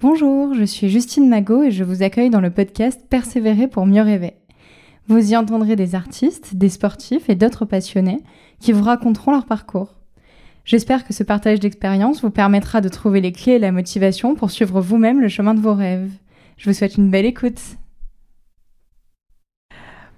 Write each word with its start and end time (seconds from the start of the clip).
Bonjour, 0.00 0.54
je 0.54 0.62
suis 0.62 0.88
Justine 0.88 1.28
Magot 1.28 1.64
et 1.64 1.72
je 1.72 1.82
vous 1.82 2.04
accueille 2.04 2.30
dans 2.30 2.40
le 2.40 2.52
podcast 2.52 3.04
Persévérer 3.10 3.66
pour 3.66 3.84
mieux 3.84 4.00
rêver. 4.00 4.34
Vous 5.08 5.32
y 5.32 5.36
entendrez 5.36 5.74
des 5.74 5.96
artistes, 5.96 6.54
des 6.54 6.68
sportifs 6.68 7.28
et 7.28 7.34
d'autres 7.34 7.64
passionnés 7.64 8.22
qui 8.60 8.70
vous 8.70 8.84
raconteront 8.84 9.32
leur 9.32 9.44
parcours. 9.44 9.96
J'espère 10.64 11.04
que 11.04 11.12
ce 11.12 11.24
partage 11.24 11.58
d'expérience 11.58 12.22
vous 12.22 12.30
permettra 12.30 12.80
de 12.80 12.88
trouver 12.88 13.20
les 13.20 13.32
clés 13.32 13.54
et 13.54 13.58
la 13.58 13.72
motivation 13.72 14.36
pour 14.36 14.52
suivre 14.52 14.80
vous-même 14.80 15.20
le 15.20 15.28
chemin 15.28 15.54
de 15.54 15.60
vos 15.60 15.74
rêves. 15.74 16.12
Je 16.58 16.70
vous 16.70 16.76
souhaite 16.76 16.96
une 16.96 17.10
belle 17.10 17.26
écoute. 17.26 17.60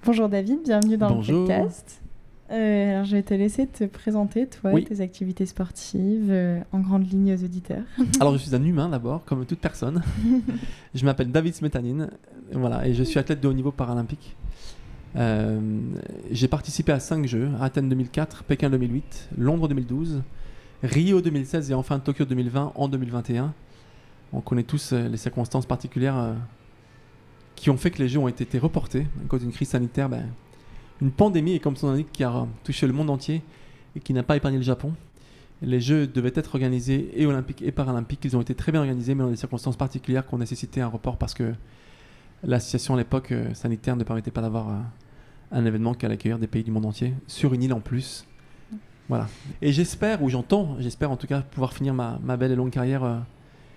Bonjour 0.04 0.28
David, 0.28 0.58
bienvenue 0.62 0.98
dans 0.98 1.08
le 1.08 1.46
podcast. 1.46 2.02
Euh, 2.50 2.90
alors 2.90 3.04
je 3.04 3.16
vais 3.16 3.22
te 3.22 3.34
laisser 3.34 3.66
te 3.66 3.84
présenter, 3.84 4.46
toi, 4.48 4.72
tes 4.80 5.00
activités 5.00 5.46
sportives, 5.46 6.30
euh, 6.30 6.60
en 6.72 6.80
grande 6.80 7.08
ligne 7.08 7.34
aux 7.34 7.44
auditeurs. 7.44 7.84
alors 8.20 8.32
je 8.32 8.38
suis 8.38 8.54
un 8.54 8.64
humain 8.64 8.88
d'abord, 8.88 9.24
comme 9.24 9.46
toute 9.46 9.60
personne. 9.60 10.02
je 10.94 11.04
m'appelle 11.04 11.30
David 11.30 11.54
Smetanine, 11.54 12.10
voilà, 12.52 12.86
et 12.86 12.94
je 12.94 13.04
suis 13.04 13.18
athlète 13.20 13.40
de 13.40 13.46
haut 13.46 13.52
niveau 13.52 13.70
paralympique. 13.70 14.36
Euh, 15.16 15.60
j'ai 16.30 16.48
participé 16.48 16.92
à 16.92 16.98
5 16.98 17.26
jeux, 17.26 17.50
Athènes 17.60 17.88
2004, 17.88 18.42
Pékin 18.44 18.68
2008, 18.70 19.30
Londres 19.38 19.68
2012, 19.68 20.22
Rio 20.82 21.20
2016 21.20 21.70
et 21.70 21.74
enfin 21.74 22.00
Tokyo 22.00 22.24
2020 22.24 22.72
en 22.74 22.88
2021. 22.88 23.52
On 24.32 24.40
connaît 24.40 24.62
tous 24.62 24.92
les 24.92 25.16
circonstances 25.16 25.66
particulières 25.66 26.34
qui 27.56 27.70
ont 27.70 27.76
fait 27.76 27.90
que 27.90 27.98
les 27.98 28.08
jeux 28.08 28.20
ont 28.20 28.28
été 28.28 28.58
reportés 28.58 29.06
à 29.24 29.28
cause 29.28 29.40
d'une 29.40 29.50
crise 29.50 29.68
sanitaire. 29.68 30.08
Ben, 30.08 30.24
une 31.00 31.10
pandémie, 31.10 31.60
comme 31.60 31.76
son 31.76 31.88
indique, 31.88 32.12
qui 32.12 32.24
a 32.24 32.46
touché 32.64 32.86
le 32.86 32.92
monde 32.92 33.10
entier 33.10 33.42
et 33.96 34.00
qui 34.00 34.12
n'a 34.12 34.22
pas 34.22 34.36
épargné 34.36 34.58
le 34.58 34.64
Japon. 34.64 34.94
Les 35.62 35.80
Jeux 35.80 36.06
devaient 36.06 36.32
être 36.34 36.54
organisés 36.54 37.10
et 37.14 37.26
olympiques 37.26 37.62
et 37.62 37.72
paralympiques. 37.72 38.24
Ils 38.24 38.36
ont 38.36 38.40
été 38.40 38.54
très 38.54 38.72
bien 38.72 38.80
organisés, 38.80 39.14
mais 39.14 39.24
dans 39.24 39.30
des 39.30 39.36
circonstances 39.36 39.76
particulières 39.76 40.26
qui 40.26 40.34
ont 40.34 40.38
nécessité 40.38 40.80
un 40.80 40.86
report 40.86 41.18
parce 41.18 41.34
que 41.34 41.54
la 42.42 42.60
situation 42.60 42.94
à 42.94 42.96
l'époque 42.96 43.32
euh, 43.32 43.52
sanitaire 43.52 43.96
ne 43.96 44.04
permettait 44.04 44.30
pas 44.30 44.40
d'avoir 44.40 44.70
euh, 44.70 44.78
un 45.52 45.64
événement 45.66 45.92
qui 45.92 46.06
allait 46.06 46.14
accueillir 46.14 46.38
des 46.38 46.46
pays 46.46 46.64
du 46.64 46.70
monde 46.70 46.86
entier 46.86 47.14
sur 47.26 47.52
une 47.52 47.62
île 47.62 47.74
en 47.74 47.80
plus. 47.80 48.24
Voilà. 49.08 49.28
Et 49.60 49.72
j'espère, 49.72 50.22
ou 50.22 50.30
j'entends, 50.30 50.76
j'espère 50.78 51.10
en 51.10 51.16
tout 51.16 51.26
cas 51.26 51.42
pouvoir 51.42 51.72
finir 51.72 51.92
ma, 51.92 52.18
belle 52.36 52.52
et 52.52 52.56
longue 52.56 52.70
carrière 52.70 53.04
euh, 53.04 53.18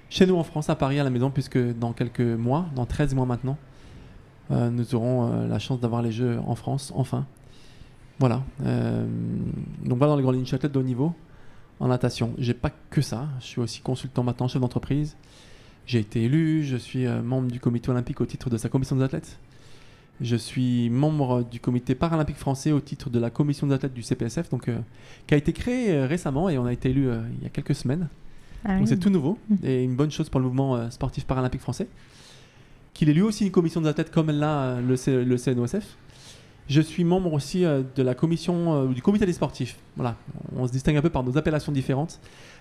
chez 0.10 0.26
nous 0.26 0.36
en 0.36 0.44
France, 0.44 0.70
à 0.70 0.76
Paris, 0.76 1.00
à 1.00 1.04
la 1.04 1.10
maison, 1.10 1.32
puisque 1.32 1.58
dans 1.58 1.92
quelques 1.92 2.22
mois, 2.22 2.68
dans 2.76 2.86
13 2.86 3.16
mois 3.16 3.26
maintenant, 3.26 3.58
nous 4.50 4.96
aurons 4.96 5.32
euh, 5.32 5.48
la 5.48 5.60
chance 5.60 5.80
d'avoir 5.80 6.02
les 6.02 6.12
Jeux 6.12 6.40
en 6.46 6.56
France, 6.56 6.92
enfin. 6.96 7.26
Voilà. 8.20 8.44
Euh, 8.66 9.06
donc 9.84 9.98
voilà 9.98 10.12
dans 10.12 10.18
les 10.18 10.24
grandes 10.24 10.36
lignes, 10.36 10.46
je 10.46 10.56
de 10.56 10.80
haut 10.80 10.84
niveau 10.84 11.14
en 11.80 11.88
natation. 11.88 12.34
J'ai 12.38 12.54
pas 12.54 12.72
que 12.90 13.02
ça, 13.02 13.28
je 13.40 13.46
suis 13.46 13.62
aussi 13.62 13.82
consultant 13.82 14.24
maintenant, 14.24 14.48
chef 14.48 14.62
d'entreprise. 14.62 15.16
J'ai 15.86 16.00
été 16.00 16.24
élu, 16.24 16.64
je 16.64 16.78
suis 16.78 17.06
membre 17.08 17.52
du 17.52 17.60
comité 17.60 17.90
olympique 17.90 18.22
au 18.22 18.26
titre 18.26 18.50
de 18.50 18.58
sa 18.58 18.70
commission 18.70 18.96
des 18.96 19.04
athlètes. 19.04 19.40
Je 20.22 20.36
suis 20.36 20.90
membre 20.90 21.44
du 21.44 21.60
comité 21.60 21.96
paralympique 21.96 22.38
français 22.38 22.72
au 22.72 22.80
titre 22.80 23.10
de 23.10 23.20
la 23.20 23.30
commission 23.30 23.68
des 23.68 23.74
athlètes 23.74 23.94
du 23.94 24.04
CPSF, 24.04 24.50
donc, 24.50 24.70
qui 25.28 25.34
a 25.34 25.38
été 25.38 25.52
créé 25.52 26.06
récemment 26.06 26.48
et 26.50 26.58
on 26.58 26.66
a 26.66 26.72
été 26.72 26.92
élu 26.92 27.10
il 27.38 27.44
y 27.44 27.48
a 27.48 27.50
quelques 27.50 27.76
semaines. 27.76 28.08
Ah 28.64 28.78
donc 28.78 28.88
c'est 28.88 29.00
tout 29.00 29.10
nouveau 29.10 29.38
mmh. 29.50 29.56
et 29.64 29.84
une 29.84 29.96
bonne 29.96 30.12
chose 30.12 30.30
pour 30.30 30.40
le 30.40 30.46
mouvement 30.46 30.90
sportif 30.90 31.26
paralympique 31.26 31.60
français 31.60 31.90
qu'il 32.94 33.10
est 33.10 33.14
lui 33.14 33.22
aussi 33.22 33.46
une 33.46 33.52
commission 33.52 33.82
des 33.82 33.88
athlètes 33.88 34.12
comme 34.12 34.32
là 34.32 34.64
euh, 34.64 34.82
le, 34.82 35.24
le 35.24 35.38
CNOSF. 35.38 35.98
Je 36.70 36.82
suis 36.82 37.04
membre 37.04 37.34
aussi 37.34 37.66
euh, 37.66 37.84
de 37.96 38.04
la 38.04 38.16
commission 38.16 38.74
euh, 38.74 38.88
du 38.88 39.02
comité 39.02 39.26
des 39.26 39.34
sportifs. 39.34 39.78
Voilà, 39.96 40.16
on 40.56 40.66
se 40.68 40.72
distingue 40.72 40.98
un 40.98 41.02
peu 41.02 41.10
par 41.10 41.24
nos 41.24 41.38
appellations 41.38 41.72
différentes. 41.72 42.20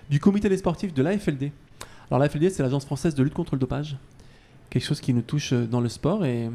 Du 0.09 0.19
comité 0.19 0.49
des 0.49 0.57
sportifs 0.57 0.93
de 0.93 1.01
l'AFLD. 1.01 1.51
Alors 2.09 2.19
l'AFLD, 2.19 2.49
c'est 2.49 2.63
l'agence 2.63 2.85
française 2.85 3.15
de 3.15 3.23
lutte 3.23 3.33
contre 3.33 3.55
le 3.55 3.59
dopage, 3.59 3.97
quelque 4.69 4.83
chose 4.83 4.99
qui 4.99 5.13
nous 5.13 5.21
touche 5.21 5.53
dans 5.53 5.79
le 5.79 5.89
sport 5.89 6.25
et 6.25 6.49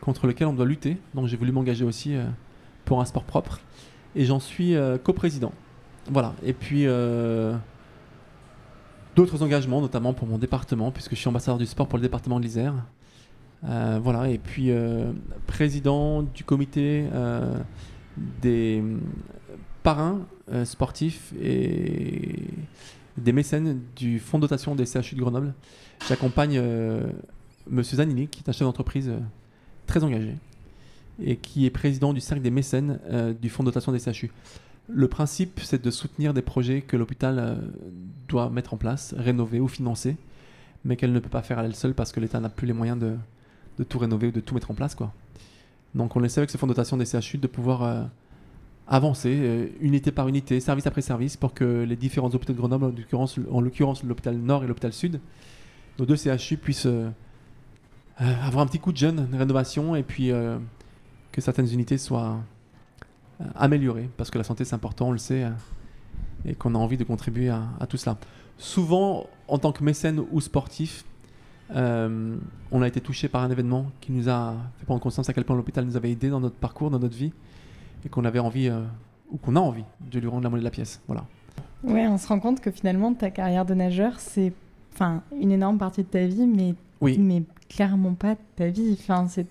contre 0.00 0.26
lequel 0.26 0.46
on 0.46 0.54
doit 0.54 0.64
lutter. 0.64 0.96
Donc 1.14 1.26
j'ai 1.26 1.36
voulu 1.36 1.52
m'engager 1.52 1.84
aussi 1.84 2.16
pour 2.86 3.00
un 3.00 3.04
sport 3.04 3.24
propre 3.24 3.60
et 4.16 4.24
j'en 4.24 4.40
suis 4.40 4.74
coprésident. 5.04 5.52
Voilà. 6.10 6.34
Et 6.42 6.54
puis 6.54 6.86
d'autres 9.14 9.42
engagements, 9.42 9.80
notamment 9.80 10.12
pour 10.12 10.26
mon 10.26 10.38
département, 10.38 10.90
puisque 10.90 11.12
je 11.12 11.16
suis 11.16 11.28
ambassadeur 11.28 11.58
du 11.58 11.66
sport 11.66 11.88
pour 11.88 11.98
le 11.98 12.02
département 12.02 12.38
de 12.38 12.44
l'Isère. 12.44 12.74
Euh, 13.68 13.98
voilà, 14.02 14.28
et 14.28 14.38
puis 14.38 14.70
euh, 14.70 15.12
président 15.46 16.22
du 16.22 16.44
comité 16.44 17.06
euh, 17.12 17.56
des 18.42 18.82
parrains 19.82 20.20
sportifs 20.64 21.32
et 21.42 22.36
des 23.16 23.32
mécènes 23.32 23.80
du 23.96 24.18
fonds 24.18 24.38
de 24.38 24.42
dotation 24.42 24.74
des 24.74 24.84
CHU 24.84 25.14
de 25.14 25.20
Grenoble. 25.20 25.54
J'accompagne 26.06 26.60
Monsieur 27.70 27.96
Zanini, 27.96 28.28
qui 28.28 28.40
est 28.40 28.48
un 28.48 28.52
chef 28.52 28.66
d'entreprise 28.66 29.10
très 29.86 30.04
engagé 30.04 30.34
et 31.22 31.36
qui 31.36 31.64
est 31.64 31.70
président 31.70 32.12
du 32.12 32.20
cercle 32.20 32.42
des 32.42 32.50
mécènes 32.50 32.98
du 33.40 33.48
fonds 33.48 33.62
de 33.62 33.68
dotation 33.68 33.92
des 33.92 34.00
CHU. 34.00 34.30
Le 34.88 35.08
principe, 35.08 35.60
c'est 35.62 35.82
de 35.82 35.90
soutenir 35.90 36.34
des 36.34 36.42
projets 36.42 36.82
que 36.82 36.96
l'hôpital 36.96 37.38
euh, 37.38 37.54
doit 38.28 38.50
mettre 38.50 38.74
en 38.74 38.76
place, 38.76 39.14
rénover 39.16 39.58
ou 39.58 39.68
financer, 39.68 40.16
mais 40.84 40.96
qu'elle 40.96 41.12
ne 41.12 41.20
peut 41.20 41.30
pas 41.30 41.42
faire 41.42 41.58
à 41.58 41.64
elle 41.64 41.74
seule 41.74 41.94
parce 41.94 42.12
que 42.12 42.20
l'État 42.20 42.38
n'a 42.38 42.50
plus 42.50 42.66
les 42.66 42.74
moyens 42.74 42.98
de, 42.98 43.84
tout 43.84 43.98
rénover 43.98 44.28
ou 44.28 44.30
de 44.30 44.40
tout 44.40 44.54
mettre 44.54 44.70
en 44.70 44.74
place. 44.74 44.94
Donc 45.94 46.16
on 46.16 46.22
essaie 46.22 46.40
avec 46.40 46.50
ce 46.50 46.58
fonds 46.58 46.66
de 46.66 46.72
dotation 46.72 46.98
des 46.98 47.06
CHU 47.06 47.38
de 47.38 47.46
pouvoir 47.46 47.82
euh, 47.82 48.04
avancer 48.86 49.34
euh, 49.34 49.68
unité 49.80 50.12
par 50.12 50.28
unité, 50.28 50.60
service 50.60 50.86
après 50.86 51.00
service, 51.00 51.38
pour 51.38 51.54
que 51.54 51.84
les 51.84 51.96
différents 51.96 52.28
hôpitaux 52.28 52.52
de 52.52 52.58
Grenoble, 52.58 52.92
en 53.50 53.60
l'occurrence 53.62 54.04
l'hôpital 54.04 54.36
Nord 54.36 54.64
et 54.64 54.66
l'hôpital 54.66 54.92
Sud, 54.92 55.18
nos 55.98 56.04
deux 56.04 56.16
CHU 56.16 56.58
puissent 56.58 56.88
avoir 58.18 58.62
un 58.62 58.66
petit 58.66 58.80
coup 58.80 58.92
de 58.92 58.98
jeune, 58.98 59.30
de 59.30 59.36
rénovation, 59.36 59.96
et 59.96 60.02
puis 60.02 60.30
que 61.32 61.40
certaines 61.40 61.72
unités 61.72 61.98
soient 61.98 62.40
améliorer, 63.54 64.08
parce 64.16 64.30
que 64.30 64.38
la 64.38 64.44
santé 64.44 64.64
c'est 64.64 64.74
important, 64.74 65.08
on 65.08 65.12
le 65.12 65.18
sait, 65.18 65.44
euh, 65.44 65.50
et 66.46 66.54
qu'on 66.54 66.74
a 66.74 66.78
envie 66.78 66.96
de 66.96 67.04
contribuer 67.04 67.48
à, 67.48 67.86
tout 67.88 67.96
cela. 67.96 68.16
Souvent, 68.58 69.26
en 69.48 69.58
tant 69.58 69.72
que 69.72 69.82
mécène 69.82 70.22
ou 70.30 70.40
sportif, 70.40 71.04
euh, 71.74 72.36
on 72.70 72.82
a 72.82 72.88
été 72.88 73.00
touché 73.00 73.28
par 73.28 73.42
un 73.42 73.50
événement 73.50 73.86
qui 74.00 74.12
nous 74.12 74.28
a 74.28 74.54
fait 74.78 74.84
prendre 74.84 75.00
conscience 75.00 75.28
à 75.28 75.32
quel 75.32 75.44
point 75.44 75.56
l'hôpital 75.56 75.84
nous 75.84 75.96
avait 75.96 76.10
aidé 76.10 76.28
dans 76.28 76.40
notre 76.40 76.56
parcours, 76.56 76.90
dans 76.90 76.98
notre 76.98 77.16
vie, 77.16 77.32
et 78.04 78.08
qu'on 78.08 78.24
avait 78.24 78.38
envie, 78.38 78.70
ou 79.30 79.38
qu'on 79.38 79.56
a 79.56 79.60
envie, 79.60 79.84
de 80.00 80.18
lui 80.20 80.28
rendre 80.28 80.44
la 80.44 80.50
monnaie 80.50 80.60
de 80.60 80.66
la 80.66 80.70
pièce. 80.70 81.00
Voilà. 81.06 81.24
Ouais, 81.82 82.06
on 82.06 82.18
se 82.18 82.26
rend 82.28 82.40
compte 82.40 82.60
que 82.60 82.70
finalement, 82.70 83.12
ta 83.14 83.30
carrière 83.30 83.64
de 83.64 83.74
nageur, 83.74 84.18
c'est 84.18 84.52
enfin 84.94 85.22
une 85.38 85.52
énorme 85.52 85.78
partie 85.78 86.02
de 86.02 86.08
ta 86.08 86.26
vie, 86.26 86.46
mais, 86.46 86.74
oui. 87.00 87.18
mais 87.18 87.42
clairement 87.68 88.14
pas 88.14 88.36
ta 88.56 88.68
vie. 88.68 88.96
Enfin, 88.98 89.26
c'est 89.28 89.46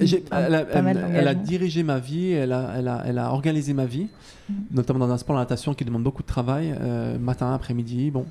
elle, 0.00 1.28
a, 1.28 1.34
dirigé 1.34 1.82
ma 1.82 1.98
vie, 1.98 2.30
elle 2.30 2.52
a, 2.52 3.02
elle 3.06 3.18
a, 3.18 3.32
organisé 3.32 3.74
ma 3.74 3.86
vie, 3.86 4.08
mm. 4.48 4.54
notamment 4.72 5.06
dans 5.06 5.12
un 5.12 5.18
sport, 5.18 5.34
la 5.34 5.42
natation, 5.42 5.74
qui 5.74 5.84
demande 5.84 6.02
beaucoup 6.02 6.22
de 6.22 6.26
travail, 6.26 6.74
euh, 6.80 7.18
matin, 7.18 7.52
après-midi. 7.52 8.10
Bon. 8.10 8.26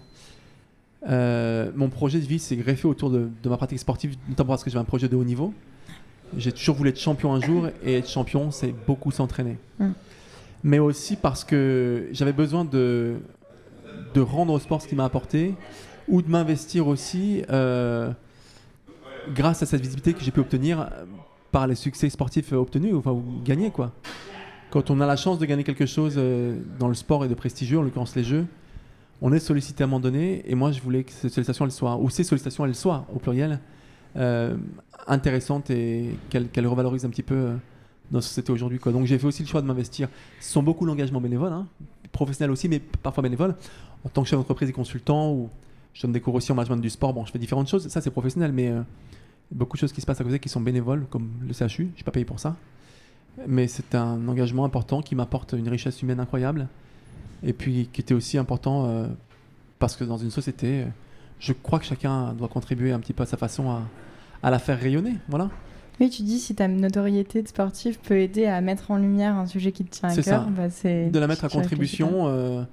Euh, 1.08 1.72
mon 1.76 1.90
projet 1.90 2.20
de 2.20 2.26
vie 2.26 2.40
s'est 2.40 2.56
greffé 2.56 2.88
autour 2.88 3.10
de, 3.10 3.30
ma 3.46 3.58
pratique 3.58 3.80
sportive, 3.80 4.16
notamment 4.30 4.50
parce 4.50 4.64
que 4.64 4.70
j'ai 4.70 4.78
un 4.78 4.84
projet 4.84 5.08
de 5.08 5.16
haut 5.16 5.24
niveau. 5.24 5.54
J'ai 6.38 6.52
toujours 6.52 6.76
voulu 6.76 6.90
être 6.90 7.00
champion 7.00 7.34
un 7.34 7.42
jour, 7.42 7.68
et 7.84 7.98
être 7.98 8.10
champion, 8.10 8.52
c'est 8.52 8.74
beaucoup 8.88 9.12
s'entraîner. 9.12 9.58
Mm. 9.80 9.90
Mais 10.64 10.80
aussi 10.80 11.16
parce 11.16 11.44
que 11.44 12.08
j'avais 12.12 12.34
besoin 12.34 12.66
de, 12.66 13.18
de 14.14 14.22
rendre 14.22 14.54
au 14.54 14.60
sport 14.60 14.82
ce 14.82 14.88
qu'il 14.88 14.98
m'a 14.98 15.06
apporté, 15.06 15.54
ou 16.08 16.22
de 16.22 16.30
m'investir 16.30 16.88
aussi. 16.88 17.44
Euh, 17.50 18.12
grâce 19.34 19.64
à 19.64 19.66
cette 19.66 19.82
visibilité 19.82 20.14
que 20.14 20.24
j'ai 20.24 20.32
pu 20.32 20.40
obtenir 20.40 20.90
par 21.56 21.68
les 21.68 21.76
succès 21.76 22.10
sportifs 22.10 22.52
obtenus, 22.52 22.94
enfin, 22.96 23.12
ou 23.12 23.24
gagnés, 23.46 23.72
quoi. 23.72 23.94
Quand 24.72 24.92
on 24.92 25.00
a 25.00 25.06
la 25.06 25.16
chance 25.16 25.40
de 25.40 25.46
gagner 25.46 25.64
quelque 25.64 25.86
chose 25.86 26.16
euh, 26.18 26.60
dans 26.80 26.90
le 26.90 26.94
sport 26.94 27.24
et 27.24 27.30
de 27.30 27.34
prestigieux, 27.34 27.80
en 27.80 27.82
l'occurrence 27.82 28.14
les 28.14 28.26
jeux, 28.26 28.46
on 29.22 29.32
est 29.32 29.40
sollicité 29.40 29.82
à 29.82 29.86
un 29.86 29.88
moment 29.88 30.02
donné, 30.02 30.44
et 30.52 30.54
moi 30.54 30.74
je 30.74 30.82
voulais 30.82 31.06
que 31.06 31.14
cette 31.14 31.32
sollicitation, 31.32 31.64
elle 31.64 31.72
soit, 31.72 31.96
ou 31.96 32.10
ces 32.10 32.26
sollicitations, 32.26 32.66
elles 32.66 32.76
soient, 32.76 33.08
au 33.16 33.20
pluriel, 33.20 33.62
euh, 34.18 34.58
intéressantes 35.08 35.70
et 35.70 36.18
qu'elles 36.30 36.68
revalorisent 36.68 37.06
un 37.06 37.10
petit 37.10 37.24
peu 37.24 37.36
euh, 37.36 37.56
notre 38.12 38.28
société 38.28 38.52
aujourd'hui. 38.52 38.78
Donc 38.84 39.06
j'ai 39.06 39.18
fait 39.18 39.28
aussi 39.28 39.42
le 39.42 39.48
choix 39.48 39.62
de 39.62 39.68
m'investir. 39.68 40.10
Ce 40.42 40.52
sont 40.52 40.62
beaucoup 40.62 40.86
l'engagement 40.86 41.22
bénévole, 41.22 41.54
hein, 41.54 41.68
professionnel 42.12 42.52
aussi, 42.52 42.68
mais 42.68 42.80
parfois 42.80 43.24
bénévole, 43.24 43.56
en 44.04 44.10
tant 44.10 44.24
que 44.24 44.28
chef 44.28 44.38
d'entreprise 44.38 44.68
et 44.68 44.74
consultant, 44.74 45.32
ou 45.32 45.50
je 45.94 46.02
donne 46.02 46.12
des 46.12 46.20
cours 46.20 46.36
aussi 46.36 46.52
en 46.52 46.56
management 46.56 46.82
du 46.82 46.90
sport. 46.90 47.14
Bon, 47.14 47.24
je 47.24 47.32
fais 47.32 47.40
différentes 47.40 47.70
choses, 47.70 47.88
ça 47.88 48.02
c'est 48.02 48.12
professionnel, 48.12 48.52
mais 48.52 48.74
beaucoup 49.52 49.78
de 49.78 49.80
choses 49.80 49.94
qui 49.94 50.02
se 50.02 50.06
passent 50.06 50.22
à 50.22 50.24
côté 50.24 50.40
qui 50.40 50.50
sont 50.50 50.62
bénévoles, 50.62 51.06
comme 51.10 51.30
le 51.42 51.54
CHU. 51.54 51.68
Je 51.68 51.84
ne 51.84 51.96
suis 51.96 52.04
pas 52.04 52.12
payé 52.12 52.26
pour 52.26 52.40
ça. 52.40 52.56
Mais 53.48 53.68
c'est 53.68 53.96
un 53.96 54.28
engagement 54.28 54.66
important 54.66 55.02
qui 55.02 55.16
m'apporte 55.16 55.54
une 55.54 55.68
richesse 55.68 56.02
humaine 56.02 56.20
incroyable. 56.20 56.68
Et 57.44 57.54
puis 57.54 57.90
qui 57.92 58.02
était 58.02 58.14
aussi 58.14 58.38
important 58.38 58.88
euh, 58.88 59.08
parce 59.78 59.96
que 59.96 60.04
dans 60.04 60.18
une 60.18 60.32
société, 60.32 60.86
je 61.40 61.54
crois 61.54 61.80
que 61.80 61.86
chacun 61.86 62.34
doit 62.34 62.48
contribuer 62.48 62.92
un 62.92 63.00
petit 63.00 63.14
peu 63.14 63.24
à 63.24 63.26
sa 63.26 63.38
façon 63.38 63.70
à, 63.70 63.84
à 64.42 64.50
la 64.50 64.60
faire 64.60 64.80
rayonner. 64.80 65.16
Voilà. 65.28 65.50
Oui, 66.00 66.10
tu 66.10 66.24
dis 66.24 66.40
si 66.40 66.56
ta 66.56 66.68
notoriété 66.68 67.42
de 67.42 67.48
sportif 67.48 68.00
peut 68.00 68.18
aider 68.18 68.46
à 68.46 68.60
mettre 68.62 68.92
en 68.92 68.98
lumière 68.98 69.36
un 69.36 69.46
sujet 69.46 69.72
qui 69.72 69.86
te 69.86 69.92
tient 69.98 70.10
à 70.10 70.16
cœur, 70.16 70.50
bah 70.50 70.70
c'est 70.70 71.10
de 71.10 71.20
la 71.20 71.28
mettre 71.28 71.46
à 71.46 71.50
contribution 71.50 72.28
euh, 72.28 72.64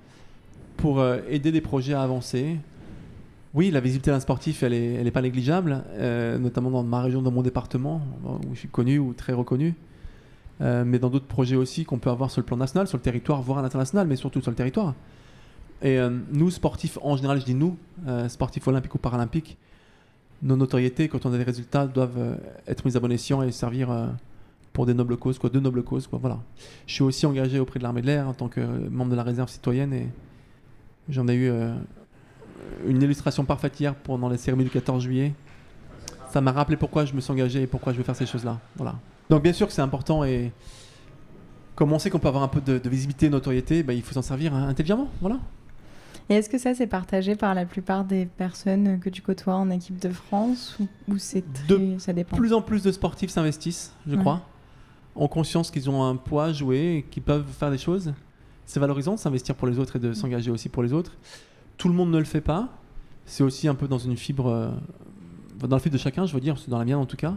pour 0.77 1.01
euh, 1.01 1.21
aider 1.29 1.53
des 1.53 1.61
projets 1.61 1.95
à 1.95 2.03
avancer, 2.03 2.57
Oui, 3.55 3.71
la 3.71 3.81
visibilité 3.81 4.11
d'un 4.11 4.21
sportif, 4.21 4.63
elle 4.63 4.73
n'est 4.73 4.95
elle 4.95 5.13
pas 5.13 5.21
négligeable, 5.21 5.85
euh, 5.93 6.39
notamment 6.39 6.71
dans 6.71 6.83
ma 6.83 7.03
région, 7.03 7.21
dans 7.21 7.31
mon 7.31 7.43
département, 7.43 8.01
où 8.25 8.55
je 8.55 8.61
suis 8.61 8.69
connu 8.69 8.99
ou 8.99 9.13
très 9.13 9.35
reconnu. 9.35 9.75
Euh, 10.63 10.85
mais 10.87 10.99
dans 10.99 11.11
d'autres 11.11 11.27
projets 11.27 11.57
aussi 11.57 11.85
qu'on 11.85 11.99
peut 11.99 12.09
avoir 12.09 12.31
sur 12.31 12.41
le 12.41 12.47
plan 12.47 12.57
national, 12.57 12.87
sur 12.87 12.97
le 12.97 13.03
territoire, 13.03 13.43
voire 13.43 13.59
à 13.59 13.63
l'international, 13.63 14.07
mais 14.07 14.17
surtout 14.17 14.41
sur 14.41 14.51
le 14.51 14.57
territoire. 14.57 14.95
Et 15.83 15.99
euh, 15.99 16.09
nous, 16.33 16.51
sportifs, 16.51 16.99
en 17.03 17.17
général, 17.17 17.41
je 17.41 17.45
dis 17.45 17.55
nous, 17.55 17.77
sportifs 18.29 18.67
olympiques 18.69 18.95
ou 18.95 18.99
paralympiques, 18.99 19.59
nos 20.43 20.57
notoriétés, 20.57 21.09
quand 21.09 21.27
on 21.27 21.33
a 21.35 21.37
des 21.37 21.45
résultats, 21.45 21.87
doivent 21.87 22.39
être 22.67 22.87
mises 22.87 22.97
à 22.97 23.01
bon 23.01 23.13
escient 23.13 23.43
et 23.43 23.53
servir 23.53 23.91
pour 24.73 24.87
des 24.87 24.95
nobles 24.95 25.19
causes, 25.19 25.39
quoi, 25.39 25.51
de 25.51 25.61
nobles 25.61 25.83
causes. 25.83 26.07
Quoi, 26.07 26.19
voilà. 26.19 26.41
Je 26.87 26.95
suis 26.95 27.03
aussi 27.03 27.27
engagé 27.27 27.61
auprès 27.61 27.79
de 27.79 27.85
l'armée 27.85 28.01
de 28.01 28.07
l'air 28.07 28.29
en 28.29 28.33
tant 28.33 28.49
que 28.49 28.61
membre 28.61 29.11
de 29.11 29.17
la 29.17 29.23
réserve 29.23 29.51
citoyenne 29.51 29.93
et 29.93 30.09
j'en 31.09 31.29
ai 31.29 31.35
eu 31.35 31.53
une 32.87 33.03
illustration 33.03 33.45
parfaite 33.45 33.79
hier 33.81 33.95
pendant 33.95 34.29
les 34.29 34.37
cérémonies 34.39 34.69
du 34.69 34.73
14 34.73 35.03
juillet. 35.03 35.33
Ça 36.31 36.41
m'a 36.41 36.53
rappelé 36.53 36.77
pourquoi 36.77 37.05
je 37.05 37.13
me 37.15 37.21
suis 37.21 37.31
engagé 37.33 37.63
et 37.63 37.67
pourquoi 37.67 37.93
je 37.93 37.99
veux 37.99 38.05
faire 38.05 38.17
ces 38.17 38.27
choses-là. 38.27 38.59
Voilà. 38.77 38.95
Donc 39.31 39.43
bien 39.43 39.53
sûr 39.53 39.67
que 39.67 39.73
c'est 39.73 39.83
important 39.83 40.25
et 40.25 40.53
comme 41.75 41.93
on 41.93 41.99
sait 41.99 42.11
qu'on 42.11 42.19
peut 42.19 42.29
avoir 42.29 42.43
un 42.45 42.49
peu 42.49 42.61
de, 42.61 42.79
de 42.79 42.89
visibilité, 42.89 43.27
de 43.27 43.33
notoriété, 43.33 43.83
bah, 43.83 43.93
il 43.93 44.03
faut 44.03 44.13
s'en 44.15 44.23
servir 44.23 44.55
hein, 44.55 44.69
intelligemment. 44.69 45.09
Voilà. 45.21 45.39
Et 46.29 46.35
est-ce 46.35 46.49
que 46.49 46.59
ça, 46.59 46.75
c'est 46.75 46.87
partagé 46.87 47.35
par 47.35 47.55
la 47.55 47.67
plupart 47.67 48.05
des 48.05 48.27
personnes 48.27 49.01
que 49.01 49.11
tu 49.11 49.23
côtoies 49.23 49.55
en 49.57 49.71
équipe 49.71 49.99
de 49.99 50.09
France 50.11 50.77
ou, 50.81 50.87
ou 51.13 51.19
c'est 51.19 51.45
ça 51.99 52.13
dépend? 52.13 52.37
Plus 52.37 52.53
en 52.53 52.63
plus 52.63 52.83
de 52.83 52.93
sportifs 52.93 53.31
s'investissent, 53.31 53.93
je 54.07 54.15
Ouais. 54.15 54.21
crois, 54.21 54.41
ont 55.17 55.29
conscience 55.29 55.71
qu'ils 55.71 55.91
ont 55.91 56.05
un 56.05 56.17
poids 56.17 56.45
à 56.47 56.53
jouer 56.53 56.97
et 56.99 57.03
qu'ils 57.03 57.23
peuvent 57.25 57.45
faire 57.59 57.71
des 57.71 57.79
choses. 57.79 58.15
C'est 58.65 58.79
valorisant 58.81 59.15
de 59.15 59.19
s'investir 59.19 59.55
pour 59.55 59.67
les 59.67 59.79
autres 59.79 59.97
et 59.97 59.99
de 59.99 60.13
s'engager 60.13 60.51
aussi 60.51 60.69
pour 60.69 60.83
les 60.83 60.93
autres. 60.93 61.13
Tout 61.83 61.89
le 61.89 61.95
monde 61.95 62.13
ne 62.13 62.19
le 62.19 62.25
fait 62.25 62.41
pas. 62.41 62.69
C'est 63.27 63.43
aussi 63.43 63.67
un 63.67 63.75
peu 63.75 63.89
dans 63.89 63.99
une 63.99 64.17
fibre, 64.17 64.47
euh, 64.47 64.71
dans 65.59 65.75
le 65.75 65.83
fibre 65.83 65.95
de 65.95 65.99
chacun, 65.99 66.27
je 66.27 66.33
veux 66.33 66.41
dire, 66.41 66.57
c'est 66.57 66.71
dans 66.71 66.79
la 66.79 66.85
mienne 66.85 66.95
en 66.95 67.07
tout 67.07 67.17
cas. 67.17 67.35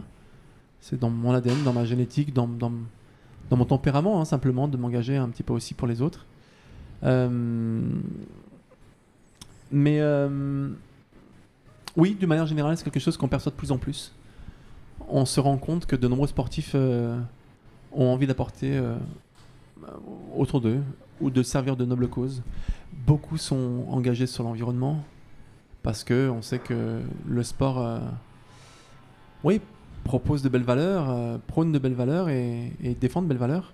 C'est 0.78 1.00
dans 1.00 1.10
mon 1.10 1.34
ADN, 1.34 1.64
dans 1.64 1.72
ma 1.72 1.84
génétique, 1.84 2.32
dans, 2.32 2.46
mon 2.46 3.64
tempérament, 3.64 4.20
hein, 4.20 4.24
simplement, 4.24 4.68
de 4.68 4.76
m'engager 4.76 5.16
un 5.16 5.28
petit 5.30 5.42
peu 5.42 5.52
aussi 5.52 5.74
pour 5.74 5.88
les 5.88 6.00
autres. 6.00 6.26
Euh, 7.02 7.80
mais 9.72 9.98
euh, 9.98 10.68
oui, 11.96 12.14
d'une 12.14 12.28
manière 12.28 12.46
générale, 12.46 12.76
c'est 12.76 12.84
quelque 12.84 13.00
chose 13.00 13.16
qu'on 13.16 13.26
perçoit 13.26 13.50
de 13.50 13.56
plus 13.56 13.72
en 13.72 13.78
plus. 13.78 14.14
On 15.08 15.24
se 15.24 15.40
rend 15.40 15.56
compte 15.56 15.86
que 15.86 15.96
de 15.96 16.06
nombreux 16.06 16.28
sportifs 16.28 16.76
ont 16.76 18.06
envie 18.12 18.28
d'apporter 18.28 18.80
autour 20.36 20.60
d'eux 20.60 20.82
ou 21.20 21.30
de 21.30 21.42
servir 21.42 21.76
de 21.76 21.84
nobles 21.84 22.08
causes. 22.08 22.42
Beaucoup 23.06 23.36
sont 23.36 23.84
engagés 23.88 24.26
sur 24.26 24.44
l'environnement 24.44 25.02
parce 25.82 26.04
que 26.04 26.28
on 26.30 26.42
sait 26.42 26.58
que 26.58 27.00
le 27.26 27.42
sport, 27.42 27.78
euh, 27.78 28.00
oui, 29.44 29.60
propose 30.04 30.42
de 30.42 30.48
belles 30.48 30.64
valeurs, 30.64 31.10
euh, 31.10 31.38
prône 31.46 31.72
de 31.72 31.78
belles 31.78 31.94
valeurs 31.94 32.28
et, 32.28 32.72
et 32.82 32.94
défend 32.94 33.22
de 33.22 33.28
belles 33.28 33.36
valeurs. 33.36 33.72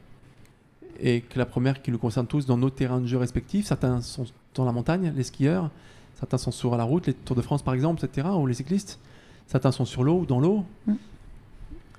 Et 1.01 1.23
que 1.23 1.39
la 1.39 1.47
première 1.47 1.83
qui 1.83 1.91
nous 1.91 1.99
concerne 1.99 2.27
tous 2.27 2.47
dans 2.47 2.59
nos 2.59 2.71
terrains 2.71 3.01
de 3.01 3.07
jeu 3.07 3.19
respectifs, 3.19 3.67
certains 3.67 4.01
sont 4.03 4.27
dans 4.55 4.65
la 4.65 4.73
montagne, 4.73 5.13
les 5.17 5.23
skieurs, 5.25 5.71
certains 6.17 6.39
sont 6.39 6.51
sur 6.51 6.77
la 6.77 6.85
route, 6.85 7.07
les 7.07 7.15
Tours 7.15 7.37
de 7.37 7.43
France 7.43 7.63
par 7.63 7.75
exemple, 7.75 8.05
etc., 8.05 8.29
ou 8.37 8.47
les 8.47 8.55
cyclistes, 8.55 9.01
certains 9.47 9.73
sont 9.73 9.85
sur 9.85 10.05
l'eau 10.05 10.21
ou 10.21 10.27
dans 10.27 10.41
l'eau. 10.41 10.65
Mm. 10.87 10.95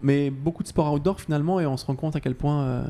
Mais 0.04 0.30
beaucoup 0.30 0.64
de 0.64 0.68
sports 0.68 0.94
outdoor 0.94 1.20
finalement, 1.20 1.60
et 1.60 1.66
on 1.66 1.78
se 1.78 1.86
rend 1.86 1.96
compte 1.96 2.16
à 2.16 2.20
quel 2.20 2.36
point 2.36 2.64
euh, 2.64 2.84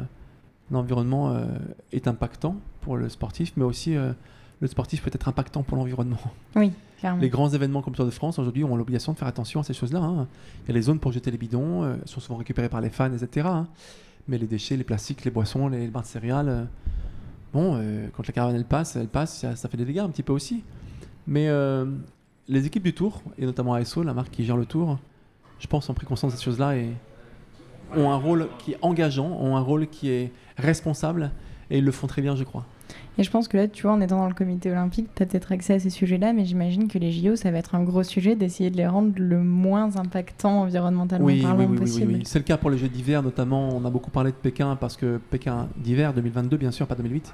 l'environnement 0.71 1.31
euh, 1.31 1.45
est 1.91 2.07
impactant 2.07 2.55
pour 2.81 2.97
le 2.97 3.09
sportif, 3.09 3.53
mais 3.57 3.63
aussi 3.63 3.95
euh, 3.95 4.13
le 4.59 4.67
sportif 4.67 5.03
peut 5.03 5.11
être 5.13 5.27
impactant 5.27 5.63
pour 5.63 5.77
l'environnement. 5.77 6.17
Oui, 6.55 6.71
clairement. 6.99 7.19
Les 7.21 7.29
grands 7.29 7.49
événements 7.49 7.81
comme 7.81 7.93
le 7.93 7.97
Tour 7.97 8.05
de 8.05 8.11
France, 8.11 8.39
aujourd'hui, 8.39 8.63
ont 8.63 8.75
l'obligation 8.75 9.11
de 9.13 9.17
faire 9.17 9.27
attention 9.27 9.59
à 9.59 9.63
ces 9.63 9.73
choses-là. 9.73 9.99
hein. 9.99 10.27
Il 10.63 10.69
y 10.69 10.71
a 10.71 10.73
les 10.75 10.81
zones 10.83 10.99
pour 10.99 11.11
jeter 11.11 11.31
les 11.31 11.37
bidons, 11.37 11.83
euh, 11.83 11.95
elles 12.01 12.07
sont 12.07 12.19
souvent 12.19 12.37
récupérées 12.37 12.69
par 12.69 12.81
les 12.81 12.89
fans, 12.89 13.11
etc. 13.13 13.47
hein. 13.49 13.67
Mais 14.27 14.37
les 14.37 14.47
déchets, 14.47 14.77
les 14.77 14.83
plastiques, 14.85 15.25
les 15.25 15.31
boissons, 15.31 15.67
les 15.67 15.87
barres 15.87 16.03
de 16.03 16.07
céréales, 16.07 16.49
euh, 16.49 16.63
bon, 17.53 17.75
euh, 17.75 18.07
quand 18.15 18.25
la 18.25 18.33
caravane 18.33 18.55
elle 18.55 18.65
passe, 18.65 18.95
elle 18.95 19.07
passe, 19.09 19.39
ça, 19.39 19.55
ça 19.57 19.67
fait 19.67 19.75
des 19.77 19.85
dégâts 19.85 19.99
un 19.99 20.09
petit 20.09 20.23
peu 20.23 20.31
aussi. 20.33 20.63
Mais 21.27 21.47
les 22.49 22.65
équipes 22.65 22.83
du 22.83 22.93
Tour, 22.93 23.21
et 23.37 23.45
notamment 23.45 23.73
ASO, 23.73 24.03
la 24.03 24.13
marque 24.13 24.29
qui 24.31 24.43
gère 24.43 24.57
le 24.57 24.65
Tour, 24.65 24.97
je 25.59 25.67
pense 25.67 25.89
ont 25.89 25.93
pris 25.93 26.05
conscience 26.05 26.33
de 26.33 26.37
ces 26.37 26.43
choses-là 26.43 26.75
et 26.75 26.89
ont 27.97 28.11
un 28.11 28.15
rôle 28.17 28.47
qui 28.59 28.71
est 28.73 28.77
engageant, 28.81 29.37
ont 29.41 29.55
un 29.55 29.61
rôle 29.61 29.87
qui 29.87 30.09
est 30.09 30.31
responsable, 30.57 31.31
et 31.69 31.79
ils 31.79 31.85
le 31.85 31.91
font 31.91 32.07
très 32.07 32.21
bien, 32.21 32.35
je 32.35 32.43
crois. 32.43 32.65
Et 33.17 33.23
je 33.23 33.29
pense 33.29 33.47
que 33.47 33.57
là, 33.57 33.67
tu 33.67 33.83
vois, 33.83 33.91
en 33.93 34.01
étant 34.01 34.17
dans 34.17 34.27
le 34.27 34.33
comité 34.33 34.71
olympique, 34.71 35.07
tu 35.15 35.21
as 35.21 35.25
peut-être 35.27 35.51
accès 35.51 35.73
à 35.75 35.79
ces 35.79 35.89
sujets-là, 35.91 36.33
mais 36.33 36.45
j'imagine 36.45 36.87
que 36.87 36.97
les 36.97 37.11
JO, 37.11 37.35
ça 37.35 37.51
va 37.51 37.59
être 37.59 37.75
un 37.75 37.83
gros 37.83 38.01
sujet 38.03 38.35
d'essayer 38.35 38.71
de 38.71 38.77
les 38.77 38.87
rendre 38.87 39.13
le 39.17 39.39
moins 39.39 39.95
impactant 39.97 40.61
environnementalement 40.61 41.25
Oui, 41.25 41.41
parlant 41.41 41.59
oui, 41.59 41.65
oui, 41.65 41.71
oui, 41.73 41.79
possible. 41.79 42.07
oui, 42.07 42.15
oui. 42.19 42.23
C'est 42.25 42.39
le 42.39 42.43
cas 42.45 42.57
pour 42.57 42.69
les 42.71 42.77
Jeux 42.77 42.87
d'hiver, 42.89 43.21
notamment. 43.21 43.69
On 43.69 43.85
a 43.85 43.89
beaucoup 43.91 44.09
parlé 44.11 44.31
de 44.31 44.35
Pékin 44.35 44.75
parce 44.75 44.97
que 44.97 45.19
Pékin 45.29 45.67
d'hiver 45.77 46.13
2022, 46.13 46.57
bien 46.57 46.71
sûr, 46.71 46.87
pas 46.87 46.95
2008. 46.95 47.33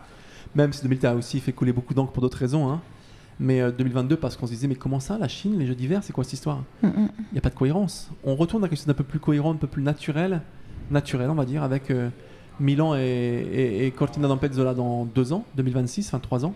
Même 0.55 0.73
si 0.73 0.81
2008 0.83 1.05
a 1.05 1.15
aussi 1.15 1.39
fait 1.39 1.53
couler 1.53 1.71
beaucoup 1.71 1.93
d'encre 1.93 2.11
pour 2.11 2.21
d'autres 2.21 2.37
raisons. 2.39 2.69
hein. 2.69 2.81
Mais 3.39 3.61
euh, 3.61 3.71
2022 3.71 4.17
parce 4.17 4.35
qu'on 4.35 4.47
se 4.47 4.51
disait, 4.51 4.67
mais 4.67 4.75
comment 4.75 4.99
ça, 4.99 5.17
la 5.17 5.27
Chine, 5.27 5.57
les 5.57 5.65
Jeux 5.65 5.75
d'hiver, 5.75 6.03
c'est 6.03 6.11
quoi 6.11 6.23
cette 6.23 6.33
histoire? 6.33 6.63
Mm, 6.83 6.87
mm. 6.87 7.09
Il 7.17 7.33
n'y 7.33 7.37
a 7.37 7.41
pas 7.41 7.49
de 7.49 7.55
cohérence. 7.55 8.09
On 8.23 8.35
retourne 8.35 8.63
à 8.63 8.67
quelque 8.67 8.77
chose 8.77 8.87
d'un 8.87 8.93
peu 8.93 9.03
plus 9.03 9.19
cohérent, 9.19 9.53
un 9.53 9.57
peu 9.57 9.67
plus 9.67 9.83
naturel, 9.83 10.41
naturel, 10.91 11.29
on 11.29 11.35
va 11.35 11.45
dire, 11.45 11.63
avec 11.63 11.89
euh, 11.89 12.09
Milan 12.59 12.95
et, 12.95 12.99
et, 12.99 13.85
et 13.85 13.91
Cortina 13.91 14.27
d'Ampezzola 14.27 14.73
dans 14.73 15.05
deux 15.05 15.31
ans, 15.31 15.45
2026, 15.55 16.07
enfin 16.07 16.19
trois 16.19 16.45
ans, 16.45 16.53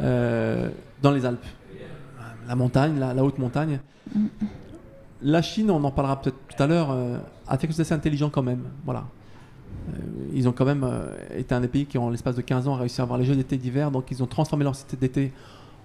euh, 0.00 0.68
dans 1.00 1.10
les 1.10 1.24
Alpes. 1.24 1.46
La 2.46 2.56
montagne, 2.56 2.98
la, 2.98 3.14
la 3.14 3.24
haute 3.24 3.38
montagne. 3.38 3.80
Mm. 4.14 4.26
La 5.22 5.40
Chine, 5.40 5.70
on 5.70 5.82
en 5.82 5.90
parlera 5.90 6.20
peut-être 6.20 6.36
tout 6.54 6.62
à 6.62 6.66
l'heure, 6.66 6.90
euh, 6.90 7.16
a 7.46 7.52
fait 7.52 7.62
quelque 7.62 7.70
chose 7.70 7.78
d'assez 7.78 7.94
intelligent 7.94 8.28
quand 8.28 8.42
même. 8.42 8.64
Voilà. 8.84 9.06
Euh, 9.88 9.98
ils 10.34 10.46
ont 10.48 10.52
quand 10.52 10.66
même 10.66 10.84
euh, 10.84 11.06
été 11.34 11.54
un 11.54 11.62
des 11.62 11.68
pays 11.68 11.86
qui, 11.86 11.96
en 11.96 12.10
l'espace 12.10 12.36
de 12.36 12.42
15 12.42 12.68
ans, 12.68 12.74
a 12.74 12.78
réussi 12.78 13.00
à 13.00 13.04
avoir 13.04 13.18
les 13.18 13.24
Jeux 13.24 13.34
d'été 13.34 13.56
d'hiver. 13.56 13.90
Donc, 13.90 14.10
ils 14.10 14.22
ont 14.22 14.26
transformé 14.26 14.64
leur 14.64 14.74
site 14.74 14.98
d'été 14.98 15.32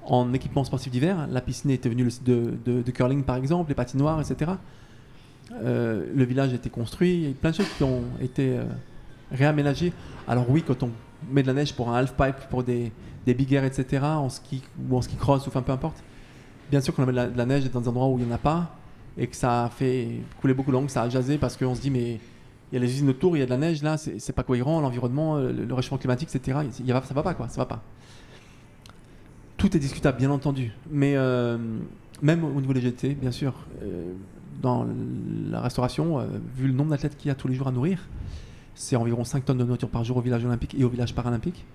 en 0.05 0.33
équipement 0.33 0.63
sportif 0.63 0.91
d'hiver. 0.91 1.27
La 1.29 1.41
piscine 1.41 1.71
était 1.71 1.89
site 2.09 2.23
de, 2.23 2.53
de- 2.65 2.81
de 2.81 2.91
curling, 2.91 3.23
par 3.23 3.35
exemple, 3.35 3.69
les 3.69 3.75
patinoires, 3.75 4.19
etc. 4.19 4.51
Euh, 5.63 6.05
le 6.15 6.23
village 6.23 6.51
a 6.51 6.55
été 6.55 6.69
construit. 6.69 7.13
Il 7.13 7.27
y 7.27 7.31
a 7.31 7.33
plein 7.33 7.51
de 7.51 7.55
choses 7.55 7.69
qui 7.77 7.83
ont 7.83 8.03
été 8.21 8.57
euh, 8.57 8.63
réaménagées. 9.31 9.93
Alors, 10.27 10.49
oui, 10.49 10.63
quand 10.65 10.83
on 10.83 10.91
met 11.31 11.41
de 11.41 11.47
la 11.47 11.53
neige 11.53 11.73
pour 11.73 11.89
un 11.89 11.97
half-pipe, 11.97 12.49
pour 12.49 12.63
des, 12.63 12.91
des 13.25 13.33
big 13.33 13.51
air, 13.53 13.63
etc., 13.63 14.03
en 14.03 14.29
ski 14.29 14.61
ou 14.89 14.97
en 14.97 15.01
ski 15.01 15.15
cross, 15.15 15.45
ou 15.45 15.49
enfin 15.49 15.61
peu 15.61 15.71
importe, 15.71 16.03
bien 16.69 16.81
sûr 16.81 16.93
qu'on 16.93 17.05
met 17.05 17.11
de 17.11 17.37
la, 17.37 17.45
neige 17.45 17.69
dans 17.71 17.81
des 17.81 17.87
endroits 17.87 18.07
où 18.07 18.17
il 18.19 18.25
n'y 18.25 18.31
en 18.31 18.35
a 18.35 18.39
pas 18.39 18.75
et 19.17 19.27
que 19.27 19.35
ça 19.35 19.65
a 19.65 19.69
fait 19.69 20.21
couler 20.39 20.53
beaucoup 20.53 20.71
d'encre, 20.71 20.89
ça 20.89 21.01
a 21.01 21.09
jasé 21.09 21.37
parce 21.37 21.57
qu'on 21.57 21.75
se 21.75 21.81
dit, 21.81 21.89
mais 21.89 22.19
il 22.71 22.75
y 22.75 22.77
a 22.77 22.79
les 22.79 22.87
usines 22.87 23.09
autour, 23.09 23.35
il 23.35 23.39
y 23.39 23.43
a 23.43 23.45
de 23.45 23.49
la 23.49 23.57
neige 23.57 23.81
là, 23.81 23.97
c'est 23.97 24.33
pas 24.33 24.43
cohérent, 24.43 24.79
l'environnement, 24.79 25.37
le, 25.37 25.73
réchauffement 25.73 25.97
climatique, 25.97 26.33
etc. 26.33 26.59
Il 26.79 26.85
y 26.85 26.91
a, 26.91 27.01
ça 27.01 27.13
va 27.13 27.23
pas, 27.23 27.33
quoi, 27.33 27.49
ça 27.49 27.57
va 27.57 27.65
pas. 27.65 27.81
Tout 29.59 29.75
est 29.75 29.79
discutable, 29.79 30.17
bien 30.17 30.31
entendu, 30.31 30.71
mais 30.89 31.17
euh, 31.17 31.57
même 32.21 32.45
au 32.45 32.61
niveau 32.61 32.71
des 32.71 32.79
GT, 32.79 33.13
bien 33.13 33.31
sûr, 33.31 33.53
euh, 33.83 34.13
dans 34.61 34.87
la 35.51 35.59
restauration, 35.59 36.17
euh, 36.17 36.27
vu 36.55 36.67
le 36.67 36.73
nombre 36.73 36.91
d'athlètes 36.91 37.17
qu'il 37.17 37.27
y 37.27 37.31
a 37.31 37.35
tous 37.35 37.49
les 37.49 37.55
jours 37.55 37.67
à 37.67 37.71
nourrir, 37.73 38.07
c'est 38.73 38.95
environ 38.95 39.25
5 39.25 39.43
tonnes 39.43 39.57
de 39.57 39.65
nourriture 39.65 39.89
par 39.89 40.05
jour 40.05 40.15
au 40.15 40.21
village 40.21 40.45
olympique 40.45 40.75
et 40.79 40.85
au 40.85 40.89
village 40.89 41.13
paralympique. 41.13 41.65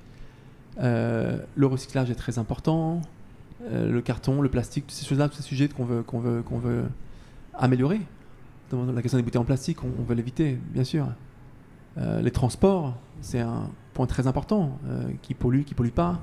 Le 0.78 1.66
recyclage 1.66 2.10
est 2.10 2.14
très 2.14 2.38
important, 2.38 3.02
le 3.70 4.00
carton, 4.00 4.40
le 4.40 4.48
plastique, 4.48 4.86
toutes 4.86 4.96
ces 4.96 5.04
choses-là, 5.04 5.28
tous 5.28 5.36
ces 5.36 5.42
sujets 5.42 5.68
qu'on 5.68 5.84
veut, 5.84 6.04
veut, 6.10 6.42
veut 6.62 6.84
améliorer. 7.52 8.00
La 8.72 9.02
question 9.02 9.18
des 9.18 9.22
bouteilles 9.22 9.42
en 9.42 9.44
plastique, 9.44 9.84
on, 9.84 10.02
veut 10.02 10.14
l'éviter, 10.14 10.58
bien 10.72 10.84
sûr. 10.84 11.06
Les 11.98 12.30
transports, 12.30 12.96
c'est 13.20 13.40
un 13.40 13.68
point 13.92 14.06
très 14.06 14.26
important, 14.26 14.78
qui 15.20 15.34
pollue, 15.34 15.64
qui 15.64 15.74
pollue 15.74 15.90
pas. 15.90 16.22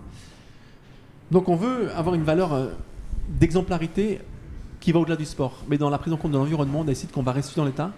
Donc 1.31 1.47
on 1.47 1.55
veut 1.55 1.89
avoir 1.95 2.13
une 2.13 2.23
valeur 2.23 2.53
euh, 2.53 2.67
d'exemplarité 3.29 4.19
qui 4.81 4.91
va 4.91 4.99
au-delà 4.99 5.15
du 5.15 5.25
sport, 5.25 5.63
mais 5.69 5.77
dans 5.77 5.89
la 5.89 5.97
prise 5.97 6.11
en 6.11 6.17
compte 6.17 6.31
de 6.31 6.37
l'environnement, 6.37 6.83
des 6.83 6.93
sites 6.93 7.13
qu'on 7.13 7.23
va 7.23 7.31
rester 7.31 7.53
dans 7.55 7.65
l'état, 7.65 7.91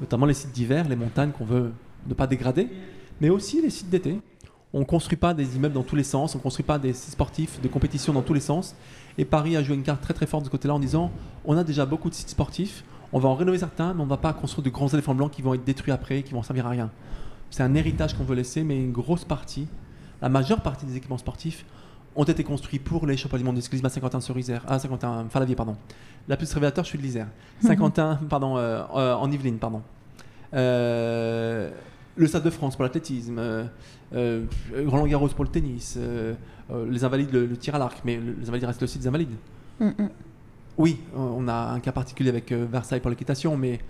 notamment 0.00 0.26
les 0.26 0.34
sites 0.34 0.52
d'hiver, 0.52 0.88
les 0.88 0.94
montagnes 0.94 1.32
qu'on 1.32 1.44
veut 1.44 1.72
ne 2.06 2.14
pas 2.14 2.28
dégrader, 2.28 2.68
mais 3.20 3.30
aussi 3.30 3.60
les 3.60 3.70
sites 3.70 3.90
d'été. 3.90 4.20
On 4.72 4.80
ne 4.80 4.84
construit 4.84 5.16
pas 5.16 5.34
des 5.34 5.56
immeubles 5.56 5.74
dans 5.74 5.82
tous 5.82 5.96
les 5.96 6.04
sens, 6.04 6.34
on 6.34 6.38
ne 6.38 6.42
construit 6.42 6.64
pas 6.64 6.78
des 6.78 6.92
sites 6.92 7.12
sportifs, 7.12 7.60
de 7.60 7.66
compétition 7.66 8.12
dans 8.12 8.22
tous 8.22 8.34
les 8.34 8.40
sens. 8.40 8.76
Et 9.16 9.24
Paris 9.24 9.56
a 9.56 9.62
joué 9.62 9.74
une 9.74 9.82
carte 9.82 10.02
très 10.02 10.14
très 10.14 10.26
forte 10.26 10.44
de 10.44 10.48
ce 10.48 10.50
côté-là 10.50 10.74
en 10.74 10.78
disant 10.78 11.10
on 11.46 11.56
a 11.56 11.64
déjà 11.64 11.84
beaucoup 11.84 12.10
de 12.10 12.14
sites 12.14 12.28
sportifs, 12.28 12.84
on 13.12 13.18
va 13.18 13.28
en 13.28 13.34
rénover 13.34 13.58
certains, 13.58 13.92
mais 13.94 14.02
on 14.02 14.04
ne 14.04 14.10
va 14.10 14.18
pas 14.18 14.32
construire 14.34 14.62
de 14.62 14.70
grands 14.70 14.88
éléphants 14.88 15.14
blancs 15.14 15.32
qui 15.32 15.42
vont 15.42 15.54
être 15.54 15.64
détruits 15.64 15.92
après, 15.92 16.22
qui 16.22 16.32
vont 16.32 16.42
servir 16.42 16.66
à 16.66 16.70
rien. 16.70 16.90
C'est 17.50 17.62
un 17.62 17.74
héritage 17.74 18.14
qu'on 18.14 18.24
veut 18.24 18.36
laisser, 18.36 18.62
mais 18.62 18.76
une 18.76 18.92
grosse 18.92 19.24
partie, 19.24 19.66
la 20.20 20.28
majeure 20.28 20.60
partie 20.60 20.84
des 20.84 20.96
équipements 20.96 21.18
sportifs 21.18 21.64
ont 22.16 22.24
été 22.24 22.42
construits 22.44 22.78
pour 22.78 23.06
les 23.06 23.16
championnats 23.16 23.38
du 23.42 23.44
monde 23.46 23.56
de 23.56 23.60
cyclisme 23.60 23.86
à 23.86 23.88
Saint-Quentin-sur-Isère, 23.88 24.64
à 24.66 24.78
Saint-Quentin, 24.78 25.26
Falavier, 25.30 25.54
pardon. 25.54 25.76
La 26.26 26.36
plus 26.36 26.52
révélateur, 26.52 26.84
je 26.84 26.90
suis 26.90 26.98
de 26.98 27.02
l'Isère. 27.02 27.28
Saint-Quentin, 27.60 28.18
pardon, 28.28 28.56
euh, 28.56 28.82
euh, 28.96 29.14
en 29.14 29.30
Yvelines, 29.30 29.58
pardon. 29.58 29.82
Euh, 30.54 31.70
le 32.16 32.26
Stade 32.26 32.42
de 32.42 32.50
France 32.50 32.74
pour 32.74 32.82
l'athlétisme, 32.84 33.40
Roland 34.12 35.06
Garros 35.06 35.28
pour 35.28 35.44
le 35.44 35.50
tennis, 35.50 35.98
les 36.90 37.04
invalides, 37.04 37.32
le, 37.32 37.46
le 37.46 37.56
tir 37.56 37.74
à 37.74 37.78
l'arc, 37.78 38.00
mais 38.04 38.16
le- 38.16 38.34
les 38.40 38.48
invalides 38.48 38.66
restent 38.66 38.82
aussi 38.82 38.98
des 38.98 39.06
invalides. 39.06 39.36
Mm. 39.78 39.90
Oui, 40.78 40.98
on 41.16 41.46
a 41.48 41.72
un 41.72 41.80
cas 41.80 41.92
particulier 41.92 42.30
avec 42.30 42.52
Versailles 42.52 43.00
pour 43.00 43.10
l'équitation, 43.10 43.56
mais 43.56 43.80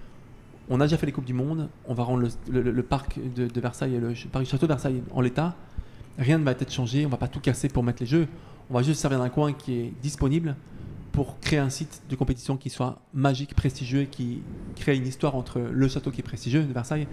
on 0.69 0.81
a 0.81 0.85
déjà 0.85 0.97
fait 0.99 1.07
les 1.07 1.13
Coupes 1.13 1.25
du 1.25 1.33
Monde. 1.33 1.69
On 1.87 1.95
va 1.95 2.03
rendre 2.05 2.29
le, 2.51 2.83
parc 2.83 3.19
de, 3.35 3.61
Versailles 3.61 3.95
et 3.95 4.01
le 4.01 4.15
Château 4.15 4.67
de 4.67 4.73
Versailles 4.73 5.03
en 5.13 5.21
l'état. 5.23 5.55
Rien 6.19 6.39
ne 6.39 6.45
va 6.45 6.53
être 6.53 6.73
changé. 6.73 7.07
On 7.07 7.09
va 7.09 7.17
pas 7.17 7.29
tout 7.29 7.41
casser 7.41 7.69
pour 7.69 7.83
mettre 7.83 8.03
les 8.03 8.07
jeux. 8.07 8.29
On 8.71 8.75
va 8.75 8.83
juste 8.83 9.01
servir 9.01 9.19
d'un 9.19 9.29
coin 9.29 9.53
qui 9.53 9.75
est 9.75 9.93
disponible 10.03 10.57
pour 11.13 11.41
créer 11.41 11.59
un 11.59 11.71
site 11.71 12.03
de 12.09 12.17
compétition 12.17 12.57
qui 12.57 12.71
soit 12.71 13.01
magique, 13.15 13.55
prestigieux 13.55 14.03
et 14.03 14.07
qui 14.07 14.43
crée 14.77 14.97
une 14.97 15.07
histoire 15.07 15.35
entre 15.35 15.59
le 15.59 15.89
château 15.89 16.11
qui 16.11 16.21
est 16.21 16.25
prestigieux 16.25 16.63
de 16.63 16.73
Versailles 16.73 17.07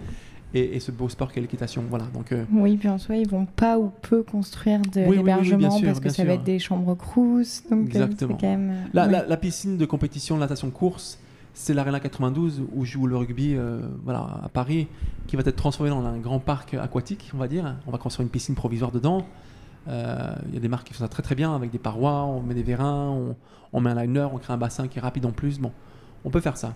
et, 0.54 0.80
ce 0.80 0.90
beau 0.90 1.08
sport 1.08 1.32
qu'est 1.32 1.40
l'équitation. 1.40 1.82
Voilà, 1.88 2.06
donc, 2.14 2.32
euh, 2.32 2.44
Oui, 2.52 2.76
puis 2.76 2.88
en 2.88 2.98
soi, 2.98 3.16
ils 3.16 3.28
vont 3.28 3.46
pas 3.46 3.78
ou 3.78 3.90
peu 4.02 4.22
construire 4.22 4.80
de 4.80 5.00
l'hébergement 5.00 5.80
parce 5.80 6.00
que 6.00 6.08
ça 6.08 6.24
va 6.24 6.34
être 6.34 6.44
des 6.44 6.58
chambres 6.58 6.94
crous. 6.94 7.62
Donc 7.70 7.80
euh, 7.80 7.86
Exactement. 7.86 8.38
Quand 8.40 8.46
même, 8.46 8.74
la, 8.92 9.06
la, 9.06 9.36
piscine 9.36 9.76
de 9.76 9.84
compétition 9.86 10.36
natation 10.36 10.70
course, 10.70 11.18
c'est 11.58 11.72
l'Arena 11.72 12.00
92 12.00 12.62
où 12.74 12.84
joue 12.84 13.06
le 13.06 13.16
rugby 13.16 13.54
euh, 13.56 13.80
voilà, 14.04 14.40
à 14.44 14.48
Paris, 14.50 14.88
qui 15.26 15.36
va 15.36 15.42
être 15.44 15.56
transformé 15.56 15.88
dans 15.88 16.04
un 16.04 16.18
grand 16.18 16.38
parc 16.38 16.74
aquatique, 16.74 17.30
on 17.32 17.38
va 17.38 17.48
dire. 17.48 17.76
On 17.86 17.90
va 17.90 17.96
construire 17.96 18.24
une 18.24 18.30
piscine 18.30 18.54
provisoire 18.54 18.92
dedans. 18.92 19.26
Il 19.88 20.54
y 20.54 20.56
a 20.56 20.60
des 20.60 20.68
marques 20.68 20.86
qui 20.86 20.92
font 20.92 21.02
ça 21.04 21.08
très 21.08 21.22
très 21.22 21.34
bien 21.34 21.54
avec 21.54 21.70
des 21.70 21.78
parois, 21.78 22.24
on 22.24 22.42
met 22.42 22.54
des 22.54 22.62
vérins, 22.62 23.16
on, 23.72 23.80
met 23.80 23.90
un 23.90 24.04
liner, 24.04 24.28
on 24.32 24.36
crée 24.36 24.52
un 24.52 24.58
bassin 24.58 24.86
qui 24.86 24.98
est 24.98 25.00
rapide 25.00 25.24
en 25.24 25.30
plus. 25.30 25.58
Bon, 25.58 25.72
on 26.26 26.30
peut 26.30 26.40
faire 26.40 26.58
ça. 26.58 26.74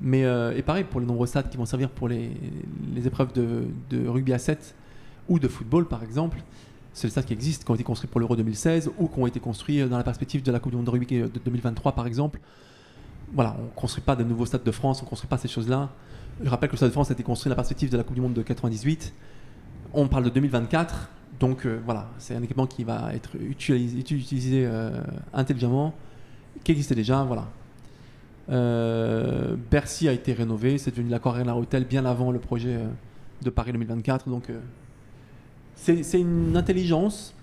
Mais, 0.00 0.24
euh, 0.24 0.56
et 0.56 0.62
pareil 0.62 0.84
pour 0.84 1.00
les 1.00 1.06
nombreux 1.06 1.26
stades 1.26 1.50
qui 1.50 1.58
vont 1.58 1.66
servir 1.66 1.90
pour 1.90 2.08
les, 2.08 2.30
épreuves 3.04 3.32
de, 3.34 4.08
rugby 4.08 4.32
à 4.32 4.38
7 4.38 4.74
ou 5.28 5.38
de 5.38 5.46
football 5.46 5.86
par 5.86 6.02
exemple. 6.02 6.38
C'est 6.94 7.08
les 7.08 7.10
stades 7.10 7.26
qui 7.26 7.34
existent, 7.34 7.64
qui 7.66 7.70
ont 7.70 7.74
été 7.74 7.84
construits 7.84 8.08
pour 8.08 8.20
l'Euro 8.20 8.34
2016 8.34 8.92
ou 8.98 9.08
qui 9.08 9.18
ont 9.18 9.26
été 9.26 9.40
construits 9.40 9.86
dans 9.86 9.98
la 9.98 10.04
perspective 10.04 10.42
de 10.42 10.52
la 10.52 10.58
Coupe 10.58 10.70
du 10.70 10.76
Monde 10.76 10.86
de 10.86 10.90
rugby 10.90 11.18
de 11.18 11.40
2023 11.44 11.92
par 11.92 12.06
exemple. 12.06 12.40
Voilà, 13.34 13.56
on 13.60 13.66
construit 13.78 14.02
pas 14.02 14.14
de 14.16 14.22
nouveaux 14.22 14.46
stades 14.46 14.62
de 14.62 14.70
France, 14.70 15.02
on 15.02 15.06
construit 15.06 15.28
pas 15.28 15.38
ces 15.38 15.48
choses-là. 15.48 15.90
Je 16.42 16.48
rappelle 16.48 16.68
que 16.68 16.74
le 16.74 16.78
Stade 16.78 16.88
de 16.88 16.92
France 16.92 17.10
a 17.10 17.14
été 17.14 17.22
construit 17.22 17.48
dans 17.48 17.52
la 17.52 17.56
perspective 17.56 17.90
de 17.90 17.96
la 17.96 18.02
Coupe 18.02 18.14
du 18.14 18.20
Monde 18.20 18.34
de 18.34 18.42
98. 18.42 19.14
On 19.92 20.08
parle 20.08 20.24
de 20.24 20.30
2024, 20.30 21.08
donc 21.38 21.64
euh, 21.64 21.80
voilà, 21.84 22.08
c'est 22.18 22.34
un 22.34 22.42
équipement 22.42 22.66
qui 22.66 22.82
va 22.82 23.14
être 23.14 23.36
utilisé, 23.36 24.66
euh, 24.66 25.00
intelligemment, 25.32 25.94
qui 26.64 26.72
existait 26.72 26.96
déjà, 26.96 27.22
voilà. 27.22 27.46
Euh, 28.50 29.56
Bercy 29.70 30.08
a 30.08 30.12
été 30.12 30.32
rénové, 30.32 30.78
c'est 30.78 30.90
devenu 30.90 31.14
Arena 31.14 31.56
Hotel 31.56 31.84
bien 31.84 32.04
avant 32.04 32.32
le 32.32 32.40
projet 32.40 32.78
de 33.42 33.50
Paris 33.50 33.72
2024. 33.72 34.28
Donc 34.28 34.50
c'est 35.76 36.20
une 36.20 36.56
intelligence 36.56 37.34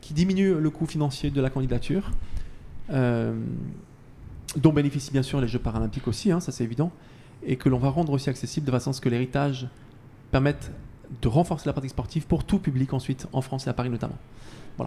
qui 0.00 0.14
diminue 0.14 0.54
le 0.54 0.70
coût 0.70 0.86
financier 0.86 1.30
de 1.30 1.40
la 1.40 1.50
candidature, 1.50 2.10
dont 4.56 4.72
bénéficient 4.72 5.12
bien 5.12 5.22
sûr 5.22 5.40
les 5.40 5.48
Jeux 5.48 5.58
paralympiques 5.58 6.08
aussi, 6.08 6.32
hein, 6.32 6.40
ça 6.40 6.52
c'est 6.52 6.64
évident, 6.64 6.90
et 7.44 7.56
que 7.56 7.68
l'on 7.68 7.78
va 7.78 7.88
rendre 7.88 8.12
aussi 8.12 8.30
accessible 8.30 8.66
de 8.66 8.70
façon 8.70 8.90
à 8.90 8.92
ce 8.92 9.00
que 9.00 9.08
l'héritage 9.08 9.68
permette 10.30 10.70
de 11.22 11.28
renforcer 11.28 11.66
la 11.66 11.72
pratique 11.72 11.90
sportive 11.90 12.26
pour 12.26 12.44
tout 12.44 12.58
public 12.58 12.92
ensuite, 12.92 13.26
en 13.32 13.40
France 13.40 13.66
et 13.66 13.70
à 13.70 13.72
Paris 13.72 13.90
notamment. 13.90 14.16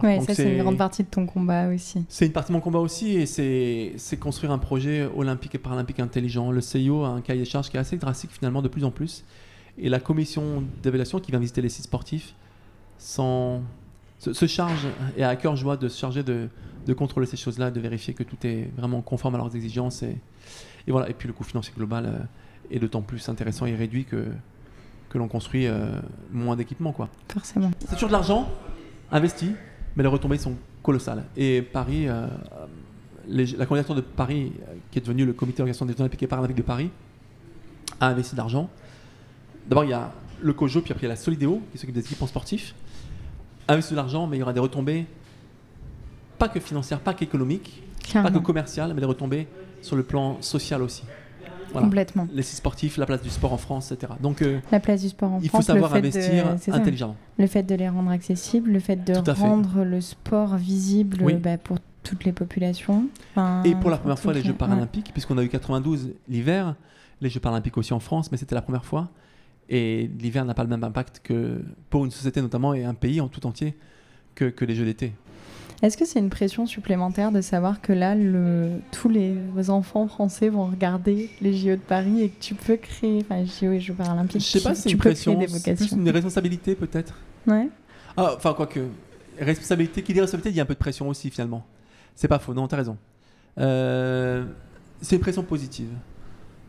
Oui, 0.02 0.20
ça 0.24 0.34
c'est 0.34 0.56
une 0.56 0.62
grande 0.62 0.78
partie 0.78 1.04
de 1.04 1.08
ton 1.08 1.26
combat 1.26 1.68
aussi. 1.68 2.04
C'est 2.08 2.26
une 2.26 2.32
partie 2.32 2.50
de 2.50 2.54
mon 2.54 2.60
combat 2.60 2.80
aussi 2.80 3.12
et 3.12 3.26
c'est 3.26 4.16
construire 4.18 4.50
un 4.50 4.58
projet 4.58 5.08
olympique 5.14 5.54
et 5.54 5.58
paralympique 5.58 6.00
intelligent. 6.00 6.50
Le 6.50 6.60
CIO 6.60 7.04
a 7.04 7.08
un 7.08 7.20
cahier 7.20 7.42
de 7.42 7.46
charges 7.46 7.70
qui 7.70 7.76
est 7.76 7.80
assez 7.80 7.96
drastique 7.96 8.30
finalement 8.32 8.62
de 8.62 8.68
plus 8.68 8.84
en 8.84 8.90
plus. 8.90 9.24
Et 9.78 9.88
la 9.88 10.00
commission 10.00 10.64
d'évaluation 10.82 11.20
qui 11.20 11.30
vient 11.30 11.40
visiter 11.40 11.60
les 11.60 11.68
sites 11.68 11.84
sportifs 11.84 12.34
se, 12.98 13.60
charge 14.46 14.86
et 15.16 15.24
a 15.24 15.28
à 15.28 15.36
cœur 15.36 15.56
joie 15.56 15.76
de 15.76 15.88
se 15.88 15.98
charger 15.98 16.22
de, 16.22 16.48
contrôler 16.92 17.26
ces 17.26 17.36
choses-là, 17.36 17.70
de 17.70 17.80
vérifier 17.80 18.14
que 18.14 18.22
tout 18.22 18.36
est 18.44 18.70
vraiment 18.76 19.00
conforme 19.00 19.34
à 19.36 19.38
leurs 19.38 19.54
exigences. 19.56 20.02
Et, 20.02 20.18
voilà. 20.88 21.08
Et 21.08 21.14
puis 21.14 21.26
le 21.26 21.34
coût 21.34 21.44
financier 21.44 21.72
global 21.76 22.06
euh, 22.06 22.18
est 22.70 22.78
d'autant 22.78 23.02
plus 23.02 23.28
intéressant 23.28 23.66
et 23.66 23.74
réduit 23.74 24.04
que, 24.04 24.26
que 25.08 25.18
l'on 25.18 25.28
construit 25.28 25.66
euh, 25.66 26.00
moins 26.32 26.56
d'équipements. 26.56 26.94
Forcément. 27.28 27.70
C'est 27.80 27.94
toujours 27.94 28.08
de 28.08 28.12
l'argent 28.14 28.48
investi 29.10 29.52
mais 29.96 30.02
les 30.02 30.08
retombées 30.08 30.38
sont 30.38 30.56
colossales. 30.82 31.24
Et 31.36 31.62
Paris, 31.62 32.08
euh, 32.08 32.26
la 33.28 33.66
candidature 33.66 33.94
de 33.94 34.00
Paris, 34.00 34.52
qui 34.90 34.98
est 34.98 35.02
devenue 35.02 35.24
le 35.24 35.32
comité 35.32 35.58
d'organisation 35.58 35.86
des 35.86 35.92
Jeux 35.92 36.00
Olympiques 36.00 36.22
et 36.22 36.26
Paralympiques 36.26 36.56
de 36.56 36.62
Paris, 36.62 36.90
a 38.00 38.08
investi 38.08 38.32
de 38.32 38.38
l'argent. 38.38 38.68
D'abord, 39.68 39.84
il 39.84 39.90
y 39.90 39.94
a 39.94 40.12
le 40.42 40.52
COJO, 40.52 40.82
puis 40.82 40.92
après 40.92 41.06
il 41.06 41.08
y 41.08 41.12
a 41.12 41.14
la 41.14 41.20
Solidéo, 41.20 41.62
qui 41.72 41.78
s'occupe 41.78 41.94
des 41.94 42.00
équipements 42.00 42.26
sportifs, 42.26 42.74
a 43.68 43.72
investi 43.72 43.92
de 43.92 43.96
l'argent, 43.96 44.26
mais 44.26 44.36
il 44.36 44.40
y 44.40 44.42
aura 44.42 44.52
des 44.52 44.60
retombées, 44.60 45.06
pas 46.38 46.48
que 46.48 46.60
financières, 46.60 47.00
pas 47.00 47.14
qu'économiques, 47.14 47.82
pas 48.12 48.30
que 48.30 48.38
commerciales, 48.38 48.92
mais 48.94 49.00
des 49.00 49.06
retombées 49.06 49.48
sur 49.82 49.96
le 49.96 50.02
plan 50.02 50.40
social 50.40 50.82
aussi. 50.82 51.04
Complètement. 51.72 52.28
Les 52.32 52.42
sportifs, 52.42 52.96
la 52.96 53.06
place 53.06 53.22
du 53.22 53.30
sport 53.30 53.52
en 53.52 53.56
France, 53.56 53.92
etc. 53.92 54.12
Donc, 54.20 54.42
euh, 54.42 54.60
la 54.70 54.80
place 54.80 55.02
du 55.02 55.08
sport 55.08 55.32
en 55.32 55.40
il 55.40 55.48
France. 55.48 55.62
Il 55.62 55.66
faut 55.66 55.72
savoir 55.72 55.94
investir 55.94 56.56
intelligemment. 56.68 57.16
Le 57.38 57.46
fait 57.46 57.62
de 57.62 57.74
les 57.74 57.88
rendre 57.88 58.10
accessibles, 58.10 58.70
le 58.70 58.80
fait 58.80 58.96
de 58.96 59.14
rendre 59.32 59.82
le 59.84 60.00
sport 60.00 60.56
visible 60.56 61.38
bah, 61.40 61.58
pour 61.58 61.78
toutes 62.02 62.24
les 62.24 62.32
populations. 62.32 63.08
Et 63.64 63.74
pour 63.74 63.90
la 63.90 63.96
première 63.96 64.18
fois, 64.18 64.32
les 64.32 64.42
Jeux 64.42 64.54
paralympiques, 64.54 65.12
puisqu'on 65.12 65.38
a 65.38 65.42
eu 65.42 65.48
92 65.48 66.14
l'hiver, 66.28 66.76
les 67.20 67.28
Jeux 67.28 67.40
paralympiques 67.40 67.76
aussi 67.76 67.92
en 67.92 68.00
France, 68.00 68.30
mais 68.30 68.38
c'était 68.38 68.54
la 68.54 68.62
première 68.62 68.84
fois. 68.84 69.10
Et 69.70 70.10
l'hiver 70.20 70.44
n'a 70.44 70.52
pas 70.52 70.62
le 70.62 70.68
même 70.68 70.84
impact 70.84 71.20
que 71.24 71.62
pour 71.88 72.04
une 72.04 72.10
société 72.10 72.42
notamment 72.42 72.74
et 72.74 72.84
un 72.84 72.92
pays 72.92 73.22
en 73.22 73.28
tout 73.28 73.46
entier 73.46 73.74
que, 74.34 74.44
que 74.44 74.64
les 74.66 74.74
Jeux 74.74 74.84
d'été. 74.84 75.14
Est-ce 75.82 75.96
que 75.96 76.04
c'est 76.04 76.18
une 76.18 76.30
pression 76.30 76.66
supplémentaire 76.66 77.32
de 77.32 77.40
savoir 77.40 77.80
que 77.80 77.92
là, 77.92 78.14
le, 78.14 78.70
tous 78.92 79.08
les 79.08 79.36
enfants 79.68 80.06
français 80.08 80.48
vont 80.48 80.66
regarder 80.66 81.30
les 81.40 81.54
JO 81.54 81.70
de 81.70 81.76
Paris 81.76 82.22
et 82.22 82.28
que 82.30 82.40
tu 82.40 82.54
peux 82.54 82.76
créer, 82.76 83.22
enfin, 83.22 83.44
JO 83.44 83.72
et 83.72 83.80
Jeux 83.80 83.94
paralympiques, 83.94 84.40
Je 84.40 84.46
sais 84.46 84.60
pas 84.60 84.74
si 84.74 84.82
c'est 84.82 84.90
une 84.90 84.98
pression, 84.98 85.38
c'est 85.46 85.74
plus 85.74 85.92
une 85.92 86.08
responsabilité 86.08 86.74
peut-être. 86.74 87.14
Ouais. 87.46 87.68
Ah, 88.16 88.34
enfin, 88.36 88.54
quoique, 88.54 88.80
responsabilité, 89.38 90.02
qui 90.02 90.12
dit 90.12 90.20
responsabilité, 90.20 90.50
il 90.50 90.56
y 90.56 90.60
a 90.60 90.62
un 90.62 90.66
peu 90.66 90.74
de 90.74 90.78
pression 90.78 91.08
aussi 91.08 91.30
finalement. 91.30 91.64
C'est 92.14 92.28
pas 92.28 92.38
faux, 92.38 92.54
non, 92.54 92.68
t'as 92.68 92.76
raison. 92.76 92.96
Euh, 93.58 94.44
c'est 95.00 95.16
une 95.16 95.22
pression 95.22 95.42
positive 95.42 95.90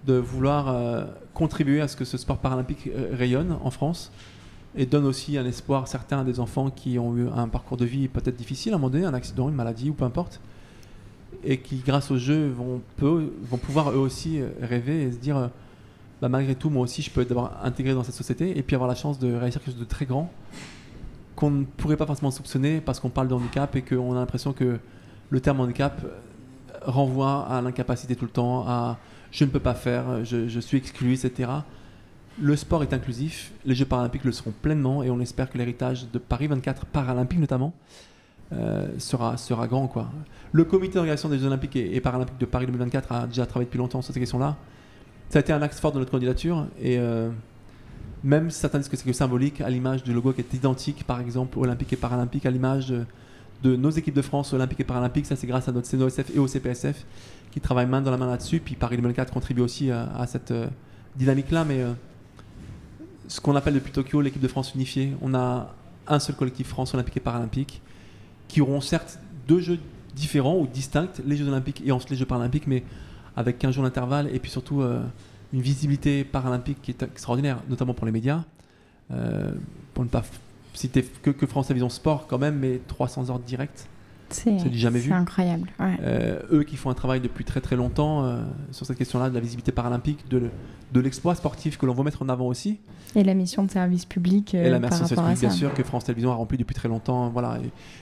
de 0.06 0.14
vouloir 0.14 0.70
euh, 0.70 1.06
contribuer 1.34 1.82
à 1.82 1.88
ce 1.88 1.96
que 1.96 2.06
ce 2.06 2.18
sport 2.18 2.38
paralympique 2.38 2.88
euh, 2.88 3.10
rayonne 3.14 3.58
en 3.64 3.72
France 3.72 4.12
et 4.76 4.86
donne 4.86 5.06
aussi 5.06 5.38
un 5.38 5.46
espoir 5.46 5.88
certain 5.88 6.20
à 6.20 6.24
des 6.24 6.40
enfants 6.40 6.70
qui 6.70 7.00
ont 7.00 7.16
eu 7.16 7.28
un 7.30 7.48
parcours 7.48 7.78
de 7.78 7.86
vie 7.86 8.08
peut-être 8.08 8.36
difficile 8.36 8.74
à 8.74 8.76
un 8.76 8.80
moment 8.80 8.90
donné, 8.90 9.06
un 9.06 9.14
accident, 9.14 9.50
une 9.50 9.56
maladie 9.56 9.90
ou 9.90 9.94
peu 9.94 10.04
importe, 10.04 10.42
et 11.44 11.60
qui 11.60 11.78
grâce 11.78 12.12
au 12.12 12.18
jeu 12.18 12.50
vont, 12.50 12.82
vont 13.00 13.58
pouvoir 13.58 13.92
eux 13.92 13.98
aussi 13.98 14.42
rêver 14.62 15.04
et 15.04 15.12
se 15.12 15.18
dire 15.18 15.38
euh, 15.38 15.48
bah, 16.22 16.30
malgré 16.30 16.56
tout 16.56 16.70
moi 16.70 16.84
aussi 16.84 17.02
je 17.02 17.10
peux 17.10 17.22
être 17.22 17.30
d'abord 17.30 17.52
intégré 17.64 17.94
dans 17.94 18.04
cette 18.04 18.16
société 18.16 18.58
et 18.58 18.64
puis 18.64 18.76
avoir 18.76 18.88
la 18.88 18.96
chance 18.96 19.20
de 19.20 19.34
réussir 19.34 19.62
quelque 19.62 19.74
chose 19.74 19.80
de 19.80 19.86
très 19.86 20.06
grand 20.06 20.32
qu'on 21.36 21.52
ne 21.52 21.64
pourrait 21.66 21.98
pas 21.98 22.06
forcément 22.06 22.32
soupçonner 22.32 22.82
parce 22.82 23.00
qu'on 23.00 23.10
parle 23.10 23.28
de 23.28 23.34
handicap 23.34 23.76
et 23.76 23.82
qu'on 23.82 24.14
a 24.14 24.20
l'impression 24.20 24.54
que 24.54 24.80
le 25.30 25.40
terme 25.40 25.60
handicap 25.60 26.06
renvoie 26.82 27.46
à 27.48 27.62
l'incapacité 27.62 28.16
tout 28.16 28.26
le 28.26 28.32
temps, 28.32 28.66
à 28.68 28.98
je 29.32 29.44
ne 29.44 29.50
peux 29.50 29.60
pas 29.60 29.74
faire, 29.74 30.24
je 30.24 30.60
suis 30.62 30.78
exclu, 30.78 31.14
etc 31.14 31.50
le 32.42 32.56
sport 32.56 32.84
est 32.84 32.94
inclusif, 32.94 33.52
les 33.66 33.76
Jeux 33.76 33.86
paralympiques 33.86 34.26
le 34.26 34.32
seront 34.32 34.52
pleinement 34.62 35.04
et 35.04 35.10
on 35.10 35.20
espère 35.20 35.50
que 35.50 35.58
l'héritage 35.58 36.08
de 36.12 36.20
Paris 36.20 36.48
24 36.48 36.86
paralympiques 36.86 37.40
notamment 37.40 37.74
euh, 38.54 38.88
sera, 38.98 39.38
sera 39.38 39.68
grand. 39.68 39.88
Quoi. 39.88 40.10
Le 40.52 40.66
comité 40.66 40.96
d'organisation 40.96 41.30
des 41.30 41.40
Jeux 41.40 41.48
olympiques 41.48 41.76
et, 41.76 42.00
paralympiques 42.02 42.38
de 42.38 42.46
Paris 42.46 42.66
2024 42.66 43.12
a 43.12 43.28
déjà 43.28 43.46
travaillé 43.46 43.66
depuis 43.66 43.78
longtemps 43.78 44.02
sur 44.02 44.14
ces 44.14 44.20
questions-là. 44.20 44.58
Ça 45.30 45.40
a 45.40 45.42
été 45.42 45.54
un 45.54 45.62
axe 45.62 45.80
fort 45.80 45.92
de 45.94 46.00
notre 46.00 46.12
candidature 46.12 46.68
et 46.80 47.00
euh, 47.00 47.30
même 48.24 48.52
certains 48.52 48.80
disent 48.80 48.90
que 48.90 48.98
c'est 48.98 49.06
que 49.06 49.14
symbolique, 49.14 49.62
à 49.62 49.70
l'image 49.70 50.04
du 50.04 50.14
logo 50.14 50.34
qui 50.34 50.42
est 50.42 50.54
identique 50.54 51.06
par 51.06 51.22
exemple 51.22 51.58
olympique 51.58 51.94
et 51.94 51.98
paralympique, 51.98 52.46
à 52.46 52.52
l'image 52.52 52.94
de, 53.64 53.76
nos 53.76 53.90
équipes 53.90 54.14
de 54.14 54.22
France 54.22 54.54
olympiques 54.54 54.82
et 54.82 54.84
paralympiques, 54.84 55.26
ça 55.26 55.36
c'est 55.36 55.48
grâce 55.48 55.68
à 55.70 55.72
notre 55.72 55.88
CNOSF 55.88 56.36
et 56.36 56.40
au 56.40 56.48
CPSF 56.48 57.06
qui 57.52 57.62
travaillent 57.62 57.88
main 57.88 58.02
dans 58.02 58.12
la 58.12 58.18
main 58.18 58.28
là-dessus. 58.28 58.60
Puis 58.60 58.76
Paris 58.76 58.98
2024 58.98 59.34
contribue 59.34 59.62
aussi 59.62 59.90
à, 59.90 60.26
cette 60.28 60.52
euh, 60.52 60.68
dynamique-là, 61.16 61.64
mais 61.66 61.84
ce 63.28 63.42
qu'on 63.42 63.56
appelle 63.56 63.74
depuis 63.74 63.92
Tokyo 63.92 64.22
l'équipe 64.22 64.42
de 64.42 64.48
France 64.48 64.74
unifiée. 64.76 65.14
On 65.22 65.34
a 65.34 65.74
un 66.08 66.20
seul 66.20 66.36
collectif 66.36 66.68
France 66.68 66.94
olympique 66.94 67.18
et 67.18 67.22
paralympique 67.22 67.82
qui 68.48 68.62
auront 68.62 68.82
certes 68.82 69.20
deux 69.48 69.60
jeux 69.60 69.80
différents 70.16 70.58
ou 70.58 70.68
distincts, 70.68 71.10
les 71.26 71.36
Jeux 71.36 71.48
olympiques 71.48 71.82
et 71.86 71.92
ensuite 71.92 72.12
les 72.12 72.16
Jeux 72.16 72.26
paralympiques, 72.26 72.68
mais 72.68 72.84
avec 73.36 73.60
15 73.60 73.76
jours 73.76 73.84
d'intervalle 73.84 74.34
et 74.34 74.40
puis 74.40 74.50
surtout 74.50 74.82
euh, 74.82 75.02
une 75.52 75.62
visibilité 75.62 76.24
paralympique 76.24 76.82
qui 76.82 76.92
est 76.92 77.04
extraordinaire, 77.04 77.60
notamment 77.70 77.94
pour 77.94 78.06
les 78.06 78.12
médias. 78.12 78.44
Euh, 79.12 79.52
pour 79.94 80.04
ne 80.04 80.10
pas 80.10 80.24
citer 80.74 81.04
que, 81.04 81.30
que 81.30 81.46
France 81.46 81.68
Télévisions 81.68 81.90
Sport 81.90 82.28
quand 82.28 82.40
même, 82.40 82.58
mais 82.58 82.82
300 82.88 83.30
heures 83.30 83.40
directes 83.40 83.88
C'est 84.30 84.70
du 84.70 84.78
jamais 84.78 85.00
vu. 85.00 85.10
C'est 85.10 85.16
incroyable. 85.16 85.70
ouais. 85.80 85.98
Euh, 86.02 86.40
eux 86.52 86.64
qui 86.64 86.76
font 86.78 86.90
un 86.90 86.94
travail 86.96 87.22
depuis 87.22 87.46
très 87.46 87.62
très 87.62 87.76
longtemps 87.76 88.26
euh, 88.26 88.44
sur 88.72 88.86
cette 88.86 88.98
question-là 88.98 89.30
de 89.30 89.36
la 89.36 89.40
visibilité 89.40 89.72
paralympique, 89.72 90.28
de, 90.30 90.38
le- 90.40 90.50
de 90.94 91.00
l'exploit 91.00 91.36
sportif 91.36 91.78
que 91.78 91.86
l'on 91.86 91.94
veut 91.94 92.04
mettre 92.04 92.22
en 92.24 92.30
avant 92.30 92.48
aussi. 92.48 92.80
Et 93.16 93.24
la 93.24 93.34
mission 93.34 93.64
de 93.64 93.72
service 93.72 94.06
public 94.06 94.56
euh, 94.56 94.66
et 94.66 94.70
la 94.70 94.80
par 94.80 94.90
merci 94.92 95.04
rapport 95.04 95.26
à 95.26 95.34
bien 95.34 95.50
ça. 95.50 95.56
sûr 95.56 95.74
que 95.74 95.84
France 95.84 96.06
Télévisions 96.06 96.32
a 96.32 96.36
rempli 96.36 96.58
depuis 96.58 96.74
très 96.76 96.88
longtemps. 96.90 97.30
Voilà. 97.30 97.60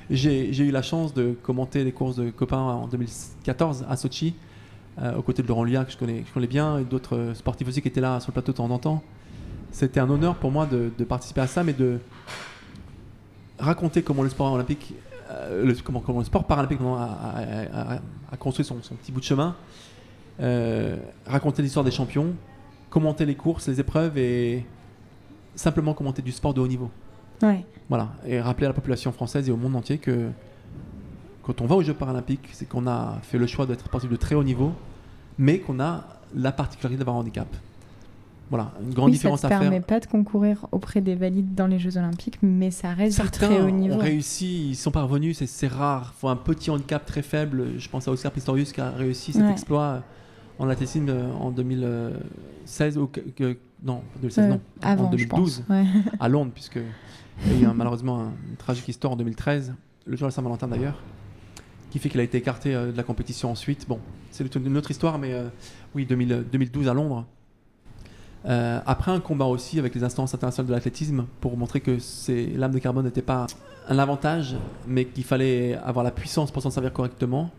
J'ai 0.10 0.50
eu 0.58 0.72
la 0.72 0.82
chance 0.82 1.13
de 1.13 1.36
commenter 1.44 1.84
les 1.84 1.92
courses 1.92 2.15
de 2.15 2.30
copains 2.30 2.58
en 2.58 2.88
2014 2.88 3.86
à 3.89 3.96
Sochi, 3.98 4.34
euh, 5.01 5.15
aux 5.18 5.22
côtés 5.24 5.44
de 5.44 5.48
Laurent 5.48 5.63
Lia 5.65 5.84
que 5.86 5.92
je 5.92 5.98
connais, 5.98 6.22
que 6.22 6.27
je 6.30 6.34
connais 6.34 6.48
bien, 6.48 6.80
et 6.80 6.84
d'autres 6.84 7.15
euh, 7.18 7.34
sportifs 7.36 7.68
aussi 7.68 7.82
qui 7.82 7.88
étaient 7.89 8.01
là 8.01 8.20
sur 8.20 8.30
le 8.32 8.34
plateau 8.34 8.51
de 8.53 8.58
temps 8.58 8.70
en 8.70 8.80
temps. 8.80 9.03
C'était 9.72 10.00
un 10.00 10.10
honneur 10.10 10.36
pour 10.36 10.51
moi 10.51 10.65
de, 10.68 10.92
de 10.98 11.03
participer 11.03 11.42
à 11.42 11.48
ça, 11.48 11.63
mais 11.63 11.74
de 11.74 12.00
raconter 13.60 14.01
comment 14.03 14.24
le 14.24 14.30
sport 14.30 14.51
olympique, 14.53 14.94
euh, 15.32 15.65
le, 15.65 15.74
comment, 15.84 16.00
comment 16.00 16.20
le 16.20 16.25
sport 16.25 16.46
paralympique 16.46 16.80
a, 16.82 17.03
a- 17.03 17.94
a- 17.96 18.00
a 18.32 18.38
construit 18.38 18.65
son, 18.65 18.82
son 18.82 18.96
petit 18.96 19.12
bout 19.12 19.20
de 19.20 19.25
chemin, 19.25 19.56
euh, 20.39 20.98
raconter 21.25 21.62
l'histoire 21.62 21.86
des 21.86 21.92
champions, 21.92 22.34
commenter 22.89 23.25
les 23.25 23.36
courses, 23.36 23.68
les 23.68 23.80
épreuves 23.80 24.18
et 24.18 24.65
simplement 25.56 25.94
commenter 25.94 26.22
du 26.22 26.32
sport 26.32 26.53
de 26.53 26.62
haut 26.62 26.68
niveau. 26.68 26.89
Ouais. 27.42 27.65
Voilà, 27.89 28.10
et 28.25 28.39
rappeler 28.39 28.65
à 28.65 28.70
la 28.70 28.74
population 28.74 29.12
française 29.12 29.48
et 29.50 29.51
au 29.51 29.58
monde 29.58 29.75
entier 29.75 29.98
que 29.98 30.30
quand 31.44 31.60
on 31.62 31.65
va 31.65 31.75
aux 31.75 31.84
Jeux 31.84 31.94
paralympiques, 31.94 32.50
c'est 32.53 32.68
qu'on 32.68 32.88
a 32.88 33.20
fait 33.22 33.38
le 33.38 33.48
choix 33.48 33.65
d'être 33.65 33.86
sportif 33.86 34.10
de 34.10 34.15
très 34.15 34.34
haut 34.36 34.44
niveau, 34.44 34.72
mais 35.38 35.60
qu'on 35.60 35.80
a 35.80 36.06
la 36.34 36.51
particularité 36.51 36.98
d'avoir 37.00 37.18
un 37.18 37.20
handicap. 37.20 37.48
Voilà, 38.50 38.72
une 38.84 38.94
grande 38.94 39.08
oui, 39.08 39.14
différence 39.14 39.40
ça 39.40 39.50
te 39.50 39.54
à 39.54 39.60
permet 39.60 39.78
faire. 39.78 39.86
pas 39.86 40.00
de 40.00 40.06
concourir 40.06 40.68
auprès 40.72 41.02
des 41.02 41.16
valides 41.16 41.56
dans 41.56 41.66
les 41.66 41.80
Jeux 41.80 41.98
Olympiques, 41.98 42.38
mais 42.44 42.70
ça 42.70 42.90
reste 42.94 43.12
du 43.18 43.24
Certains 43.24 43.48
très 43.48 43.62
haut 43.62 43.70
niveau. 43.72 43.96
ont 43.96 44.00
réussi, 44.00 44.70
ils 44.70 44.76
sont 44.76 44.92
parvenus, 44.92 45.42
c'est- 45.44 45.68
rare. 45.68 46.14
Il 46.16 46.20
faut 46.20 46.28
un 46.28 46.36
petit 46.36 46.70
handicap 46.70 47.04
très 47.06 47.22
faible. 47.24 47.80
Je 47.80 47.90
pense 47.90 48.08
à 48.08 48.12
Oscar 48.12 48.32
Pistorius 48.32 48.72
qui 48.72 48.82
a 48.82 48.92
réussi 48.92 49.32
cet 49.34 49.42
Ouais. 49.44 49.52
exploit 49.52 50.04
en 50.60 50.70
athlétisme 50.70 51.08
euh, 51.10 51.32
en 51.34 51.50
2016 52.66 52.98
ou 52.98 53.08
que- 53.08 53.58
non, 53.84 54.02
2016 54.22 54.46
Euh, 54.46 54.50
non, 54.50 54.62
avant, 54.82 55.06
en 55.06 55.10
2012 55.10 55.56
je 55.56 55.62
pense. 55.62 55.70
Ouais. 55.70 55.86
à 56.20 56.28
Londres, 56.30 56.52
puisque 56.54 56.80
il 57.48 57.62
y 57.62 57.66
a 57.66 57.70
eu 57.72 57.74
malheureusement 57.74 58.22
un- 58.22 58.32
une 58.50 58.56
tragique 58.58 58.88
histoire 58.88 59.14
en 59.14 59.16
2013, 59.16 59.74
le 60.06 60.16
jour 60.16 60.28
de 60.28 60.34
Saint-Valentin 60.34 60.68
d'ailleurs, 60.68 61.02
qui 61.90 62.00
fait 62.00 62.10
qu'il 62.10 62.20
a 62.20 62.24
été 62.24 62.38
écarté 62.38 62.76
euh, 62.76 62.92
de 62.92 62.98
la 62.98 63.04
compétition 63.04 63.50
ensuite. 63.52 63.88
Bon, 63.88 64.00
c'est 64.32 64.54
une 64.56 64.78
autre 64.78 64.92
histoire, 64.92 65.18
mais 65.18 65.34
euh, 65.34 65.48
oui, 65.96 66.06
2000 66.06 66.46
2012 66.52 66.88
à 66.88 66.94
Londres. 66.94 67.26
Euh, 68.46 68.80
après 68.86 69.12
un 69.12 69.20
combat 69.22 69.46
aussi 69.46 69.80
avec 69.80 69.96
les 69.96 70.04
instances 70.04 70.34
internationales 70.34 70.68
de 70.68 70.74
l'athlétisme 70.74 71.26
pour 71.40 71.56
montrer 71.56 71.80
que 71.80 71.98
ces 72.00 72.48
lames 72.48 72.74
de 72.74 72.80
carbone 72.80 73.06
n'étaient 73.06 73.22
pas 73.22 73.48
un 73.88 74.00
avantage, 74.00 74.56
mais 74.88 75.06
qu'il 75.06 75.24
fallait 75.24 75.76
avoir 75.84 76.04
la 76.04 76.12
puissance 76.12 76.52
pour 76.52 76.62
s'en 76.62 76.70
servir 76.70 76.92
correctement, 76.92 77.52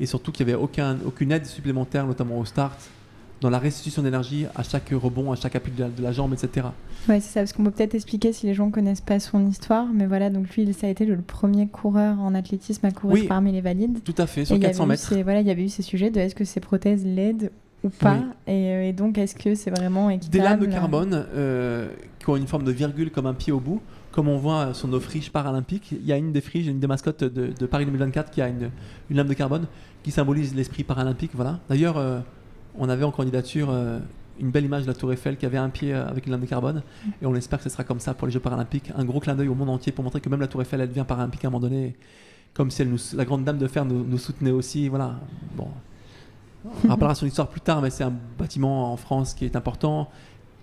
et 0.00 0.06
surtout 0.06 0.30
qu'il 0.30 0.46
n'y 0.46 0.52
avait 0.52 0.60
aucun, 0.62 0.96
aucune 1.04 1.32
aide 1.32 1.46
supplémentaire, 1.46 2.06
notamment 2.06 2.38
au 2.38 2.44
start, 2.44 2.78
dans 3.40 3.50
la 3.50 3.58
restitution 3.60 4.02
d'énergie 4.02 4.46
à 4.56 4.64
chaque 4.64 4.90
rebond, 4.90 5.30
à 5.30 5.36
chaque 5.36 5.54
appui 5.56 5.70
de 5.72 5.82
la, 5.82 5.88
de 5.88 6.02
la 6.02 6.10
jambe, 6.12 6.32
etc. 6.34 6.66
Ouais, 7.08 7.20
c'est 7.20 7.32
ça, 7.32 7.40
parce 7.40 7.52
qu'on 7.52 7.62
peut 7.64 7.70
peut-être 7.70 7.94
expliquer 7.94 8.32
si 8.32 8.46
les 8.46 8.54
gens 8.54 8.70
connaissent 8.70 9.00
pas 9.00 9.20
son 9.20 9.46
histoire, 9.46 9.86
mais 9.92 10.06
voilà, 10.06 10.30
donc 10.30 10.48
lui, 10.56 10.72
ça 10.72 10.88
a 10.88 10.90
été 10.90 11.04
le 11.04 11.16
premier 11.18 11.68
coureur 11.68 12.20
en 12.20 12.34
athlétisme 12.34 12.84
à 12.86 12.90
courir 12.90 13.22
Oui. 13.22 13.28
parmi 13.28 13.52
les 13.52 13.60
valides. 13.60 14.02
Tout 14.04 14.14
à 14.18 14.26
fait, 14.26 14.44
sur 14.44 14.56
il 14.56 14.62
y 14.62 14.64
avait 14.64 14.72
400 14.72 14.84
eu 14.84 14.88
mètres. 14.88 15.02
ces- 15.02 15.22
voilà, 15.22 15.40
il 15.40 15.46
y 15.46 15.50
avait 15.52 15.64
eu 15.64 15.68
ces 15.68 15.82
sujets 15.82 16.10
de 16.10 16.18
est-ce 16.20 16.34
que 16.34 16.44
ces 16.44 16.58
prothèses 16.60 17.04
l'aident 17.04 17.50
ou 17.84 17.90
pas, 17.90 18.14
Oui. 18.14 18.24
et, 18.46 18.72
euh, 18.72 18.88
et 18.88 18.92
donc 18.92 19.18
est-ce 19.18 19.34
que 19.34 19.54
c'est 19.54 19.70
vraiment 19.70 20.08
Des 20.08 20.14
équitable 20.14 20.44
lames 20.44 20.60
de 20.60 20.66
carbone 20.66 21.26
euh, 21.34 21.88
qui 22.18 22.28
ont 22.28 22.36
une 22.36 22.46
forme 22.46 22.64
de 22.64 22.72
virgule 22.72 23.10
comme 23.10 23.26
un 23.26 23.34
pied 23.34 23.52
au 23.52 23.60
bout, 23.60 23.80
comme 24.10 24.28
on 24.28 24.36
voit 24.38 24.74
sur 24.74 24.88
nos 24.88 24.98
friches 25.00 25.30
paralympiques. 25.30 25.92
Il 25.92 26.04
y 26.04 26.12
a 26.12 26.16
une 26.16 26.32
des 26.32 26.40
friches, 26.40 26.66
une 26.66 26.80
des 26.80 26.86
mascottes 26.88 27.22
de, 27.24 27.52
de 27.58 27.66
Paris 27.66 27.84
2024 27.86 28.30
qui 28.30 28.42
a 28.42 28.48
une, 28.48 28.70
une 29.10 29.16
lame 29.16 29.28
de 29.28 29.34
carbone 29.34 29.66
qui 30.02 30.10
symbolise 30.10 30.54
l'esprit 30.54 30.84
paralympique. 30.84 31.32
Voilà. 31.34 31.60
D'ailleurs, 31.68 31.98
euh, 31.98 32.20
on 32.76 32.88
avait 32.88 33.04
en 33.04 33.10
candidature 33.12 33.68
euh, 33.70 33.98
une 34.40 34.50
belle 34.50 34.64
image 34.64 34.82
de 34.82 34.88
la 34.88 34.94
Tour 34.94 35.12
Eiffel 35.12 35.36
qui 35.36 35.46
avait 35.46 35.58
un 35.58 35.68
pied 35.68 35.92
euh, 35.94 36.06
avec 36.06 36.26
une 36.26 36.32
lame 36.32 36.40
de 36.40 36.46
carbone, 36.46 36.82
et 37.20 37.26
on 37.26 37.34
espère 37.34 37.58
que 37.58 37.64
ce 37.64 37.70
sera 37.70 37.84
comme 37.84 38.00
ça 38.00 38.14
pour 38.14 38.26
les 38.26 38.32
Jeux 38.32 38.40
paralympiques. 38.40 38.90
Un 38.96 39.04
gros 39.04 39.20
clin 39.20 39.34
d'œil 39.34 39.48
au 39.48 39.54
monde 39.54 39.70
entier 39.70 39.92
pour 39.92 40.04
montrer 40.04 40.20
que 40.20 40.28
même 40.28 40.40
la 40.40 40.46
Tour 40.48 40.62
Eiffel, 40.62 40.80
elle 40.80 40.88
devient 40.88 41.04
paralympique 41.06 41.44
à 41.44 41.48
un 41.48 41.50
moment 41.50 41.60
donné, 41.60 41.96
comme 42.54 42.70
si 42.70 42.82
elle 42.82 42.88
nous, 42.90 42.98
la 43.14 43.24
grande 43.24 43.44
dame 43.44 43.58
de 43.58 43.66
fer 43.66 43.84
nous, 43.84 44.04
nous 44.04 44.18
soutenait 44.18 44.50
aussi. 44.50 44.88
Voilà. 44.88 45.20
Bon. 45.56 45.68
On 46.84 46.88
rappellera 46.88 47.14
son 47.14 47.26
histoire 47.26 47.48
plus 47.48 47.60
tard, 47.60 47.82
mais 47.82 47.90
c'est 47.90 48.04
un 48.04 48.12
bâtiment 48.38 48.92
en 48.92 48.96
France 48.96 49.34
qui 49.34 49.44
est 49.44 49.56
important, 49.56 50.08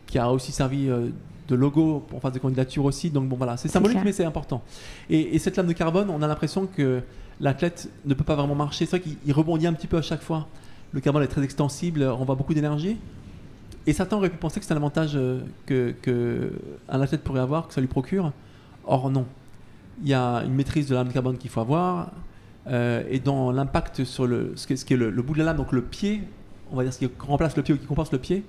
qui 0.07 0.17
a 0.17 0.31
aussi 0.31 0.51
servi 0.51 0.89
euh, 0.89 1.09
de 1.47 1.55
logo 1.55 2.05
en 2.13 2.19
phase 2.19 2.33
de 2.33 2.39
candidature 2.39 2.85
aussi. 2.85 3.09
Donc 3.09 3.27
bon 3.27 3.35
voilà, 3.35 3.57
c'est 3.57 3.67
symbolique, 3.67 3.99
mais 4.03 4.11
c'est 4.11 4.25
important. 4.25 4.61
Et, 5.09 5.35
et 5.35 5.39
cette 5.39 5.57
lame 5.57 5.67
de 5.67 5.73
carbone, 5.73 6.09
on 6.09 6.21
a 6.21 6.27
l'impression 6.27 6.67
que 6.67 7.01
l'athlète 7.39 7.89
ne 8.05 8.13
peut 8.13 8.23
pas 8.23 8.35
vraiment 8.35 8.55
marcher. 8.55 8.85
C'est 8.85 8.97
vrai 8.97 9.01
qu'il 9.01 9.17
il 9.25 9.33
rebondit 9.33 9.67
un 9.67 9.73
petit 9.73 9.87
peu 9.87 9.97
à 9.97 10.01
chaque 10.01 10.21
fois. 10.21 10.47
Le 10.91 11.01
carbone 11.01 11.23
est 11.23 11.27
très 11.27 11.43
extensible, 11.43 12.03
renvoie 12.03 12.35
beaucoup 12.35 12.53
d'énergie. 12.53 12.97
Et 13.87 13.93
certains 13.93 14.17
auraient 14.17 14.29
pu 14.29 14.37
penser 14.37 14.59
que 14.59 14.65
c'est 14.65 14.73
un 14.73 14.77
avantage 14.77 15.11
euh, 15.15 15.41
que, 15.65 15.93
que 16.01 16.53
un 16.89 17.01
athlète 17.01 17.23
pourrait 17.23 17.41
avoir, 17.41 17.67
que 17.67 17.73
ça 17.73 17.81
lui 17.81 17.87
procure. 17.87 18.31
Or 18.85 19.09
non. 19.09 19.25
Il 20.01 20.09
y 20.09 20.13
a 20.13 20.43
une 20.43 20.53
maîtrise 20.53 20.87
de 20.87 20.93
la 20.93 21.01
lame 21.01 21.09
de 21.09 21.13
carbone 21.13 21.37
qu'il 21.37 21.49
faut 21.49 21.61
avoir. 21.61 22.11
Euh, 22.67 23.03
et 23.09 23.19
dans 23.19 23.51
l'impact 23.51 24.03
sur 24.03 24.27
le, 24.27 24.53
ce, 24.55 24.67
qui 24.67 24.73
est, 24.73 24.75
ce 24.75 24.85
qui 24.85 24.93
est 24.93 24.97
le, 24.97 25.09
le 25.09 25.21
bout 25.21 25.33
de 25.33 25.39
la 25.39 25.45
lame, 25.45 25.57
donc 25.57 25.71
le 25.71 25.81
pied, 25.81 26.23
on 26.71 26.75
va 26.75 26.83
dire 26.83 26.93
ce 26.93 26.99
qui 26.99 27.09
remplace 27.19 27.55
le 27.55 27.63
pied 27.63 27.73
ou 27.73 27.77
qui 27.77 27.85
compense 27.85 28.11
le 28.11 28.19
pied, 28.19 28.43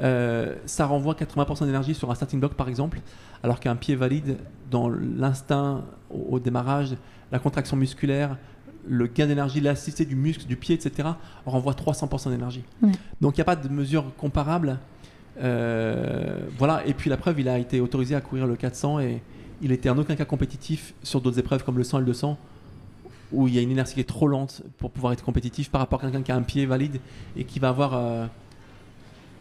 euh, 0.00 0.54
ça 0.66 0.86
renvoie 0.86 1.14
80% 1.14 1.66
d'énergie 1.66 1.94
sur 1.94 2.10
un 2.10 2.14
starting 2.14 2.40
block 2.40 2.54
par 2.54 2.68
exemple, 2.68 3.00
alors 3.42 3.60
qu'un 3.60 3.76
pied 3.76 3.94
valide, 3.94 4.38
dans 4.70 4.88
l'instinct 4.88 5.84
au, 6.10 6.36
au 6.36 6.38
démarrage, 6.40 6.96
la 7.30 7.38
contraction 7.38 7.76
musculaire, 7.76 8.36
le 8.86 9.06
gain 9.06 9.26
d'énergie, 9.26 9.60
l'élasticité 9.60 10.04
du 10.04 10.16
muscle, 10.16 10.46
du 10.46 10.56
pied, 10.56 10.74
etc., 10.74 11.08
renvoie 11.46 11.72
300% 11.72 12.30
d'énergie. 12.30 12.64
Ouais. 12.82 12.90
Donc 13.20 13.36
il 13.36 13.40
n'y 13.40 13.42
a 13.42 13.44
pas 13.44 13.56
de 13.56 13.68
mesure 13.68 14.12
comparable. 14.16 14.78
Euh, 15.40 16.40
voilà, 16.58 16.86
et 16.86 16.94
puis 16.94 17.08
la 17.08 17.16
preuve, 17.16 17.40
il 17.40 17.48
a 17.48 17.58
été 17.58 17.80
autorisé 17.80 18.14
à 18.14 18.20
courir 18.20 18.46
le 18.46 18.56
400 18.56 19.00
et 19.00 19.22
il 19.62 19.72
était 19.72 19.88
en 19.88 19.98
aucun 19.98 20.16
cas 20.16 20.24
compétitif 20.24 20.94
sur 21.02 21.20
d'autres 21.20 21.38
épreuves 21.38 21.64
comme 21.64 21.78
le 21.78 21.84
100 21.84 21.98
et 21.98 22.00
le 22.00 22.06
200 22.06 22.38
où 23.32 23.48
il 23.48 23.54
y 23.54 23.58
a 23.58 23.62
une 23.62 23.70
inertie 23.70 23.94
qui 23.94 24.00
est 24.00 24.04
trop 24.08 24.28
lente 24.28 24.62
pour 24.78 24.90
pouvoir 24.90 25.12
être 25.12 25.24
compétitif 25.24 25.70
par 25.70 25.80
rapport 25.80 25.98
à 26.00 26.02
quelqu'un 26.02 26.22
qui 26.22 26.32
a 26.32 26.36
un 26.36 26.42
pied 26.42 26.66
valide 26.66 27.00
et 27.36 27.44
qui 27.44 27.58
va 27.58 27.68
avoir 27.70 27.94
euh, 27.94 28.26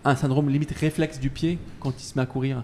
un 0.05 0.15
syndrome 0.15 0.49
limite 0.49 0.71
réflexe 0.71 1.19
du 1.19 1.29
pied 1.29 1.59
quand 1.79 1.91
il 1.99 2.03
se 2.03 2.17
met 2.17 2.21
à 2.23 2.25
courir 2.25 2.63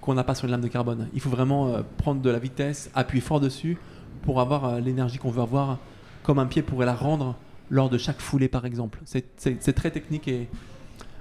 qu'on 0.00 0.14
n'a 0.14 0.24
pas 0.24 0.34
sur 0.34 0.44
une 0.46 0.50
lame 0.50 0.60
de 0.60 0.68
carbone. 0.68 1.08
Il 1.14 1.20
faut 1.20 1.30
vraiment 1.30 1.68
euh, 1.68 1.82
prendre 1.98 2.20
de 2.20 2.30
la 2.30 2.38
vitesse, 2.38 2.90
appuyer 2.94 3.20
fort 3.22 3.40
dessus 3.40 3.78
pour 4.22 4.40
avoir 4.40 4.64
euh, 4.64 4.80
l'énergie 4.80 5.18
qu'on 5.18 5.30
veut 5.30 5.42
avoir 5.42 5.78
comme 6.22 6.38
un 6.38 6.46
pied 6.46 6.62
pourrait 6.62 6.86
la 6.86 6.94
rendre 6.94 7.36
lors 7.70 7.88
de 7.90 7.96
chaque 7.98 8.20
foulée 8.20 8.48
par 8.48 8.66
exemple. 8.66 9.00
C'est- 9.04 9.72
très 9.74 9.90
technique 9.90 10.28
et 10.28 10.48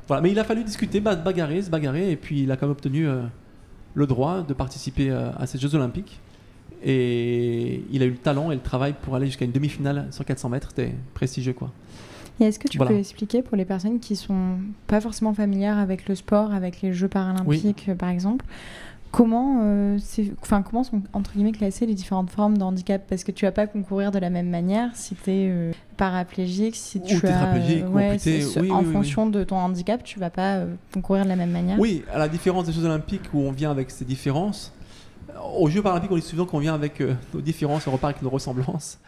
voilà. 0.07 0.21
Mais 0.21 0.31
il 0.31 0.39
a 0.39 0.43
fallu 0.43 0.63
discuter, 0.63 0.99
ba- 0.99 1.15
bagarrer, 1.15 1.61
se 1.61 1.69
bagarrer 1.69 2.11
et 2.11 2.15
puis 2.17 2.43
il 2.43 2.51
a 2.51 2.57
quand 2.57 2.65
même 2.67 2.71
obtenu 2.73 3.07
le 3.93 4.07
droit 4.07 4.41
de 4.41 4.53
participer 4.53 5.09
à 5.11 5.45
ces 5.47 5.57
Jeux 5.57 5.73
Olympiques. 5.75 6.19
Et 6.85 7.83
il 7.91 8.01
a 8.01 8.05
eu 8.05 8.09
le 8.11 8.17
talent 8.17 8.51
et 8.51 8.55
le 8.55 8.61
travail 8.61 8.93
pour 9.01 9.15
aller 9.15 9.25
jusqu'à 9.27 9.45
une 9.45 9.51
demi-finale 9.51 10.07
sur 10.11 10.25
400 10.25 10.49
mètres. 10.49 10.69
C'était 10.75 10.93
prestigieux, 11.13 11.53
quoi. 11.53 11.71
Et 12.39 12.45
est-ce 12.45 12.59
que 12.59 12.67
tu 12.67 12.77
Voilà. 12.77 12.91
peux 12.91 12.97
expliquer 12.99 13.41
pour 13.43 13.55
les 13.55 13.65
personnes 13.65 13.99
qui 13.99 14.15
sont 14.15 14.57
pas 14.87 14.99
forcément 14.99 15.33
familières 15.33 15.77
avec 15.77 16.07
le 16.07 16.15
sport, 16.15 16.51
avec 16.53 16.81
les 16.81 16.91
Jeux 16.91 17.07
paralympiques 17.07 17.85
euh, 17.89 17.95
par 17.95 18.09
exemple, 18.09 18.43
comment, 19.11 19.59
euh, 19.61 19.99
enfin, 20.41 20.63
comment 20.63 20.83
sont 20.83 21.03
entre 21.13 21.33
guillemets 21.33 21.51
classées 21.51 21.85
les 21.85 21.93
différentes 21.93 22.31
formes 22.31 22.57
de 22.57 22.63
handicap 22.63 23.03
Parce 23.07 23.23
que 23.23 23.31
tu 23.31 23.45
vas 23.45 23.51
pas 23.51 23.67
concourir 23.67 24.09
de 24.09 24.17
la 24.17 24.31
même 24.31 24.49
manière 24.49 24.89
si 24.95 25.13
tu 25.13 25.29
es 25.29 25.71
paraplégique, 25.95 26.75
si 26.75 26.97
Ou 26.97 27.05
tu 27.05 27.15
as 27.17 27.19
tétraplégique, 27.21 27.85
ou 27.93 27.99
amputé, 27.99 28.41
ce- 28.41 28.59
oui, 28.59 28.71
en 28.71 28.79
oui, 28.79 28.85
oui, 28.87 28.93
fonction 28.93 29.27
de 29.29 29.43
ton 29.43 29.57
handicap, 29.57 30.03
tu 30.03 30.17
vas 30.19 30.31
pas 30.31 30.55
euh, 30.55 30.73
concourir 30.91 31.23
de 31.25 31.29
la 31.29 31.35
même 31.35 31.51
manière. 31.51 31.79
Oui, 31.79 32.03
à 32.11 32.17
la 32.17 32.27
différence 32.27 32.65
des 32.65 32.73
Jeux 32.73 32.85
Olympiques 32.85 33.29
où 33.33 33.39
on 33.41 33.51
vient 33.51 33.69
avec 33.69 33.91
ces 33.91 34.05
différences, 34.05 34.73
aux 35.55 35.69
Jeux 35.69 35.81
Paralympiques, 35.81 36.11
on 36.11 36.15
dit 36.15 36.21
souvent 36.21 36.45
qu'on 36.45 36.59
vient 36.59 36.73
avec 36.73 37.01
euh, 37.01 37.13
nos 37.33 37.41
différences, 37.41 37.87
on 37.87 37.91
repart 37.91 38.13
avec 38.13 38.21
nos 38.23 38.29
ressemblances. 38.29 38.99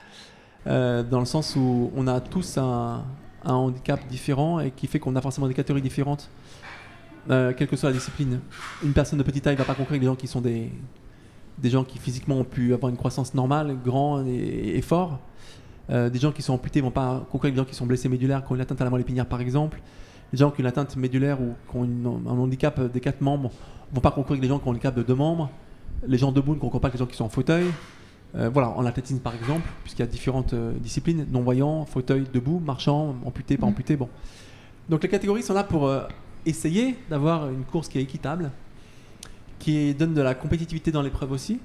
Euh, 0.67 1.03
dans 1.03 1.19
le 1.19 1.25
sens 1.25 1.55
où 1.55 1.91
on 1.95 2.07
a 2.07 2.19
tous 2.19 2.57
un, 2.57 3.03
handicap 3.43 3.99
différent 4.07 4.59
et 4.59 4.71
qui 4.71 4.88
fait 4.88 4.97
qu'on 4.97 5.15
a 5.15 5.21
forcément 5.21 5.47
des 5.47 5.53
catégories 5.53 5.83
différentes, 5.83 6.29
euh, 7.29 7.53
quelle 7.55 7.67
que 7.67 7.75
soit 7.75 7.89
la 7.89 7.95
discipline. 7.95 8.39
Une 8.83 8.93
personne 8.93 9.19
de 9.19 9.23
petite 9.23 9.43
taille 9.43 9.53
ne 9.53 9.59
va 9.59 9.65
pas 9.65 9.75
concourir 9.75 9.93
avec 9.93 10.01
des 10.01 10.07
gens 10.07 10.15
qui 10.15 10.27
sont 10.27 10.41
des, 10.41 10.71
des 11.59 11.69
gens 11.69 11.83
qui 11.83 11.99
physiquement 11.99 12.39
ont 12.39 12.43
pu 12.43 12.73
avoir 12.73 12.89
une 12.89 12.97
croissance 12.97 13.35
normale, 13.35 13.77
grands 13.83 14.25
et, 14.25 14.77
et 14.77 14.81
forts. 14.81 15.19
Euh, 15.91 16.09
des 16.09 16.17
gens 16.17 16.31
qui 16.31 16.41
sont 16.41 16.53
amputés 16.53 16.81
vont 16.81 16.89
pas 16.89 17.23
concourir 17.31 17.49
avec 17.49 17.53
des 17.53 17.59
gens 17.59 17.65
qui 17.65 17.75
sont 17.75 17.85
blessés 17.85 18.09
médulaires, 18.09 18.43
qui 18.43 18.51
ont 18.51 18.55
une 18.55 18.61
atteinte 18.61 18.81
à 18.81 18.83
la 18.83 18.89
moelle 18.89 19.01
épinière 19.01 19.27
par 19.27 19.41
exemple. 19.41 19.79
Les 20.33 20.39
gens 20.39 20.49
qui 20.49 20.61
ont 20.61 20.63
une 20.63 20.69
atteinte 20.69 20.95
médulaire 20.95 21.39
ou 21.39 21.53
qui 21.69 21.77
ont 21.77 22.23
un 22.27 22.39
handicap 22.39 22.81
des 22.91 22.99
quatre 22.99 23.21
membres 23.21 23.51
vont 23.93 24.01
pas 24.01 24.09
concourir 24.09 24.39
avec 24.39 24.41
des 24.41 24.47
gens 24.47 24.57
qui 24.57 24.67
ont 24.67 24.71
un 24.71 24.73
handicap 24.73 24.95
de 24.95 25.03
deux 25.03 25.13
membres. 25.13 25.51
Les 26.08 26.17
gens 26.17 26.32
debout 26.32 26.54
ne 26.56 26.60
concourent 26.60 26.82
pas 26.82 26.88
avec 26.88 27.00
les 27.00 27.06
gens 27.06 27.10
qui 27.10 27.17
sont 27.17 27.26
en 27.26 27.30
fauteuil. 27.30 27.65
Euh, 28.36 28.50
voilà, 28.52 28.69
en 28.69 28.86
athlétisme 28.86 29.19
par 29.19 29.34
exemple, 29.34 29.67
puisqu'il 29.84 30.02
y 30.02 30.04
a 30.04 30.08
différentes 30.08 30.54
euh, 30.54 30.74
disciplines, 30.80 31.26
non-voyants, 31.32 31.86
fauteuil, 31.86 32.26
debout, 32.34 32.60
marchand, 32.60 33.15
amputé, 33.26 33.56
pas 33.58 33.65
Mhm. 33.65 33.71
amputé, 33.71 33.95
bon. 33.95 34.10
Donc 34.89 35.02
les 35.04 35.10
catégories 35.10 35.41
sont 35.41 35.54
là 35.54 35.63
pour 35.63 35.88
euh, 35.88 36.02
essayer 36.45 36.95
d'avoir 37.10 37.50
une 37.50 37.63
course 37.63 37.88
qui 37.88 37.98
est 37.98 38.02
équitable, 38.02 38.52
qui 39.58 39.93
donne 39.93 40.13
de 40.13 40.21
la 40.21 40.36
compétitivité 40.36 40.91
dans 40.91 41.02
l'épreuve 41.02 41.32
aussi, 41.32 41.60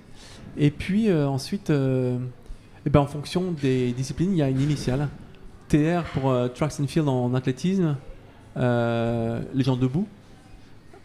et 0.57 0.71
puis 0.71 1.13
ensuite 1.13 1.71
Eh 2.87 2.89
ben, 2.89 3.01
En 3.01 3.07
fonction 3.07 3.53
des 3.61 3.93
disciplines, 3.93 4.31
il 4.33 4.39
y 4.39 4.43
a 4.43 4.49
une 4.49 4.61
initiale. 4.61 5.09
TR 5.69 6.03
pour 6.15 6.33
Tracks 6.55 6.81
and 6.81 6.87
Field 6.87 7.09
en 7.09 7.35
athlétisme, 7.35 7.97
les 8.57 9.63
gens 9.65 9.77
debout. 9.77 10.07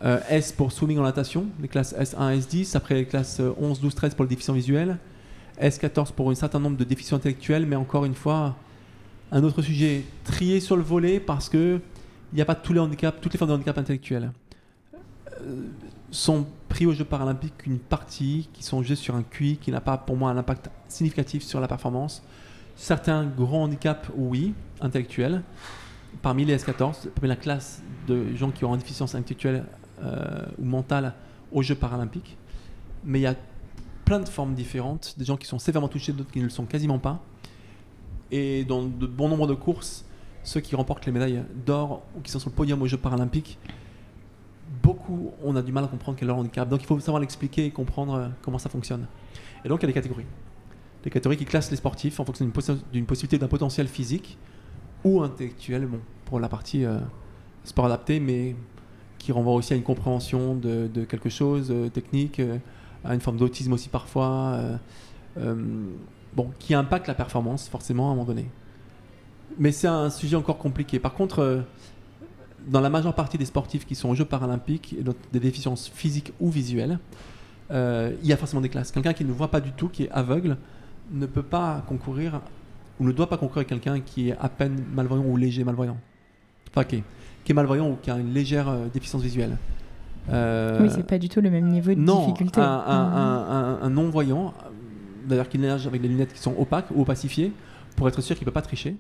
Euh, 0.06 0.20
S 0.30 0.52
pour 0.52 0.72
swimming 0.72 1.00
en 1.00 1.04
natation, 1.04 1.48
les 1.60 1.68
classes 1.68 1.96
S1, 1.96 2.40
S10. 2.40 2.78
Après 2.78 2.96
les 2.96 3.06
classes 3.06 3.40
euh, 3.40 3.56
11, 3.60 3.82
12, 3.82 3.96
13 3.96 4.14
pour 4.14 4.24
les 4.26 4.30
déficients 4.30 4.54
visuels. 4.54 4.98
S14 5.60 6.12
pour 6.12 6.30
un 6.30 6.36
certain 6.36 6.60
nombre 6.60 6.78
de 6.78 6.84
déficients 6.84 7.18
intellectuels. 7.18 7.66
Mais 7.66 7.76
encore 7.76 8.06
une 8.06 8.14
fois, 8.14 8.56
un 9.32 9.44
autre 9.44 9.62
sujet 9.64 10.04
trié 10.24 10.60
sur 10.60 10.78
le 10.78 10.84
volet 10.84 11.20
parce 11.20 11.50
que 11.50 11.80
il 12.32 12.36
n'y 12.36 12.42
a 12.42 12.46
pas 12.46 12.56
tous 12.56 12.74
les 12.74 12.80
handicaps, 12.80 13.20
toutes 13.22 13.34
les 13.34 13.40
formes 13.40 13.52
de 13.52 13.56
handicap 13.56 13.78
intellectuels. 13.78 14.32
Euh, 15.42 15.64
sont 16.12 16.46
pris 16.70 16.86
aux 16.86 16.94
Jeux 16.94 17.06
paralympiques 17.06 17.66
une 17.66 17.80
partie 17.80 18.48
qui 18.54 18.64
sont 18.64 18.82
jugés 18.82 18.96
sur 18.96 19.16
un 19.16 19.24
QI 19.24 19.58
qui 19.58 19.72
n'a 19.72 19.82
pas 19.82 19.98
pour 19.98 20.16
moi 20.16 20.30
un 20.30 20.38
impact 20.38 20.70
significatif 20.88 21.44
sur 21.44 21.60
la 21.60 21.68
performance. 21.68 22.22
Certains 22.76 23.26
grands 23.26 23.64
handicaps, 23.64 24.10
oui, 24.16 24.54
intellectuels. 24.82 25.42
Parmi 26.22 26.46
les 26.46 26.58
S14, 26.58 27.10
parmi 27.16 27.28
la 27.28 27.36
classe 27.36 27.82
de 28.08 28.36
gens 28.36 28.52
qui 28.52 28.66
ont 28.66 28.74
une 28.74 28.80
déficience 28.80 29.16
intellectuelle 29.16 29.64
ou 30.02 30.66
mentale 30.66 31.14
aux 31.52 31.62
Jeux 31.62 31.76
paralympiques. 31.76 32.38
Mais 33.04 33.20
il 33.20 33.24
y 33.24 33.28
a 33.28 33.36
plein 34.04 34.20
de 34.20 34.30
formes 34.30 34.54
différentes, 34.54 35.16
des 35.18 35.26
gens 35.26 35.38
qui 35.38 35.48
sont 35.48 35.60
sévèrement 35.60 35.88
touchés, 35.88 36.14
d'autres 36.14 36.32
qui 36.32 36.40
ne 36.40 36.46
le 36.46 36.50
sont 36.50 36.66
quasiment 36.66 37.00
pas. 37.00 37.24
Et 38.32 38.66
dans 38.66 38.84
de 38.84 39.08
bon 39.08 39.30
nombre 39.30 39.48
de 39.48 39.54
courses, 39.54 40.06
ceux 40.44 40.60
qui 40.60 40.76
remportent 40.76 41.06
les 41.06 41.12
médailles 41.12 41.44
d'or 41.66 42.04
ou 42.16 42.22
qui 42.22 42.32
sont 42.32 42.40
sur 42.40 42.50
le 42.50 42.56
podium 42.56 42.82
aux 42.82 42.88
Jeux 42.88 42.98
paralympiques, 42.98 43.58
beaucoup 44.84 45.32
on 45.44 45.56
a 45.56 45.62
du 45.62 45.72
mal 45.72 45.84
à 45.84 45.88
comprendre 45.88 46.18
quel 46.18 46.28
est 46.28 46.32
leur 46.32 46.38
handicap. 46.38 46.68
Donc 46.68 46.82
il 46.82 46.86
faut 46.88 47.00
savoir 47.00 47.20
l'expliquer 47.20 47.66
et 47.66 47.72
comprendre 47.72 48.14
euh, 48.16 48.28
comment 48.42 48.58
ça 48.58 48.70
fonctionne. 48.70 49.08
Et 49.64 49.70
donc 49.70 49.80
il 49.82 49.84
y 49.84 49.86
a 49.86 49.88
des 49.88 49.94
catégories. 49.94 50.26
Des 51.04 51.10
catégories 51.10 51.38
qui 51.38 51.46
classent 51.46 51.70
les 51.72 51.78
sportifs 51.78 52.20
en 52.20 52.26
fonction 52.26 52.46
d'une 52.46 52.54
possi- 52.54 52.82
d'une 52.92 53.06
possibilité 53.06 53.38
d'un 53.38 53.48
potentiel 53.48 53.88
physique 53.88 54.38
ou 55.04 55.22
intellectuel, 55.22 55.88
pour 56.26 56.40
la 56.40 56.50
partie 56.50 56.84
euh, 56.84 57.00
sport 57.64 57.86
adapté, 57.86 58.20
mais 58.20 58.56
qui 59.26 59.32
renvoie 59.32 59.54
aussi 59.54 59.74
à 59.74 59.76
une 59.76 59.82
compréhension 59.82 60.54
de, 60.54 61.04
quelque 61.10 61.30
chose, 61.30 61.70
euh, 61.72 61.90
technique, 61.90 62.40
euh, 62.40 62.60
à 63.04 63.16
une 63.16 63.22
forme 63.22 63.38
d'autisme 63.38 63.74
aussi 63.74 63.90
parfois, 63.90 64.60
euh, 65.38 65.56
bon, 66.36 66.52
qui 66.60 66.76
impacte 66.76 67.08
la 67.08 67.16
performance 67.16 67.68
forcément 67.68 68.10
à 68.10 68.12
un 68.12 68.14
moment 68.14 68.26
donné. 68.26 68.46
Mais 69.58 69.72
c'est 69.72 69.88
un 69.88 70.12
sujet 70.12 70.36
encore 70.36 70.60
compliqué. 70.60 71.00
Par 71.00 71.16
contre, 71.16 71.64
dans 72.68 72.82
la 72.82 72.90
majeure 72.92 73.16
partie 73.16 73.40
des 73.40 73.46
sportifs 73.46 73.88
qui 73.88 73.96
sont 73.96 74.10
aux 74.10 74.16
Jeux 74.16 74.26
paralympiques, 74.26 74.94
et 74.94 75.04
des 75.34 75.40
déficiences 75.40 75.90
physiques 75.90 76.32
ou 76.40 76.52
visuelles, 76.52 77.00
il 77.72 78.26
y 78.28 78.34
a 78.34 78.38
forcément 78.38 78.62
des 78.62 78.70
classes. 78.70 78.92
Quelqu'un 78.92 79.14
qui 79.14 79.26
ne 79.26 79.32
voit 79.32 79.50
pas 79.50 79.62
du 79.62 79.72
tout, 79.72 79.88
qui 79.88 80.04
est 80.04 80.12
aveugle, 80.12 80.58
ne 81.12 81.26
peut 81.26 81.44
pas 81.44 81.84
concourir 81.88 82.42
ou 83.00 83.06
ne 83.06 83.12
doit 83.12 83.30
pas 83.30 83.38
concourir 83.38 83.60
avec 83.60 83.70
quelqu'un 83.70 84.00
qui 84.02 84.30
est 84.30 84.38
à 84.40 84.50
peine 84.50 84.84
malvoyant 84.94 85.26
ou 85.26 85.38
léger 85.38 85.64
malvoyant. 85.64 85.98
Enfin, 86.70 86.88
est, 86.92 87.04
qui 87.46 87.54
est 87.54 87.56
malvoyant 87.56 87.90
ou 87.92 87.98
qui 88.02 88.12
a 88.12 88.18
une 88.18 88.34
légère 88.34 88.68
euh, 88.68 88.88
déficience 88.94 89.22
visuelle. 89.22 89.58
Euh, 90.32 90.80
Oui, 90.82 90.90
c'est 90.94 91.06
pas 91.06 91.18
du 91.20 91.30
tout 91.30 91.40
le 91.40 91.50
même 91.52 91.68
niveau 91.68 91.94
de 91.94 92.00
non, 92.00 92.22
difficulté. 92.26 92.60
un, 92.60 92.64
un- 92.64 93.14
un- 93.14 93.46
un- 93.48 93.82
un 93.84 93.90
non-voyant, 93.90 94.48
euh, 94.66 94.70
d'ailleurs 95.30 95.48
qui 95.48 95.60
nage 95.60 95.86
avec 95.88 96.02
des 96.02 96.08
lunettes 96.08 96.34
qui 96.34 96.40
sont 96.42 96.56
opaques 96.58 96.88
ou 96.94 97.02
opacifiées, 97.04 97.54
pour 97.96 98.08
être 98.10 98.20
sûr 98.22 98.36
qu'il 98.36 98.44
ne 98.44 98.50
peut 98.50 98.54
pas 98.54 98.62
tricher, 98.64 98.98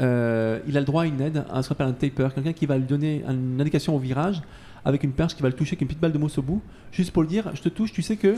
euh, 0.00 0.58
il 0.66 0.76
a 0.76 0.80
le 0.80 0.86
droit 0.86 1.04
à 1.04 1.06
une 1.06 1.20
aide, 1.20 1.44
à 1.50 1.62
ce 1.62 1.68
qu'on 1.68 1.74
appelle 1.74 1.86
un 1.86 1.92
taper, 1.92 2.28
quelqu'un 2.34 2.52
qui 2.52 2.66
va 2.66 2.76
lui 2.76 2.84
donner 2.84 3.22
une 3.28 3.60
indication 3.60 3.94
au 3.94 3.98
virage 3.98 4.42
avec 4.84 5.04
une 5.04 5.12
perche 5.12 5.34
qui 5.36 5.42
va 5.42 5.48
le 5.48 5.54
toucher 5.54 5.70
avec 5.70 5.82
une 5.82 5.86
petite 5.88 6.00
balle 6.00 6.12
de 6.12 6.18
mousse 6.18 6.36
au 6.38 6.42
bout, 6.42 6.60
juste 6.92 7.12
pour 7.12 7.22
le 7.22 7.28
dire, 7.28 7.50
je 7.54 7.62
te 7.62 7.68
touche, 7.68 7.92
tu 7.92 8.02
sais 8.02 8.16
que 8.16 8.34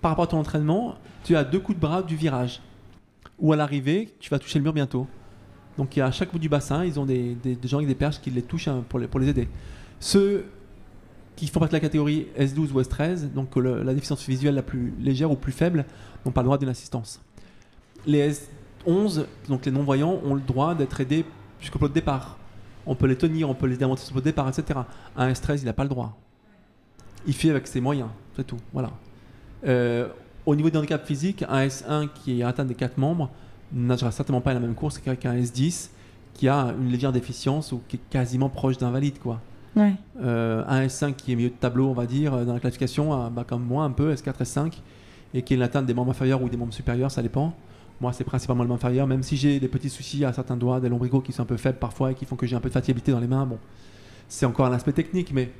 par 0.00 0.10
rapport 0.12 0.24
à 0.24 0.28
ton 0.28 0.38
entraînement, 0.38 0.94
tu 1.24 1.36
as 1.36 1.44
deux 1.44 1.60
coups 1.60 1.76
de 1.76 1.80
bras 1.82 2.02
du 2.02 2.16
virage. 2.16 2.60
Ou 3.38 3.52
à 3.52 3.56
l'arrivée, 3.56 4.08
tu 4.18 4.30
vas 4.30 4.38
toucher 4.38 4.58
le 4.58 4.62
mur 4.62 4.72
bientôt. 4.72 5.06
Donc 5.78 5.96
à 5.98 6.10
chaque 6.10 6.32
bout 6.32 6.38
du 6.38 6.48
bassin, 6.48 6.84
ils 6.84 6.98
ont 6.98 7.04
des, 7.04 7.36
gens 7.64 7.78
avec 7.78 7.88
des 7.88 7.94
perches 7.94 8.20
qui 8.20 8.30
les 8.30 8.42
touchent 8.42 8.68
hein, 8.68 8.84
pour 8.88 8.98
les, 8.98 9.28
aider. 9.28 9.48
Ceux 10.00 10.46
qui 11.36 11.48
font 11.48 11.60
partie 11.60 11.72
de 11.72 11.76
la 11.76 11.80
catégorie 11.80 12.28
S12 12.38 12.72
ou 12.72 12.80
S13, 12.80 13.32
donc 13.32 13.56
la 13.56 13.92
déficience 13.92 14.26
visuelle 14.26 14.54
la 14.54 14.62
plus 14.62 14.94
légère 14.98 15.30
ou 15.30 15.36
plus 15.36 15.52
faible, 15.52 15.84
n'ont 16.24 16.32
pas 16.32 16.40
le 16.40 16.46
droit 16.46 16.58
d'une 16.58 16.68
assistance. 16.68 17.20
Les 18.06 18.32
S11, 18.86 19.26
donc 19.48 19.66
les 19.66 19.72
non-voyants, 19.72 20.18
ont 20.24 20.34
le 20.34 20.40
droit 20.40 20.74
d'être 20.74 21.00
aidés 21.00 21.24
jusqu'au 21.60 21.78
plot 21.78 21.88
de 21.88 21.94
départ. 21.94 22.38
On 22.86 22.94
peut 22.94 23.06
les 23.06 23.16
tenir, 23.16 23.50
on 23.50 23.54
peut 23.54 23.66
les 23.66 23.74
aider 23.74 23.84
à 23.84 23.88
monter 23.88 24.02
de 24.14 24.20
départ, 24.20 24.48
etc. 24.48 24.80
Un 25.16 25.30
S13, 25.30 25.58
il 25.60 25.64
n'a 25.66 25.72
pas 25.72 25.82
le 25.82 25.88
droit. 25.88 26.16
Il 27.26 27.34
fait 27.34 27.50
avec 27.50 27.66
ses 27.66 27.80
moyens, 27.80 28.08
c'est 28.36 28.46
tout. 28.46 28.58
Voilà. 28.72 28.92
Euh, 29.66 30.08
au 30.46 30.54
niveau 30.54 30.70
des 30.70 30.78
handicaps 30.78 31.04
physiques, 31.04 31.44
un 31.48 31.66
S1 31.66 32.08
qui 32.14 32.42
atteint 32.42 32.64
des 32.64 32.76
4 32.76 32.96
membres 32.98 33.30
ne 33.72 33.86
nagera 33.86 34.10
certainement 34.10 34.40
pas 34.40 34.54
la 34.54 34.60
même 34.60 34.74
course 34.74 34.98
qu'un 34.98 35.14
S10 35.14 35.90
qui 36.34 36.48
a 36.48 36.74
une 36.78 36.90
légère 36.90 37.12
déficience 37.12 37.72
ou 37.72 37.80
qui 37.88 37.96
est 37.96 38.10
quasiment 38.10 38.48
proche 38.48 38.78
d'invalide. 38.78 39.18
quoi. 39.18 39.40
Ouais. 39.74 39.94
Euh, 40.20 40.64
un 40.66 40.86
S5 40.86 41.14
qui 41.14 41.32
est 41.32 41.36
milieu 41.36 41.50
de 41.50 41.54
tableau, 41.54 41.88
on 41.88 41.94
va 41.94 42.06
dire, 42.06 42.34
euh, 42.34 42.44
dans 42.44 42.54
la 42.54 42.60
classification, 42.60 43.30
bah, 43.30 43.44
comme 43.46 43.64
moi 43.64 43.84
un 43.84 43.90
peu, 43.90 44.12
S4, 44.12 44.42
S5, 44.42 44.72
et 45.34 45.42
qui 45.42 45.54
est 45.54 45.56
l'atteinte 45.56 45.86
des 45.86 45.94
membres 45.94 46.10
inférieurs 46.10 46.42
ou 46.42 46.48
des 46.48 46.56
membres 46.56 46.74
supérieurs, 46.74 47.10
ça 47.10 47.22
dépend. 47.22 47.54
Moi, 48.00 48.12
c'est 48.12 48.24
principalement 48.24 48.62
le 48.62 48.68
membre 48.68 48.80
inférieur, 48.80 49.06
même 49.06 49.22
si 49.22 49.36
j'ai 49.36 49.58
des 49.58 49.68
petits 49.68 49.88
soucis 49.88 50.24
à 50.24 50.32
certains 50.32 50.56
doigts, 50.56 50.80
des 50.80 50.88
lombricaux 50.88 51.20
qui 51.20 51.32
sont 51.32 51.42
un 51.42 51.46
peu 51.46 51.56
faibles 51.56 51.78
parfois 51.78 52.12
et 52.12 52.14
qui 52.14 52.26
font 52.26 52.36
que 52.36 52.46
j'ai 52.46 52.56
un 52.56 52.60
peu 52.60 52.68
de 52.68 52.74
fatigabilité 52.74 53.12
dans 53.12 53.20
les 53.20 53.26
mains. 53.26 53.46
Bon, 53.46 53.58
c'est 54.28 54.44
encore 54.44 54.66
un 54.66 54.72
aspect 54.72 54.92
technique, 54.92 55.32
mais 55.32 55.50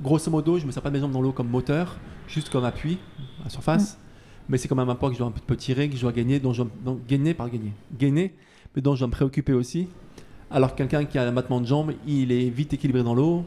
grosso 0.00 0.30
modo, 0.30 0.58
je 0.58 0.66
me 0.66 0.70
sers 0.70 0.82
pas 0.82 0.90
de 0.90 0.94
mes 0.94 1.00
jambes 1.00 1.12
dans 1.12 1.20
l'eau 1.20 1.32
comme 1.32 1.48
moteur, 1.48 1.96
juste 2.28 2.48
comme 2.50 2.64
appui 2.64 2.98
à 3.40 3.44
la 3.44 3.50
surface. 3.50 3.98
Mais 4.48 4.58
c'est 4.58 4.68
quand 4.68 4.76
même 4.76 4.90
un 4.90 4.94
poids 4.94 5.08
que 5.08 5.14
je 5.14 5.18
dois 5.18 5.28
un 5.28 5.32
peu 5.32 5.56
tirer, 5.56 5.88
que 5.88 5.96
je 5.96 6.02
dois 6.02 6.12
gagner, 6.12 6.38
dont 6.38 6.52
donc, 6.84 7.06
gagner 7.06 7.34
par 7.34 7.48
gagner, 7.48 7.72
gainer, 7.98 8.34
mais 8.74 8.82
dont 8.82 8.94
je 8.94 9.00
dois 9.00 9.08
me 9.08 9.12
préoccuper 9.12 9.52
aussi. 9.52 9.88
Alors 10.50 10.72
que 10.72 10.78
quelqu'un 10.78 11.04
qui 11.04 11.18
a 11.18 11.22
un 11.22 11.32
battement 11.32 11.60
de 11.60 11.66
jambes, 11.66 11.92
il 12.06 12.30
est 12.30 12.50
vite 12.50 12.74
équilibré 12.74 13.02
dans 13.02 13.14
l'eau, 13.14 13.44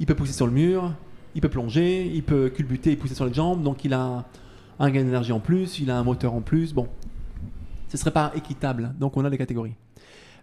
il 0.00 0.06
peut 0.06 0.14
pousser 0.14 0.32
sur 0.32 0.46
le 0.46 0.52
mur, 0.52 0.92
il 1.34 1.40
peut 1.40 1.48
plonger, 1.48 2.06
il 2.06 2.22
peut 2.22 2.48
culbuter 2.48 2.92
et 2.92 2.96
pousser 2.96 3.14
sur 3.14 3.26
les 3.26 3.34
jambes, 3.34 3.62
donc 3.62 3.84
il 3.84 3.92
a 3.92 4.24
un 4.78 4.90
gain 4.90 5.04
d'énergie 5.04 5.32
en 5.32 5.40
plus, 5.40 5.78
il 5.80 5.90
a 5.90 5.98
un 5.98 6.04
moteur 6.04 6.34
en 6.34 6.40
plus. 6.40 6.72
Bon, 6.72 6.88
ce 7.88 7.96
serait 7.96 8.10
pas 8.10 8.32
équitable, 8.34 8.94
donc 8.98 9.16
on 9.16 9.24
a 9.24 9.30
des 9.30 9.38
catégories. 9.38 9.74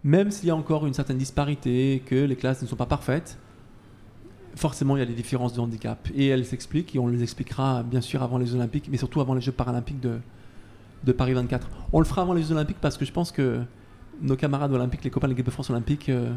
Même 0.03 0.29
s'il 0.29 0.47
y 0.47 0.51
a 0.51 0.55
encore 0.55 0.85
une 0.85 0.93
certaine 0.93 1.17
disparité, 1.17 2.03
que 2.05 2.15
les 2.15 2.35
classes 2.35 2.61
ne 2.61 2.67
sont 2.67 2.75
pas 2.75 2.85
parfaites, 2.85 3.39
forcément 4.55 4.95
il 4.95 4.99
y 4.99 5.03
a 5.03 5.05
des 5.05 5.13
différences 5.13 5.53
de 5.53 5.59
handicap. 5.59 6.07
Et 6.15 6.27
elles 6.27 6.45
s'expliquent, 6.45 6.95
et 6.95 6.99
on 6.99 7.07
les 7.07 7.23
expliquera 7.23 7.83
bien 7.83 8.01
sûr 8.01 8.23
avant 8.23 8.37
les 8.37 8.55
Olympiques, 8.55 8.87
mais 8.89 8.97
surtout 8.97 9.21
avant 9.21 9.33
les 9.33 9.41
Jeux 9.41 9.51
paralympiques 9.51 9.99
de, 9.99 10.19
de 11.03 11.11
Paris 11.11 11.33
24. 11.33 11.69
On 11.93 11.99
le 11.99 12.05
fera 12.05 12.21
avant 12.21 12.33
les 12.33 12.41
Jeux 12.41 12.51
olympiques 12.51 12.79
parce 12.81 12.97
que 12.97 13.05
je 13.05 13.11
pense 13.11 13.31
que 13.31 13.61
nos 14.21 14.35
camarades 14.35 14.71
olympiques, 14.71 15.03
les 15.03 15.09
copains 15.09 15.27
de 15.27 15.33
l'équipe 15.33 15.45
de 15.45 15.51
France 15.51 15.69
olympique, 15.69 16.09
euh, 16.09 16.33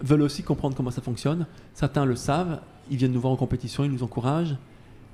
veulent 0.00 0.22
aussi 0.22 0.42
comprendre 0.42 0.76
comment 0.76 0.90
ça 0.90 1.02
fonctionne. 1.02 1.46
Certains 1.74 2.04
le 2.04 2.16
savent, 2.16 2.60
ils 2.90 2.96
viennent 2.96 3.12
nous 3.12 3.20
voir 3.20 3.32
en 3.32 3.36
compétition, 3.36 3.84
ils 3.84 3.90
nous 3.90 4.02
encouragent. 4.02 4.56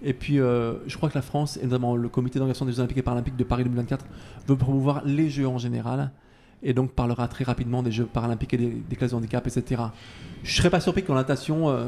Et 0.03 0.13
puis, 0.13 0.39
euh, 0.39 0.75
je 0.87 0.97
crois 0.97 1.09
que 1.09 1.15
la 1.17 1.23
France, 1.23 1.59
et 1.61 1.65
notamment 1.65 1.97
le 1.97 2.09
comité 2.09 2.39
d'organisation 2.39 2.67
des 2.67 2.73
Jeux 2.73 2.81
Olympiques 2.81 2.99
et 2.99 3.03
Paralympiques 3.03 3.37
de 3.37 3.45
Paris 3.45 3.65
2024, 3.65 4.05
veut 4.47 4.57
promouvoir 4.57 5.03
les 5.05 5.29
Jeux 5.29 5.49
en 5.49 5.59
général, 5.59 6.13
et 6.63 6.75
donc 6.75 6.93
parlera 6.93 7.29
très 7.29 7.45
rapidement 7.45 7.83
des 7.83 7.93
Jeux 7.93 8.07
Paralympiques 8.07 8.55
et 8.55 8.59
des, 8.59 8.71
des 8.71 8.97
classes 8.97 9.11
de 9.13 9.17
handicap, 9.17 9.47
etc. 9.47 9.83
Je 10.43 10.57
serais 10.57 10.71
pas 10.71 10.81
surpris 10.81 11.05
qu'en 11.05 11.15
natation, 11.15 11.69
euh, 11.69 11.87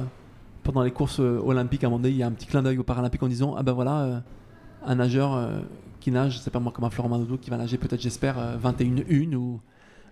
pendant 0.63 0.83
les 0.83 0.91
courses 0.91 1.21
euh, 1.21 1.41
olympiques, 1.45 1.85
à 1.85 1.89
un 1.89 1.91
moment 1.91 2.03
donné, 2.03 2.15
il 2.15 2.19
y 2.19 2.23
a 2.23 2.27
un 2.27 2.33
petit 2.33 2.47
clin 2.47 2.63
d'œil 2.63 2.79
aux 2.79 2.85
Paralympiques 2.85 3.23
en 3.23 3.29
disant 3.29 3.55
Ah 3.57 3.63
ben 3.63 3.73
voilà, 3.73 4.01
euh, 4.01 4.21
un 4.85 4.95
nageur 4.97 5.63
qui 6.01 6.11
nage, 6.11 6.41
c'est 6.41 6.51
pas 6.51 6.59
moi 6.59 6.73
comme 6.73 6.85
un 6.85 6.91
Florent 6.91 7.09
Manodou 7.09 7.37
qui 7.37 7.51
va 7.51 7.57
nager 7.57 7.79
peut-être, 7.79 8.01
j'espère, 8.01 8.39
euh, 8.39 8.57
21-1 8.59 9.35
ou. 9.35 9.61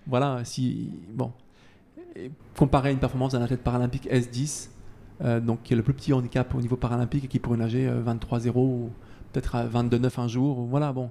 Voilà, 0.06 0.44
si. 0.44 0.92
Bon. 1.12 1.32
Comparé 2.56 2.90
à 2.90 2.92
une 2.92 2.98
performance 2.98 3.32
d'un 3.32 3.42
athlète 3.42 3.62
paralympique 3.62 4.08
S10, 4.10 4.70
euh, 5.22 5.40
donc 5.40 5.62
qui 5.62 5.72
est 5.72 5.76
le 5.76 5.82
plus 5.82 5.94
petit 5.94 6.12
handicap 6.12 6.54
au 6.54 6.60
niveau 6.60 6.76
paralympique 6.76 7.24
et 7.24 7.28
qui 7.28 7.38
pourrait 7.38 7.58
nager 7.58 7.88
euh, 7.88 8.02
23-0 8.02 8.52
ou 8.56 8.90
peut-être 9.32 9.54
à 9.54 9.66
22-9 9.66 10.20
un 10.20 10.28
jour. 10.28 10.58
ou 10.58 10.66
Voilà, 10.66 10.92
bon. 10.92 11.10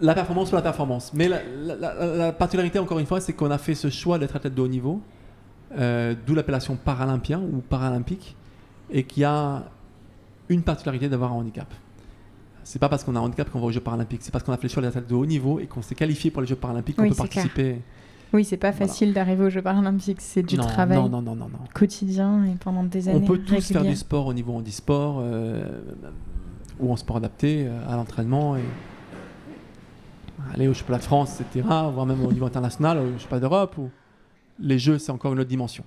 La 0.00 0.14
performance 0.14 0.48
pour 0.48 0.56
la 0.56 0.62
performance. 0.62 1.12
Mais 1.14 1.28
la, 1.28 1.40
la- 1.44 1.76
la- 1.76 2.16
la 2.16 2.32
particularité, 2.32 2.78
encore 2.78 2.98
une 2.98 3.06
fois, 3.06 3.20
c'est 3.20 3.32
qu'on 3.34 3.50
a 3.50 3.58
fait 3.58 3.74
ce 3.74 3.90
choix 3.90 4.18
d'être 4.18 4.34
athlète 4.36 4.54
de 4.54 4.62
haut 4.62 4.68
niveau, 4.68 5.00
euh, 5.78 6.14
d'où 6.26 6.34
l'appellation 6.34 6.76
paralympien 6.76 7.38
ou 7.40 7.58
paralympique, 7.60 8.36
et 8.90 9.04
qui 9.04 9.24
a 9.24 9.64
une 10.48 10.62
particularité 10.62 11.08
d'avoir 11.08 11.32
un 11.32 11.36
handicap. 11.36 11.72
C'est 12.64 12.78
pas 12.78 12.88
parce 12.88 13.04
qu'on 13.04 13.14
a 13.16 13.18
un 13.18 13.22
handicap 13.22 13.50
qu'on 13.50 13.60
va 13.60 13.66
aux 13.66 13.72
Jeux 13.72 13.80
paralympiques, 13.80 14.22
c'est 14.22 14.30
parce 14.32 14.42
qu'on 14.44 14.52
a 14.52 14.56
fait 14.56 14.68
le 14.68 14.72
choix 14.72 14.82
d'être 14.82 14.96
athlète 14.96 15.10
de 15.10 15.14
haut 15.14 15.26
niveau 15.26 15.60
et 15.60 15.66
qu'on 15.66 15.82
s'est 15.82 15.94
qualifié 15.94 16.30
pour 16.30 16.40
les 16.42 16.48
Jeux 16.48 16.56
paralympiques 16.56 16.96
qu'on 16.96 17.02
Oui, 17.02 17.08
peut 17.10 17.14
c'est 17.16 17.28
clair. 17.28 17.44
participer. 17.44 17.80
Oui, 18.32 18.44
c'est 18.44 18.56
pas 18.56 18.70
Voilà. 18.70 18.86
facile 18.86 19.12
d'arriver 19.12 19.44
aux 19.44 19.50
Jeux 19.50 19.62
paralympiques, 19.62 20.20
c'est 20.20 20.42
du 20.42 20.56
non, 20.56 20.64
travail 20.64 20.96
Non, 20.98 21.20
non, 21.20 21.36
quotidien 21.74 22.44
et 22.44 22.54
pendant 22.62 22.84
des 22.84 23.08
années. 23.08 23.18
On 23.22 23.26
peut 23.26 23.38
tous 23.38 23.66
faire 23.72 23.82
du 23.84 23.96
sport 23.96 24.26
au 24.26 24.32
niveau 24.34 24.52
handisport 24.54 25.18
euh, 25.20 25.64
ou 26.78 26.92
en 26.92 26.96
sport 26.96 27.16
adapté 27.16 27.66
euh, 27.66 27.92
à 27.92 27.96
l'entraînement 27.96 28.56
et 28.56 28.62
aller 30.54 30.68
au 30.68 30.74
championnat 30.74 30.98
de 30.98 31.04
France, 31.04 31.40
etc., 31.40 31.66
voire 31.68 32.06
même 32.06 32.24
au 32.24 32.32
niveau 32.32 32.46
international, 32.46 32.98
au 32.98 33.18
championnat 33.18 33.40
d'Europe. 33.40 33.78
Ou... 33.78 33.90
Les 34.58 34.78
jeux, 34.78 34.98
c'est 34.98 35.12
encore 35.12 35.32
une 35.32 35.40
autre 35.40 35.48
dimension. 35.48 35.84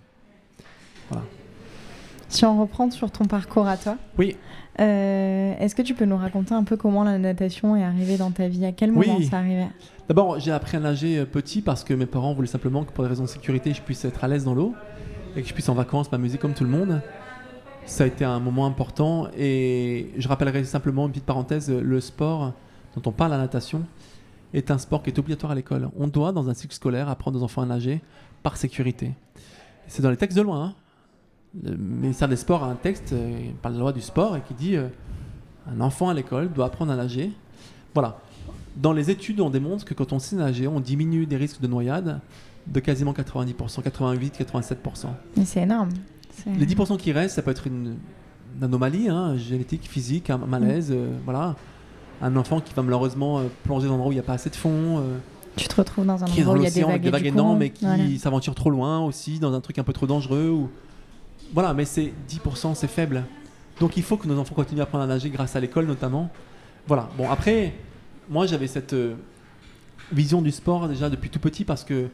Si 2.29 2.45
on 2.45 2.59
reprend 2.59 2.89
sur 2.89 3.11
ton 3.11 3.25
parcours 3.25 3.67
à 3.67 3.77
toi, 3.77 3.95
Oui, 4.17 4.35
euh, 4.79 5.53
est-ce 5.59 5.75
que 5.75 5.83
tu 5.83 5.93
peux 5.93 6.05
nous 6.05 6.17
raconter 6.17 6.55
un 6.55 6.63
peu 6.63 6.77
comment 6.77 7.03
la 7.03 7.19
natation 7.19 7.75
est 7.75 7.83
arrivée 7.83 8.17
dans 8.17 8.31
ta 8.31 8.47
vie? 8.47 8.65
À 8.65 8.71
quel 8.71 8.91
moment 8.91 9.17
Oui. 9.17 9.27
ça 9.27 9.37
arrivait? 9.37 9.67
D'abord, 10.07 10.39
j'ai 10.39 10.51
appris 10.51 10.77
à 10.77 10.79
nager 10.79 11.19
euh, 11.19 11.25
petit 11.25 11.61
parce 11.61 11.83
que 11.83 11.93
mes 11.93 12.07
parents 12.07 12.33
voulaient 12.33 12.47
simplement 12.47 12.83
que 12.83 12.91
pour 12.91 13.03
des 13.03 13.09
raisons 13.09 13.23
de 13.25 13.29
sécurité, 13.29 13.73
je 13.73 13.81
puisse 13.81 14.03
être 14.03 14.23
à 14.23 14.27
l'aise 14.27 14.45
dans 14.45 14.55
l'eau 14.55 14.73
et 15.35 15.43
que 15.43 15.47
je 15.47 15.53
puisse 15.53 15.69
en 15.69 15.75
vacances 15.75 16.11
m'amuser 16.11 16.39
comme 16.39 16.53
tout 16.53 16.63
le 16.63 16.71
monde. 16.71 17.01
Ça 17.85 18.05
a 18.05 18.07
été 18.07 18.25
un 18.25 18.39
moment 18.39 18.65
important 18.65 19.27
et 19.37 20.11
je 20.17 20.27
rappellerai 20.27 20.63
simplement 20.63 21.05
une 21.05 21.11
petite 21.11 21.25
parenthèse, 21.25 21.69
le 21.69 22.01
sport 22.01 22.53
dont 22.95 23.01
on 23.05 23.11
parle 23.11 23.31
la 23.31 23.37
natation 23.37 23.83
est 24.53 24.71
un 24.71 24.77
sport 24.77 25.01
qui 25.03 25.09
est 25.09 25.19
obligatoire 25.19 25.51
à 25.51 25.55
l'école. 25.55 25.89
On 25.97 26.07
doit, 26.07 26.31
dans 26.31 26.49
un 26.49 26.53
cycle 26.53 26.73
scolaire, 26.73 27.09
apprendre 27.09 27.39
aux 27.39 27.43
enfants 27.43 27.61
à 27.61 27.65
nager 27.65 28.01
par 28.43 28.57
sécurité. 28.57 29.11
C'est 29.87 30.01
dans 30.01 30.09
les 30.11 30.17
textes 30.17 30.37
de 30.37 30.43
loi. 30.43 30.57
hein. 30.57 30.73
Le 31.63 31.75
ministère 31.75 32.27
des 32.27 32.35
Sports 32.35 32.63
a 32.63 32.67
un 32.67 32.75
texte 32.75 33.13
euh, 33.13 33.49
par 33.61 33.71
la 33.71 33.77
loi 33.77 33.93
du 33.93 34.01
sport 34.01 34.35
et 34.35 34.41
qui 34.41 34.53
dit 34.55 34.75
euh, 34.75 34.87
un 35.71 35.81
enfant 35.81 36.09
à 36.09 36.13
l'école 36.13 36.51
doit 36.51 36.65
apprendre 36.65 36.91
à 36.91 36.95
nager. 36.95 37.31
Voilà. 37.93 38.17
Dans 38.75 38.91
les 38.93 39.11
études, 39.11 39.39
on 39.39 39.51
démontre 39.51 39.85
que 39.85 39.93
quand 39.93 40.13
on 40.13 40.19
sait 40.19 40.35
nager, 40.35 40.67
on 40.67 40.79
diminue 40.79 41.27
des 41.27 41.37
risques 41.37 41.61
de 41.61 41.67
noyade 41.67 42.19
de 42.65 42.79
quasiment 42.79 43.13
90%, 43.13 43.83
88, 43.83 44.39
87%. 44.39 45.07
Mais 45.37 45.45
c'est 45.45 45.61
énorme. 45.61 45.89
Les 46.57 46.65
10% 46.65 46.97
qui 46.97 47.11
restent, 47.11 47.35
ça 47.35 47.41
peut 47.43 47.51
être 47.51 47.67
une, 47.67 47.97
une 48.57 48.63
anomalie 48.63 49.09
hein, 49.09 49.37
génétique, 49.37 49.83
physique, 49.87 50.29
un 50.31 50.39
malaise, 50.39 50.89
euh, 50.91 51.15
voilà. 51.23 51.55
Un 52.23 52.35
enfant 52.35 52.59
qui 52.59 52.73
va 52.73 52.81
malheureusement 52.81 53.39
euh, 53.39 53.43
plonger 53.63 53.87
dans 53.87 53.93
un 53.93 53.95
endroit 53.95 54.09
où 54.09 54.11
il 54.13 54.15
n'y 54.15 54.19
a 54.19 54.23
pas 54.23 54.33
assez 54.33 54.49
de 54.49 54.55
fond, 54.55 55.03
Tu 55.55 55.67
te 55.67 55.75
retrouves 55.75 56.05
dans 56.05 56.23
un 56.23 56.25
endroit 56.25 56.53
où 56.53 56.57
il 56.57 56.63
y 56.63 56.67
a 56.67 56.71
des 56.71 56.83
vagues, 56.83 57.01
des 57.01 57.09
vagues 57.11 57.25
énormes, 57.27 57.59
mais 57.59 57.69
qui 57.69 57.85
Voilà. 57.85 58.03
s'aventure 58.17 58.55
trop 58.55 58.69
loin 58.71 59.01
aussi, 59.01 59.39
dans 59.39 59.53
un 59.53 59.61
truc 59.61 59.77
un 59.77 59.83
peu 59.83 59.93
trop 59.93 60.07
dangereux. 60.07 60.49
Ou... 60.49 60.69
Voilà, 61.53 61.73
mais 61.73 61.85
c'est 61.85 62.11
10%, 62.29 62.73
c'est 62.73 62.87
faible. 62.87 63.23
Donc 63.79 63.97
il 63.97 64.03
faut 64.03 64.17
que 64.17 64.27
nos 64.27 64.39
enfants 64.39 64.55
continuent 64.55 64.79
à 64.79 64.83
apprendre 64.83 65.03
à 65.03 65.07
nager 65.07 65.29
grâce 65.29 65.55
à 65.55 65.59
l'école 65.59 65.85
notamment. 65.85 66.29
Voilà, 66.87 67.09
bon 67.17 67.29
après, 67.29 67.73
moi 68.29 68.45
j'avais 68.45 68.67
cette 68.67 68.93
euh, 68.93 69.15
vision 70.11 70.41
du 70.41 70.51
sport 70.51 70.87
déjà 70.87 71.09
depuis 71.09 71.29
tout 71.29 71.39
petit 71.39 71.63
parce 71.63 71.83
que 71.83 72.07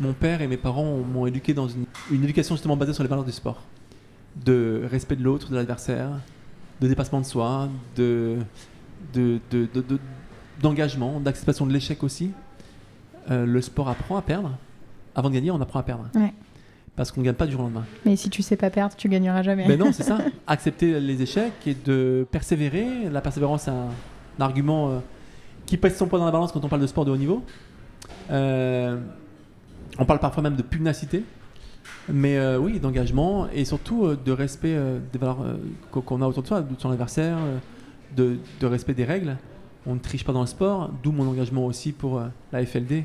mon 0.00 0.12
père 0.12 0.40
et 0.42 0.46
mes 0.46 0.56
parents 0.56 0.96
m'ont 0.98 1.26
éduqué 1.26 1.54
dans 1.54 1.68
une, 1.68 1.84
une 2.10 2.24
éducation 2.24 2.54
justement 2.54 2.76
basée 2.76 2.92
sur 2.94 3.02
les 3.02 3.08
valeurs 3.08 3.24
du 3.24 3.32
sport. 3.32 3.62
De 4.44 4.82
respect 4.90 5.16
de 5.16 5.22
l'autre, 5.22 5.50
de 5.50 5.56
l'adversaire, 5.56 6.08
de 6.80 6.88
dépassement 6.88 7.20
de 7.20 7.26
soi, 7.26 7.68
de, 7.96 8.38
de, 9.14 9.38
de- 9.50 9.68
de- 9.74 9.98
d'engagement, 10.60 11.20
d'acceptation 11.20 11.66
de 11.66 11.72
l'échec 11.72 12.02
aussi. 12.02 12.30
Euh, 13.30 13.46
le 13.46 13.60
sport 13.60 13.88
apprend 13.88 14.16
à 14.16 14.22
perdre. 14.22 14.50
Avant 15.14 15.28
de 15.28 15.34
gagner, 15.34 15.50
on 15.50 15.60
apprend 15.60 15.78
à 15.78 15.82
perdre. 15.82 16.06
Ouais. 16.14 16.32
Parce 16.96 17.10
qu'on 17.10 17.20
ne 17.20 17.26
gagne 17.26 17.34
pas 17.34 17.46
du 17.46 17.52
jour 17.52 17.60
au 17.60 17.64
lendemain. 17.64 17.84
Mais 18.04 18.16
si 18.16 18.28
tu 18.30 18.42
sais 18.42 18.56
pas 18.56 18.68
perdre, 18.70 18.94
tu 18.96 19.08
gagneras 19.08 19.42
jamais. 19.42 19.66
Mais 19.66 19.76
non, 19.76 19.92
c'est 19.92 20.02
ça. 20.02 20.18
Accepter 20.46 21.00
les 21.00 21.22
échecs 21.22 21.52
et 21.66 21.74
de 21.74 22.26
persévérer. 22.30 23.08
La 23.10 23.20
persévérance, 23.20 23.62
c'est 23.62 23.70
un, 23.70 23.86
un 24.38 24.42
argument 24.42 24.90
euh, 24.90 24.98
qui 25.66 25.76
pèse 25.76 25.96
son 25.96 26.06
poids 26.06 26.18
dans 26.18 26.26
la 26.26 26.32
balance 26.32 26.52
quand 26.52 26.64
on 26.64 26.68
parle 26.68 26.82
de 26.82 26.86
sport 26.86 27.04
de 27.04 27.10
haut 27.10 27.16
niveau. 27.16 27.42
Euh, 28.30 28.98
on 29.98 30.04
parle 30.04 30.18
parfois 30.20 30.42
même 30.42 30.56
de 30.56 30.62
pugnacité. 30.62 31.24
Mais 32.08 32.36
euh, 32.36 32.58
oui, 32.58 32.80
d'engagement 32.80 33.46
et 33.54 33.64
surtout 33.64 34.04
euh, 34.06 34.18
de 34.22 34.32
respect 34.32 34.74
euh, 34.74 34.98
des 35.12 35.18
valeurs 35.18 35.38
qu'on- 35.90 36.20
a 36.22 36.26
autour 36.26 36.42
de 36.42 36.48
soi, 36.48 36.60
de 36.62 36.74
son 36.78 36.90
adversaire, 36.90 37.38
de, 38.16 38.38
de 38.60 38.66
respect 38.66 38.94
des 38.94 39.04
règles. 39.04 39.36
On 39.86 39.94
ne 39.94 39.98
triche 40.00 40.24
pas 40.24 40.32
dans 40.32 40.40
le 40.42 40.46
sport, 40.46 40.90
d'où 41.02 41.12
mon 41.12 41.26
engagement 41.28 41.66
aussi 41.66 41.92
pour 41.92 42.18
euh, 42.18 42.26
la 42.52 42.64
FLD 42.64 43.04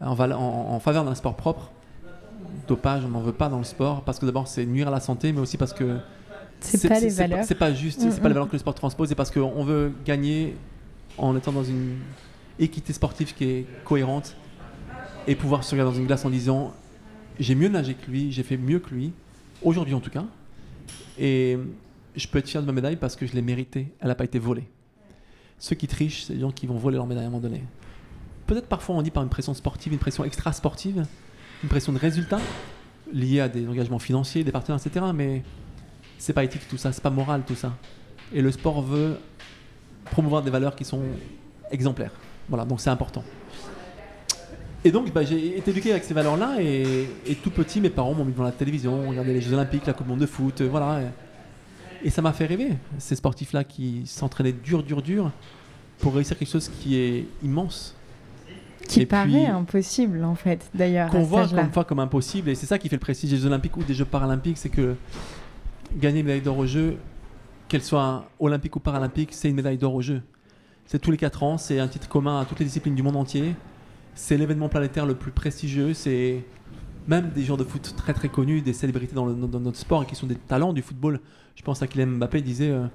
en, 0.00 0.12
en- 0.18 0.34
en 0.74 0.80
faveur 0.80 1.04
d'un 1.04 1.14
sport 1.14 1.36
propre. 1.36 1.70
Dopage, 2.66 3.04
on 3.04 3.08
n'en 3.08 3.20
veut 3.20 3.32
pas 3.32 3.48
dans 3.48 3.58
le 3.58 3.64
sport 3.64 4.02
parce 4.02 4.18
que 4.18 4.26
d'abord 4.26 4.48
c'est 4.48 4.64
nuire 4.66 4.88
à 4.88 4.90
la 4.90 5.00
santé, 5.00 5.32
mais 5.32 5.40
aussi 5.40 5.56
parce 5.56 5.72
que 5.72 5.98
C'est 6.60 6.88
pas 6.88 6.98
les 7.00 7.08
valeurs. 7.10 7.44
C'est 7.44 7.54
pas 7.54 7.72
juste, 7.72 8.00
Mm, 8.04 8.10
c'est 8.10 8.20
pas 8.20 8.28
les 8.28 8.30
mm. 8.30 8.34
valeurs 8.34 8.48
que 8.48 8.52
le 8.54 8.58
sport 8.58 8.74
transpose, 8.74 9.08
c'est 9.08 9.14
parce 9.14 9.30
qu'on 9.30 9.62
veut 9.62 9.92
gagner 10.04 10.56
en 11.18 11.36
étant 11.36 11.52
dans 11.52 11.64
une 11.64 11.96
équité 12.58 12.92
sportive 12.92 13.34
qui 13.34 13.44
est 13.44 13.66
cohérente 13.84 14.36
et 15.26 15.34
pouvoir 15.36 15.64
se 15.64 15.72
regarder 15.74 15.92
dans 15.92 15.98
une 15.98 16.06
glace 16.06 16.24
en 16.24 16.30
disant 16.30 16.72
j'ai 17.38 17.54
mieux 17.54 17.68
nagé 17.68 17.94
que 17.94 18.10
lui, 18.10 18.32
j'ai 18.32 18.42
fait 18.42 18.56
mieux 18.56 18.78
que 18.80 18.90
lui, 18.94 19.12
aujourd'hui 19.62 19.94
en 19.94 20.00
tout 20.00 20.10
cas, 20.10 20.24
et 21.18 21.58
je 22.16 22.26
peux 22.28 22.38
être 22.38 22.48
fier 22.48 22.60
de 22.60 22.66
ma 22.66 22.72
médaille 22.72 22.96
parce 22.96 23.16
que 23.16 23.26
je 23.26 23.32
l'ai 23.32 23.42
méritée, 23.42 23.94
elle 24.00 24.08
n'a 24.08 24.14
pas 24.14 24.24
été 24.24 24.38
volée. 24.38 24.68
Ceux 25.58 25.76
qui 25.76 25.86
trichent, 25.86 26.24
c'est 26.24 26.34
les 26.34 26.40
gens 26.40 26.50
qui 26.50 26.66
vont 26.66 26.76
voler 26.76 26.96
leur 26.96 27.06
médaille 27.06 27.24
à 27.24 27.26
un 27.26 27.30
moment 27.30 27.42
donné. 27.42 27.62
Peut-être 28.46 28.66
parfois 28.66 28.96
on 28.96 29.02
dit 29.02 29.10
par 29.10 29.22
une 29.22 29.28
pression 29.28 29.54
sportive, 29.54 29.92
une 29.92 29.98
pression 29.98 30.24
extra-sportive, 30.24 31.06
une 31.62 31.68
pression 31.68 31.92
de 31.92 31.98
résultat 31.98 32.40
liée 33.12 33.40
à 33.40 33.48
des 33.48 33.68
engagements 33.68 33.98
financiers, 33.98 34.44
des 34.44 34.52
partenaires, 34.52 34.80
etc. 34.84 35.06
Mais 35.14 35.42
c'est 36.18 36.32
pas 36.32 36.44
éthique 36.44 36.66
tout 36.68 36.78
ça, 36.78 36.92
c'est 36.92 37.02
pas 37.02 37.10
moral 37.10 37.42
tout 37.46 37.54
ça. 37.54 37.76
Et 38.32 38.42
le 38.42 38.50
sport 38.50 38.82
veut 38.82 39.16
promouvoir 40.06 40.42
des 40.42 40.50
valeurs 40.50 40.74
qui 40.74 40.84
sont 40.84 41.02
exemplaires. 41.70 42.12
Voilà, 42.48 42.64
donc 42.64 42.80
c'est 42.80 42.90
important. 42.90 43.24
Et 44.84 44.90
donc 44.90 45.12
bah, 45.12 45.22
j'ai 45.22 45.58
été 45.58 45.70
éduqué 45.70 45.90
avec 45.90 46.04
ces 46.04 46.14
valeurs-là 46.14 46.56
et, 46.60 47.06
tout 47.42 47.50
petit 47.50 47.80
mes 47.80 47.90
parents 47.90 48.14
m'ont 48.14 48.24
mis 48.24 48.32
devant 48.32 48.44
la 48.44 48.52
télévision, 48.52 48.94
on 48.94 49.10
regardait 49.10 49.34
les 49.34 49.40
Jeux 49.40 49.52
Olympiques, 49.52 49.86
la 49.86 49.92
Coupe 49.92 50.06
du 50.06 50.12
Monde 50.12 50.20
de 50.20 50.26
foot, 50.26 50.62
voilà. 50.62 51.00
Et, 52.04 52.10
ça 52.10 52.22
m'a 52.22 52.32
fait 52.32 52.46
rêver, 52.46 52.72
ces 52.98 53.14
sportifs-là 53.16 53.64
qui 53.64 54.02
s'entraînaient 54.06 54.52
dur, 54.52 54.82
dur, 54.82 55.02
dur 55.02 55.30
pour 55.98 56.14
réussir 56.14 56.36
quelque 56.38 56.50
chose 56.50 56.68
qui 56.68 56.96
est 56.96 57.26
immense, 57.42 57.94
Qui 58.88 59.02
Et 59.02 59.06
paraît 59.06 59.28
puis- 59.28 59.46
impossible 59.46 60.24
en 60.24 60.34
fait, 60.34 60.68
d'ailleurs. 60.74 61.10
qu'on 61.10 61.22
voit 61.22 61.46
comme, 61.46 61.70
fois 61.72 61.84
comme 61.84 61.98
impossible. 62.00 62.48
Et 62.48 62.54
c'est 62.54 62.66
ça 62.66 62.78
qui 62.78 62.88
fait 62.88 62.96
le 62.96 63.00
prestige 63.00 63.30
des 63.30 63.36
Jeux 63.36 63.46
Olympiques 63.46 63.76
ou 63.76 63.84
des 63.84 63.94
Jeux 63.94 64.06
Paralympiques, 64.06 64.56
c'est 64.58 64.70
que 64.70 64.96
gagner 65.94 66.20
une 66.20 66.26
médaille 66.26 66.40
d'or 66.40 66.58
aux 66.58 66.66
Jeux, 66.66 66.96
qu'elle 67.68 67.82
soit 67.82 68.24
olympique 68.40 68.74
ou 68.76 68.80
paralympique, 68.80 69.28
c'est 69.32 69.48
une 69.48 69.54
médaille 69.54 69.76
d'or 69.78 69.94
aux 69.94 70.02
Jeux. 70.02 70.22
C'est 70.86 70.98
tous 70.98 71.10
les 71.12 71.16
4 71.18 71.42
ans, 71.44 71.58
c'est 71.58 71.78
un 71.78 71.86
titre 71.86 72.08
commun 72.08 72.40
à 72.40 72.44
toutes 72.44 72.58
les 72.58 72.64
disciplines 72.64 72.94
du 72.96 73.02
monde 73.02 73.16
entier. 73.16 73.54
C'est 74.14 74.36
l'événement 74.36 74.68
planétaire 74.68 75.06
le 75.06 75.14
plus 75.14 75.30
prestigieux. 75.30 75.94
C'est 75.94 76.42
même 77.10 77.30
des 77.34 77.42
joueurs 77.42 77.58
de 77.58 77.64
foot 77.64 77.94
très 77.96 78.14
très 78.14 78.28
connus, 78.28 78.62
des 78.62 78.72
célébrités 78.72 79.14
dans, 79.14 79.26
le- 79.26 79.34
dans 79.34 79.60
notre 79.60 79.76
sport 79.78 80.02
et 80.04 80.06
qui 80.06 80.14
sont 80.14 80.26
des 80.26 80.36
talents 80.36 80.72
du 80.72 80.80
football. 80.82 81.20
Je 81.56 81.62
pense 81.62 81.82
à 81.82 81.86
Kylian 81.86 82.06
Mbappé 82.18 82.40
disait 82.40 82.70
euh, 82.70 82.86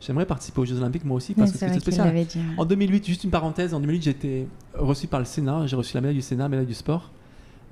J'aimerais 0.00 0.26
participer 0.26 0.60
aux 0.60 0.64
Jeux 0.64 0.78
Olympiques 0.78 1.04
moi 1.04 1.16
aussi 1.16 1.34
parce 1.34 1.50
que 1.52 1.58
c'est 1.58 1.80
spécial. 1.80 2.14
dit. 2.24 2.38
En 2.56 2.64
2008, 2.64 3.06
juste 3.06 3.24
une 3.24 3.30
parenthèse, 3.30 3.74
en 3.74 3.80
2008, 3.80 4.02
j'ai 4.02 4.10
été 4.10 4.46
reçu 4.74 5.06
par 5.06 5.18
le 5.20 5.26
Sénat, 5.26 5.66
j'ai 5.66 5.76
reçu 5.76 5.94
la 5.94 6.00
médaille 6.00 6.16
du 6.16 6.22
Sénat, 6.22 6.48
médaille 6.48 6.66
du 6.66 6.74
sport. 6.74 7.10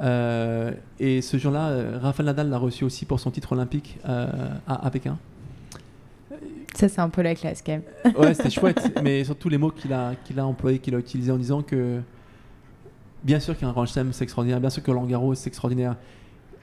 Euh, 0.01 0.73
et 0.99 1.21
ce 1.23 1.37
jour-là, 1.37 1.69
euh, 1.69 1.99
Rafael 2.01 2.27
Nadal 2.27 2.49
l'a 2.51 2.59
reçu 2.59 2.85
aussi 2.85 3.05
pour 3.05 3.21
son 3.21 3.31
titre 3.31 3.53
olympique 3.53 3.99
euh, 4.09 4.27
à, 4.67 4.87
à 4.87 4.91
Pékin. 4.91 5.19
Ça, 6.75 6.89
c'est 6.89 7.01
un 7.01 7.11
peu 7.11 7.21
la 7.23 7.35
classe 7.35 7.63
quand 7.65 7.73
même. 7.73 8.15
Ouais, 8.17 8.33
c'était 8.35 8.51
chouette, 8.59 8.99
mais 9.03 9.23
surtout 9.25 9.49
les 9.51 9.59
mots 9.59 9.71
qu'il 9.71 9.93
a, 9.93 10.15
qu'il 10.25 10.39
a 10.41 10.47
employés, 10.47 10.79
qu'il 10.79 10.95
a 10.95 10.99
utilisés 10.99 11.31
en 11.33 11.37
disant 11.37 11.63
que 11.63 12.01
bien 13.25 13.41
sûr 13.41 13.57
qu'un 13.57 13.73
grand 13.73 13.87
chelem 13.87 14.13
c'est 14.13 14.25
extraordinaire, 14.25 14.61
bien 14.61 14.71
sûr 14.71 14.83
que 14.83 14.91
Roland 14.91 15.07
Garros 15.07 15.35
c'est 15.35 15.49
extraordinaire. 15.49 15.97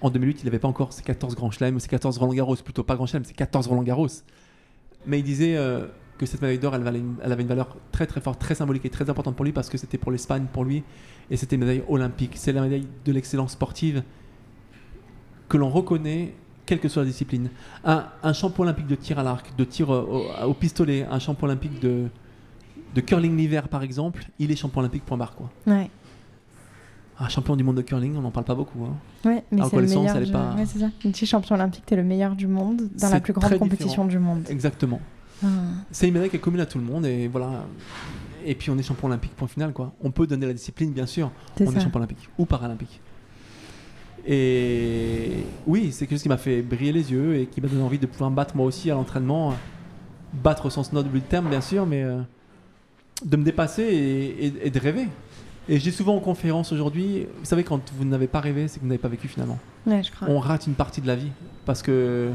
En 0.02 0.10
2008, 0.10 0.39
il 0.41 0.45
n'avait 0.45 0.60
pas 0.60 0.67
encore 0.67 0.93
ses 0.93 1.04
14 1.04 1.36
grands 1.36 1.52
chelems, 1.52 1.80
ses 1.80 1.89
14 1.89 2.17
Roland 2.19 2.34
Garros, 2.34 2.56
plutôt 2.56 2.84
pas 2.84 2.95
grand 2.95 3.06
chelem, 3.06 3.26
c'est 3.26 3.36
14 3.36 3.67
Roland 3.67 3.84
Garros. 3.84 4.08
Mais 5.06 5.19
il 5.19 5.24
disait 5.24 5.58
euh, 5.58 5.88
que 6.17 6.26
cette 6.26 6.41
médaille 6.41 6.60
d'or, 6.60 6.76
elle, 6.76 7.04
elle 7.22 7.32
avait 7.32 7.41
une 7.41 7.50
valeur 7.50 7.76
très 7.91 8.06
très 8.06 8.22
forte, 8.22 8.39
très 8.39 8.56
symbolique 8.56 8.86
et 8.86 8.89
très 8.89 9.10
importante 9.10 9.36
pour 9.36 9.45
lui 9.45 9.52
parce 9.52 9.69
que 9.69 9.78
c'était 9.78 9.98
pour 9.98 10.12
l'Espagne, 10.12 10.45
pour 10.52 10.63
lui, 10.63 10.84
et 11.30 11.38
c'était 11.38 11.56
une 11.56 11.62
médaille 11.62 11.84
olympique. 11.88 12.34
C'est 12.36 12.54
la 12.54 12.62
médaille 12.62 12.88
de 13.04 13.12
l'excellence 13.12 13.54
sportive 13.54 14.04
que 15.50 15.58
l'on 15.58 15.69
reconnaît, 15.69 16.36
quelle 16.65 16.80
que 16.80 16.88
soit 16.88 17.02
la 17.02 17.08
discipline. 17.08 17.50
Un, 17.84 18.34
champion 18.34 18.63
olympique 18.63 18.88
de 18.88 18.95
tir 18.95 19.17
à 19.17 19.24
l'arc, 19.24 19.56
de 19.58 19.63
tir 19.63 19.89
au, 19.89 20.54
pistolet, 20.54 21.06
un 21.10 21.19
champion 21.19 21.48
olympique 21.48 21.80
de, 21.82 22.08
de 22.93 23.02
curling 23.02 23.36
l'hiver 23.36 23.67
par 23.67 23.82
exemple, 23.82 24.26
il 24.38 24.52
est 24.52 24.56
champion 24.56 24.82
olympique 24.82 25.06
point 25.06 25.17
barre 25.17 25.36
quoi. 25.36 25.50
Ouais. 25.65 25.89
Un 27.22 27.28
champion 27.28 27.56
du 27.58 27.64
monde 27.66 27.76
de 27.76 27.82
curling, 27.82 28.16
on 28.16 28.22
n'en 28.22 28.32
parle 28.32 28.46
pas 28.46 28.56
beaucoup. 28.56 28.80
hein. 28.86 28.96
Ouais, 29.26 29.44
mais 29.52 29.62
c'est 29.70 29.76
le 29.76 29.82
meilleur. 29.88 30.16
est 30.16 30.26
du- 30.26 30.32
pas- 30.32 30.56
ouais, 30.56 30.66
c'est 30.66 30.80
ça. 30.80 30.90
Es 31.04 31.26
champion 31.26 31.56
olympique, 31.56 31.84
t'es 31.86 31.98
le 31.98 32.04
meilleur 32.04 32.36
du 32.36 32.48
monde 32.48 32.90
dans 32.98 33.10
la 33.10 33.20
plus 33.20 33.34
grande 33.34 33.58
compétition 33.58 34.06
du 34.06 34.20
monde. 34.20 34.44
Exactement. 34.50 35.02
Ah. 35.44 35.48
C'est 35.92 36.08
une 36.08 36.14
médaille 36.14 36.30
qui 36.30 36.38
est 36.38 36.40
commune 36.40 36.62
à 36.62 36.66
tout 36.66 36.78
le 36.78 36.84
monde 36.86 37.06
et 37.06 37.28
voilà. 37.28 37.66
Et 38.46 38.56
puis 38.56 38.70
on 38.72 38.78
est 38.78 38.84
champion 38.84 39.08
olympique 39.08 39.36
point 39.36 39.48
final 39.50 39.74
quoi. 39.74 39.94
On 40.02 40.12
peut 40.12 40.28
donner 40.28 40.46
la 40.46 40.54
discipline 40.54 40.92
bien 40.94 41.06
sûr, 41.06 41.30
C'est 41.58 41.68
on 41.68 41.72
ça. 41.72 41.78
est 41.78 41.82
champion 41.82 41.98
olympique 42.00 42.30
ou 42.38 42.46
paralympique. 42.46 43.02
Et 44.26 45.44
oui, 45.66 45.92
c'est 45.92 46.06
quelque 46.06 46.18
chose 46.18 46.24
qui 46.24 46.30
m'a 46.30 46.38
fait 46.38 46.62
briller 46.62 46.92
les 46.92 47.12
yeux 47.12 47.36
et 47.38 47.46
qui 47.48 47.62
m'a 47.62 47.68
donné 47.68 47.82
envie 47.82 48.00
de 48.00 48.06
pouvoir 48.06 48.30
me 48.30 48.36
battre 48.36 48.56
moi 48.56 48.66
aussi 48.66 48.92
à 48.92 48.94
l'entraînement. 48.96 49.54
Battre 50.44 50.68
au 50.68 50.70
sens 50.70 50.94
noble 50.94 51.10
du 51.12 51.22
terme, 51.22 51.50
bien 51.50 51.62
sûr, 51.62 51.86
mais 51.86 52.04
euh, 52.04 52.20
de 53.26 53.36
me 53.38 53.44
dépasser 53.44 53.82
et, 53.84 54.46
et- 54.48 54.68
et 54.68 54.70
de 54.70 54.80
rêver. 54.80 55.08
Et 55.72 55.78
dis 55.78 55.92
souvent 55.92 56.16
en 56.16 56.20
conférence 56.20 56.72
aujourd'hui, 56.72 57.28
vous 57.38 57.46
savez, 57.46 57.64
quand 57.64 57.80
vous 57.96 58.04
n'avez 58.04 58.26
pas 58.28 58.40
rêvé, 58.40 58.68
c'est 58.68 58.80
que 58.80 58.84
vous 58.84 58.90
n'avez 58.90 58.98
pas 58.98 59.08
vécu 59.08 59.28
finalement. 59.28 59.60
Ouais, 59.86 60.02
je 60.04 60.12
crois. 60.12 60.28
On 60.28 60.40
rate 60.40 60.66
une 60.66 60.74
partie 60.74 61.00
de 61.00 61.06
la 61.08 61.16
vie. 61.16 61.30
Parce 61.66 61.84
que 61.84 62.32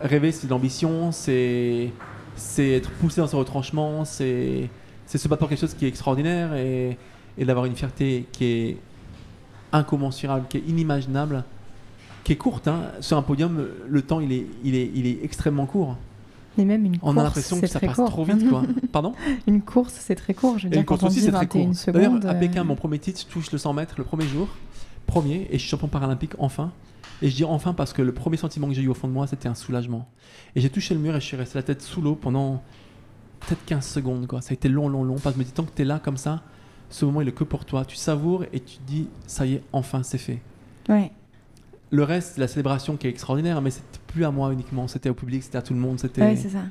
rêver, 0.00 0.32
c'est 0.32 0.46
de 0.48 0.50
l'ambition, 0.50 1.12
c'est 1.12 1.90
c'est 2.36 2.72
être 2.72 2.90
poussé 2.90 3.20
dans 3.20 3.28
ses 3.28 3.36
retranchements, 3.36 4.04
c'est 4.04 4.68
c'est 5.06 5.18
se 5.18 5.28
battre 5.28 5.38
pour 5.38 5.48
quelque 5.48 5.60
chose 5.60 5.74
qui 5.74 5.84
est 5.84 5.88
extraordinaire 5.88 6.54
et, 6.56 6.98
et 7.38 7.44
d'avoir 7.44 7.66
une 7.66 7.76
fierté 7.76 8.26
qui 8.32 8.44
est 8.44 8.76
incommensurable, 9.72 10.46
qui 10.48 10.56
est 10.56 10.64
inimaginable. 10.66 11.44
qui 12.24 12.32
est 12.32 12.36
courte. 12.36 12.66
Hein. 12.66 12.90
Sur 13.00 13.16
un 13.18 13.22
podium, 13.22 13.64
le 13.86 14.02
temps, 14.02 14.18
il 14.20 14.32
est, 14.32 14.46
il 14.64 14.74
est, 14.74 14.90
il 14.94 15.06
est 15.06 15.22
extrêmement 15.22 15.66
court. 15.66 15.96
Et 16.56 16.64
même 16.64 16.84
une 16.84 16.94
On 16.96 16.98
course, 17.12 17.18
a 17.18 17.22
l'impression 17.24 17.60
que 17.60 17.66
ça 17.66 17.80
passe 17.80 17.96
court. 17.96 18.08
trop 18.10 18.24
vite. 18.24 18.48
Quoi. 18.48 18.62
Pardon 18.92 19.12
une 19.46 19.62
course, 19.62 19.94
c'est 19.98 20.14
très 20.14 20.34
court. 20.34 20.58
Je 20.58 20.64
veux 20.64 20.68
Et 20.68 20.70
dire, 20.70 20.80
une 20.80 20.86
course 20.86 21.02
aussi, 21.02 21.20
c'est 21.20 21.32
très 21.32 21.46
21 21.46 21.72
court. 21.72 21.92
D'ailleurs, 21.92 22.26
à 22.26 22.30
euh, 22.30 22.38
Pékin, 22.40 22.64
mon 22.64 22.76
premier 22.76 22.98
titre, 22.98 23.20
je 23.20 23.26
touche 23.26 23.50
le 23.50 23.58
100 23.58 23.72
mètres 23.72 23.94
le 23.98 24.04
premier 24.04 24.26
jour. 24.26 24.48
Premier, 25.06 25.48
et 25.50 25.54
je 25.54 25.58
suis 25.58 25.68
champion 25.68 25.88
paralympique 25.88 26.32
enfin. 26.38 26.72
Et 27.22 27.28
je 27.28 27.36
dis 27.36 27.44
enfin 27.44 27.74
parce 27.74 27.92
que 27.92 28.02
le 28.02 28.12
premier 28.12 28.36
sentiment 28.36 28.68
que 28.68 28.74
j'ai 28.74 28.82
eu 28.82 28.88
au 28.88 28.94
fond 28.94 29.08
de 29.08 29.12
moi, 29.12 29.26
c'était 29.26 29.48
un 29.48 29.54
soulagement. 29.54 30.08
Et 30.56 30.60
j'ai 30.60 30.70
touché 30.70 30.94
le 30.94 31.00
mur 31.00 31.14
et 31.16 31.20
je 31.20 31.26
suis 31.26 31.36
resté 31.36 31.58
la 31.58 31.62
tête 31.62 31.82
sous 31.82 32.00
l'eau 32.00 32.14
pendant 32.14 32.62
peut-être 33.40 33.64
15 33.66 33.86
secondes. 33.86 34.26
Quoi. 34.26 34.40
Ça 34.40 34.50
a 34.50 34.54
été 34.54 34.68
long, 34.68 34.88
long, 34.88 35.04
long. 35.04 35.14
Parce 35.14 35.34
que 35.34 35.34
je 35.34 35.38
me 35.38 35.44
dis, 35.44 35.52
tant 35.52 35.64
que 35.64 35.72
tu 35.74 35.82
es 35.82 35.84
là 35.84 36.00
comme 36.02 36.16
ça, 36.16 36.42
ce 36.90 37.04
moment, 37.04 37.20
il 37.20 37.28
est 37.28 37.32
que 37.32 37.44
pour 37.44 37.64
toi. 37.64 37.84
Tu 37.84 37.96
savoures 37.96 38.44
et 38.52 38.60
tu 38.60 38.76
te 38.78 38.82
dis, 38.86 39.08
ça 39.26 39.46
y 39.46 39.54
est, 39.54 39.62
enfin, 39.72 40.02
c'est 40.02 40.18
fait. 40.18 40.40
Ouais. 40.88 41.10
Le 41.90 42.02
reste, 42.02 42.38
la 42.38 42.48
célébration 42.48 42.96
qui 42.96 43.06
est 43.06 43.10
extraordinaire, 43.10 43.60
mais 43.60 43.70
c'était 43.70 43.98
plus 44.14 44.24
à 44.24 44.30
moi 44.30 44.52
uniquement. 44.52 44.86
C'était 44.88 45.10
au 45.10 45.14
public, 45.14 45.42
c'était 45.42 45.58
à 45.58 45.62
tout 45.62 45.74
le 45.74 45.80
monde. 45.80 45.98
C'était... 45.98 46.22
Ouais, 46.22 46.36
c'est 46.36 46.50
ça. 46.50 46.62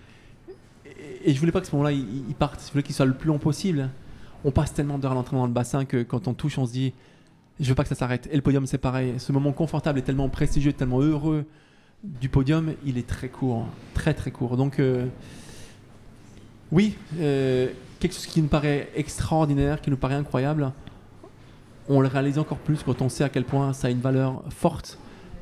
Et, 0.86 1.30
et 1.30 1.34
je 1.34 1.40
voulais 1.40 1.52
pas 1.52 1.62
que 1.62 1.68
ce 1.68 1.72
moment-là, 1.74 1.92
il, 1.92 2.06
il 2.30 2.36
parte. 2.36 2.64
Je 2.66 2.72
voulais 2.72 2.84
qu'il 2.84 2.96
soit 2.96 3.06
le 3.06 3.14
plus 3.14 3.28
long 3.28 3.40
possible. 3.40 3.90
On 4.46 4.52
passe 4.52 4.74
tellement 4.74 4.98
d'heures 4.98 5.12
à 5.12 5.16
l'entraînement 5.16 5.44
dans 5.44 5.48
le 5.48 5.54
bassin 5.54 5.86
que 5.86 6.04
quand 6.04 6.28
on 6.28 6.34
touche, 6.34 6.58
on 6.58 6.66
se 6.66 6.72
dit, 6.72 6.94
je 7.60 7.70
veux 7.70 7.76
pas 7.76 7.84
que 7.84 7.90
ça 7.90 7.96
s'arrête. 7.96 8.28
Et 8.32 8.36
le 8.36 8.42
podium, 8.42 8.66
c'est 8.66 8.78
pareil. 8.78 9.14
Ce 9.18 9.32
moment 9.32 9.52
confortable 9.52 10.00
et 10.00 10.02
tellement 10.02 10.30
prestigieux, 10.30 10.74
tellement 10.74 11.02
heureux 11.02 11.46
du 12.04 12.28
podium, 12.28 12.74
il 12.86 12.98
est 12.98 13.08
très 13.08 13.30
court, 13.30 13.68
très 13.94 14.14
très 14.14 14.32
court. 14.32 14.58
Donc, 14.58 14.80
euh, 14.80 15.06
oui, 16.72 16.96
euh, 17.20 17.70
quelque 18.00 18.14
chose 18.14 18.26
qui 18.26 18.42
nous 18.42 18.50
paraît 18.50 18.90
extraordinaire, 18.96 19.80
qui 19.80 19.90
nous 19.90 19.98
paraît 19.98 20.16
incroyable, 20.16 20.72
on 21.88 22.02
le 22.02 22.08
réalise 22.08 22.40
encore 22.40 22.58
plus 22.58 22.84
quand 22.84 23.02
on 23.02 23.08
sait 23.08 23.24
à 23.24 23.30
quel 23.30 23.46
point 23.46 23.72
ça 23.72 23.88
a 23.88 23.92
une 23.92 24.02
valeur 24.02 24.44
forte, 24.50 24.98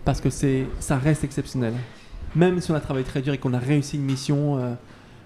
parce 0.05 0.21
que 0.21 0.29
c'est, 0.29 0.65
ça 0.79 0.97
reste 0.97 1.23
exceptionnel. 1.23 1.73
Même 2.35 2.59
si 2.61 2.71
on 2.71 2.75
a 2.75 2.79
travaillé 2.79 3.05
très 3.05 3.21
dur 3.21 3.33
et 3.33 3.37
qu'on 3.37 3.53
a 3.53 3.59
réussi 3.59 3.97
une 3.97 4.03
mission 4.03 4.57
euh, 4.57 4.73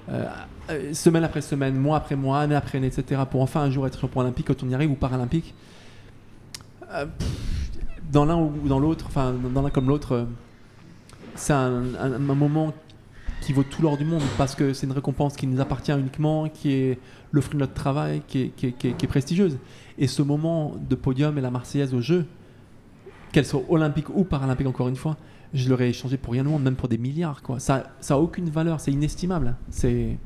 euh, 0.09 0.25
euh, 0.69 0.93
semaine 0.93 1.23
après 1.23 1.41
semaine, 1.41 1.75
mois 1.75 1.97
après 1.97 2.15
mois, 2.15 2.39
année 2.39 2.55
après 2.55 2.77
année, 2.77 2.87
etc., 2.87 3.21
pour 3.29 3.41
enfin 3.41 3.61
un 3.61 3.69
jour 3.69 3.87
être 3.87 3.99
champion 3.99 4.21
olympique, 4.21 4.47
quand 4.47 4.63
on 4.63 4.69
y 4.69 4.75
arrive 4.75 4.91
ou 4.91 4.95
paralympique, 4.95 5.53
euh, 6.91 7.05
dans 8.11 8.25
l'un 8.25 8.37
ou 8.37 8.67
dans 8.67 8.79
l'autre, 8.79 9.05
enfin 9.07 9.33
dans 9.53 9.61
l'un 9.61 9.69
comme 9.69 9.87
l'autre, 9.87 10.27
c'est 11.35 11.53
un, 11.53 11.81
moment 12.19 12.73
qui 13.41 13.51
vaut 13.53 13.63
tout 13.63 13.81
l'or 13.81 13.97
du 13.97 14.05
monde 14.05 14.21
parce 14.37 14.55
que 14.55 14.73
c'est 14.73 14.85
une 14.87 14.93
récompense 14.93 15.35
qui 15.35 15.47
nous 15.47 15.59
appartient 15.59 15.91
uniquement, 15.91 16.47
qui 16.49 16.71
est 16.71 16.99
le 17.31 17.41
fruit 17.41 17.55
de 17.55 17.59
notre 17.59 17.73
travail, 17.73 18.21
qui 18.27 18.43
est- 18.43 18.55
qui 18.55 18.87
est 18.87 19.07
prestigieuse. 19.07 19.57
Et 19.97 20.07
ce 20.07 20.21
moment 20.21 20.75
de 20.89 20.95
podium 20.95 21.37
et 21.37 21.41
la 21.41 21.51
Marseillaise 21.51 21.93
au 21.93 22.01
jeu, 22.01 22.25
qu'elle 23.35 23.45
soit 23.45 23.63
olympique 23.67 24.09
ou 24.15 24.23
paralympique 24.23 24.65
encore 24.65 24.87
une 24.87 24.95
fois, 24.95 25.17
je 25.53 25.67
l'aurais 25.69 25.89
échangé 25.89 26.15
pour 26.15 26.31
rien 26.31 26.45
au 26.45 26.51
monde, 26.51 26.63
même 26.63 26.75
pour 26.77 26.87
des 26.87 26.97
milliards. 26.97 27.41
Quoi. 27.41 27.59
Ça 27.59 27.83
n'a 28.09 28.17
aucune 28.17 28.49
valeur, 28.49 28.79
c'est 28.79 28.93
inestimable. 28.93 29.55
C'est... 29.69 30.17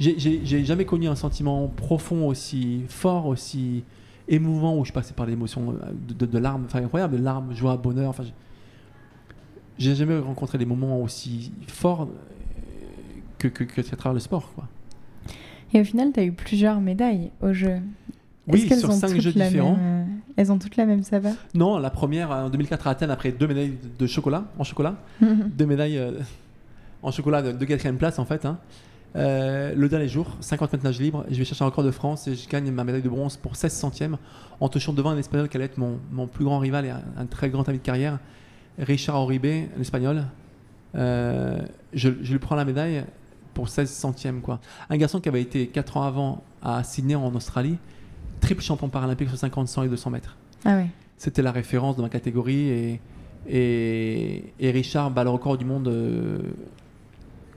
J'ai, 0.00 0.18
j'ai- 0.18 0.40
j'ai 0.42 0.64
jamais 0.64 0.84
connu 0.84 1.06
un 1.06 1.14
sentiment 1.14 1.68
profond 1.68 2.26
aussi 2.26 2.82
fort, 2.88 3.26
aussi 3.26 3.84
émouvant, 4.26 4.76
où 4.76 4.84
je 4.84 4.92
passais 4.92 5.14
par 5.14 5.26
l'émotion 5.26 5.70
euh, 5.70 5.92
de, 6.08 6.14
de- 6.14 6.26
de 6.26 6.38
larmes, 6.38 6.64
enfin 6.66 6.80
incroyable, 6.82 7.16
de 7.16 7.22
larmes, 7.22 7.54
joie, 7.54 7.76
bonheur. 7.76 8.10
Enfin, 8.10 8.24
j'ai- 9.78 9.94
jamais 9.94 10.18
rencontré 10.18 10.58
des 10.58 10.66
moments 10.66 11.00
aussi 11.00 11.52
forts 11.68 12.02
euh, 12.02 12.06
que, 13.38 13.46
que, 13.46 13.62
que 13.62 13.80
à 13.80 13.84
travers 13.96 14.14
le 14.14 14.20
sport. 14.20 14.52
Quoi. 14.56 14.66
Et 15.74 15.80
au 15.80 15.84
final, 15.84 16.10
tu 16.12 16.18
as 16.18 16.24
eu 16.24 16.32
plusieurs 16.32 16.80
médailles 16.80 17.30
au 17.40 17.52
jeu. 17.52 17.76
Oui, 18.48 18.66
qu'elles 18.66 18.80
sur 18.80 18.92
cinq 18.92 19.20
jeux 19.20 19.32
différents. 19.32 19.76
même, 19.76 20.01
euh, 20.01 20.01
Elles 20.36 20.50
ont 20.52 20.58
toutes 20.58 20.76
la 20.76 20.86
même 20.86 21.02
saveur 21.02 21.34
Non, 21.54 21.78
la 21.78 21.90
première 21.90 22.30
en 22.30 22.48
2004 22.50 22.86
à 22.86 22.90
Athènes, 22.90 23.10
après 23.10 23.32
deux 23.32 23.46
médailles 23.46 23.76
de 23.98 24.06
chocolat, 24.06 24.44
en 24.58 24.64
chocolat, 24.64 24.94
deux 25.20 25.66
médailles 25.66 25.98
euh, 25.98 26.12
en 27.02 27.10
chocolat 27.10 27.42
de, 27.42 27.52
de 27.52 27.64
quatrième 27.64 27.96
place 27.98 28.18
en 28.18 28.24
fait. 28.24 28.44
hein. 28.44 28.58
Euh, 29.14 29.74
le 29.76 29.88
dernier 29.90 30.08
jour, 30.08 30.26
50 30.40 30.72
mètres 30.72 30.84
nage 30.84 30.98
libre, 30.98 31.26
je 31.30 31.36
vais 31.36 31.44
chercher 31.44 31.62
un 31.64 31.66
record 31.66 31.84
de 31.84 31.90
France 31.90 32.26
et 32.28 32.34
je 32.34 32.48
gagne 32.48 32.70
ma 32.70 32.82
médaille 32.82 33.02
de 33.02 33.10
bronze 33.10 33.36
pour 33.36 33.56
16 33.56 33.70
centièmes 33.72 34.16
en 34.58 34.70
touchant 34.70 34.94
devant 34.94 35.10
un 35.10 35.18
espagnol 35.18 35.50
qui 35.50 35.56
allait 35.58 35.66
être 35.66 35.76
mon, 35.76 35.98
mon 36.10 36.26
plus 36.26 36.46
grand 36.46 36.58
rival 36.58 36.86
et 36.86 36.90
un, 36.90 37.02
un 37.18 37.26
très 37.26 37.50
grand 37.50 37.68
ami 37.68 37.76
de 37.78 37.82
carrière, 37.82 38.18
Richard 38.78 39.16
Oribe, 39.16 39.44
l'espagnol. 39.76 40.24
Euh, 40.94 41.58
je, 41.92 42.08
je 42.22 42.32
lui 42.32 42.38
prends 42.38 42.54
la 42.56 42.64
médaille 42.64 43.04
pour 43.54 43.68
16 43.68 43.90
centièmes. 43.90 44.40
Quoi. 44.40 44.60
Un 44.88 44.96
garçon 44.96 45.20
qui 45.20 45.28
avait 45.28 45.42
été 45.42 45.66
4 45.66 45.96
ans 45.98 46.02
avant 46.04 46.42
à 46.62 46.82
Sydney 46.84 47.14
en 47.14 47.34
Australie, 47.34 47.76
triple 48.42 48.62
champion 48.62 48.88
paralympique 48.88 49.28
sur 49.28 49.38
50, 49.38 49.68
100 49.68 49.84
et 49.84 49.88
200 49.88 50.10
mètres 50.10 50.36
Ah 50.66 50.82
c'était 51.16 51.42
la 51.42 51.52
référence 51.52 51.96
de 51.96 52.02
ma 52.02 52.08
catégorie 52.08 52.68
et, 52.68 53.00
et, 53.48 54.52
et 54.58 54.70
Richard 54.70 55.10
bat 55.10 55.24
le 55.24 55.30
record 55.30 55.56
du 55.56 55.64
monde 55.64 55.88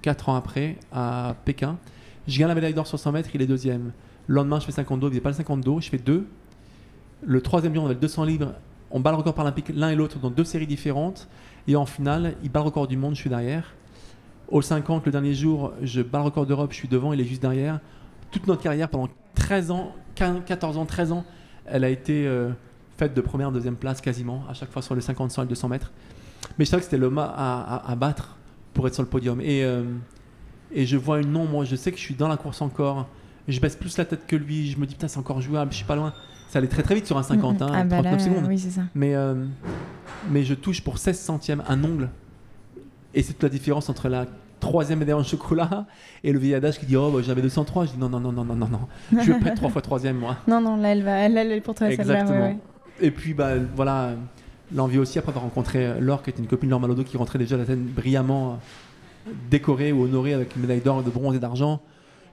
4 0.06 0.30
ans 0.30 0.36
après 0.36 0.78
à 0.92 1.36
Pékin. 1.46 1.78
Je 2.28 2.40
gagne 2.40 2.48
la 2.48 2.56
médaille 2.56 2.74
d'or 2.76 2.86
sur 2.86 3.00
100 3.00 3.12
mètres, 3.12 3.30
il 3.34 3.42
est 3.42 3.48
deuxième. 3.48 3.92
Le 4.28 4.36
lendemain, 4.36 4.60
je 4.60 4.66
fais 4.66 4.72
50 4.72 5.00
dos, 5.00 5.08
il 5.08 5.12
faisait 5.12 5.22
pas 5.22 5.30
le 5.30 5.36
50 5.36 5.62
dos, 5.62 5.82
je 5.82 5.90
fais 5.90 5.98
2. 5.98 6.28
Le 7.24 7.42
troisième 7.42 7.74
jour, 7.74 7.84
on 7.84 7.88
avait 7.88 7.96
le 7.96 8.02
200 8.02 8.24
livres, 8.24 8.54
on 8.92 9.00
bat 9.00 9.12
le 9.12 9.18
record 9.18 9.34
paralympique 9.34 9.70
l'un 9.74 9.90
et 9.90 9.96
l'autre 9.96 10.20
dans 10.20 10.30
deux 10.30 10.44
séries 10.44 10.68
différentes. 10.68 11.28
Et 11.68 11.76
en 11.76 11.88
finale, 11.88 12.36
il 12.44 12.52
bat 12.52 12.60
le 12.60 12.68
record 12.68 12.88
du 12.88 12.98
monde, 12.98 13.16
je 13.16 13.22
suis 13.22 13.30
derrière. 13.30 13.74
Au 14.48 14.62
50, 14.62 15.08
le 15.08 15.12
dernier 15.12 15.34
jour, 15.34 15.74
je 15.82 16.02
bats 16.04 16.20
le 16.20 16.26
record 16.26 16.46
d'Europe, 16.46 16.72
je 16.72 16.78
suis 16.78 16.88
devant, 16.88 17.12
il 17.12 17.20
est 17.20 17.26
juste 17.26 17.42
derrière. 17.42 17.80
Toute 18.36 18.48
notre 18.48 18.62
carrière, 18.62 18.90
pendant 18.90 19.08
13 19.36 19.72
ans, 19.72 19.96
15, 20.16 20.42
14 20.46 20.78
ans, 20.78 20.86
13 20.86 21.14
ans, 21.14 21.24
elle 21.66 21.86
a 21.86 21.90
été 21.90 22.28
euh, 22.28 22.50
faite 22.98 23.14
de 23.14 23.22
première, 23.22 23.50
deuxième 23.50 23.78
place 23.78 24.02
quasiment, 24.02 24.44
à 24.50 24.54
chaque 24.54 24.72
fois 24.72 24.82
sur 24.82 24.94
les 24.94 25.00
50, 25.00 25.32
100 25.32 25.44
et 25.44 25.46
200 25.46 25.70
mètres. 25.70 25.94
Mais 26.60 26.66
je 26.66 26.70
savais 26.70 26.82
que 26.82 26.84
c'était 26.84 26.98
le 26.98 27.10
mât 27.10 27.34
à, 27.34 27.76
à- 27.78 27.92
à 27.92 27.96
battre 27.96 28.36
pour 28.74 28.86
être 28.88 28.94
sur 28.94 29.04
le 29.04 29.08
podium. 29.10 29.40
Et, 29.40 29.64
euh, 29.64 29.84
et 30.74 30.86
je 30.86 30.98
vois 30.98 31.22
une 31.22 31.32
non, 31.32 31.46
moi 31.46 31.64
je 31.64 31.78
sais 31.78 31.94
que 31.94 31.98
je 31.98 32.02
suis 32.04 32.14
dans 32.16 32.28
la 32.28 32.36
course 32.36 32.62
encore. 32.62 33.08
Je 33.48 33.58
baisse 33.62 33.78
plus 33.78 33.98
la 33.98 34.04
tête 34.04 34.28
que 34.28 34.36
lui, 34.36 34.70
je 34.70 34.78
me 34.78 34.86
dis 34.86 34.96
putain, 34.96 35.08
c'est 35.08 35.20
encore 35.20 35.40
jouable, 35.40 35.72
je 35.72 35.78
suis 35.78 35.86
pas 35.86 35.96
loin. 35.96 36.12
Ça 36.50 36.60
allait 36.60 36.68
très 36.68 36.84
très 36.84 36.96
vite 36.96 37.06
sur 37.08 37.18
un 37.18 37.24
50, 37.24 37.62
hein, 37.62 37.70
Ah 37.74 37.84
bah 37.86 38.02
39 38.02 38.12
là, 38.12 38.20
secondes. 38.20 38.46
Oui, 38.50 38.60
c'est 38.60 38.70
ça. 38.72 38.82
Mais, 38.96 39.16
euh, 39.16 39.46
mais 40.30 40.44
je 40.44 40.54
touche 40.56 40.82
pour 40.82 40.98
16 40.98 41.18
centièmes 41.18 41.64
un 41.70 41.82
ongle. 41.86 42.10
Et 43.14 43.24
c'est 43.24 43.32
toute 43.32 43.44
la 43.44 43.50
différence 43.50 43.88
entre 43.88 44.10
la 44.10 44.26
troisième 44.60 45.00
médaille 45.00 45.16
en 45.16 45.24
chocolat 45.24 45.86
et 46.24 46.32
le 46.32 46.40
vieil 46.40 46.56
adage 46.56 46.80
qui 46.80 46.86
dit 46.86 46.98
Oh, 46.98 47.12
bah, 47.12 47.20
j'avais 47.24 47.42
203. 47.42 47.86
Je 47.86 47.92
dis 47.92 47.98
Non, 47.98 48.10
non, 48.10 48.20
non, 48.20 48.32
non, 48.32 48.44
non, 48.44 48.56
non, 48.56 48.68
non. 48.68 48.80
Je 49.12 49.32
vais 49.32 49.40
pas 49.40 49.50
être 49.50 49.56
trois 49.56 49.70
fois 49.70 49.82
troisième, 49.82 50.18
moi. 50.18 50.38
Non, 50.48 50.62
non, 50.62 50.78
là, 50.78 50.90
elle 50.90 51.04
va, 51.04 51.18
elle, 51.18 51.38
elle 51.38 51.52
est 51.52 51.62
pour 51.62 51.76
toi, 51.76 51.88
celle-là. 51.88 52.04
Exactement. 52.04 52.40
ouais, 52.40 52.48
ouais. 52.48 52.58
Et 53.02 53.12
puis, 53.12 53.34
bah, 53.34 53.52
voilà, 53.76 54.14
l'envie 54.74 54.98
aussi 54.98 55.20
après 55.20 55.32
avoir 55.32 55.44
rencontré 55.44 55.86
euh, 55.86 56.00
Laure, 56.00 56.24
qui 56.24 56.30
était 56.30 56.40
une 56.40 56.48
copine 56.48 56.70
de 56.70 56.72
Laure 56.72 56.80
Malodo, 56.80 57.04
qui 57.04 57.18
rentrait 57.18 57.40
déjà 57.40 57.56
à 57.56 57.60
l'Athènes 57.60 57.84
brillamment 57.84 58.54
euh, 59.28 59.32
décorée 59.50 59.92
ou 59.92 60.04
honorée 60.04 60.34
avec 60.34 60.56
une 60.56 60.62
médaille 60.62 60.82
d'or, 60.82 61.04
de 61.04 61.10
bronze 61.10 61.36
et 61.36 61.40
d'argent. 61.40 61.82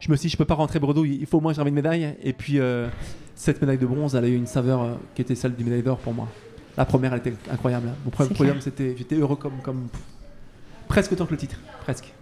Je 0.02 0.10
me 0.10 0.16
suis 0.16 0.26
dit, 0.26 0.32
je 0.32 0.36
peux 0.36 0.44
pas 0.44 0.54
rentrer 0.54 0.80
bredouille, 0.80 1.16
il 1.20 1.26
faut 1.26 1.38
au 1.38 1.40
moins 1.40 1.52
que 1.52 1.56
j'avais 1.56 1.68
une 1.68 1.76
médaille. 1.76 2.16
Et 2.24 2.32
puis, 2.32 2.58
euh, 2.58 2.88
cette 3.36 3.60
médaille 3.60 3.78
de 3.78 3.86
bronze, 3.86 4.16
elle 4.16 4.24
a 4.24 4.28
eu 4.28 4.34
une 4.34 4.48
saveur 4.48 4.82
euh, 4.82 4.94
qui 5.14 5.22
était 5.22 5.36
celle 5.36 5.54
du 5.54 5.62
médaille 5.62 5.84
d'or 5.84 5.98
pour 5.98 6.12
moi. 6.12 6.26
La 6.76 6.84
première, 6.84 7.12
elle 7.12 7.20
était 7.20 7.34
incroyable. 7.48 7.88
Mon 8.04 8.10
premier 8.10 8.34
podium, 8.34 8.60
c'était, 8.60 8.96
j'étais 8.98 9.14
heureux 9.14 9.36
comme, 9.36 9.86
presque 10.92 11.12
autant 11.12 11.24
que 11.24 11.30
le 11.30 11.38
titre, 11.38 11.56
presque. 11.80 12.12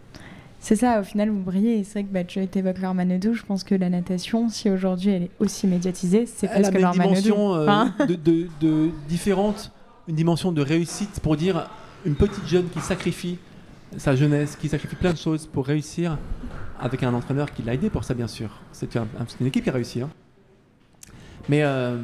C'est 0.60 0.76
ça, 0.76 1.00
au 1.00 1.02
final, 1.02 1.28
vous 1.30 1.40
brillez. 1.40 1.82
C'est 1.82 1.94
vrai 2.00 2.04
que 2.04 2.12
bah, 2.12 2.22
tu 2.22 2.38
évoques 2.38 2.78
Laure 2.78 2.94
Manodou. 2.94 3.34
Je 3.34 3.42
pense 3.42 3.64
que 3.64 3.74
la 3.74 3.88
natation, 3.90 4.48
si 4.48 4.70
aujourd'hui 4.70 5.10
elle 5.10 5.22
est 5.24 5.30
aussi 5.40 5.66
médiatisée, 5.66 6.24
c'est 6.26 6.46
parce 6.46 6.70
que 6.70 6.78
Laure 6.78 6.92
une 6.92 6.98
Manodou. 6.98 7.20
dimension 7.20 7.54
euh, 7.54 7.66
Hein 7.68 7.94
de, 8.06 8.14
de- 8.14 8.46
de- 8.60 8.90
différente, 9.08 9.72
une 10.06 10.14
dimension 10.14 10.52
de 10.52 10.62
réussite 10.62 11.18
pour 11.20 11.36
dire 11.36 11.68
une 12.06 12.14
petite 12.14 12.46
jeune 12.46 12.68
qui 12.68 12.78
sacrifie 12.80 13.38
sa 13.96 14.14
jeunesse, 14.14 14.54
qui 14.54 14.68
sacrifie 14.68 14.94
plein 14.94 15.12
de 15.12 15.18
choses 15.18 15.46
pour 15.48 15.66
réussir, 15.66 16.16
avec 16.78 17.02
un 17.02 17.12
entraîneur 17.12 17.52
qui 17.52 17.62
l'a 17.64 17.74
aidé 17.74 17.90
pour 17.90 18.04
ça, 18.04 18.14
bien 18.14 18.28
sûr. 18.28 18.50
C'est 18.70 18.94
un- 18.96 19.02
un- 19.18 19.26
c'est 19.26 19.40
une 19.40 19.46
équipe 19.46 19.64
qui 19.64 19.70
a 19.70 19.72
réussi. 19.72 20.00
hein. 20.02 20.10
Mais 21.48 21.62
euh, 21.64 21.96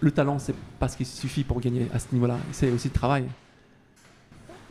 le 0.00 0.10
talent, 0.10 0.38
c'est 0.38 0.54
pas 0.80 0.88
ce 0.88 0.96
qui 0.96 1.04
suffit 1.04 1.44
pour 1.44 1.60
gagner 1.60 1.86
à 1.94 1.98
ce 1.98 2.06
niveau-là. 2.12 2.38
C'est 2.50 2.70
aussi 2.70 2.88
le 2.88 2.94
travail. 2.94 3.24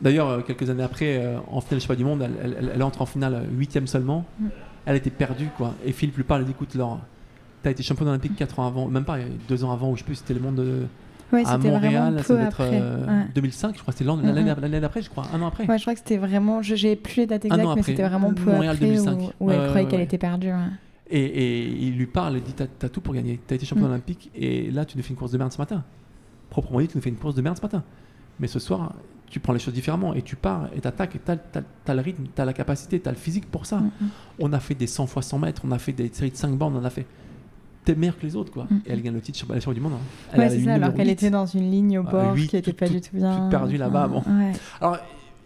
D'ailleurs, 0.02 0.28
euh, 0.28 0.40
quelques 0.40 0.68
années 0.68 0.82
après, 0.82 1.24
en 1.50 1.60
finale 1.60 1.78
du 1.80 1.86
Championnat 1.86 1.96
du 1.96 2.04
Monde, 2.04 2.22
elle, 2.22 2.54
elle- 2.58 2.72
elle 2.74 2.82
entre 2.82 3.00
en 3.02 3.06
finale 3.06 3.34
euh, 3.34 3.44
huitième 3.56 3.86
seulement. 3.86 4.24
Mm. 4.40 4.46
Elle 4.86 4.96
était 4.96 5.10
perdue, 5.10 5.48
quoi. 5.56 5.74
Et 5.86 5.92
Philippe 5.92 6.16
lui 6.16 6.24
parle, 6.24 6.40
elle 6.40 6.46
dit 6.46 6.52
écoute, 6.52 6.74
Laure, 6.74 6.98
t'as 7.62 7.70
été 7.70 7.82
championne 7.84 8.08
olympique 8.08 8.34
4 8.36 8.58
ans 8.58 8.66
avant, 8.66 8.88
même 8.88 9.04
pas, 9.04 9.20
il 9.20 9.26
deux 9.48 9.62
ans 9.64 9.70
avant, 9.72 9.90
ou 9.90 9.94
je 9.94 10.00
sais 10.00 10.04
plus, 10.04 10.16
c'était 10.16 10.34
le 10.34 10.40
monde 10.40 10.56
de, 10.56 10.82
Ouais, 11.32 11.44
à 11.46 11.56
Montréal, 11.56 12.20
ça 12.24 12.34
devait 12.34 12.44
être 12.46 12.60
après. 12.60 12.78
euh, 12.82 13.06
Ouais. 13.06 13.24
2005, 13.34 13.76
je 13.76 13.80
crois, 13.80 13.94
c'était 13.96 14.04
Mm, 14.10 14.20
l'année 14.22 14.42
mm. 14.52 14.60
l'année 14.60 14.80
d'après, 14.80 15.00
je 15.02 15.08
crois, 15.08 15.24
un 15.32 15.40
an 15.40 15.46
après. 15.46 15.66
Ouais, 15.66 15.78
je 15.78 15.82
crois 15.84 15.94
que 15.94 16.00
c'était 16.00 16.16
vraiment. 16.18 16.60
je- 16.62 16.74
J'ai 16.74 16.96
plus 16.96 17.16
les 17.22 17.26
dates 17.26 17.44
exactes, 17.44 17.68
mais 17.76 17.82
c'était 17.82 18.02
vraiment 18.06 18.34
peu 18.34 18.50
Montréal 18.50 18.74
après 18.74 18.86
2005. 18.86 19.18
où, 19.18 19.30
où 19.40 19.48
Ouais, 19.48 19.54
elle 19.54 19.68
croyait 19.68 19.86
qu'elle 19.88 20.00
était 20.00 20.18
perdue. 20.18 20.50
Et, 21.10 21.20
et 21.24 21.68
il 21.68 21.96
lui 21.96 22.06
parle, 22.06 22.36
il 22.38 22.42
dit 22.42 22.52
T'as 22.54 22.66
t'as 22.66 22.88
tout 22.88 23.00
pour 23.00 23.14
gagner. 23.14 23.38
T'as 23.46 23.54
été 23.54 23.64
champion 23.64 23.84
Mm. 23.86 23.90
olympique 23.90 24.30
et 24.34 24.70
là, 24.72 24.84
tu 24.84 24.96
nous 24.98 25.02
fais 25.04 25.10
une 25.10 25.16
course 25.16 25.30
de 25.32 25.38
merde 25.38 25.52
ce 25.52 25.58
matin. 25.58 25.84
Proprement 26.50 26.80
dit, 26.80 26.88
tu 26.88 26.96
nous 26.98 27.02
fais 27.02 27.10
une 27.10 27.16
course 27.16 27.34
de 27.36 27.40
merde 27.42 27.56
ce 27.56 27.62
matin. 27.62 27.82
Mais 28.40 28.46
ce 28.48 28.58
soir, 28.58 28.92
tu 29.32 29.40
prends 29.40 29.54
les 29.54 29.58
choses 29.58 29.72
différemment 29.72 30.12
et 30.12 30.20
tu 30.20 30.36
pars 30.36 30.68
et 30.76 30.80
t'attaques 30.82 31.16
et 31.16 31.18
t'as 31.18 31.36
as, 31.86 31.94
le 31.94 32.00
rythme, 32.02 32.24
t'as 32.34 32.44
la 32.44 32.52
capacité, 32.52 33.00
t'as 33.00 33.10
le 33.12 33.16
physique 33.16 33.50
pour 33.50 33.64
ça. 33.64 33.78
Mm, 33.78 33.90
mm. 34.02 34.08
On 34.40 34.52
a 34.52 34.60
fait 34.60 34.74
des 34.74 34.86
100 34.86 35.06
fois 35.06 35.22
100 35.22 35.38
mètres, 35.38 35.62
on 35.64 35.70
a 35.72 35.78
fait 35.78 35.92
des 35.92 36.10
séries 36.12 36.30
de 36.30 36.36
5 36.36 36.50
bandes, 36.56 36.74
on 36.76 36.84
a 36.84 36.90
fait. 36.90 37.06
t'es 37.86 37.94
meilleur 37.94 38.18
que 38.18 38.26
les 38.26 38.36
autres, 38.36 38.52
quoi. 38.52 38.64
Mm. 38.70 38.76
Et 38.86 38.92
elle 38.92 39.02
gagne 39.02 39.14
le 39.14 39.20
titre 39.22 39.38
sur 39.38 39.62
sur 39.62 39.72
du 39.72 39.80
monde. 39.80 39.94
hein. 39.94 39.98
Elle 40.34 40.38
Ouais, 40.40 40.44
a 40.46 40.50
c'est 40.50 40.60
ça, 40.64 40.74
alors 40.74 40.92
qu'elle 40.92 41.06
8. 41.08 41.12
était 41.12 41.30
dans 41.30 41.46
une 41.46 41.70
ligne 41.70 41.98
au 41.98 42.04
Ah, 42.06 42.10
bord 42.10 42.34
qui 42.34 42.44
était 42.44 42.60
toute- 42.60 42.76
pas 42.78 42.88
du 42.88 43.00
tout 43.00 43.16
bien. 43.16 43.40
toute 43.40 43.50
perdue 43.50 43.78
là-bas, 43.78 44.06
bon. 44.08 44.18
Ouais. 44.18 44.52
Alors, 44.82 44.98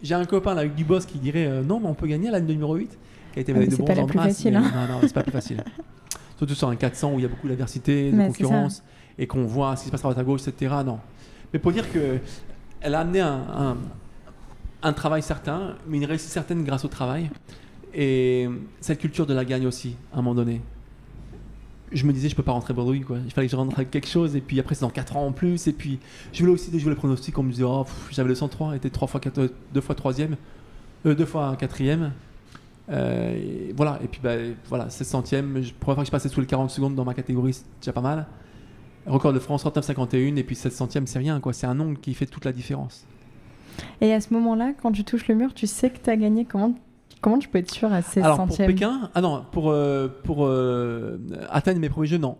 j'ai 0.03 0.15
un 0.15 0.25
copain 0.25 0.53
là, 0.53 0.61
avec 0.61 0.75
du 0.75 0.83
boss 0.83 1.05
qui 1.05 1.17
dirait 1.17 1.47
euh, 1.47 1.63
non, 1.63 1.79
mais 1.79 1.87
on 1.87 1.93
peut 1.93 2.07
gagner 2.07 2.27
à 2.27 2.31
la 2.33 2.41
numéro 2.41 2.75
8, 2.75 2.89
qui 3.31 3.39
a 3.39 3.41
été 3.41 3.53
Ah, 3.55 3.59
mais 3.59 3.67
de 3.67 3.71
c'est 3.71 3.77
pas 3.77 3.83
bronze 3.93 3.97
la 3.97 4.03
en 4.03 4.07
plus 4.07 4.19
facile, 4.19 4.51
mais 4.51 4.57
hein. 4.59 4.87
Non, 4.89 4.93
non, 4.95 4.99
c'est 5.03 5.13
pas 5.13 5.23
plus 5.23 5.31
facile. 5.31 5.63
Surtout 6.37 6.55
sur 6.55 6.67
un 6.67 6.75
400 6.75 7.13
où 7.13 7.19
il 7.19 7.21
y 7.21 7.25
a 7.25 7.29
beaucoup 7.29 7.47
d'adversité, 7.47 8.11
de 8.11 8.17
concurrence, 8.27 8.83
et 9.17 9.25
qu'on 9.27 9.45
voit 9.45 9.75
ce 9.77 9.81
qui 9.83 9.87
se 9.87 9.91
passe 9.91 10.01
à 10.01 10.03
droite 10.03 10.17
à 10.19 10.23
gauche, 10.23 10.45
etc. 10.47 10.75
Non. 10.85 10.99
Mais 11.53 11.59
pour 11.59 11.71
dire 11.71 11.89
que 11.91 12.19
elle 12.87 12.95
a 12.95 13.01
amené 13.01 13.19
un, 13.19 14.93
travail 14.93 15.21
certain, 15.21 15.75
mais 15.87 15.97
une 15.97 16.05
réussite 16.05 16.29
certaine 16.29 16.63
grâce 16.63 16.85
au 16.85 16.87
travail. 16.87 17.29
Et 17.93 18.47
cette 18.79 18.99
culture 18.99 19.25
de 19.25 19.33
la 19.33 19.43
gagne 19.43 19.67
aussi, 19.67 19.97
à 20.13 20.19
un 20.19 20.21
moment 20.21 20.35
donné. 20.35 20.61
Je 21.91 22.05
me 22.05 22.13
disais, 22.13 22.29
je 22.29 22.35
peux 22.35 22.43
pas 22.43 22.53
rentrer 22.53 22.73
bredouille, 22.73 23.01
quoi. 23.01 23.17
Il 23.25 23.31
fallait 23.31 23.47
que 23.47 23.51
je 23.51 23.57
rentre 23.57 23.75
avec 23.75 23.91
quelque 23.91 24.07
chose, 24.07 24.37
et 24.37 24.41
puis 24.41 24.59
après, 24.59 24.75
c'est 24.75 24.81
dans 24.81 24.89
4 24.89 25.17
ans 25.17 25.27
en 25.27 25.31
plus. 25.33 25.67
Et 25.67 25.73
puis, 25.73 25.99
je 26.31 26.39
voulais 26.39 26.53
aussi 26.53 26.77
jouer 26.79 26.91
les 26.91 26.95
pronostics. 26.95 27.37
On 27.37 27.43
me 27.43 27.51
disait, 27.51 27.65
oh, 27.65 27.85
j'avais 28.09 28.29
le 28.29 28.35
103, 28.35 28.77
était 28.77 28.89
3 28.89 29.07
fois 29.07 29.19
4, 29.19 29.49
2 29.73 29.81
fois 29.81 29.95
3 29.95 30.13
euh, 30.21 31.15
2 31.15 31.25
fois 31.25 31.55
4 31.57 31.81
euh, 32.89 33.35
et 33.35 33.73
voilà, 33.75 33.99
et 34.01 34.07
puis 34.07 34.21
bah, 34.23 34.35
voilà, 34.69 34.89
16 34.89 35.07
centièmes. 35.07 35.61
Je, 35.61 35.73
première 35.73 35.95
fois 35.95 36.03
que 36.03 36.07
je 36.07 36.11
passais 36.11 36.29
sous 36.29 36.39
les 36.39 36.47
40 36.47 36.69
secondes 36.69 36.95
dans 36.95 37.03
ma 37.03 37.13
catégorie, 37.13 37.51
c'est 37.51 37.65
déjà 37.81 37.91
pas 37.91 37.99
mal. 37.99 38.25
Record 39.07 39.33
de 39.33 39.39
France, 39.39 39.65
39,51, 39.65 40.35
et 40.37 40.43
puis 40.43 40.55
16 40.55 40.73
centièmes, 40.73 41.07
c'est 41.07 41.19
rien, 41.19 41.39
quoi. 41.39 41.53
C'est 41.53 41.67
un 41.67 41.75
nombre 41.75 41.99
qui 41.99 42.13
fait 42.13 42.25
toute 42.25 42.45
la 42.45 42.51
différence. 42.51 43.05
Et 44.01 44.13
à 44.13 44.21
ce 44.21 44.33
moment-là, 44.33 44.73
quand 44.81 44.91
tu 44.91 45.03
touches 45.03 45.27
le 45.27 45.35
mur, 45.35 45.53
tu 45.53 45.67
sais 45.67 45.89
que 45.89 45.97
tu 46.03 46.09
as 46.09 46.17
gagné. 46.17 46.45
Comment, 46.45 46.73
comment 47.21 47.37
tu 47.37 47.47
peux 47.47 47.59
être 47.59 47.71
sûr 47.71 47.91
à 47.93 48.01
16 48.01 48.23
Alors 48.23 48.37
pour 48.37 48.49
centièmes? 48.49 48.67
Pékin, 48.71 49.09
ah 49.15 49.21
non, 49.21 49.43
pour, 49.51 49.69
euh, 49.69 50.07
pour 50.23 50.45
euh, 50.45 51.17
atteindre 51.49 51.79
mes 51.79 51.89
premiers 51.89 52.07
jeux, 52.07 52.17
non. 52.17 52.37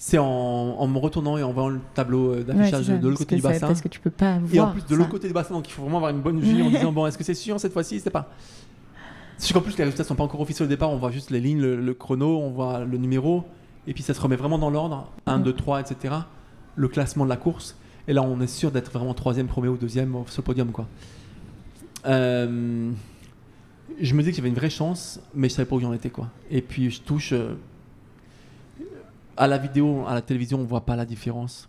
C'est 0.00 0.18
en, 0.18 0.24
en 0.24 0.86
me 0.86 0.98
retournant 0.98 1.36
et 1.38 1.42
en 1.42 1.52
voyant 1.52 1.70
le 1.70 1.80
tableau 1.94 2.32
euh, 2.32 2.36
Ouais, 2.36 2.44
d'affichage 2.44 2.86
de 2.88 3.08
l'autre 3.08 3.18
côté 3.18 3.36
du 3.36 3.42
bassin. 3.42 3.66
Parce 3.66 3.80
que 3.80 3.88
tu 3.88 3.98
peux 3.98 4.10
pas 4.10 4.38
voir. 4.38 4.54
Et 4.54 4.60
en 4.60 4.70
plus 4.72 4.86
de 4.86 4.94
l'autre 4.94 5.10
côté 5.10 5.26
du 5.26 5.34
bassin, 5.34 5.54
donc 5.54 5.68
il 5.68 5.72
faut 5.72 5.82
vraiment 5.82 5.98
avoir 5.98 6.12
une 6.12 6.20
bonne 6.20 6.38
vue 6.40 6.62
en 6.62 6.70
disant 6.70 6.92
bon, 6.92 7.06
est-ce 7.06 7.18
que 7.18 7.24
c'est 7.24 7.34
sûr 7.34 7.58
cette 7.58 7.72
fois-ci 7.72 7.98
C'est 8.00 8.10
pas. 8.10 8.30
C'est 9.38 9.52
qu'en 9.52 9.60
plus 9.60 9.76
les 9.76 9.84
résultats 9.84 10.04
sont 10.04 10.14
pas 10.14 10.24
encore 10.24 10.40
officiels 10.40 10.66
au 10.66 10.68
départ, 10.68 10.90
on 10.90 10.96
voit 10.96 11.10
juste 11.10 11.30
les 11.30 11.40
lignes, 11.40 11.60
le, 11.60 11.76
le 11.76 11.94
chrono, 11.94 12.38
on 12.38 12.50
voit 12.50 12.84
le 12.84 12.96
numéro, 12.98 13.44
et 13.88 13.94
puis 13.94 14.02
ça 14.04 14.14
se 14.14 14.20
remet 14.20 14.36
vraiment 14.36 14.58
dans 14.58 14.70
l'ordre 14.70 15.10
1, 15.26 15.38
Mhm. 15.38 15.44
2, 15.44 15.52
3, 15.54 15.80
etc. 15.80 16.14
Le 16.76 16.86
classement 16.88 17.24
de 17.24 17.30
la 17.30 17.36
course. 17.36 17.76
Et 18.06 18.12
là, 18.12 18.22
on 18.22 18.40
est 18.40 18.46
sûr 18.46 18.70
d'être 18.70 18.92
vraiment 18.92 19.14
troisième, 19.14 19.48
premier 19.48 19.68
ou 19.68 19.76
deuxième 19.76 20.12
sur 20.28 20.42
le 20.42 20.44
podium, 20.44 20.70
quoi. 20.70 20.86
Euh, 22.06 22.90
je 24.00 24.14
me 24.14 24.22
dis 24.22 24.30
que 24.30 24.36
j'avais 24.36 24.48
une 24.48 24.54
vraie 24.54 24.70
chance, 24.70 25.20
mais 25.34 25.48
je 25.48 25.54
savais 25.54 25.66
pas 25.68 25.76
où 25.76 25.80
j'en 25.80 25.92
étais, 25.92 26.10
quoi. 26.10 26.28
Et 26.50 26.62
puis 26.62 26.90
je 26.90 27.00
touche. 27.00 27.32
euh, 27.32 27.54
à 29.36 29.46
la 29.46 29.58
vidéo, 29.58 30.04
à 30.08 30.14
la 30.14 30.20
télévision, 30.22 30.58
on 30.60 30.64
voit 30.64 30.80
pas 30.84 30.96
la 30.96 31.04
différence. 31.06 31.68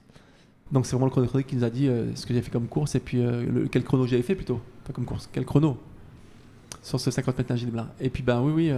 Donc 0.71 0.85
c'est 0.85 0.91
vraiment 0.93 1.05
le 1.05 1.11
chronométrique 1.11 1.47
qui 1.47 1.55
nous 1.55 1.63
a 1.63 1.69
dit 1.69 1.87
euh, 1.87 2.15
ce 2.15 2.25
que 2.25 2.33
j'ai 2.33 2.41
fait 2.41 2.49
comme 2.51 2.67
course 2.67 2.95
et 2.95 2.99
puis 2.99 3.19
euh, 3.23 3.45
le- 3.45 3.67
quel 3.67 3.83
chrono 3.83 4.07
j'avais 4.07 4.23
fait 4.23 4.35
plutôt. 4.35 4.59
Pas 4.85 4.93
comme 4.93 5.05
course, 5.05 5.29
quel 5.31 5.45
chrono 5.45 5.77
sur 6.81 6.99
ce 6.99 7.11
50 7.11 7.37
mètres 7.37 7.53
là. 7.75 7.87
Et 7.99 8.09
puis 8.09 8.23
bah 8.23 8.41
oui, 8.41 8.51
oui. 8.53 8.71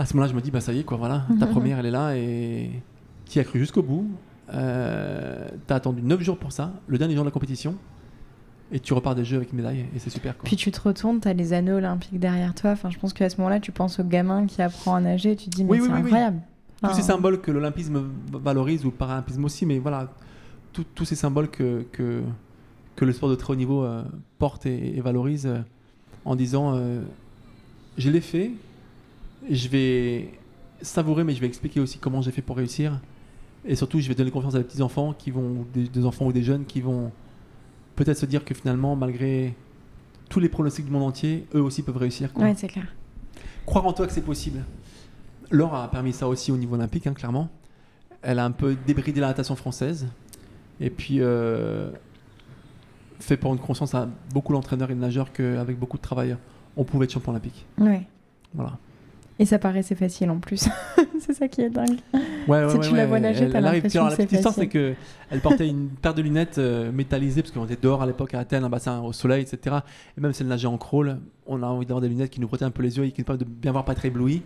À 0.00 0.06
ce 0.06 0.14
moment-là, 0.14 0.30
je 0.30 0.36
me 0.36 0.40
dis 0.40 0.50
bah 0.50 0.60
ça 0.60 0.72
y 0.72 0.80
est 0.80 0.84
quoi, 0.84 0.96
voilà, 0.96 1.24
ta 1.38 1.46
Mhm. 1.46 1.52
première 1.52 1.78
elle 1.78 1.86
est 1.86 1.90
là 1.90 2.16
et 2.16 2.70
tu 3.28 3.38
as 3.38 3.44
cru 3.44 3.58
jusqu'au 3.58 3.82
bout. 3.82 4.08
Euh, 4.52 5.48
T'as 5.66 5.76
attendu 5.76 6.02
9 6.02 6.20
jours 6.22 6.36
pour 6.38 6.52
ça, 6.52 6.72
le 6.88 6.98
dernier 6.98 7.14
jour 7.14 7.22
de 7.24 7.28
la 7.28 7.32
compétition, 7.32 7.76
et 8.72 8.80
tu 8.80 8.92
repars 8.94 9.14
des 9.14 9.24
jeux 9.24 9.36
avec 9.36 9.52
une 9.52 9.58
médaille 9.58 9.86
et 9.94 9.98
c'est 9.98 10.10
super 10.10 10.36
quoi. 10.36 10.44
Puis 10.44 10.56
tu 10.56 10.70
te 10.70 10.80
retournes, 10.80 11.20
tu 11.20 11.28
as 11.28 11.32
les 11.32 11.52
anneaux 11.52 11.76
olympiques 11.76 12.18
derrière 12.18 12.54
toi. 12.54 12.70
Enfin, 12.72 12.90
je 12.90 12.98
pense 12.98 13.12
qu'à 13.12 13.28
ce 13.30 13.36
moment-là, 13.38 13.60
tu 13.60 13.72
penses 13.72 13.98
au 14.00 14.04
gamin 14.04 14.46
qui 14.46 14.60
apprend 14.62 14.94
à 14.96 15.00
nager. 15.00 15.36
Tu 15.36 15.50
te 15.50 15.56
dis, 15.56 15.64
mais 15.64 15.70
Oui, 15.72 15.78
c'est 15.78 15.82
oui, 15.84 15.88
oui, 15.90 15.94
oui. 15.96 16.02
incroyable. 16.06 16.40
tous 16.82 16.94
ces 16.94 17.02
symboles 17.02 17.40
que 17.40 17.50
l'olympisme 17.50 18.02
valorise 18.32 18.84
ou 18.84 18.90
le 18.90 18.94
paralympisme 18.96 19.44
aussi, 19.44 19.66
mais 19.66 19.78
voilà, 19.78 20.08
tout- 20.72 20.84
tous 20.94 21.04
ces 21.04 21.14
symboles 21.16 21.48
que, 21.50 21.84
que, 21.92 22.22
que 22.96 23.04
le 23.04 23.12
sport 23.12 23.28
de 23.28 23.34
très 23.34 23.52
haut 23.52 23.56
niveau 23.56 23.84
euh, 23.84 24.02
porte 24.38 24.66
et, 24.66 24.96
et 24.96 25.00
valorise 25.00 25.46
euh, 25.46 25.58
en 26.24 26.34
disant 26.36 26.74
euh, 26.74 27.02
je 27.98 28.08
l'ai 28.10 28.20
fait, 28.20 28.52
je 29.48 29.68
vais 29.68 30.32
savourer, 30.82 31.24
mais 31.24 31.34
je 31.34 31.40
vais 31.40 31.46
expliquer 31.46 31.80
aussi 31.80 31.98
comment 31.98 32.22
j'ai 32.22 32.30
fait 32.30 32.42
pour 32.42 32.56
réussir. 32.56 33.00
Et 33.64 33.74
surtout, 33.76 34.00
je 34.00 34.08
vais 34.08 34.14
donner 34.14 34.30
confiance 34.30 34.54
à 34.54 34.58
des 34.58 34.64
petits 34.64 34.82
enfants 34.82 35.12
qui 35.12 35.30
vont, 35.30 35.66
des, 35.74 35.88
des 35.88 36.04
enfants 36.06 36.26
ou 36.26 36.32
des 36.32 36.42
jeunes 36.42 36.64
qui 36.64 36.80
vont 36.80 37.12
peut-être 37.96 38.16
se 38.18 38.26
dire 38.26 38.44
que 38.44 38.54
finalement, 38.54 38.96
malgré 38.96 39.54
tous 40.30 40.40
les 40.40 40.48
pronostics 40.48 40.86
du 40.86 40.90
monde 40.90 41.02
entier, 41.02 41.46
eux 41.54 41.60
aussi 41.60 41.82
peuvent 41.82 41.96
réussir. 41.98 42.32
quoi. 42.32 42.44
Ouais, 42.44 42.54
c'est 42.56 42.68
clair. 42.68 42.86
Croire 43.66 43.86
en 43.86 43.92
toi 43.92 44.06
que 44.06 44.12
c'est 44.12 44.24
possible. 44.24 44.64
Laure 45.50 45.74
a 45.74 45.90
permis 45.90 46.12
ça 46.12 46.28
aussi 46.28 46.52
au 46.52 46.56
niveau 46.56 46.76
olympique, 46.76 47.06
hein, 47.06 47.12
clairement. 47.12 47.50
Elle 48.22 48.38
a 48.38 48.44
un 48.44 48.50
peu 48.50 48.76
débridé 48.86 49.20
la 49.20 49.28
natation 49.28 49.56
française. 49.56 50.06
Et 50.80 50.88
puis, 50.88 51.16
euh, 51.20 51.90
fait 53.18 53.36
pour 53.36 53.52
une 53.52 53.58
conscience 53.58 53.94
à 53.94 54.08
beaucoup 54.32 54.52
d'entraîneurs 54.52 54.90
et 54.90 54.94
de 54.94 55.00
nageurs 55.00 55.32
qu'avec 55.32 55.78
beaucoup 55.78 55.98
de 55.98 56.02
travail, 56.02 56.36
on 56.76 56.84
pouvait 56.84 57.04
être 57.04 57.12
champion 57.12 57.32
olympique. 57.32 57.66
Ouais. 57.78 58.06
Voilà. 58.54 58.78
Et 59.40 59.46
ça 59.46 59.58
paraissait 59.58 59.94
facile 59.94 60.30
en 60.30 60.38
plus. 60.38 60.68
c'est 61.18 61.32
ça 61.32 61.48
qui 61.48 61.62
est 61.62 61.70
dingue. 61.70 61.98
Ouais, 62.46 62.68
Si 62.68 62.78
tu 62.80 62.94
la 62.94 63.06
vois 63.06 63.20
nager, 63.20 63.48
t'as 63.48 63.60
l'impression 63.60 64.04
que 64.04 64.10
la 64.10 64.16
petite 64.16 64.30
c'est 64.30 64.36
histoire, 64.36 64.54
c'est 64.54 64.68
que 64.68 64.94
elle 65.30 65.40
portait 65.40 65.66
une 65.66 65.88
paire 65.88 66.12
de 66.12 66.20
lunettes 66.20 66.58
euh, 66.58 66.92
métallisées 66.92 67.40
parce 67.40 67.52
qu'on 67.52 67.64
était 67.64 67.78
dehors 67.80 68.02
à 68.02 68.06
l'époque 68.06 68.34
à 68.34 68.40
Athènes, 68.40 68.64
un 68.64 68.68
bassin 68.68 69.00
au 69.00 69.14
soleil, 69.14 69.42
etc. 69.42 69.76
Et 70.18 70.20
même 70.20 70.34
si 70.34 70.42
elle 70.42 70.48
nageait 70.48 70.66
en 70.66 70.76
crawl, 70.76 71.18
on 71.46 71.62
a 71.62 71.66
envie 71.66 71.86
d'avoir 71.86 72.02
des 72.02 72.10
lunettes 72.10 72.28
qui 72.28 72.40
nous 72.40 72.48
protègent 72.48 72.68
un 72.68 72.70
peu 72.70 72.82
les 72.82 72.98
yeux 72.98 73.04
et 73.04 73.12
qui 73.12 73.22
nous 73.22 73.24
permettent 73.24 73.46
de 73.46 73.50
bien 73.50 73.72
voir, 73.72 73.86
pas 73.86 73.92
être 73.92 74.04
ébloui. 74.04 74.42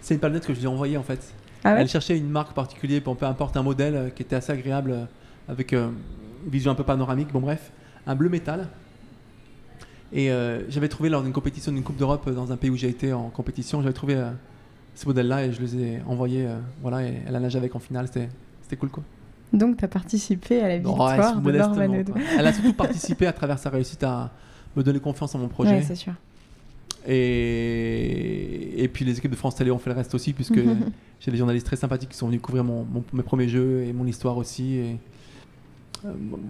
C'est 0.00 0.14
une 0.14 0.20
paire 0.20 0.30
de 0.30 0.34
lunettes 0.34 0.46
que 0.46 0.54
je 0.54 0.60
lui 0.60 0.66
ai 0.66 0.68
envoyée 0.68 0.96
en 0.96 1.02
fait. 1.02 1.34
Ah 1.64 1.74
ouais 1.74 1.80
Elle 1.80 1.88
cherchait 1.88 2.16
une 2.16 2.30
marque 2.30 2.52
particulière, 2.54 3.02
pour 3.02 3.16
peu 3.16 3.26
importe 3.26 3.56
un 3.56 3.62
modèle 3.64 3.96
euh, 3.96 4.10
qui 4.10 4.22
était 4.22 4.36
assez 4.36 4.52
agréable, 4.52 4.92
euh, 4.92 5.04
avec 5.48 5.72
euh, 5.72 5.88
une 6.44 6.50
vision 6.50 6.70
un 6.70 6.76
peu 6.76 6.84
panoramique. 6.84 7.32
Bon, 7.32 7.40
bref, 7.40 7.72
un 8.06 8.14
bleu 8.14 8.28
métal. 8.28 8.68
Et 10.16 10.30
euh, 10.30 10.62
j'avais 10.70 10.88
trouvé 10.88 11.08
lors 11.10 11.22
d'une 11.22 11.32
compétition 11.32 11.72
d'une 11.72 11.82
Coupe 11.82 11.96
d'Europe 11.96 12.22
euh, 12.28 12.32
dans 12.32 12.52
un 12.52 12.56
pays 12.56 12.70
où 12.70 12.76
j'ai 12.76 12.88
été 12.88 13.12
en 13.12 13.30
compétition, 13.30 13.82
j'avais 13.82 13.92
trouvé 13.92 14.14
euh, 14.14 14.30
ce 14.94 15.06
modèle-là 15.06 15.44
et 15.46 15.52
je 15.52 15.60
les 15.60 15.76
ai 15.76 15.98
envoyés. 16.06 16.46
euh, 16.46 16.56
voilà, 16.82 17.02
et 17.06 17.14
elle 17.26 17.34
a 17.34 17.40
nagé 17.40 17.58
avec 17.58 17.74
en 17.74 17.80
finale, 17.80 18.06
c'était 18.06 18.28
c'était 18.62 18.76
cool 18.76 18.90
quoi. 18.90 19.02
Donc, 19.52 19.76
tu 19.76 19.84
as 19.84 19.88
participé 19.88 20.60
à 20.60 20.68
la 20.68 20.78
victoire 20.78 21.08
ouais, 21.10 22.02
de 22.04 22.10
quoi. 22.12 22.20
Elle 22.38 22.46
a 22.46 22.52
surtout 22.52 22.72
participé 22.84 23.26
à 23.26 23.32
travers 23.32 23.58
sa 23.58 23.70
réussite 23.70 24.02
à 24.04 24.30
me 24.76 24.82
donner 24.82 24.98
confiance 25.00 25.34
en 25.34 25.38
mon 25.38 25.48
projet. 25.48 25.74
Ouais, 25.76 25.82
c'est 25.82 25.94
sûr. 25.96 26.12
Et, 27.06 28.82
et 28.82 28.88
puis 28.88 29.04
les 29.04 29.16
équipes 29.18 29.30
de 29.30 29.36
France 29.36 29.54
Télé 29.56 29.70
ont 29.70 29.78
fait 29.78 29.90
le 29.90 29.96
reste 29.96 30.14
aussi, 30.14 30.32
puisque 30.32 30.58
j'ai 31.20 31.30
des 31.30 31.36
journalistes 31.36 31.66
très 31.66 31.76
sympathiques 31.76 32.10
qui 32.10 32.16
sont 32.16 32.26
venus 32.28 32.40
couvrir 32.40 32.64
mon, 32.64 32.84
mon- 32.84 33.04
mes 33.12 33.22
premiers 33.22 33.48
jeux 33.48 33.82
et 33.82 33.92
mon 33.92 34.06
histoire 34.06 34.36
aussi. 34.36 34.76
Et, 34.76 34.96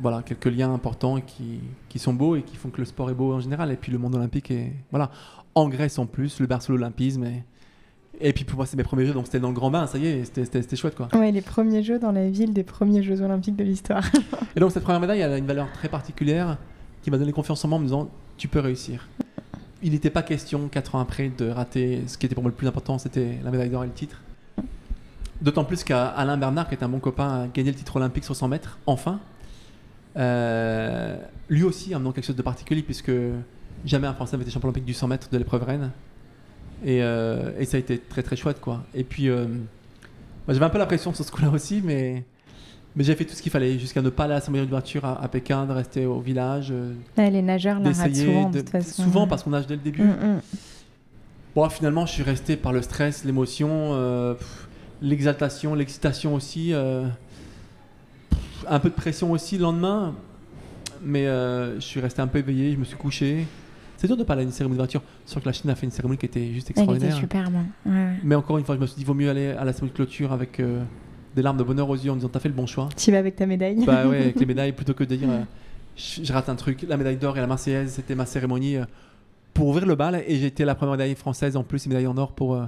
voilà, 0.03 0.23
quelques 0.23 0.47
liens 0.47 0.73
importants 0.73 1.21
qui, 1.21 1.61
qui 1.89 1.99
sont 1.99 2.13
beaux 2.13 2.37
et 2.37 2.43
qui 2.43 2.57
font 2.57 2.71
que 2.71 2.79
le 2.81 2.85
sport 2.85 3.11
est 3.11 3.15
beau 3.15 3.33
en 3.35 3.41
général. 3.41 3.71
Et 3.71 3.77
puis 3.77 3.93
le 3.93 3.99
monde 3.99 4.15
olympique 4.15 4.51
est. 4.51 4.73
Voilà. 4.91 5.11
En 5.55 5.69
Grèce 5.69 5.99
en 5.99 6.07
plus, 6.07 6.41
le 6.41 6.47
berceau 6.47 6.73
de 6.73 6.79
l'olympisme. 6.79 7.25
Et, 7.25 7.45
et 8.21 8.33
puis 8.33 8.45
pour 8.45 8.57
moi, 8.57 8.67
c'est 8.67 8.77
mes 8.77 8.83
premiers 8.85 9.07
jeux, 9.07 9.13
donc 9.15 9.27
c'était 9.27 9.41
dans 9.41 9.49
le 9.49 9.55
grand 9.55 9.71
bain, 9.71 9.87
ça 9.87 9.99
y 9.99 10.07
est, 10.07 10.25
c'était- 10.25 10.77
chouette 10.77 10.95
quoi. 10.97 11.09
Ouais, 11.15 11.31
les 11.33 11.41
premiers 11.43 11.83
jeux 11.83 11.99
dans 11.99 12.13
la 12.13 12.29
ville 12.29 12.53
des 12.53 12.63
premiers 12.65 13.03
Jeux 13.03 13.21
Olympiques 13.23 13.57
de 13.57 13.65
l'histoire. 13.65 14.05
Et 14.57 14.61
donc 14.61 14.71
cette 14.73 14.83
première 14.85 15.01
médaille, 15.01 15.21
elle 15.21 15.33
a 15.33 15.39
une 15.39 15.47
valeur 15.47 15.71
très 15.73 15.89
particulière 15.89 16.57
qui 17.03 17.11
m'a 17.11 17.19
donné 17.19 17.33
confiance 17.33 17.65
en 17.65 17.69
moi 17.69 17.77
en 17.79 17.81
me 17.81 17.87
disant 17.87 18.09
tu 18.37 18.49
peux 18.49 18.61
réussir. 18.61 19.09
Il 19.83 19.93
n'était 19.93 20.11
pas 20.11 20.23
question, 20.23 20.69
quatre 20.69 20.95
ans 20.95 21.01
après, 21.01 21.29
de 21.37 21.49
rater 21.51 22.03
ce 22.07 22.17
qui 22.17 22.27
était 22.27 22.35
pour 22.35 22.43
moi 22.43 22.51
le 22.51 22.57
plus 22.57 22.67
important, 22.67 22.99
c'était 22.99 23.39
la 23.45 23.51
médaille 23.51 23.69
d'or 23.71 23.85
et 23.85 23.89
le 23.89 23.93
titre. 23.93 24.21
D'autant 25.43 25.65
plus 25.65 25.85
qu'Alain 25.85 26.37
Bernard, 26.37 26.69
qui 26.69 26.75
est 26.75 26.83
un 26.83 26.89
bon 26.89 27.01
copain, 27.01 27.43
a 27.43 27.47
gagné 27.49 27.71
le 27.71 27.77
titre 27.77 27.97
olympique 27.97 28.25
sur 28.25 28.35
100 28.35 28.49
mètres, 28.49 28.79
enfin. 28.87 29.21
Euh, 30.17 31.17
lui 31.49 31.65
aussi 31.65 31.93
amenant 31.95 32.13
quelque 32.13 32.25
chose 32.25 32.37
de 32.37 32.43
particulier, 32.43 32.83
puisque 32.83 33.11
jamais 33.85 34.07
un 34.07 34.15
Français 34.15 34.33
n'avait 34.33 34.45
été 34.45 34.53
champion 34.53 34.69
olympique 34.69 34.85
du 34.85 34.95
100 34.95 35.09
mètres 35.09 35.29
de 35.31 35.39
l'épreuve 35.39 35.65
reine. 35.65 35.91
Et, 36.85 37.03
euh, 37.03 37.51
et 37.59 37.65
ça 37.65 37.77
a 37.77 37.81
été 37.81 37.99
très 37.99 38.23
très 38.23 38.37
chouette, 38.37 38.61
quoi. 38.61 38.83
Et 38.95 39.05
puis, 39.05 39.29
euh, 39.29 39.47
j'avais 40.49 40.65
un 40.65 40.71
peu 40.71 40.79
la 40.79 40.87
pression 40.87 41.13
sur 41.15 41.25
ce 41.25 41.33
coup-là 41.33 41.51
aussi, 41.51 41.81
mais, 41.85 42.25
mais 42.95 43.05
j'ai 43.05 43.15
fait 43.17 43.25
tout 43.25 43.35
ce 43.35 43.43
qu'il 43.43 43.51
fallait, 43.53 43.79
jusqu'à 43.79 44.03
ne 44.03 44.11
pas 44.11 44.25
aller 44.25 44.33
à 44.35 44.37
la 44.37 44.41
cérémonie 44.41 44.67
d'ouverture 44.67 45.05
à, 45.05 45.23
à 45.23 45.29
Pékin, 45.29 45.67
de 45.67 45.73
rester 45.73 46.07
au 46.07 46.21
village, 46.21 46.73
les 47.17 47.43
nageurs 47.43 47.81
la 47.81 47.93
souvent, 47.95 48.51
de- 48.51 48.55
de 48.57 48.61
toute 48.61 48.71
façon. 48.71 49.03
souvent 49.03 49.27
parce 49.27 49.43
qu'on 49.43 49.51
nage 49.51 49.67
dès 49.67 49.77
le 49.77 49.81
début. 49.83 50.03
Mm, 50.03 50.07
mm. 50.37 50.41
Bon, 51.57 51.69
finalement, 51.69 52.05
je 52.07 52.13
suis 52.13 52.23
resté 52.23 52.57
par 52.57 52.73
le 52.73 52.83
stress, 52.83 53.25
l'émotion, 53.25 54.37
l'exaltation, 55.01 55.75
l'excitation 55.75 56.35
aussi, 56.35 56.73
un 58.69 58.79
peu 58.81 58.89
de 58.91 58.95
pression 58.95 59.31
aussi 59.33 59.57
le 59.57 59.63
lendemain, 59.63 60.15
mais 61.03 61.27
euh, 61.27 61.75
je 61.77 61.81
suis 61.81 62.01
resté 62.01 62.21
un 62.23 62.27
peu 62.27 62.39
éveillé, 62.39 62.73
je 62.73 62.79
me 62.79 62.85
suis 62.85 62.97
couché. 62.97 63.47
C'est 63.97 64.07
dur 64.07 64.17
de 64.17 64.25
pas 64.25 64.33
aller 64.35 64.43
à 64.43 64.45
une 64.45 64.51
cérémonie 64.53 64.77
d'ouverture, 64.77 65.03
sûr 65.25 65.41
que 65.41 65.47
la 65.47 65.53
Chine 65.53 65.71
a 65.71 65.75
fait 65.75 65.87
une 65.87 65.93
cérémonie 65.93 66.19
qui 66.19 66.27
était 66.27 66.53
juste 66.53 66.69
Elle 66.71 66.83
était 66.83 66.93
extraordinaire. 66.93 67.17
superbe. 67.17 67.55
hein. 67.57 67.67
Ouais, 67.87 67.93
ouais. 67.93 68.17
Mais 68.25 68.35
encore 68.35 68.59
une 68.59 68.65
fois, 68.65 68.75
je 68.75 68.81
me 68.81 68.87
suis 68.87 68.97
dit, 68.97 69.05
vaut 69.05 69.15
mieux 69.15 69.31
aller 69.31 69.49
à 69.51 69.65
la 69.65 69.73
cérémonie 69.73 69.93
de 69.93 69.97
clôture 69.97 70.33
avec 70.33 70.61
euh, 70.61 70.83
des 71.37 71.43
larmes 71.43 71.57
de 71.57 71.63
bonheur 71.63 71.89
aux 71.89 71.95
yeux 71.97 72.11
en 72.11 72.17
disant, 72.17 72.29
t'as 72.29 72.41
fait 72.41 72.49
le 72.49 72.55
bon 72.55 72.67
choix. 72.67 72.89
Tu 72.97 73.11
vas 73.13 73.19
avec 73.19 73.37
ta 73.37 73.47
médaille. 73.47 73.85
Bah 73.87 74.07
ouais, 74.07 74.19
avec 74.19 74.41
les 74.41 74.47
médailles, 74.53 74.73
plutôt 74.73 74.95
que 74.95 75.05
de 75.05 75.15
dire 75.17 75.29
euh, 75.31 75.41
je 75.97 76.23
je 76.25 76.33
rate 76.33 76.49
un 76.49 76.57
truc. 76.57 76.85
La 76.89 76.97
médaille 76.97 77.17
d'or 77.17 77.37
et 77.39 77.41
la 77.41 77.47
Marseillaise, 77.47 77.93
c'était 77.93 78.15
ma 78.17 78.27
cérémonie 78.27 78.77
pour 79.55 79.69
ouvrir 79.69 79.87
le 79.87 79.95
bal. 79.95 80.23
Et 80.27 80.45
été 80.45 80.65
la 80.65 80.75
première 80.75 80.93
médaille 80.93 81.15
française 81.15 81.57
en 81.57 81.63
plus, 81.63 81.87
une 81.87 81.91
médaille 81.93 82.09
en 82.09 82.17
or 82.19 82.33
pour 82.33 82.59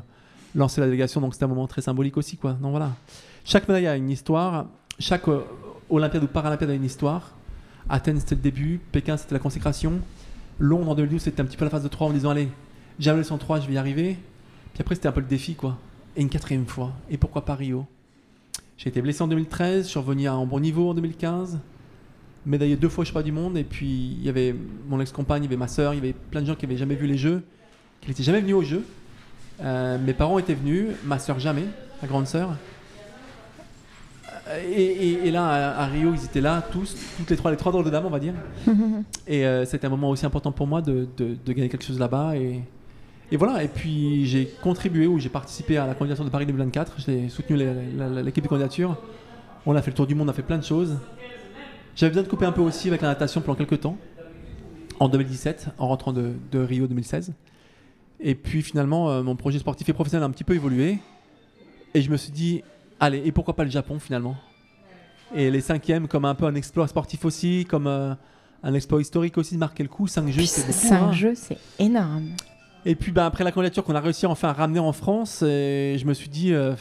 lancer 0.54 0.80
la 0.80 0.86
délégation, 0.86 1.20
donc 1.20 1.34
c'était 1.34 1.44
un 1.44 1.48
moment 1.48 1.66
très 1.66 1.82
symbolique 1.82 2.16
aussi, 2.16 2.36
quoi. 2.38 2.52
Donc 2.52 2.70
voilà. 2.70 2.92
Chaque 3.44 3.68
médaille 3.68 3.88
a 3.88 3.96
une 3.96 4.08
histoire, 4.10 4.66
chaque 4.98 5.24
Olympiade 5.90 6.24
ou 6.24 6.26
Paralympiade 6.26 6.70
a 6.70 6.74
une 6.74 6.84
histoire. 6.84 7.32
Athènes, 7.88 8.18
c'était 8.20 8.34
le 8.34 8.40
début, 8.40 8.80
Pékin, 8.92 9.16
c'était 9.16 9.34
la 9.34 9.38
consécration. 9.38 10.00
Londres, 10.58 10.90
en 10.90 10.94
2012, 10.94 11.20
c'était 11.20 11.40
un 11.40 11.44
petit 11.44 11.56
peu 11.56 11.64
la 11.64 11.70
phase 11.70 11.82
de 11.82 11.88
3 11.88 12.08
en 12.08 12.12
disant, 12.12 12.30
allez, 12.30 12.48
j'ai 12.98 13.12
le 13.12 13.22
103, 13.22 13.60
je 13.60 13.66
vais 13.66 13.74
y 13.74 13.78
arriver. 13.78 14.16
Puis 14.74 14.80
après, 14.80 14.94
c'était 14.94 15.08
un 15.08 15.12
peu 15.12 15.20
le 15.20 15.26
défi, 15.26 15.54
quoi. 15.54 15.78
Et 16.16 16.22
une 16.22 16.28
quatrième 16.28 16.66
fois. 16.66 16.92
Et 17.10 17.16
pourquoi 17.18 17.44
pas 17.44 17.54
Rio? 17.54 17.86
J'ai 18.78 18.88
été 18.88 19.00
blessé 19.00 19.22
en 19.22 19.28
2013, 19.28 19.84
je 19.84 19.90
suis 19.90 19.98
revenu 19.98 20.28
en 20.28 20.46
bon 20.46 20.60
niveau 20.60 20.90
en 20.90 20.94
2015 20.94 21.58
médaillé 22.46 22.76
deux 22.76 22.88
fois 22.88 23.04
je 23.04 23.08
sais 23.08 23.14
pas 23.14 23.24
du 23.24 23.32
monde 23.32 23.58
et 23.58 23.64
puis 23.64 24.16
il 24.18 24.22
y 24.24 24.28
avait 24.28 24.54
mon 24.88 25.00
ex-compagne, 25.00 25.42
il 25.42 25.46
y 25.46 25.48
avait 25.48 25.56
ma 25.56 25.68
soeur, 25.68 25.92
il 25.92 25.96
y 25.96 26.00
avait 26.00 26.14
plein 26.14 26.40
de 26.40 26.46
gens 26.46 26.54
qui 26.54 26.64
avaient 26.64 26.76
jamais 26.76 26.94
vu 26.94 27.06
les 27.06 27.18
jeux, 27.18 27.42
qui 28.00 28.08
n'étaient 28.08 28.22
jamais 28.22 28.40
venus 28.40 28.54
aux 28.54 28.62
jeux. 28.62 28.84
Euh, 29.62 29.98
mes 29.98 30.14
parents 30.14 30.38
étaient 30.38 30.54
venus, 30.54 30.88
ma 31.04 31.18
soeur 31.18 31.40
jamais, 31.40 31.64
ma 32.00 32.08
grande 32.08 32.26
soeur. 32.26 32.56
Et, 34.68 35.30
là, 35.30 35.76
à, 35.76 35.86
Rio, 35.86 36.14
ils 36.14 36.24
étaient 36.24 36.40
là, 36.40 36.62
tous, 36.70 36.94
toutes 37.16 37.30
les 37.30 37.36
trois, 37.36 37.50
les 37.50 37.56
trois 37.56 37.72
drôles 37.72 37.84
de 37.84 37.90
dames, 37.90 38.06
on 38.06 38.10
va 38.10 38.20
dire. 38.20 38.34
et 39.26 39.44
euh, 39.44 39.64
c'était 39.64 39.86
un 39.86 39.90
moment 39.90 40.10
aussi 40.10 40.24
important 40.24 40.52
pour 40.52 40.66
moi 40.66 40.82
de, 40.82 41.08
gagner 41.46 41.68
quelque 41.68 41.84
chose 41.84 41.98
là-bas. 41.98 42.36
Et, 42.36 42.60
et, 43.32 43.36
voilà, 43.36 43.64
et 43.64 43.68
puis 43.68 44.24
j'ai 44.26 44.46
contribué 44.62 45.08
ou 45.08 45.18
j'ai 45.18 45.28
participé 45.28 45.78
à 45.78 45.86
la 45.86 45.94
candidature 45.94 46.24
de 46.24 46.30
Paris 46.30 46.46
2024. 46.46 46.94
J'ai 46.98 47.28
soutenu 47.28 47.56
l'équipe 47.56 48.44
de 48.44 48.48
candidature. 48.48 48.96
On 49.66 49.74
a 49.74 49.82
fait 49.82 49.90
le 49.90 49.96
tour 49.96 50.06
du 50.06 50.14
monde, 50.14 50.28
on 50.28 50.30
a 50.30 50.34
fait 50.34 50.42
plein 50.42 50.58
de 50.58 50.64
choses. 50.64 50.96
J'avais 51.96 52.10
besoin 52.10 52.22
de 52.22 52.28
couper 52.28 52.46
un 52.46 52.52
peu 52.52 52.60
aussi 52.60 52.88
avec 52.88 53.00
la 53.00 53.08
natation 53.08 53.40
pendant 53.40 53.56
quelques 53.56 53.80
temps, 53.80 53.96
en 55.00 55.08
2017, 55.08 55.70
en 55.78 55.88
rentrant 55.88 56.12
de, 56.12 56.36
Rio 56.54 56.86
2016. 56.86 57.32
Et 58.20 58.34
puis 58.36 58.62
finalement, 58.62 59.10
euh, 59.10 59.22
mon 59.22 59.34
projet 59.34 59.58
sportif 59.58 59.88
et 59.88 59.92
professionnel 59.92 60.22
a 60.22 60.26
un 60.26 60.30
petit 60.30 60.44
peu 60.44 60.54
évolué. 60.54 60.98
Et 61.94 62.02
je 62.02 62.10
me 62.10 62.16
suis 62.16 62.30
dit, 62.30 62.62
allez, 63.00 63.22
et 63.24 63.32
pourquoi 63.32 63.54
pas 63.54 63.64
le 63.64 63.70
Japon 63.70 63.98
finalement? 63.98 64.36
Et 65.34 65.50
les 65.50 65.60
cinquièmes, 65.60 66.06
comme 66.08 66.24
un 66.24 66.34
peu 66.34 66.46
un 66.46 66.54
exploit 66.54 66.86
sportif 66.86 67.24
aussi, 67.24 67.66
comme 67.68 67.86
euh, 67.86 68.14
un 68.62 68.74
exploit 68.74 69.00
historique 69.00 69.38
aussi, 69.38 69.54
de 69.54 69.60
marquer 69.60 69.82
le 69.82 69.88
coup. 69.88 70.06
Cinq 70.06 70.28
jeux, 70.28 70.44
c'est 70.44 70.66
beaucoup. 70.66 70.72
Cinq 70.72 71.02
hein. 71.02 71.12
jeux, 71.12 71.34
c'est 71.34 71.58
énorme. 71.78 72.30
Et 72.84 72.94
puis 72.94 73.10
bah, 73.10 73.26
après 73.26 73.42
la 73.42 73.50
candidature 73.50 73.82
qu'on 73.82 73.96
a 73.96 74.00
réussi 74.00 74.26
enfin 74.26 74.50
à 74.50 74.52
ramener 74.52 74.78
en 74.78 74.92
France, 74.92 75.42
et 75.42 75.96
je 75.98 76.06
me 76.06 76.14
suis 76.14 76.28
dit, 76.28 76.54
euh, 76.54 76.74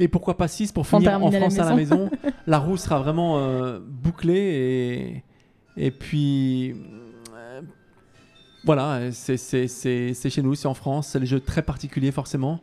et 0.00 0.08
pourquoi 0.08 0.38
pas 0.38 0.48
6 0.48 0.72
pour 0.72 0.86
finir 0.86 1.22
en 1.22 1.30
France 1.30 1.58
à 1.58 1.68
la 1.68 1.76
maison. 1.76 2.10
la 2.46 2.58
roue 2.58 2.78
sera 2.78 2.98
vraiment 2.98 3.38
euh, 3.38 3.78
bouclée 3.86 5.22
et, 5.76 5.86
et 5.86 5.90
puis 5.90 6.74
euh, 7.34 7.60
voilà, 8.64 9.12
c'est 9.12 9.36
chez 9.36 10.42
nous, 10.42 10.54
c'est 10.54 10.68
en 10.68 10.74
France, 10.74 11.08
c'est 11.08 11.20
les 11.20 11.26
jeux 11.26 11.40
très 11.40 11.62
particuliers 11.62 12.10
forcément. 12.10 12.60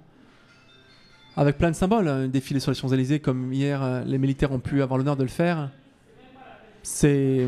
Avec 1.38 1.58
plein 1.58 1.72
de 1.72 1.76
symboles, 1.76 2.08
un 2.08 2.28
défilé 2.28 2.60
sur 2.60 2.72
les 2.72 2.78
Champs-Élysées 2.78 3.20
comme 3.20 3.54
hier 3.54 3.82
euh, 3.82 4.04
les 4.04 4.18
militaires 4.18 4.52
ont 4.52 4.60
pu 4.60 4.82
avoir 4.82 4.98
l'honneur 4.98 5.16
de 5.16 5.24
le 5.24 5.30
faire. 5.30 5.70
C'est 6.84 7.48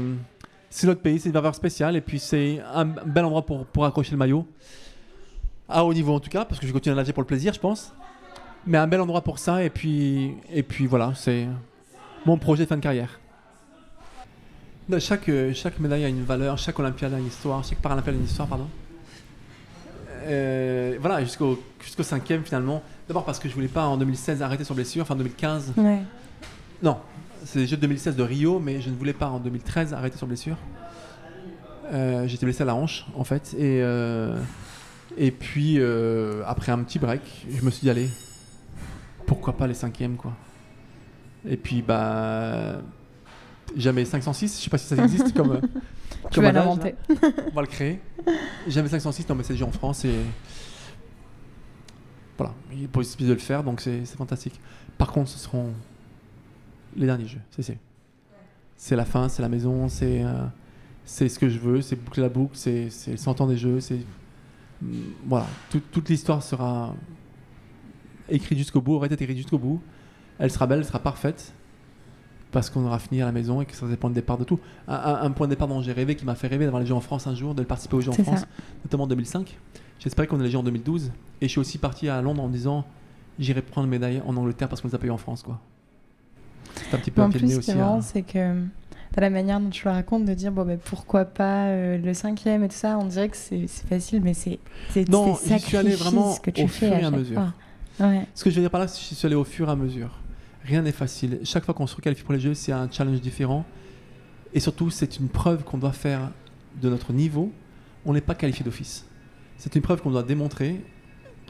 notre 0.84 1.02
pays, 1.02 1.20
c'est 1.20 1.30
une 1.30 1.34
valeur 1.34 1.54
spéciale 1.54 1.96
et 1.96 2.02
puis 2.02 2.20
c'est 2.20 2.62
un 2.74 2.86
bel 2.86 3.26
endroit 3.26 3.46
pour, 3.46 3.66
pour 3.66 3.86
accrocher 3.86 4.12
le 4.12 4.18
maillot. 4.18 4.48
À 5.68 5.84
haut 5.84 5.94
niveau 5.94 6.14
en 6.14 6.20
tout 6.20 6.30
cas, 6.30 6.46
parce 6.46 6.60
que 6.60 6.68
je 6.68 6.74
continue 6.74 6.94
à 6.94 6.96
nager 6.96 7.14
pour 7.14 7.24
le 7.24 7.28
plaisir, 7.28 7.54
je 7.54 7.60
pense 7.60 7.94
mais 8.66 8.78
un 8.78 8.88
bel 8.88 9.02
endroit 9.02 9.22
pour 9.22 9.40
ça. 9.40 9.64
Et 9.64 9.70
puis, 9.70 10.36
et 10.52 10.64
puis 10.64 10.88
voilà, 10.88 11.14
c'est 11.16 11.48
mon 12.26 12.38
projet 12.38 12.64
de 12.64 12.70
fin 12.70 12.78
de 12.78 12.82
carrière. 12.82 13.20
Chaque, 15.00 15.32
chaque 15.54 15.80
médaille 15.80 16.04
a 16.04 16.10
une 16.10 16.24
valeur, 16.24 16.58
chaque 16.58 16.78
Olympiade 16.78 17.14
a 17.14 17.20
une 17.20 17.28
histoire, 17.28 17.64
chaque 17.64 17.80
Paralympiade 17.80 18.16
a 18.16 18.18
une 18.18 18.26
histoire, 18.26 18.48
pardon. 18.48 18.68
Euh, 20.26 20.98
voilà, 21.00 21.22
jusqu'au 21.24 21.62
jusqu'au 21.82 22.04
cinquième 22.04 22.44
finalement. 22.44 22.82
D'abord 23.08 23.26
parce 23.26 23.40
que 23.40 23.50
je 23.50 23.54
voulais 23.54 23.68
pas 23.68 23.86
en 23.86 23.98
2016 23.98 24.42
arrêter 24.42 24.64
sur 24.64 24.76
blessure, 24.76 25.04
enfin 25.04 25.16
en 25.16 25.18
2015. 25.18 25.74
Ouais. 25.78 26.00
Non, 26.82 26.98
c'est 27.44 27.60
les 27.60 27.68
Jeux 27.68 27.76
de 27.78 27.82
2016 27.82 28.16
de 28.16 28.24
Rio, 28.24 28.60
mais 28.60 28.82
je 28.82 28.90
ne 28.90 28.96
voulais 28.96 29.14
pas 29.14 29.28
en 29.28 29.40
2013 29.40 29.94
arrêter 29.94 30.18
sur 30.18 30.28
blessure. 30.28 30.58
Euh, 31.92 32.28
J'étais 32.28 32.46
blessé 32.46 32.64
à 32.64 32.66
la 32.66 32.76
hanche 32.76 33.06
en 33.16 33.24
fait, 33.24 33.54
et 33.56 33.82
euh, 33.84 34.38
et 35.18 35.32
puis 35.32 35.76
euh, 35.80 36.44
après 36.48 36.72
un 36.72 36.80
petit 36.80 36.98
break, 36.98 37.22
je 37.50 37.64
me 37.64 37.70
suis 37.70 37.82
dit 37.82 37.90
allez, 37.90 38.10
pourquoi 39.26 39.58
pas 39.58 39.68
les 39.68 39.74
cinquièmes, 39.74 40.16
quoi. 40.16 40.34
Et 41.48 41.58
puis, 41.58 41.82
bah. 41.82 42.82
Jamais 43.76 44.06
506, 44.06 44.58
je 44.60 44.64
sais 44.66 44.70
pas 44.70 44.78
si 44.78 44.86
ça 44.86 45.04
existe 45.04 45.36
comme. 45.36 45.60
tu 46.32 46.42
vas 46.42 46.52
l'inventer. 46.52 46.96
On 47.52 47.56
va 47.56 47.62
le 47.62 47.68
créer. 47.68 48.00
Jamais 48.68 48.90
506, 48.90 49.28
non, 49.30 49.36
mais 49.36 49.44
c'est 49.44 49.54
déjà 49.54 49.66
en 49.66 49.72
France 49.72 50.06
et. 50.06 50.14
Voilà, 52.44 52.56
il 52.74 52.84
est 52.84 52.88
possible 52.88 53.28
de 53.28 53.34
le 53.34 53.40
faire, 53.40 53.64
donc 53.64 53.80
c'est 53.80 54.06
fantastique. 54.06 54.60
Par 54.98 55.12
contre, 55.12 55.30
ce 55.30 55.40
seront 55.40 55.72
les 56.96 57.06
derniers 57.06 57.28
jeux, 57.28 57.42
c'est 57.52 57.78
c'est 58.76 58.96
la 58.98 59.06
fin, 59.06 59.30
c'est 59.30 59.42
la 59.42 59.50
maison, 59.50 59.88
c'est 59.88 60.24
euh, 60.24 60.44
c'est 61.06 61.30
ce 61.30 61.40
que 61.40 61.48
je 61.48 61.58
veux, 61.58 61.82
c'est 61.82 61.96
boucler 61.96 62.22
la 62.22 62.30
boucle, 62.30 62.56
c'est 62.56 62.90
le 63.08 63.18
100 63.18 63.42
ans 63.42 63.48
des 63.48 63.56
jeux, 63.56 63.80
c'est 63.80 64.00
voilà, 65.26 65.48
toute 65.70 66.10
l'histoire 66.10 66.44
sera 66.44 66.94
écrite 68.30 68.58
jusqu'au 68.58 68.82
bout, 68.82 68.96
aurait 68.96 69.08
été 69.08 69.24
écrite 69.24 69.38
jusqu'au 69.38 69.58
bout. 69.58 69.82
Elle 70.40 70.52
sera 70.52 70.68
belle, 70.68 70.80
elle 70.80 70.86
sera 70.86 71.00
parfaite. 71.00 71.54
Parce 72.52 72.70
qu'on 72.70 72.86
aura 72.86 73.00
fini 73.00 73.22
à 73.22 73.26
la 73.26 73.32
maison 73.32 73.62
et 73.62 73.66
que 73.66 73.72
ça 73.72 73.80
sera 73.80 73.92
le 73.92 73.98
point 73.98 74.10
de 74.10 74.16
départ 74.16 74.38
de 74.38 74.44
tout. 74.44 74.60
Un, 74.88 75.32
point 75.32 75.48
de 75.48 75.54
départ 75.54 75.68
dont 75.68 75.82
j'ai 75.82 75.94
rêvé, 75.94 76.16
qui 76.16 76.26
m'a 76.26 76.36
fait 76.36 76.48
rêver 76.48 76.66
d'avoir 76.66 76.82
les 76.82 76.88
Jeux 76.88 76.94
en 76.94 77.02
France 77.02 77.26
un 77.26 77.34
jour, 77.34 77.56
de 77.56 77.64
participer 77.64 77.96
aux 77.96 78.02
Jeux 78.02 78.12
en 78.12 78.24
France, 78.24 78.46
notamment 78.84 79.06
en 79.06 79.08
2005. 79.08 79.58
J'espérais 80.04 80.28
qu'on 80.28 80.40
ait 80.42 80.44
les 80.44 80.52
Jeux 80.52 80.58
en 80.58 80.64
2012. 80.64 81.12
Et 81.40 81.48
je 81.48 81.52
suis 81.52 81.60
aussi 81.60 81.78
parti 81.78 82.10
à 82.10 82.22
Londres 82.22 82.44
en 82.44 82.48
me 82.48 82.54
disant 82.54 82.86
j'irai 83.40 83.62
prendre 83.62 83.86
une 83.86 83.92
médaille 83.92 84.22
en 84.26 84.36
Angleterre 84.36 84.68
parce 84.68 84.82
qu'on 84.82 84.90
les 84.90 84.96
a 84.96 84.98
payés 84.98 85.12
en 85.12 85.18
France. 85.18 85.44
quoi. 85.44 85.60
C'est 86.76 86.96
un 86.96 87.00
petit 87.00 87.12
peu 87.12 87.22
en 87.22 87.30
plus, 87.30 87.58
aussi. 87.58 87.72
Hein. 87.72 88.02
c'est 88.02 88.22
que 88.22 88.54
dans 89.16 89.22
la 89.22 89.30
manière 89.30 89.60
dont 89.60 89.70
tu 89.70 89.86
le 89.86 89.92
racontes, 89.92 90.26
de 90.26 90.34
dire 90.34 90.52
bon, 90.52 90.66
ben, 90.66 90.78
pourquoi 90.78 91.24
pas 91.24 91.68
euh, 91.68 91.98
le 91.98 92.14
cinquième 92.14 92.64
et 92.64 92.68
tout 92.68 92.76
ça, 92.76 92.98
on 92.98 93.06
dirait 93.06 93.30
que 93.30 93.38
c'est 93.38 93.68
facile, 93.68 94.22
mais 94.22 94.34
c'est 94.34 94.60
non, 95.08 95.38
j'y 95.46 95.60
suis 95.60 95.78
allé 95.78 95.96
vraiment 95.96 96.36
que 96.36 96.52
tu 96.52 96.64
au 96.64 96.68
fur 96.68 96.92
et 96.92 97.04
à, 97.04 97.12
mesure. 97.12 97.54
Ce 98.00 98.44
que 98.44 98.50
je 98.50 98.56
veux 98.56 98.62
dire 98.62 98.72
par 98.72 98.82
là, 98.82 98.88
c'est 98.88 99.00
que 99.00 99.10
je 99.10 99.16
suis 99.16 99.26
allé 99.26 99.36
au 99.36 99.44
fur 99.44 99.70
et 99.70 99.72
à 99.72 99.76
mesure. 99.76 100.10
Rien 100.66 100.82
n'est 100.82 100.92
facile. 100.92 101.40
Chaque 101.44 101.64
fois 101.64 101.74
qu'on 101.74 101.88
se 101.88 101.96
requalifie 101.96 102.24
pour 102.24 102.34
les 102.34 102.40
jeux, 102.40 102.54
c'est 102.54 102.72
un 102.72 102.90
challenge 102.90 103.22
différent. 103.22 103.66
Et 104.54 104.60
surtout, 104.60 104.90
c'est 104.90 105.20
une 105.20 105.28
preuve 105.28 105.64
qu'on 105.64 105.78
doit 105.78 105.92
faire 105.92 106.32
de 106.82 106.90
notre 106.90 107.14
niveau. 107.14 107.52
On 108.06 108.14
n'est 108.14 108.22
pas 108.22 108.36
qualifié 108.36 108.64
d'office. 108.64 109.06
C'est 109.58 109.76
une 109.76 109.82
preuve 109.82 110.02
qu'on 110.02 110.12
doit 110.12 110.24
démontrer 110.24 110.82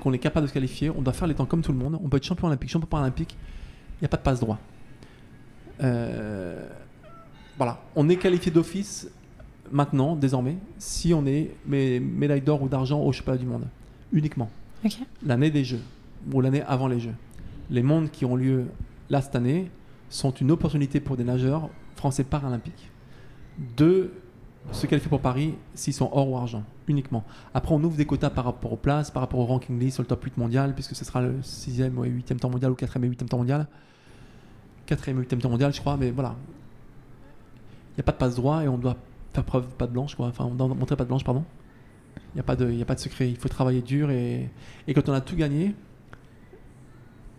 qu'on 0.01 0.14
est 0.14 0.20
capable 0.20 0.45
de 0.45 0.49
se 0.49 0.54
qualifier. 0.54 0.89
On 0.89 1.01
doit 1.01 1.14
faire 1.14 1.28
les 1.28 1.36
temps 1.36 1.45
comme 1.45 1.62
tout 1.62 1.72
le 1.72 1.78
monde. 1.78 1.99
On 2.04 2.10
peut 2.10 2.18
être 2.18 2.26
champion 2.26 2.47
olympique, 2.47 2.70
champion 2.70 2.88
paralympique. 2.88 3.38
Il 3.97 4.04
n'y 4.04 4.06
a 4.06 4.10
pas 4.10 4.18
de 4.18 4.24
passe 4.24 4.39
droit. 4.39 4.60
Euh, 5.82 6.68
voilà. 7.58 7.82
On 7.95 8.10
est 8.10 8.18
qualifié 8.18 8.51
d'office 8.51 9.10
maintenant, 9.72 10.16
désormais, 10.16 10.58
si 10.78 11.14
on 11.14 11.26
est 11.26 11.51
médaille 11.68 12.41
d'or 12.41 12.62
ou 12.62 12.68
d'argent 12.68 13.01
au 13.01 13.12
championnat 13.12 13.38
du 13.38 13.45
monde. 13.45 13.68
Uniquement. 14.12 14.49
L'année 15.26 15.49
des 15.49 15.64
Jeux 15.64 15.82
ou 16.32 16.41
l'année 16.41 16.62
avant 16.64 16.88
les 16.88 16.99
Jeux. 16.99 17.16
Les 17.70 17.84
mondes 17.84 18.12
qui 18.12 18.26
ont 18.26 18.36
lieu 18.36 18.66
là 19.10 19.22
cette 19.22 19.36
année 19.36 19.72
sont 20.10 20.32
une 20.32 20.51
opportunité 20.51 20.99
pour 20.99 21.18
des 21.18 21.24
nageurs 21.24 21.70
français 21.95 22.24
paralympiques 22.24 22.91
de 23.78 24.12
se 24.72 24.86
qualifier 24.86 25.10
pour 25.10 25.22
Paris 25.22 25.56
s'ils 25.74 25.93
sont 25.93 26.10
or 26.12 26.30
ou 26.30 26.38
argent, 26.38 26.64
uniquement. 26.88 27.23
Après, 27.53 27.73
on 27.73 27.84
ouvre 27.84 27.95
des 27.95 28.05
quotas 28.05 28.29
par 28.29 28.45
rapport 28.45 28.73
aux 28.73 28.77
places, 28.77 29.11
par 29.11 29.21
rapport 29.21 29.39
au 29.39 29.45
ranking 29.45 29.79
list 29.79 29.95
sur 29.95 30.03
le 30.03 30.07
top 30.07 30.23
8 30.23 30.38
mondial, 30.38 30.73
puisque 30.73 30.95
ce 30.95 31.05
sera 31.05 31.21
le 31.21 31.39
6e 31.41 31.95
ou 31.95 32.05
8e 32.05 32.38
temps 32.38 32.49
mondial 32.49 32.71
ou 32.71 32.75
4e 32.75 33.03
et 33.03 33.09
8e 33.09 33.25
temps 33.27 33.38
mondial. 33.38 33.67
4e 34.88 35.09
et 35.09 35.13
8e 35.13 35.39
temps 35.39 35.49
mondial, 35.49 35.73
je 35.73 35.79
crois, 35.79 35.97
mais 35.97 36.11
voilà. 36.11 36.36
Il 37.91 37.97
n'y 37.97 38.01
a 38.01 38.03
pas 38.03 38.11
de 38.11 38.17
passe 38.17 38.36
droit 38.36 38.63
et 38.63 38.67
on 38.67 38.77
doit 38.77 38.97
faire 39.34 39.43
preuve 39.43 39.67
pas 39.67 39.88
de 39.88 39.91
blanche, 39.91 40.15
quoi. 40.15 40.27
Enfin, 40.27 40.45
on 40.45 40.55
doit 40.55 40.67
montrer 40.67 40.95
pas 40.95 41.03
de 41.03 41.09
blanche, 41.09 41.23
pardon. 41.23 41.43
Il 42.34 42.38
n'y 42.38 42.41
a, 42.41 42.43
pas 42.43 42.55
de, 42.55 42.81
a 42.81 42.86
pas 42.86 42.95
de 42.95 42.99
secret. 42.99 43.29
Il 43.29 43.38
faut 43.38 43.49
travailler 43.49 43.81
dur 43.81 44.09
et, 44.09 44.49
et 44.88 44.93
quand 44.93 45.07
on 45.09 45.13
a 45.13 45.21
tout 45.21 45.36
gagné, 45.36 45.75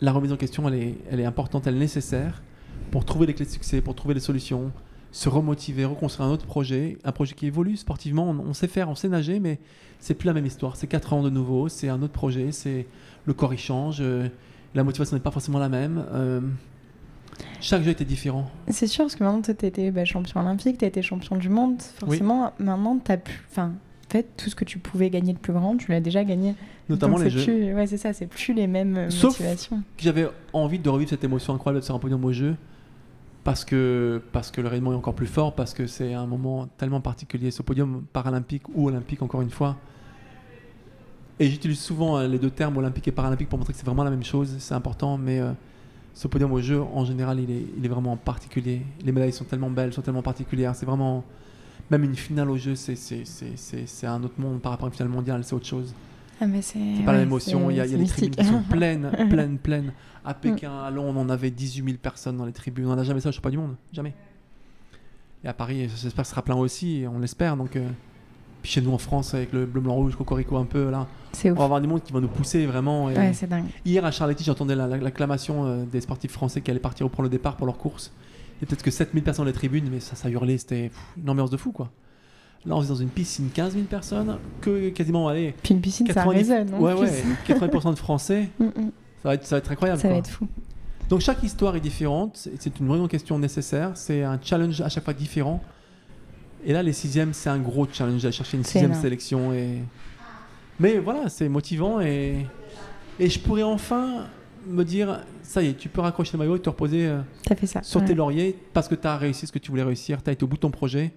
la 0.00 0.12
remise 0.12 0.32
en 0.32 0.36
question, 0.36 0.68
elle 0.68 0.74
est, 0.74 0.94
elle 1.10 1.20
est 1.20 1.24
importante, 1.24 1.66
elle 1.66 1.76
est 1.76 1.80
nécessaire 1.80 2.42
pour 2.90 3.04
trouver 3.04 3.26
les 3.26 3.34
clés 3.34 3.46
de 3.46 3.50
succès, 3.50 3.80
pour 3.80 3.94
trouver 3.94 4.14
les 4.14 4.20
solutions, 4.20 4.70
se 5.14 5.28
remotiver, 5.28 5.84
reconstruire 5.84 6.28
un 6.28 6.32
autre 6.32 6.44
projet, 6.44 6.98
un 7.04 7.12
projet 7.12 7.36
qui 7.36 7.46
évolue 7.46 7.76
sportivement. 7.76 8.34
On, 8.44 8.52
sait 8.52 8.66
faire, 8.66 8.88
on 8.88 8.96
sait 8.96 9.08
nager, 9.08 9.38
mais 9.38 9.60
c'est 10.00 10.14
plus 10.14 10.26
la 10.26 10.32
même 10.32 10.44
histoire. 10.44 10.74
C'est 10.74 10.88
4 10.88 11.12
ans 11.12 11.22
de 11.22 11.30
nouveau, 11.30 11.68
c'est 11.68 11.88
un 11.88 12.02
autre 12.02 12.12
projet, 12.12 12.50
c'est 12.50 12.84
le 13.24 13.32
corps 13.32 13.54
y 13.54 13.56
change, 13.56 13.98
euh, 14.00 14.28
la 14.74 14.82
motivation 14.82 15.16
n'est 15.16 15.22
pas 15.22 15.30
forcément 15.30 15.60
la 15.60 15.68
même. 15.68 16.04
Euh, 16.12 16.40
chaque 17.60 17.84
jeu 17.84 17.92
était 17.92 18.04
différent. 18.04 18.50
C'est 18.66 18.88
sûr, 18.88 19.04
parce 19.04 19.14
que 19.14 19.22
maintenant, 19.22 19.40
tu 19.40 19.52
étais 19.52 19.92
bah, 19.92 20.04
champion 20.04 20.40
olympique, 20.40 20.78
tu 20.78 20.84
été 20.84 21.00
champion 21.00 21.36
du 21.36 21.48
monde. 21.48 21.80
Forcément, 21.80 22.52
maintenant, 22.58 22.98
tu 22.98 23.12
as 23.12 23.18
pu. 23.18 23.40
Enfin, 23.48 23.72
fait, 24.10 24.26
tout 24.36 24.50
ce 24.50 24.56
que 24.56 24.64
tu 24.64 24.80
pouvais 24.80 25.10
gagner 25.10 25.32
de 25.32 25.38
plus 25.38 25.52
grand, 25.52 25.76
tu 25.76 25.92
l'as 25.92 26.00
déjà 26.00 26.24
gagné. 26.24 26.56
Notamment 26.88 27.18
les 27.18 27.30
jeux. 27.30 27.72
ouais, 27.72 27.86
c'est 27.86 27.98
ça, 27.98 28.12
c'est 28.12 28.26
plus 28.26 28.52
les 28.52 28.66
mêmes 28.66 28.96
euh, 28.96 29.10
Sauf 29.10 29.38
motivations. 29.38 29.76
que 29.96 30.02
j'avais 30.02 30.26
envie 30.52 30.80
de 30.80 30.88
revivre 30.88 31.10
cette 31.10 31.22
émotion 31.22 31.54
incroyable 31.54 31.82
de 31.82 31.86
faire 31.86 31.94
un 31.94 32.00
podium 32.00 32.24
au 32.24 32.32
jeu. 32.32 32.56
Parce 33.44 33.64
que, 33.64 34.22
parce 34.32 34.50
que 34.50 34.60
le 34.62 34.68
rayonnement 34.68 34.92
est 34.92 34.96
encore 34.96 35.14
plus 35.14 35.26
fort, 35.26 35.54
parce 35.54 35.74
que 35.74 35.86
c'est 35.86 36.14
un 36.14 36.26
moment 36.26 36.66
tellement 36.78 37.00
particulier. 37.02 37.50
Ce 37.50 37.62
podium 37.62 38.04
paralympique 38.12 38.62
ou 38.74 38.88
olympique, 38.88 39.22
encore 39.22 39.42
une 39.42 39.50
fois, 39.50 39.76
Et 41.40 41.48
j'utilise 41.48 41.80
souvent 41.80 42.18
euh, 42.18 42.28
les 42.28 42.38
deux 42.38 42.50
termes 42.50 42.76
olympique 42.76 43.08
et 43.08 43.12
paralympique 43.12 43.48
pour 43.48 43.58
montrer 43.58 43.72
que 43.72 43.78
c'est 43.78 43.86
vraiment 43.86 44.04
la 44.04 44.10
même 44.10 44.22
chose, 44.24 44.56
c'est 44.58 44.74
important, 44.74 45.18
mais 45.18 45.40
euh, 45.40 45.52
ce 46.14 46.28
podium 46.28 46.52
au 46.52 46.60
jeu, 46.60 46.80
en 46.80 47.04
général, 47.04 47.40
il 47.40 47.50
est, 47.50 47.66
il 47.76 47.84
est 47.84 47.88
vraiment 47.88 48.16
particulier. 48.16 48.82
Les 49.04 49.10
médailles 49.12 49.32
sont 49.32 49.44
tellement 49.44 49.70
belles, 49.70 49.92
sont 49.92 50.02
tellement 50.02 50.22
particulières, 50.22 50.74
c'est 50.76 50.86
vraiment... 50.86 51.24
Même 51.90 52.04
une 52.04 52.16
finale 52.16 52.50
au 52.50 52.56
jeu, 52.56 52.74
c'est- 52.76 54.06
un 54.06 54.22
autre 54.24 54.40
monde 54.40 54.60
par 54.62 54.72
rapport 54.72 54.86
à 54.86 54.88
une 54.88 54.94
finale 54.94 55.10
mondiale, 55.10 55.44
c'est 55.44 55.54
autre 55.54 55.66
chose. 55.66 55.94
Ah, 56.40 56.46
c'est 56.60 57.04
pas 57.04 57.12
la 57.12 57.18
ouais, 57.18 57.18
même 57.18 57.28
émotion, 57.28 57.70
il 57.70 57.76
y 57.76 57.80
a, 57.80 57.86
y 57.86 57.94
a 57.94 57.96
les 57.96 58.06
tribunes 58.06 58.30
qui 58.36 58.44
sont 58.44 58.62
pleines, 58.70 59.10
pleines, 59.30 59.58
pleines. 59.58 59.92
À 60.24 60.34
Pékin, 60.34 60.72
à 60.82 60.90
Londres, 60.90 61.20
on 61.22 61.28
avait 61.28 61.50
18 61.50 61.84
000 61.84 61.96
personnes 61.98 62.36
dans 62.38 62.46
les 62.46 62.52
tribunes. 62.52 62.86
On 62.86 62.96
n'a 62.96 63.04
jamais 63.04 63.20
ça 63.20 63.28
au 63.28 63.32
championnat 63.32 63.50
du 63.56 63.58
monde, 63.58 63.76
jamais. 63.92 64.14
Et 65.44 65.48
à 65.48 65.52
Paris, 65.52 65.88
j'espère 65.94 66.22
que 66.22 66.26
ce 66.28 66.30
sera 66.30 66.42
plein 66.42 66.54
aussi, 66.56 67.04
on 67.12 67.18
l'espère. 67.18 67.56
Donc, 67.56 67.76
euh, 67.76 67.86
puis 68.62 68.72
chez 68.72 68.80
nous 68.80 68.92
en 68.92 68.98
France, 68.98 69.34
avec 69.34 69.52
le 69.52 69.66
bleu, 69.66 69.82
blanc, 69.82 69.94
rouge, 69.94 70.16
cocorico 70.16 70.56
un 70.56 70.64
peu, 70.64 70.90
là, 70.90 71.06
on 71.50 71.54
va 71.54 71.64
avoir 71.64 71.80
du 71.82 71.86
monde 71.88 72.02
qui 72.02 72.12
va 72.14 72.20
nous 72.20 72.28
pousser 72.28 72.64
vraiment. 72.64 73.10
et- 73.10 73.14
Ouais, 73.16 73.32
c'est 73.34 73.46
dingue. 73.46 73.66
Hier 73.84 74.02
à 74.04 74.10
Charletti, 74.10 74.42
j'entendais 74.44 74.74
la- 74.74 74.86
la- 74.86 74.96
l'acclamation 74.96 75.66
euh, 75.66 75.84
des 75.84 76.00
sportifs 76.00 76.32
français 76.32 76.62
qui 76.62 76.70
allaient 76.70 76.80
partir 76.80 77.08
pour 77.10 77.22
le 77.22 77.28
départ 77.28 77.56
pour 77.56 77.66
leur 77.66 77.76
course. 77.76 78.10
Et 78.62 78.66
peut-être 78.66 78.82
que 78.82 78.90
7000 78.90 79.22
personnes 79.22 79.44
dans 79.44 79.48
les 79.50 79.52
tribunes, 79.52 79.88
mais 79.90 80.00
ça, 80.00 80.16
ça 80.16 80.30
hurlait, 80.30 80.56
c'était 80.56 80.90
une 81.18 81.28
ambiance 81.28 81.50
de 81.50 81.58
fou 81.58 81.72
quoi. 81.72 81.90
Là, 82.66 82.76
on 82.76 82.82
est 82.82 82.86
dans 82.88 82.94
une 82.94 83.08
piscine, 83.10 83.50
15 83.52 83.74
000 83.74 83.84
personnes, 83.84 84.38
que 84.62 84.88
quasiment, 84.88 85.28
allez, 85.28 85.54
Puis 85.62 85.74
une 85.74 85.80
piscine, 85.82 86.06
ça 86.06 86.14
90 86.14 86.38
résonne. 86.50 86.74
en 86.74 86.80
ouais, 86.80 86.94
plus. 86.94 87.02
ouais, 87.02 87.68
80% 87.68 87.90
de 87.90 87.98
Français, 87.98 88.48
Mm, 88.58 88.64
mm. 88.64 88.72
ça 89.22 89.28
va 89.28 89.34
être, 89.34 89.44
ça 89.46 89.56
va 89.56 89.58
être 89.58 89.70
incroyable. 89.72 90.00
Ça 90.00 90.08
va 90.08 90.14
être 90.16 90.28
fou. 90.30 90.48
Donc 91.10 91.20
chaque 91.20 91.42
histoire 91.42 91.76
est 91.76 91.80
différente, 91.80 92.48
c'est- 92.58 92.80
une 92.80 92.86
vraiment 92.88 93.06
question 93.08 93.38
nécessaire, 93.38 93.90
c'est 93.94 94.22
un 94.22 94.38
challenge 94.42 94.80
à 94.80 94.88
chaque 94.88 95.04
fois 95.04 95.12
différent. 95.12 95.62
Et 96.64 96.72
là, 96.72 96.82
les 96.82 96.94
sixièmes, 96.94 97.34
c'est 97.34 97.50
un 97.50 97.58
gros 97.58 97.86
challenge, 97.92 98.24
aller 98.24 98.32
chercher 98.32 98.56
une 98.56 98.64
sixième 98.64 98.84
énorme. 98.86 99.02
sélection. 99.02 99.52
Et... 99.52 99.80
Mais 100.80 100.96
voilà, 100.98 101.28
c'est 101.28 101.48
motivant 101.50 102.00
et... 102.00 102.46
et 103.20 103.28
je 103.28 103.38
pourrais 103.38 103.62
enfin 103.62 104.24
me 104.66 104.82
dire, 104.82 105.20
ça 105.42 105.62
y 105.62 105.66
est, 105.68 105.74
tu 105.74 105.90
peux 105.90 106.00
raccrocher 106.00 106.32
le 106.32 106.38
maillot 106.38 106.56
et 106.56 106.60
te 106.60 106.70
reposer 106.70 107.06
euh, 107.06 107.20
fait 107.54 107.66
ça. 107.66 107.82
sur 107.82 108.00
ouais. 108.00 108.06
tes 108.06 108.14
lauriers 108.14 108.56
parce 108.72 108.88
que 108.88 108.94
tu 108.94 109.06
as 109.06 109.18
réussi 109.18 109.46
ce 109.46 109.52
que 109.52 109.58
tu 109.58 109.70
voulais 109.70 109.82
réussir, 109.82 110.22
tu 110.22 110.30
as 110.30 110.32
été 110.32 110.42
au 110.42 110.46
bout 110.46 110.56
de 110.56 110.60
ton 110.60 110.70
projet. 110.70 111.12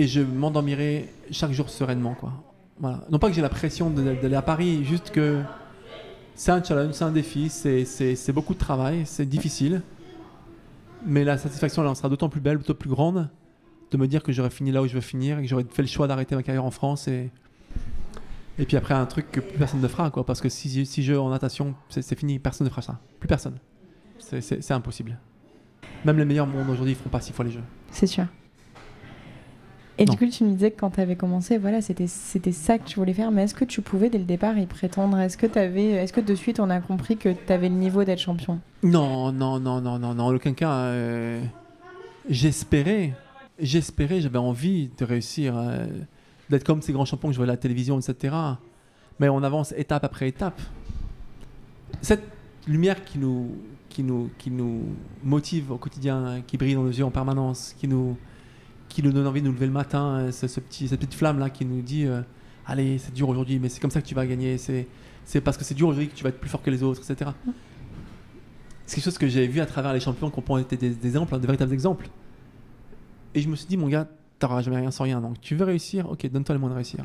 Et 0.00 0.06
je 0.06 0.20
m'endormirai 0.20 1.08
chaque 1.32 1.50
jour 1.50 1.68
sereinement. 1.68 2.14
Quoi. 2.14 2.32
Non 3.10 3.18
pas 3.18 3.28
que 3.28 3.34
j'ai 3.34 3.42
la 3.42 3.48
pression 3.48 3.90
d'aller 3.90 4.36
à 4.36 4.42
Paris, 4.42 4.84
juste 4.84 5.10
que 5.10 5.42
c'est 6.36 6.52
un 6.52 6.62
challenge, 6.62 6.92
c'est 6.94 7.02
un 7.04 7.10
défi, 7.10 7.48
c'est- 7.48 8.32
beaucoup 8.32 8.54
de 8.54 8.60
travail, 8.60 9.02
c'est 9.06 9.26
difficile. 9.26 9.82
Mais 11.04 11.24
la 11.24 11.36
satisfaction 11.36 11.88
elle 11.88 11.96
sera 11.96 12.08
d'autant 12.08 12.28
plus 12.28 12.40
belle, 12.40 12.58
d'autant 12.58 12.74
plus 12.78 12.90
grande 12.90 13.28
de 13.90 13.96
me 13.96 14.06
dire 14.06 14.22
que 14.22 14.30
j'aurais 14.30 14.50
fini 14.50 14.70
là 14.70 14.82
où 14.82 14.86
je 14.86 14.94
veux 14.94 15.00
finir 15.00 15.38
et 15.40 15.42
que 15.42 15.48
j'aurais 15.48 15.64
fait 15.68 15.82
le 15.82 15.88
choix 15.88 16.06
d'arrêter 16.06 16.36
ma 16.36 16.42
carrière 16.44 16.64
en 16.64 16.70
France. 16.70 17.08
Et, 17.08 17.30
et 18.60 18.66
puis 18.66 18.76
après, 18.76 18.94
un 18.94 19.06
truc 19.06 19.32
que 19.32 19.40
plus 19.40 19.58
personne 19.58 19.80
ne 19.80 19.88
fera. 19.88 20.10
Quoi, 20.10 20.24
parce 20.24 20.40
que 20.40 20.48
si, 20.48 20.86
si 20.86 21.02
je 21.02 21.14
en 21.14 21.30
natation, 21.30 21.74
c'est 21.88 22.16
fini, 22.16 22.38
personne 22.38 22.66
ne 22.66 22.70
fera 22.70 22.82
ça. 22.82 23.00
Plus 23.18 23.26
personne. 23.28 23.58
C'est- 24.20 24.70
impossible. 24.72 25.18
Même 26.04 26.18
les 26.18 26.24
meilleurs 26.24 26.46
mondes 26.46 26.68
aujourd'hui, 26.70 26.92
ils 26.92 26.96
feront 26.96 27.10
pas 27.10 27.20
six 27.20 27.32
fois 27.32 27.44
les 27.44 27.50
jeux. 27.50 27.64
C'est 27.90 28.06
sûr. 28.06 28.26
Et 30.00 30.04
Non. 30.04 30.12
du 30.12 30.18
coup, 30.18 30.26
tu 30.30 30.44
me 30.44 30.52
disais 30.52 30.70
que 30.70 30.78
quand 30.78 30.90
tu 30.90 31.00
avais 31.00 31.16
commencé, 31.16 31.58
voilà, 31.58 31.80
c'était 31.82 32.06
ça 32.06 32.78
que 32.78 32.84
tu 32.84 33.00
voulais 33.00 33.12
faire. 33.14 33.32
Mais 33.32 33.42
est-ce 33.44 33.54
que 33.54 33.64
tu 33.64 33.82
pouvais 33.82 34.10
dès 34.10 34.18
le 34.18 34.24
départ 34.24 34.56
y 34.56 34.66
prétendre? 34.66 35.18
Est-ce 35.18 35.36
que 35.36 35.46
est-ce 35.46 36.12
que 36.12 36.20
de 36.20 36.34
suite 36.36 36.60
on 36.60 36.70
a 36.70 36.80
compris 36.80 37.16
que 37.16 37.30
tu 37.30 37.52
avais 37.52 37.68
le 37.68 37.74
niveau 37.74 38.04
d'être 38.04 38.20
champion? 38.20 38.60
Non, 38.84 39.32
non, 39.32 39.58
non, 39.58 39.80
non, 39.80 39.98
non, 39.98 40.14
non. 40.14 40.24
En 40.24 40.34
aucun 40.34 40.52
cas. 40.54 40.70
euh, 40.72 41.40
j'espérais, 42.30 43.12
j'espérais, 43.58 44.20
j'avais 44.20 44.38
envie 44.38 44.90
de 44.98 45.04
réussir, 45.04 45.56
euh, 45.56 45.86
d'être 46.50 46.64
comme 46.64 46.80
ces 46.82 46.92
grands 46.92 47.04
champions 47.04 47.28
que 47.28 47.32
je 47.34 47.38
voyais 47.38 47.50
à 47.50 47.54
la 47.54 47.58
télévision, 47.60 47.98
etc. 47.98 48.34
Mais 49.18 49.28
on 49.28 49.42
avance 49.42 49.72
étape 49.76 50.04
après 50.04 50.28
étape. 50.28 50.60
Cette 52.02 52.22
lumière 52.68 53.04
qui 53.04 53.18
nous, 53.18 53.50
qui 53.88 54.02
nous, 54.04 54.30
qui 54.38 54.50
nous 54.50 54.82
motive 55.24 55.72
au 55.72 55.76
quotidien, 55.76 56.42
qui 56.46 56.56
brille 56.56 56.74
dans 56.74 56.84
nos 56.84 56.90
yeux 56.92 57.04
en 57.04 57.10
permanence, 57.10 57.74
qui 57.80 57.88
nous, 57.88 58.16
qui 58.88 59.02
nous 59.02 59.12
donne 59.12 59.26
envie 59.26 59.40
de 59.40 59.46
nous 59.46 59.52
lever 59.52 59.66
le 59.66 59.72
matin, 59.72 60.18
euh, 60.18 60.32
ce, 60.32 60.46
ce 60.46 60.60
petit, 60.60 60.88
cette 60.88 61.00
petite 61.00 61.14
flamme 61.14 61.38
là 61.38 61.50
qui 61.50 61.64
nous 61.64 61.82
dit, 61.82 62.06
euh, 62.06 62.22
allez, 62.66 62.98
c'est 62.98 63.12
dur 63.12 63.28
aujourd'hui, 63.28 63.58
mais 63.58 63.68
c'est 63.68 63.80
comme 63.80 63.90
ça 63.90 64.00
que 64.00 64.06
tu 64.06 64.14
vas 64.14 64.26
gagner. 64.26 64.58
C'est, 64.58 64.86
c'est 65.24 65.40
parce 65.40 65.56
que 65.56 65.64
c'est 65.64 65.74
dur 65.74 65.88
aujourd'hui 65.88 66.08
que 66.08 66.14
tu 66.14 66.24
vas 66.24 66.30
être 66.30 66.40
plus 66.40 66.50
fort 66.50 66.62
que 66.62 66.70
les 66.70 66.82
autres, 66.82 67.00
etc. 67.00 67.30
C'est 68.86 68.96
quelque 68.96 69.04
chose 69.04 69.18
que 69.18 69.28
j'ai 69.28 69.46
vu 69.46 69.60
à 69.60 69.66
travers 69.66 69.92
les 69.92 70.00
champions 70.00 70.32
ont 70.48 70.58
été 70.58 70.76
des, 70.76 70.90
des 70.90 71.08
exemples, 71.08 71.34
hein, 71.34 71.38
des 71.38 71.46
véritables 71.46 71.72
exemples. 71.72 72.08
Et 73.34 73.42
je 73.42 73.48
me 73.48 73.56
suis 73.56 73.66
dit, 73.66 73.76
mon 73.76 73.88
gars, 73.88 74.08
t'auras 74.38 74.62
jamais 74.62 74.78
rien 74.78 74.90
sans 74.90 75.04
rien. 75.04 75.20
Donc 75.20 75.40
tu 75.40 75.54
veux 75.54 75.64
réussir, 75.64 76.10
ok, 76.10 76.30
donne-toi 76.30 76.54
les 76.54 76.58
moyens 76.58 76.74
de 76.74 76.76
réussir. 76.76 77.04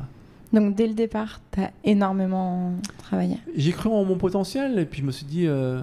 Donc 0.52 0.74
dès 0.74 0.86
le 0.86 0.94
départ, 0.94 1.40
tu 1.50 1.60
as 1.60 1.72
énormément 1.82 2.74
travaillé. 2.96 3.36
J'ai 3.56 3.72
cru 3.72 3.88
en 3.88 4.04
mon 4.04 4.16
potentiel 4.16 4.78
et 4.78 4.86
puis 4.86 5.00
je 5.00 5.06
me 5.06 5.12
suis 5.12 5.26
dit, 5.26 5.46
euh, 5.46 5.82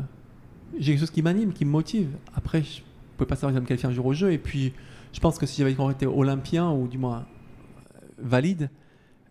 j'ai 0.79 0.93
quelque 0.93 1.01
chose 1.01 1.11
qui 1.11 1.21
m'anime, 1.21 1.53
qui 1.53 1.65
me 1.65 1.71
motive. 1.71 2.09
Après, 2.35 2.63
je 2.63 2.81
pouvais 3.17 3.27
pas 3.27 3.35
savoir 3.35 3.51
que 3.51 3.53
j'allais 3.55 3.63
me 3.63 3.67
qualifier 3.67 3.89
un 3.89 3.91
jour 3.91 4.05
au 4.05 4.13
jeu. 4.13 4.31
Et 4.31 4.37
puis, 4.37 4.73
je 5.13 5.19
pense 5.19 5.37
que 5.37 5.45
si 5.45 5.57
j'avais 5.57 5.75
été 5.91 6.05
olympien 6.05 6.71
ou 6.71 6.87
du 6.87 6.97
moins 6.97 7.19
euh, 7.19 7.99
valide, 8.17 8.69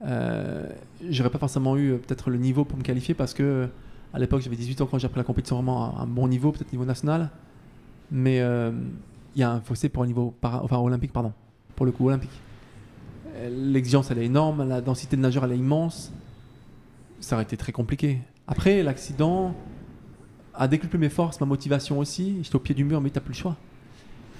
euh, 0.02 0.68
j'aurais 1.08 1.30
pas 1.30 1.38
forcément 1.38 1.76
eu 1.76 1.92
euh, 1.92 1.98
peut-être 1.98 2.30
le 2.30 2.38
niveau 2.38 2.64
pour 2.64 2.78
me 2.78 2.82
qualifier 2.82 3.14
parce 3.14 3.34
que 3.34 3.68
à 4.12 4.18
l'époque 4.18 4.40
j'avais 4.40 4.56
18 4.56 4.80
ans 4.80 4.86
quand 4.90 4.98
j'ai 4.98 5.06
appris 5.06 5.20
la 5.20 5.24
compétition 5.24 5.56
vraiment 5.56 5.96
à 5.96 6.02
un 6.02 6.06
bon 6.06 6.28
niveau, 6.28 6.52
peut-être 6.52 6.72
niveau 6.72 6.84
national. 6.84 7.30
Mais 8.10 8.40
euh, 8.40 8.72
il 9.34 9.40
y 9.40 9.44
a 9.44 9.52
un 9.52 9.60
fossé 9.60 9.88
pour 9.88 10.02
le 10.02 10.08
niveau 10.08 10.34
olympique, 10.72 11.12
pardon, 11.12 11.32
pour 11.76 11.86
le 11.86 11.92
coup 11.92 12.08
olympique. 12.08 12.30
Euh, 13.36 13.48
L'exigence 13.50 14.10
elle 14.10 14.18
est 14.18 14.26
énorme, 14.26 14.68
la 14.68 14.80
densité 14.80 15.16
de 15.16 15.22
nageurs 15.22 15.44
elle 15.44 15.52
est 15.52 15.58
immense. 15.58 16.12
Ça 17.20 17.36
aurait 17.36 17.44
été 17.44 17.56
très 17.56 17.72
compliqué. 17.72 18.18
Après, 18.48 18.82
l'accident 18.82 19.54
a 20.54 20.66
décuplé 20.66 20.98
mes 20.98 21.10
forces, 21.10 21.40
ma 21.40 21.46
motivation 21.46 21.98
aussi. 21.98 22.38
J'étais 22.42 22.56
au 22.56 22.60
pied 22.60 22.74
du 22.74 22.82
mur, 22.82 23.00
mais 23.00 23.10
t'as 23.10 23.20
plus 23.20 23.32
le 23.34 23.38
choix. 23.38 23.56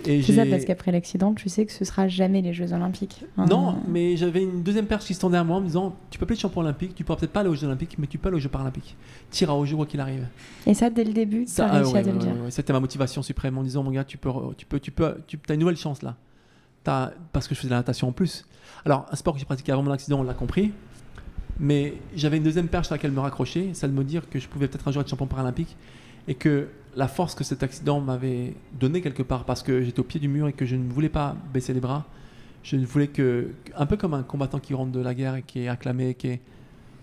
C'est 0.05 0.23
ça, 0.33 0.47
parce 0.47 0.65
qu'après 0.65 0.93
l'accident, 0.93 1.35
tu 1.35 1.49
sais 1.49 1.67
que 1.67 1.73
ce 1.73 1.85
sera 1.85 2.09
jamais 2.09 2.41
les 2.43 2.53
Jeux 2.53 2.73
Olympiques. 2.73 3.25
Hein. 3.37 3.47
non, 3.47 3.77
mais 3.89 4.17
j'avais 4.17 4.43
une 4.43 4.63
deuxième 4.63 4.87
perche 4.87 5.05
qui 5.05 5.15
se 5.15 5.21
tendait 5.21 5.37
à 5.39 5.45
moi 5.45 5.59
en 5.59 5.61
me 5.61 5.67
disant 5.67 5.95
Tu 6.11 6.19
peux 6.19 6.27
pas 6.27 6.35
être 6.35 6.41
champion 6.41 6.63
olympique, 6.63 6.95
tu 6.95 7.05
pourras 7.05 7.19
peut-être 7.19 7.33
pas 7.33 7.41
aller 7.41 7.51
aux 7.51 7.55
Jeux 7.55 7.67
olympiques, 7.67 7.97
mais 7.99 8.07
tu 8.07 8.19
peux 8.19 8.29
aller 8.29 8.37
aux 8.37 8.41
Jeux 8.41 8.49
paralympiques. 8.49 8.97
T'iras 9.31 9.53
aux 9.53 9.65
Jeux 9.67 9.77
quoi 9.77 9.87
qu'il 9.87 10.01
arrive. 10.01 10.27
Et 10.67 10.75
ça, 10.75 10.91
dès 10.91 11.05
le 11.05 11.13
début, 11.13 11.45
tu 11.45 11.51
Ça, 11.53 11.67
as 11.67 11.69
ah 11.69 11.77
réussi 11.79 11.93
ouais, 11.93 11.99
à 11.99 12.03
te 12.03 12.09
ouais, 12.09 12.13
le 12.15 12.19
dire. 12.19 12.33
ouais, 12.45 12.51
C'était 12.51 12.73
ma 12.73 12.81
motivation 12.81 13.23
suprême 13.23 13.59
en 13.59 13.63
disant 13.63 13.83
Mon 13.83 13.91
gars, 13.91 14.05
tu 14.05 14.17
peux, 14.19 14.31
tu 14.57 14.67
peux, 14.67 14.81
tu 14.81 14.91
peux, 14.91 15.15
tu 15.27 15.39
as 15.49 15.55
une 15.55 15.61
nouvelle 15.61 15.77
chance 15.77 16.03
là. 16.03 16.17
T'as- 16.83 17.13
parce 17.33 17.47
que 17.47 17.55
je 17.55 17.61
faisais 17.61 17.69
de 17.69 17.75
la 17.75 17.81
natation 17.81 18.09
en 18.09 18.13
plus. 18.13 18.47
Alors, 18.87 19.07
un 19.13 19.17
sport 19.17 19.35
que 19.35 19.41
j'ai 19.41 19.45
pratiqué 19.47 19.71
avant 19.73 19.83
mon 19.83 19.91
accident, 19.93 20.21
on 20.21 20.23
l'a 20.23 20.33
compris. 20.35 20.73
Mais 21.59 21.95
j'avais 22.17 22.39
une 22.39 22.43
deuxième 22.43 22.69
perche 22.69 22.91
à 22.91 22.95
laquelle 22.95 23.13
me 23.13 23.21
raccrocher, 23.21 23.71
celle 23.75 23.91
de 23.93 23.97
me 23.99 24.05
dire 24.05 24.29
que 24.31 24.39
je 24.39 24.49
pouvais 24.49 24.67
peut-être 24.67 24.89
un 24.89 24.93
jour 24.93 25.03
être 25.03 25.09
champion 25.11 25.27
paralympique 25.27 25.77
et 26.27 26.35
que 26.35 26.69
la 26.97 27.09
force 27.09 27.35
que 27.35 27.45
cet 27.45 27.63
accident 27.63 28.01
m'avait 28.01 28.55
donné 28.79 29.01
quelque 29.01 29.23
part 29.23 29.45
parce 29.45 29.63
que 29.63 29.83
j'étais 29.83 30.01
au 30.01 30.05
pied 30.05 30.19
du 30.21 30.29
mur 30.29 30.49
et 30.49 30.53
que 30.53 30.67
je 30.67 30.77
ne 30.77 30.89
voulais 30.91 31.09
pas 31.09 31.37
baisser 31.53 31.73
les 31.73 31.81
bras. 31.81 32.05
Je 32.63 32.77
ne 32.77 32.85
voulais 32.85 33.07
que, 33.07 33.53
un 33.77 33.87
peu 33.87 33.97
comme 33.97 34.13
un 34.15 34.23
combattant 34.23 34.59
qui 34.59 34.75
rentre 34.75 34.93
de 34.93 35.01
la 35.01 35.15
guerre 35.15 35.37
et 35.37 35.43
qui 35.43 35.61
est 35.61 35.69
acclamé, 35.69 36.15
qui 36.15 36.29
est, 36.29 36.41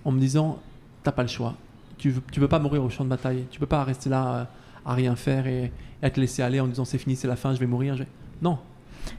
en 0.06 0.12
me 0.12 0.20
disant, 0.20 0.60
t'as 1.04 1.12
pas 1.12 1.24
le 1.24 1.30
choix. 1.30 1.56
Tu 1.98 2.14
tu 2.32 2.40
veux 2.40 2.48
pas 2.48 2.60
mourir 2.60 2.84
au 2.84 2.90
champ 2.90 3.04
de 3.04 3.10
bataille. 3.10 3.46
Tu 3.50 3.60
peux 3.60 3.66
pas 3.66 3.84
rester 3.84 4.10
là 4.10 4.50
à 4.86 4.94
rien 4.94 5.16
faire 5.16 5.48
et, 5.48 5.72
et 6.02 6.06
à 6.06 6.10
te 6.12 6.20
laisser 6.20 6.44
aller 6.44 6.60
en 6.60 6.68
disant 6.68 6.86
c'est 6.86 7.00
fini, 7.00 7.16
c'est 7.16 7.28
la 7.28 7.36
fin, 7.36 7.56
je 7.56 7.60
vais 7.60 7.66
mourir. 7.66 7.96
je 7.98 8.04
Non. 8.42 8.60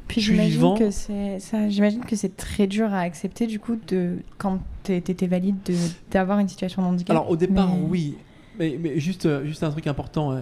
Puis 0.07 0.21
j'imagine 0.21 0.79
que 0.79 0.91
c'est 0.91 1.41
ça. 1.41 1.69
J'imagine 1.69 2.05
que 2.05 2.15
c'est 2.15 2.37
très 2.37 2.67
dur 2.67 2.93
à 2.93 3.01
accepter 3.01 3.47
du 3.47 3.59
coup 3.59 3.77
de 3.89 4.19
quand 4.37 4.61
t'é- 4.83 5.01
t'étais 5.01 5.27
valide 5.27 5.57
de 5.65 5.75
d'avoir 6.11 6.39
une 6.39 6.49
situation 6.49 6.83
de 6.83 6.87
handicap. 6.87 7.11
Alors 7.17 7.31
au 7.31 7.37
départ, 7.37 7.75
Mais- 7.75 7.83
oui. 7.89 8.17
Mais, 8.59 8.99
juste, 8.99 9.27
euh, 9.27 9.45
juste 9.45 9.63
un 9.63 9.71
truc 9.71 9.87
important. 9.87 10.33
euh, 10.33 10.41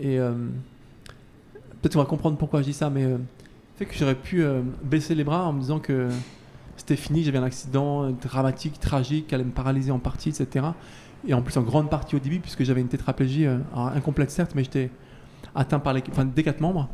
Et, 0.00 0.18
euh, 0.18 0.32
peut-être 1.80 1.94
qu'on 1.94 2.00
va 2.00 2.06
comprendre 2.06 2.36
pourquoi 2.36 2.60
je 2.60 2.66
dis 2.66 2.72
ça, 2.72 2.90
mais 2.90 3.04
euh, 3.04 3.18
fait 3.76 3.86
que 3.86 3.94
j'aurais 3.94 4.14
pu 4.16 4.44
baisser 4.84 5.14
les 5.14 5.24
bras 5.24 5.46
en 5.46 5.52
me 5.52 5.60
disant 5.60 5.78
que 5.78 6.08
c'était 6.76 6.96
fini, 6.96 7.22
j'avais 7.24 7.38
un 7.38 7.44
accident 7.44 8.10
dramatique, 8.10 8.78
tragique, 8.80 9.32
allait 9.32 9.44
me 9.44 9.50
paralyser 9.50 9.90
en 9.90 9.98
partie, 9.98 10.28
etc. 10.28 10.66
Et 11.26 11.34
en 11.34 11.42
plus 11.42 11.56
en 11.56 11.62
grande 11.62 11.88
partie 11.88 12.16
au 12.16 12.18
début, 12.18 12.40
puisque 12.40 12.64
j'avais 12.64 12.80
une 12.80 12.88
tétraplégie 12.88 13.46
incomplète 13.74 14.30
certes, 14.30 14.52
mais 14.54 14.64
j'étais 14.64 14.90
atteint 15.54 15.78
par 15.78 15.94
les, 15.94 16.02
enfin, 16.10 16.24
des 16.24 16.42
quatre 16.42 16.60
membres. 16.60 16.88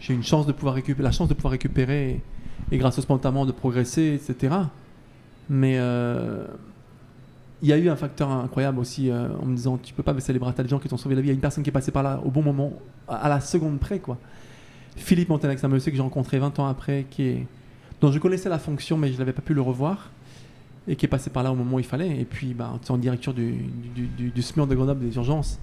J'ai 0.00 0.14
eu 0.14 0.16
une 0.16 0.22
chance 0.22 0.46
de 0.46 0.52
pouvoir 0.52 0.74
récupérer, 0.74 1.02
la 1.02 1.12
chance 1.12 1.28
de 1.28 1.34
pouvoir 1.34 1.52
récupérer 1.52 2.10
et, 2.10 2.22
et 2.72 2.78
grâce 2.78 2.98
au 2.98 3.02
spontanément 3.02 3.44
de 3.46 3.52
progresser, 3.52 4.14
etc. 4.14 4.54
Mais 5.50 5.78
il 7.62 7.68
y 7.68 7.72
a 7.72 7.78
eu 7.78 7.88
un 7.88 7.96
facteur 7.96 8.28
incroyable 8.30 8.80
aussi 8.80 9.08
euh, 9.08 9.28
en 9.40 9.46
me 9.46 9.54
disant 9.54 9.78
tu 9.78 9.94
peux 9.94 10.02
pas 10.02 10.12
baisser 10.12 10.32
les 10.32 10.40
bras, 10.40 10.52
t'as 10.52 10.64
des 10.64 10.68
gens 10.68 10.80
qui 10.80 10.88
t'ont 10.88 10.96
sauvé 10.96 11.14
la 11.14 11.20
vie. 11.20 11.28
Il 11.28 11.30
y 11.30 11.32
a 11.32 11.34
une 11.34 11.40
personne 11.40 11.62
qui 11.62 11.70
est 11.70 11.72
passée 11.72 11.92
par 11.92 12.02
là 12.02 12.20
au 12.24 12.30
bon 12.30 12.42
moment, 12.42 12.72
à, 13.06 13.28
la 13.28 13.40
seconde 13.40 13.78
près 13.78 14.00
quoi. 14.00 14.18
Philippe 14.96 15.28
Montanex, 15.28 15.60
c'est 15.60 15.66
un 15.66 15.70
monsieur 15.70 15.90
que 15.90 15.96
j'ai 15.96 16.02
rencontré 16.02 16.38
20 16.38 16.58
ans 16.58 16.66
après, 16.66 17.06
qui 17.08 17.46
dont 18.00 18.10
je 18.10 18.18
connaissais 18.18 18.48
la 18.48 18.58
fonction 18.58 18.98
mais 18.98 19.12
je 19.12 19.18
n'avais 19.18 19.32
pas 19.32 19.42
pu 19.42 19.54
le 19.54 19.60
revoir 19.60 20.10
et 20.88 20.96
qui 20.96 21.06
est 21.06 21.08
passé 21.08 21.30
par 21.30 21.44
là 21.44 21.52
au 21.52 21.54
moment 21.54 21.76
où 21.76 21.78
il 21.78 21.84
fallait. 21.84 22.20
Et 22.20 22.24
puis 22.24 22.52
bah, 22.52 22.72
en 22.88 22.98
directeur 22.98 23.32
du, 23.32 23.52
du, 23.94 24.30
du, 24.30 24.42
SMUR 24.42 24.66
de 24.66 24.74
Grenoble 24.74 25.00
des 25.08 25.14
urgences. 25.14 25.60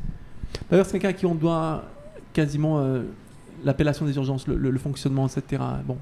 D'ailleurs 0.71 0.85
c'est 0.85 0.93
quelqu'un 0.93 1.09
à 1.09 1.13
qui 1.13 1.25
on 1.25 1.35
doit 1.35 1.83
quasiment 2.31 2.79
euh, 2.79 3.03
l'appellation 3.65 4.05
des 4.05 4.15
urgences, 4.15 4.47
le, 4.47 4.77
fonctionnement, 4.77 5.27
etc. 5.27 5.61
Bon, 5.85 5.97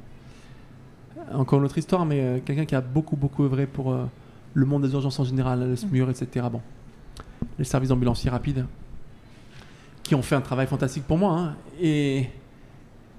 encore 1.33 1.57
une 1.57 1.65
autre 1.65 1.79
histoire, 1.79 2.05
mais 2.05 2.21
euh, 2.21 2.39
quelqu'un 2.45 2.65
qui 2.65 2.75
a 2.75 2.81
beaucoup 2.81 3.15
beaucoup 3.15 3.43
œuvré 3.43 3.65
pour, 3.65 3.97
le 4.53 4.65
monde 4.65 4.83
des 4.83 4.93
urgences 4.93 5.19
en 5.19 5.23
général, 5.23 5.67
le 5.67 5.75
SMUR, 5.75 6.09
etc. 6.09 6.47
Bon, 6.51 6.61
les 7.59 7.65
services 7.65 7.89
d'ambulanciers 7.89 8.29
rapides, 8.29 8.65
qui 10.03 10.15
ont 10.15 10.21
fait 10.21 10.35
un 10.35 10.41
travail 10.41 10.67
fantastique 10.67 11.03
pour 11.03 11.17
moi. 11.17 11.37
hein. 11.37 11.55
Et, 11.81 12.27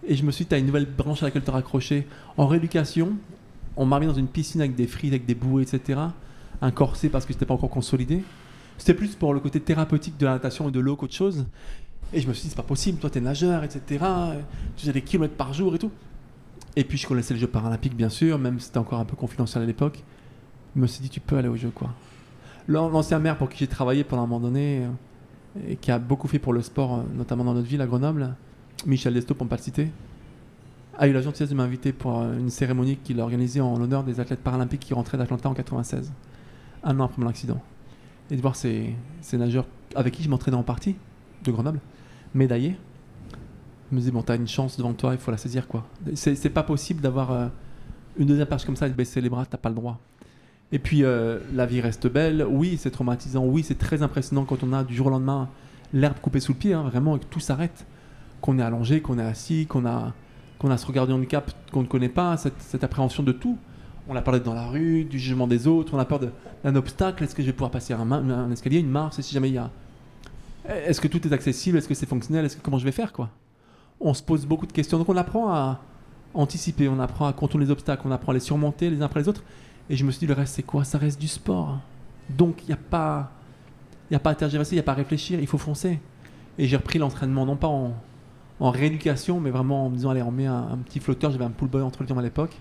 et 0.06 0.16
je 0.16 0.24
me 0.24 0.30
suis 0.30 0.44
dit, 0.44 0.48
tu 0.48 0.54
as 0.54 0.58
une 0.58 0.66
nouvelle 0.66 0.86
branche 0.86 1.22
à 1.22 1.26
laquelle 1.26 1.42
te 1.42 1.50
raccrocher. 1.50 2.06
En 2.36 2.46
rééducation, 2.46 3.12
on 3.76 3.86
m'a 3.86 4.00
mis 4.00 4.06
dans 4.06 4.14
une 4.14 4.28
piscine 4.28 4.60
avec 4.60 4.74
des 4.74 4.86
frites, 4.86 5.12
avec 5.12 5.26
des 5.26 5.34
bouées, 5.34 5.62
etc. 5.62 6.00
Un 6.60 6.70
corset 6.70 7.08
parce 7.08 7.24
que 7.24 7.32
c'était 7.32 7.46
pas 7.46 7.54
encore 7.54 7.70
consolidé. 7.70 8.22
C'était 8.78 8.94
plus 8.94 9.14
pour 9.14 9.34
le 9.34 9.40
côté 9.40 9.60
thérapeutique 9.60 10.16
de 10.18 10.26
la 10.26 10.32
natation 10.32 10.68
et 10.68 10.72
de 10.72 10.80
l'eau 10.80 10.96
qu'autre 10.96 11.14
chose. 11.14 11.46
Et 12.12 12.20
je 12.20 12.28
me 12.28 12.32
suis 12.32 12.44
dit, 12.44 12.48
c'est 12.50 12.56
pas 12.56 12.62
possible, 12.62 12.98
toi 12.98 13.10
t'es 13.10 13.20
nageur, 13.20 13.64
etc. 13.64 13.82
Tu 14.76 14.82
faisais 14.82 14.92
des 14.92 15.02
kilomètres 15.02 15.34
par 15.34 15.52
jour 15.52 15.74
et 15.74 15.78
tout. 15.78 15.90
Et 16.74 16.84
puis 16.84 16.96
je 16.96 17.06
connaissais 17.06 17.34
le 17.34 17.40
jeu 17.40 17.48
paralympique, 17.48 17.94
bien 17.94 18.08
sûr, 18.08 18.38
même 18.38 18.58
si 18.60 18.66
c'était 18.66 18.78
encore 18.78 19.00
un 19.00 19.04
peu 19.04 19.16
confidentiel 19.16 19.62
à 19.62 19.66
l'époque. 19.66 20.02
Je 20.78 20.82
me 20.82 20.86
suis 20.86 21.02
dit, 21.02 21.08
tu 21.10 21.18
peux 21.18 21.36
aller 21.36 21.48
au 21.48 21.56
jeu, 21.56 21.70
quoi. 21.74 21.90
L'an- 22.68 22.88
L'ancien 22.88 23.18
maire 23.18 23.36
pour 23.36 23.48
qui 23.48 23.58
j'ai 23.58 23.66
travaillé 23.66 24.04
pendant 24.04 24.22
un 24.22 24.26
moment 24.28 24.38
donné, 24.38 24.84
euh, 24.84 25.70
et 25.70 25.74
qui 25.74 25.90
a 25.90 25.98
beaucoup 25.98 26.28
fait 26.28 26.38
pour 26.38 26.52
le 26.52 26.62
sport, 26.62 26.98
euh, 26.98 27.02
notamment 27.16 27.42
dans 27.42 27.52
notre 27.54 27.66
ville, 27.66 27.80
à 27.80 27.86
Grenoble, 27.88 28.32
Michel 28.86 29.12
Desto, 29.12 29.34
pour 29.34 29.44
ne 29.46 29.50
pas 29.50 29.56
le 29.56 29.62
citer, 29.62 29.90
a 30.96 31.08
eu 31.08 31.12
la 31.12 31.20
gentillesse 31.20 31.50
de 31.50 31.56
m'inviter 31.56 31.92
pour 31.92 32.20
euh, 32.20 32.38
une 32.38 32.48
cérémonie 32.48 32.96
qu'il 32.96 33.18
a 33.18 33.24
organisée 33.24 33.60
en 33.60 33.76
l'honneur 33.76 34.04
des 34.04 34.20
athlètes 34.20 34.38
paralympiques 34.38 34.78
qui 34.82 34.94
rentraient 34.94 35.18
d'Atlanta 35.18 35.48
en 35.48 35.54
96, 35.54 36.12
un 36.84 37.00
an 37.00 37.06
après 37.06 37.20
mon 37.20 37.28
accident. 37.28 37.60
Et 38.30 38.36
de 38.36 38.40
voir 38.40 38.54
ces, 38.54 38.94
ces 39.20 39.36
nageurs 39.36 39.66
avec 39.96 40.14
qui 40.14 40.22
je 40.22 40.28
m'entraînais 40.28 40.56
en 40.56 40.62
partie, 40.62 40.94
de 41.42 41.50
Grenoble, 41.50 41.80
médaillés. 42.34 42.76
Je 43.90 43.96
me 43.96 44.00
disais, 44.00 44.12
bon, 44.12 44.22
t'as 44.22 44.36
une 44.36 44.46
chance 44.46 44.76
devant 44.76 44.92
toi, 44.92 45.12
il 45.14 45.18
faut 45.18 45.32
la 45.32 45.38
saisir, 45.38 45.66
quoi. 45.66 45.84
C'est 46.14 46.50
pas 46.50 46.62
possible 46.62 47.00
d'avoir 47.00 47.50
une 48.16 48.26
deuxième 48.26 48.46
page 48.46 48.64
comme 48.64 48.76
ça 48.76 48.86
et 48.86 48.90
de 48.90 48.94
baisser 48.94 49.20
les 49.20 49.28
bras, 49.28 49.44
t'as 49.44 49.58
pas 49.58 49.70
le 49.70 49.74
droit. 49.74 49.98
Et 50.70 50.78
puis, 50.78 51.04
euh, 51.04 51.38
la 51.54 51.66
vie 51.66 51.80
reste 51.80 52.06
belle. 52.06 52.46
Oui, 52.48 52.76
c'est 52.78 52.90
traumatisant. 52.90 53.44
Oui, 53.44 53.62
c'est 53.62 53.78
très 53.78 54.02
impressionnant 54.02 54.44
quand 54.44 54.62
on 54.62 54.72
a 54.72 54.84
du 54.84 54.94
jour 54.94 55.06
au 55.06 55.10
lendemain 55.10 55.48
l'herbe 55.92 56.18
coupée 56.20 56.40
sous 56.40 56.52
le 56.52 56.58
pied, 56.58 56.74
hein, 56.74 56.82
vraiment, 56.82 57.16
et 57.16 57.20
que 57.20 57.24
tout 57.24 57.40
s'arrête. 57.40 57.86
Qu'on 58.40 58.58
est 58.58 58.62
allongé, 58.62 59.00
qu'on 59.00 59.18
est 59.18 59.24
assis, 59.24 59.66
qu'on 59.66 59.86
a, 59.86 60.12
qu'on 60.58 60.70
a 60.70 60.76
ce 60.76 60.86
regard 60.86 61.06
de 61.06 61.12
handicap 61.12 61.50
qu'on 61.72 61.82
ne 61.82 61.86
connaît 61.86 62.08
pas, 62.08 62.36
cette, 62.36 62.84
appréhension 62.84 63.22
de 63.22 63.32
tout. 63.32 63.56
On 64.08 64.16
a 64.16 64.22
parlé 64.22 64.40
dans 64.40 64.54
la 64.54 64.66
rue, 64.66 65.04
du 65.04 65.18
jugement 65.18 65.46
des 65.46 65.66
autres, 65.66 65.94
on 65.94 65.98
a 65.98 66.04
peur 66.04 66.20
d'un 66.64 66.76
obstacle. 66.76 67.24
Est-ce 67.24 67.34
que 67.34 67.42
je 67.42 67.48
vais 67.48 67.52
pouvoir 67.52 67.70
passer 67.70 67.94
un, 67.94 68.50
escalier, 68.50 68.78
une 68.78 68.90
marche, 68.90 69.20
si 69.20 69.34
jamais 69.34 69.48
il 69.48 69.54
y 69.54 69.58
a. 69.58 69.70
Est-ce 70.66 71.00
que 71.00 71.08
tout 71.08 71.26
est 71.26 71.32
accessible? 71.32 71.78
Est-ce 71.78 71.88
que 71.88 71.94
c'est 71.94 72.08
fonctionnel? 72.08 72.48
Comment 72.62 72.78
je 72.78 72.84
vais 72.84 72.92
faire 72.92 73.12
On 74.00 74.14
se 74.14 74.22
pose 74.22 74.46
beaucoup 74.46 74.66
de 74.66 74.72
questions. 74.72 74.98
Donc 74.98 75.08
on 75.08 75.16
apprend 75.16 75.50
à 75.50 75.80
anticiper, 76.34 76.88
on 76.88 77.00
apprend 77.00 77.26
à 77.26 77.32
contourner 77.32 77.66
les 77.66 77.72
obstacles, 77.72 78.02
on 78.06 78.12
apprend 78.12 78.32
à 78.32 78.34
les 78.34 78.40
surmonter 78.40 78.90
les 78.90 79.02
uns 79.02 79.06
après 79.06 79.20
les 79.20 79.28
autres. 79.28 79.42
Et 79.90 79.96
je 79.96 80.04
me 80.04 80.10
suis 80.10 80.20
dit, 80.20 80.26
le 80.26 80.34
reste 80.34 80.54
c'est 80.54 80.62
quoi? 80.62 80.84
Ça 80.84 80.98
reste 80.98 81.20
du 81.20 81.28
sport. 81.28 81.78
Donc 82.28 82.62
il 82.64 82.66
n'y 82.66 82.74
a 82.74 82.78
pas, 82.78 83.32
a 84.12 84.18
pas 84.18 84.30
à 84.30 84.34
tergiverser, 84.34 84.72
il 84.72 84.76
n'y 84.76 84.80
a 84.80 84.84
pas 84.84 84.92
à 84.92 84.96
réfléchir, 84.96 85.40
il 85.40 85.46
faut 85.46 85.58
foncer. 85.58 85.98
Et 86.58 86.66
j'ai 86.66 86.76
repris 86.76 86.98
l'entraînement 86.98 87.46
non 87.46 87.56
pas 87.56 87.68
en, 87.68 87.94
en 88.60 88.70
rééducation, 88.70 89.40
mais 89.40 89.50
vraiment 89.50 89.86
en 89.86 89.90
me 89.90 89.96
disant, 89.96 90.10
allez, 90.10 90.22
on 90.22 90.30
met 90.30 90.46
un, 90.46 90.78
petit 90.84 91.00
flotteur. 91.00 91.30
J'avais 91.30 91.44
un 91.44 91.50
pull 91.50 91.68
boy 91.68 91.82
entre 91.82 92.02
les 92.02 92.08
jambes 92.08 92.18
à 92.18 92.22
l'époque. 92.22 92.56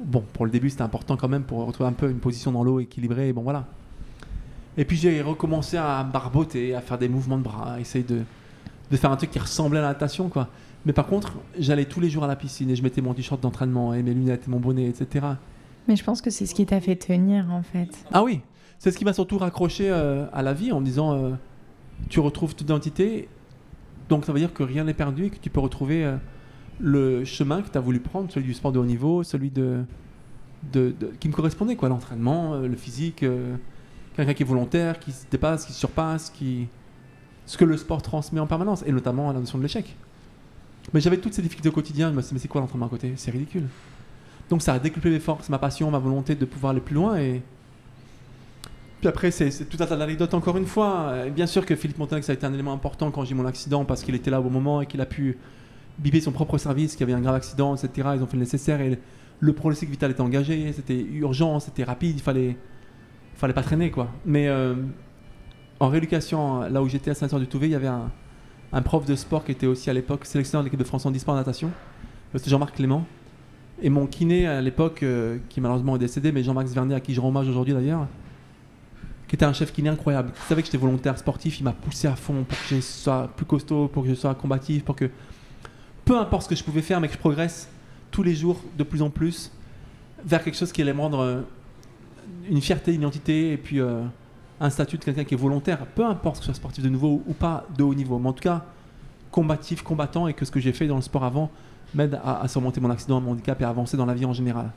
Bon, 0.00 0.24
pour 0.32 0.44
le 0.44 0.50
début 0.50 0.70
c'était 0.70 0.82
important 0.82 1.16
quand 1.16 1.28
même 1.28 1.42
pour 1.42 1.64
retrouver 1.66 1.88
un 1.88 1.92
peu 1.92 2.10
une 2.10 2.18
position 2.20 2.52
dans 2.52 2.64
l'eau 2.64 2.80
équilibrée. 2.80 3.28
Et 3.28 3.32
bon 3.32 3.42
voilà. 3.42 3.66
Et 4.76 4.84
puis 4.84 4.96
j'ai 4.96 5.20
recommencé 5.22 5.76
à 5.76 6.02
barboter, 6.04 6.74
à 6.74 6.80
faire 6.80 6.98
des 6.98 7.08
mouvements 7.08 7.38
de 7.38 7.42
bras, 7.42 7.74
à 7.74 7.80
essayer 7.80 8.04
de, 8.04 8.22
de 8.90 8.96
faire 8.96 9.10
un 9.10 9.16
truc 9.16 9.30
qui 9.30 9.38
ressemblait 9.38 9.78
à 9.78 9.82
la 9.82 9.88
natation, 9.88 10.28
quoi. 10.28 10.48
Mais 10.86 10.94
par 10.94 11.06
contre, 11.06 11.34
j'allais 11.58 11.84
tous 11.84 12.00
les 12.00 12.08
jours 12.08 12.24
à 12.24 12.26
la 12.26 12.36
piscine 12.36 12.70
et 12.70 12.76
je 12.76 12.82
mettais 12.82 13.02
mon 13.02 13.12
t-shirt 13.12 13.40
d'entraînement 13.40 13.92
et 13.92 14.02
mes 14.02 14.14
lunettes 14.14 14.44
et 14.46 14.50
mon 14.50 14.60
bonnet, 14.60 14.86
etc. 14.86 15.26
Mais 15.88 15.96
je 15.96 16.04
pense 16.04 16.22
que 16.22 16.30
c'est 16.30 16.46
ce 16.46 16.54
qui 16.54 16.66
t'a 16.66 16.80
fait 16.80 16.96
tenir 16.96 17.50
en 17.50 17.62
fait. 17.62 17.88
Ah 18.12 18.22
oui, 18.22 18.40
c'est 18.78 18.90
ce 18.90 18.98
qui 18.98 19.04
m'a 19.04 19.12
surtout 19.12 19.38
raccroché 19.38 19.90
euh, 19.90 20.26
à 20.32 20.42
la 20.42 20.52
vie 20.52 20.72
en 20.72 20.80
me 20.80 20.84
disant 20.84 21.12
euh, 21.12 21.32
tu 22.08 22.20
retrouves 22.20 22.54
toute 22.54 22.62
identité, 22.62 23.28
donc 24.08 24.24
ça 24.24 24.32
veut 24.32 24.38
dire 24.38 24.52
que 24.52 24.62
rien 24.62 24.84
n'est 24.84 24.94
perdu 24.94 25.26
et 25.26 25.30
que 25.30 25.38
tu 25.38 25.50
peux 25.50 25.60
retrouver 25.60 26.04
euh, 26.04 26.16
le 26.78 27.24
chemin 27.24 27.62
que 27.62 27.68
tu 27.68 27.76
as 27.76 27.80
voulu 27.80 28.00
prendre, 28.00 28.30
celui 28.30 28.46
du 28.46 28.54
sport 28.54 28.72
de 28.72 28.78
haut 28.78 28.84
niveau, 28.84 29.22
celui 29.22 29.50
de, 29.50 29.84
qui 31.18 31.28
me 31.28 31.32
correspondait, 31.34 31.76
quoi, 31.76 31.88
l'entraînement, 31.88 32.56
le 32.56 32.76
physique, 32.76 33.24
quelqu'un 34.16 34.32
qui 34.32 34.42
est 34.42 34.46
volontaire, 34.46 34.98
qui 34.98 35.12
se 35.12 35.26
dépasse, 35.30 35.66
qui 35.66 35.72
se 35.72 35.78
surpasse, 35.78 36.30
qui 36.30 36.68
ce 37.44 37.58
que 37.58 37.64
le 37.66 37.76
sport 37.76 38.00
transmet 38.00 38.40
en 38.40 38.46
permanence, 38.46 38.82
et 38.86 38.92
notamment 38.92 39.32
la 39.32 39.40
notion 39.40 39.58
de 39.58 39.62
l'échec. 39.62 39.96
Mais 40.94 41.00
j'avais 41.00 41.18
toutes 41.18 41.34
ces 41.34 41.42
difficultés 41.42 41.68
au 41.68 41.72
quotidien, 41.72 42.12
mais 42.12 42.22
c'est 42.22 42.48
quoi 42.48 42.60
l'entraînement 42.60 42.86
à 42.86 42.88
côté? 42.88 43.12
C'est 43.16 43.30
ridicule. 43.30 43.66
Donc 44.50 44.62
ça 44.62 44.74
a 44.74 44.78
décuplé 44.78 45.10
mes 45.10 45.20
forces, 45.20 45.48
ma 45.48 45.58
passion, 45.58 45.90
ma 45.90 45.98
volonté 45.98 46.34
de 46.34 46.44
pouvoir 46.44 46.72
aller 46.72 46.80
plus 46.80 46.94
loin 46.94 47.16
et 47.16 47.42
puis 49.00 49.08
après, 49.08 49.30
c'est 49.30 49.64
tout 49.64 49.82
un 49.82 49.86
tas 49.86 49.96
d'anecdotes 49.96 50.34
encore 50.34 50.58
une 50.58 50.66
fois. 50.66 51.14
Bien 51.34 51.46
sûr 51.46 51.64
que 51.64 51.74
Philippe 51.74 51.96
Montagne, 51.96 52.20
ça 52.20 52.32
a 52.32 52.34
été 52.34 52.44
un 52.44 52.52
élément 52.52 52.74
important 52.74 53.10
quand 53.10 53.24
j'ai 53.24 53.32
eu 53.32 53.34
mon 53.34 53.46
accident 53.46 53.86
parce 53.86 54.02
qu'il 54.02 54.14
était 54.14 54.30
là 54.30 54.42
au 54.42 54.50
moment 54.50 54.82
et 54.82 54.86
qu'il 54.86 55.00
a 55.00 55.06
pu 55.06 55.38
biper 55.98 56.20
son 56.20 56.32
propre 56.32 56.58
service, 56.58 56.92
qu'il 56.96 57.08
y 57.08 57.10
avait 57.10 57.18
un 57.18 57.22
grave 57.22 57.34
accident, 57.34 57.74
etc. 57.74 58.08
Ils 58.16 58.22
ont 58.22 58.26
fait 58.26 58.36
le 58.36 58.40
nécessaire 58.40 58.80
et 58.82 58.98
le, 59.40 59.52
pronostic 59.54 59.88
vital 59.88 60.10
était 60.10 60.20
engagé, 60.20 60.70
c'était 60.74 61.00
urgent, 61.00 61.60
c'était 61.60 61.84
rapide, 61.84 62.16
il 62.16 62.22
fallait, 62.22 62.56
fallait 63.36 63.54
pas 63.54 63.62
traîner 63.62 63.90
quoi. 63.90 64.10
Mais 64.26 64.48
euh, 64.48 64.74
en 65.78 65.88
rééducation, 65.88 66.68
là 66.68 66.82
où 66.82 66.88
j'étais 66.88 67.10
à 67.10 67.14
Saint-Cyr-du-Touvet, 67.14 67.68
il 67.68 67.72
y 67.72 67.74
avait 67.74 67.88
un, 68.72 68.82
prof 68.82 69.06
de 69.06 69.14
sport 69.14 69.44
qui 69.44 69.52
était 69.52 69.66
aussi 69.66 69.88
à 69.88 69.94
l'époque 69.94 70.26
sélectionneur 70.26 70.62
de 70.62 70.66
l'équipe 70.66 70.78
de 70.78 70.84
France 70.84 71.06
en 71.06 71.14
sport 71.14 71.34
en 71.34 71.38
natation. 71.38 71.70
C'était 72.34 72.50
Jean-Marc 72.50 72.76
Clément. 72.76 73.06
Et 73.82 73.88
mon 73.88 74.06
kiné 74.06 74.46
à 74.46 74.60
l'époque, 74.60 75.02
euh, 75.02 75.38
qui 75.48 75.60
malheureusement 75.60 75.96
est 75.96 76.00
décédé, 76.00 76.32
mais 76.32 76.42
Jean-Max 76.42 76.72
Vernet, 76.72 76.94
à 76.94 77.00
qui 77.00 77.14
je 77.14 77.20
rends 77.20 77.28
hommage 77.28 77.48
aujourd'hui 77.48 77.72
d'ailleurs, 77.72 78.06
qui 79.26 79.36
était 79.36 79.44
un 79.44 79.52
chef 79.52 79.72
kiné 79.72 79.88
incroyable. 79.88 80.32
Il 80.34 80.48
savait 80.48 80.62
que 80.62 80.66
j'étais 80.66 80.78
volontaire 80.78 81.16
sportif, 81.16 81.60
il 81.60 81.64
m'a 81.64 81.72
poussé 81.72 82.08
à 82.08 82.16
fond 82.16 82.44
pour 82.44 82.58
que 82.58 82.74
je 82.74 82.80
sois 82.80 83.30
plus 83.36 83.46
costaud, 83.46 83.88
pour 83.88 84.02
que 84.02 84.10
je 84.10 84.14
sois 84.14 84.34
combatif, 84.34 84.84
pour 84.84 84.96
que 84.96 85.08
peu 86.04 86.18
importe 86.18 86.44
ce 86.44 86.48
que 86.48 86.56
je 86.56 86.64
pouvais 86.64 86.82
faire, 86.82 87.00
mais 87.00 87.08
que 87.08 87.14
je 87.14 87.18
progresse 87.18 87.68
tous 88.10 88.22
les 88.22 88.34
jours 88.34 88.60
de 88.76 88.82
plus 88.82 89.02
en 89.02 89.10
plus 89.10 89.52
vers 90.24 90.42
quelque 90.44 90.56
chose 90.56 90.72
qui 90.72 90.82
allait 90.82 90.92
me 90.92 91.00
rendre 91.00 91.20
euh, 91.20 91.40
une 92.48 92.60
fierté, 92.60 92.92
une 92.92 93.00
identité 93.00 93.52
et 93.52 93.56
puis 93.56 93.80
euh, 93.80 94.02
un 94.60 94.68
statut 94.68 94.98
de 94.98 95.04
quelqu'un 95.04 95.24
qui 95.24 95.34
est 95.34 95.38
volontaire, 95.38 95.86
peu 95.86 96.04
importe 96.04 96.36
que 96.36 96.40
ce 96.40 96.46
soit 96.46 96.54
sportif 96.54 96.84
de 96.84 96.90
nouveau 96.90 97.22
ou 97.26 97.32
pas 97.32 97.66
de 97.76 97.82
haut 97.82 97.94
niveau, 97.94 98.18
mais 98.18 98.28
en 98.28 98.32
tout 98.32 98.42
cas 98.42 98.64
combatif, 99.30 99.82
combattant 99.82 100.26
et 100.26 100.34
que 100.34 100.44
ce 100.44 100.50
que 100.50 100.60
j'ai 100.60 100.72
fait 100.72 100.86
dans 100.86 100.96
le 100.96 101.02
sport 101.02 101.24
avant 101.24 101.50
m'aide 101.94 102.20
à, 102.24 102.40
à 102.42 102.48
surmonter 102.48 102.80
mon 102.80 102.90
accident, 102.90 103.20
mon 103.20 103.32
handicap 103.32 103.60
et 103.60 103.64
à 103.64 103.68
avancer 103.68 103.96
dans 103.96 104.06
la 104.06 104.14
vie 104.14 104.24
en 104.24 104.32
général. 104.32 104.70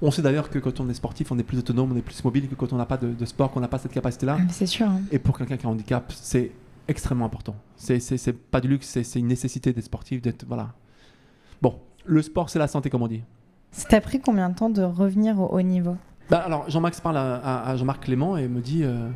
On 0.00 0.10
sait 0.10 0.22
d'ailleurs 0.22 0.50
que 0.50 0.58
quand 0.58 0.80
on 0.80 0.88
est 0.88 0.94
sportif, 0.94 1.30
on 1.30 1.38
est 1.38 1.42
plus 1.44 1.58
autonome, 1.58 1.92
on 1.92 1.96
est 1.96 2.02
plus 2.02 2.22
mobile 2.24 2.48
que 2.48 2.54
quand 2.54 2.72
on 2.72 2.76
n'a 2.76 2.86
pas 2.86 2.96
de, 2.96 3.08
de 3.12 3.24
sport, 3.24 3.50
qu'on 3.52 3.60
n'a 3.60 3.68
pas 3.68 3.78
cette 3.78 3.92
capacité-là. 3.92 4.36
Ah, 4.40 4.44
C'est 4.50 4.66
sûr. 4.66 4.88
hein. 4.88 5.00
Et 5.12 5.18
pour 5.18 5.38
quelqu'un 5.38 5.56
qui 5.56 5.64
a 5.66 5.68
un 5.68 5.72
handicap, 5.72 6.12
c'est 6.14 6.50
extrêmement 6.88 7.26
important. 7.26 7.54
C'est- 7.76 8.32
pas 8.50 8.60
du 8.60 8.68
luxe, 8.68 8.88
c'est 9.02 9.18
une 9.20 9.28
nécessité 9.28 9.72
d'être 9.72 9.84
sportif, 9.84 10.20
d'être. 10.20 10.44
Voilà. 10.48 10.70
Bon, 11.60 11.76
le 12.04 12.20
sport, 12.22 12.50
c'est 12.50 12.58
la 12.58 12.66
santé, 12.66 12.90
comme 12.90 13.02
on 13.02 13.06
dit. 13.08 13.22
Ça 13.70 13.88
t'a 13.88 14.00
pris 14.00 14.20
combien 14.20 14.50
de 14.50 14.54
temps 14.56 14.70
de 14.70 14.82
revenir 14.82 15.38
au 15.40 15.46
haut 15.46 15.62
niveau? 15.62 15.96
Bah, 16.28 16.38
alors, 16.38 16.68
Jean-Max 16.68 17.00
parle 17.00 17.18
à, 17.18 17.36
à- 17.36 17.70
à 17.70 17.76
Jean-Marc 17.76 18.02
Clément 18.04 18.36
et 18.36 18.48
me 18.48 18.60
dit 18.60 18.82
euh, 18.82 19.08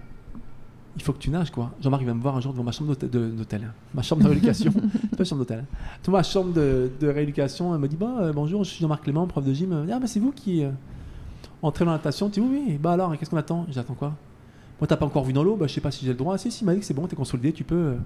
il 0.97 1.03
faut 1.03 1.13
que 1.13 1.19
tu 1.19 1.31
nages, 1.31 1.51
quoi. 1.51 1.71
Jean-Marc 1.81 2.03
il 2.03 2.07
va 2.07 2.15
me 2.15 2.21
voir 2.23 2.37
un 2.37 2.41
jour 2.41 2.53
devant 2.53 2.65
ma 2.65 2.73
chambre 2.73 2.95
d'hôtel- 2.97 3.71
ma 3.95 4.03
chambre 4.03 4.23
de 4.23 4.29
rééducation. 4.29 4.73
C'est 5.03 5.11
pas 5.17 5.23
une 5.23 5.25
chambre 5.27 5.41
d'hôtel. 5.43 5.65
Devant 6.05 6.17
ma 6.19 6.23
chambre 6.23 6.53
de, 6.55 6.91
de 7.01 7.07
rééducation, 7.09 7.75
elle 7.75 7.81
me 7.81 7.89
dit 7.89 7.97
bah, 7.97 8.15
euh, 8.21 8.33
bonjour, 8.33 8.65
je 8.65 8.71
suis 8.71 8.81
Jean-Marc 8.81 9.05
Clément, 9.05 9.27
prof 9.27 9.45
de 9.45 9.53
gym. 9.53 9.87
Ah, 9.93 9.99
bah, 9.99 10.07
c'est 10.07 10.21
vous 10.21 10.33
qui 10.33 10.65
euh, 10.65 10.71
entrez 11.63 11.85
dans 11.85 11.91
la 11.93 11.99
natation 11.99 12.29
Tu 12.31 12.41
dis 12.41 12.47
oui, 12.47 12.63
oui. 12.69 12.79
Bah, 12.79 12.93
alors, 12.93 13.17
qu'est-ce 13.19 13.31
qu'on 13.31 13.37
attend? 13.37 13.67
J'attends 13.71 13.95
quoi? 13.95 14.15
Moi, 14.81 14.87
t'as 14.89 14.97
pas 14.97 15.07
encore 15.07 15.25
vu 15.25 15.33
dans 15.33 15.45
l'eau? 15.45 15.57
Bah, 15.57 15.67
je 15.67 15.75
sais 15.75 15.81
pas 15.81 15.91
si 15.91 16.05
j'ai 16.05 16.13
le 16.13 16.19
droit. 16.19 16.37
Si, 16.39 16.51
si, 16.51 16.65
il 16.65 16.67
m'a 16.67 16.73
dit 16.75 16.81
que 16.81 16.87
c'est 16.87 16.95
bon, 16.95 17.07
t'es 17.07 17.17
consolidé, 17.17 17.53
tu 17.53 17.65
peux. 17.65 17.75
euh, 17.75 17.97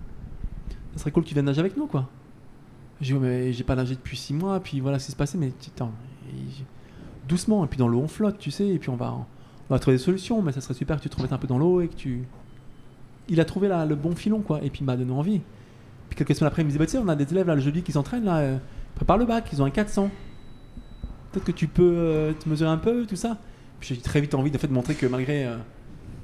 ça 0.94 1.00
serait 1.02 1.10
cool 1.12 1.22
que 1.22 1.28
tu 1.28 1.34
viennes 1.34 1.46
nager 1.46 1.60
avec 1.60 1.76
nous, 1.76 1.86
quoi. 1.86 2.08
J'ai 3.00 3.14
dit, 3.14 3.20
mais 3.20 3.52
j'ai 3.52 3.64
pas 3.64 3.76
nagé 3.76 3.94
depuis 3.94 4.16
six 4.16 4.34
mois, 4.34 4.58
puis 4.60 4.80
voilà 4.80 4.98
ce 4.98 5.06
qui 5.06 5.12
se 5.12 5.16
passait, 5.16 5.38
mais 5.38 5.52
attends, 5.74 5.92
doucement, 7.28 7.64
et 7.64 7.68
puis 7.68 7.78
dans 7.78 7.88
l'eau 7.88 8.00
on 8.00 8.08
flotte, 8.08 8.38
tu 8.38 8.50
sais, 8.50 8.66
et 8.68 8.78
puis 8.78 8.90
on 8.90 8.96
va, 8.96 9.14
on 9.14 9.24
va 9.74 9.78
trouver 9.78 9.96
des 9.96 10.02
solutions, 10.02 10.42
mais 10.42 10.52
ça 10.52 10.60
serait 10.60 10.74
super 10.74 10.96
que 10.98 11.02
tu 11.02 11.08
te 11.08 11.16
remettes 11.16 11.32
un 11.32 11.38
peu 11.38 11.46
dans 11.46 11.58
l'eau 11.58 11.80
et 11.80 11.88
que 11.88 11.94
tu. 11.94 12.24
Il 13.30 13.40
a 13.40 13.44
trouvé 13.44 13.68
là, 13.68 13.86
le 13.86 13.94
bon 13.94 14.14
filon, 14.14 14.40
quoi, 14.40 14.62
et 14.62 14.68
puis 14.70 14.80
il 14.82 14.84
m'a 14.84 14.96
donné 14.96 15.12
envie. 15.12 15.40
Puis 16.08 16.16
quelques 16.16 16.34
semaines 16.34 16.48
après, 16.48 16.62
il 16.62 16.66
me 16.66 16.70
dit, 16.70 16.78
bah, 16.78 16.84
on 17.02 17.08
a 17.08 17.16
des 17.16 17.30
élèves 17.32 17.46
là 17.46 17.54
le 17.54 17.60
jeudi 17.60 17.82
qui 17.82 17.92
s'entraînent, 17.92 18.24
là, 18.24 18.38
euh, 18.38 18.58
prépare 18.96 19.16
le 19.16 19.24
bac, 19.24 19.48
ils 19.52 19.62
ont 19.62 19.64
un 19.64 19.70
400. 19.70 20.10
Peut-être 21.30 21.44
que 21.44 21.52
tu 21.52 21.68
peux 21.68 21.94
euh, 21.96 22.32
te 22.32 22.48
mesurer 22.48 22.70
un 22.70 22.76
peu, 22.76 23.06
tout 23.06 23.16
ça. 23.16 23.38
Puis 23.78 23.94
j'ai 23.94 24.00
très 24.00 24.20
vite 24.20 24.34
envie 24.34 24.50
de, 24.50 24.58
de 24.58 24.72
montrer 24.72 24.94
que 24.94 25.06
malgré 25.06 25.46
euh, 25.46 25.56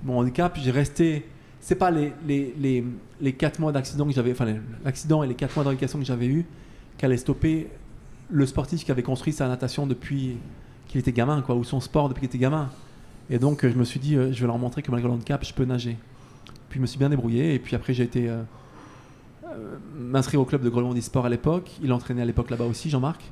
mon 0.05 0.19
handicap, 0.19 0.59
j'ai 0.61 0.71
resté. 0.71 1.27
C'est 1.61 1.77
pas 1.77 1.91
les, 1.91 2.13
les, 2.27 2.55
les, 2.59 2.85
les 3.21 3.33
4 3.33 3.61
mois 3.61 3.73
d'accident 3.73 4.07
que 4.07 4.13
j'avais, 4.13 4.33
enfin 4.33 4.47
l'accident 4.85 5.23
et 5.23 5.27
les 5.27 5.35
4 5.35 5.55
mois 5.55 5.65
de 5.65 5.69
rééducation 5.69 5.99
que 5.99 6.05
j'avais 6.05 6.27
eu, 6.27 6.45
qui 6.99 7.05
allaient 7.05 7.17
stopper 7.17 7.69
le 8.29 8.47
sportif 8.47 8.85
qui 8.85 8.91
avait 8.91 9.03
construit 9.03 9.33
sa 9.33 9.49
natation 9.49 9.87
depuis 9.87 10.37
qu'il 10.89 11.01
était 11.01 11.13
gamin, 11.13 11.43
quoi, 11.43 11.55
ou 11.55 11.65
son 11.65 11.81
sport 11.81 12.09
depuis 12.09 12.21
qu'il 12.21 12.29
était 12.29 12.39
gamin. 12.39 12.71
Et 13.31 13.39
donc 13.39 13.65
euh, 13.65 13.71
je 13.71 13.79
me 13.79 13.85
suis 13.85 14.01
dit, 14.01 14.15
je 14.15 14.41
vais 14.41 14.47
leur 14.47 14.59
montrer 14.59 14.83
que 14.83 14.91
malgré 14.91 15.09
le 15.09 15.15
handicap, 15.15 15.45
je 15.45 15.55
peux 15.55 15.65
nager. 15.65 15.97
Puis 16.77 16.81
je 16.81 16.83
me 16.83 16.87
suis 16.89 16.99
bien 16.99 17.09
débrouillé, 17.09 17.55
et 17.55 17.59
puis 17.59 17.75
après 17.75 17.95
j'ai 17.95 18.03
été 18.05 18.29
euh, 18.29 18.43
euh, 19.47 19.79
m'inscrire 19.99 20.39
au 20.43 20.45
club 20.45 20.61
de 20.63 20.69
Grenoble 20.69 21.01
sport 21.01 21.25
à 21.25 21.31
l'époque. 21.31 21.71
Il 21.83 21.91
entraînait 21.91 22.21
à 22.21 22.27
l'époque 22.27 22.51
là-bas 22.51 22.67
aussi, 22.67 22.91
Jean-Marc. 22.91 23.23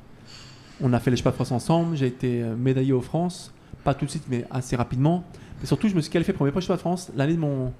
On 0.81 0.91
a 0.93 0.99
fait 0.99 1.11
les 1.11 1.15
chevaux 1.17 1.29
de 1.29 1.35
France 1.35 1.51
ensemble, 1.51 1.95
j'ai 1.95 2.07
été 2.07 2.41
euh, 2.41 2.55
médaillé 2.55 2.91
aux 2.91 3.01
France. 3.01 3.53
Pas 3.83 3.93
tout 3.93 4.05
de 4.05 4.09
suite, 4.09 4.23
mais 4.31 4.47
assez 4.49 4.75
rapidement. 4.75 5.23
Mais 5.61 5.67
surtout, 5.67 5.87
je 5.87 5.93
me 5.93 6.01
suis 6.01 6.09
qualifié 6.09 6.33
pour 6.33 6.43
mes 6.47 6.51
premiers 6.51 6.65
de 6.67 6.75
France 6.77 7.11
l'année 7.15 7.35
de, 7.35 7.39
mon, 7.39 7.71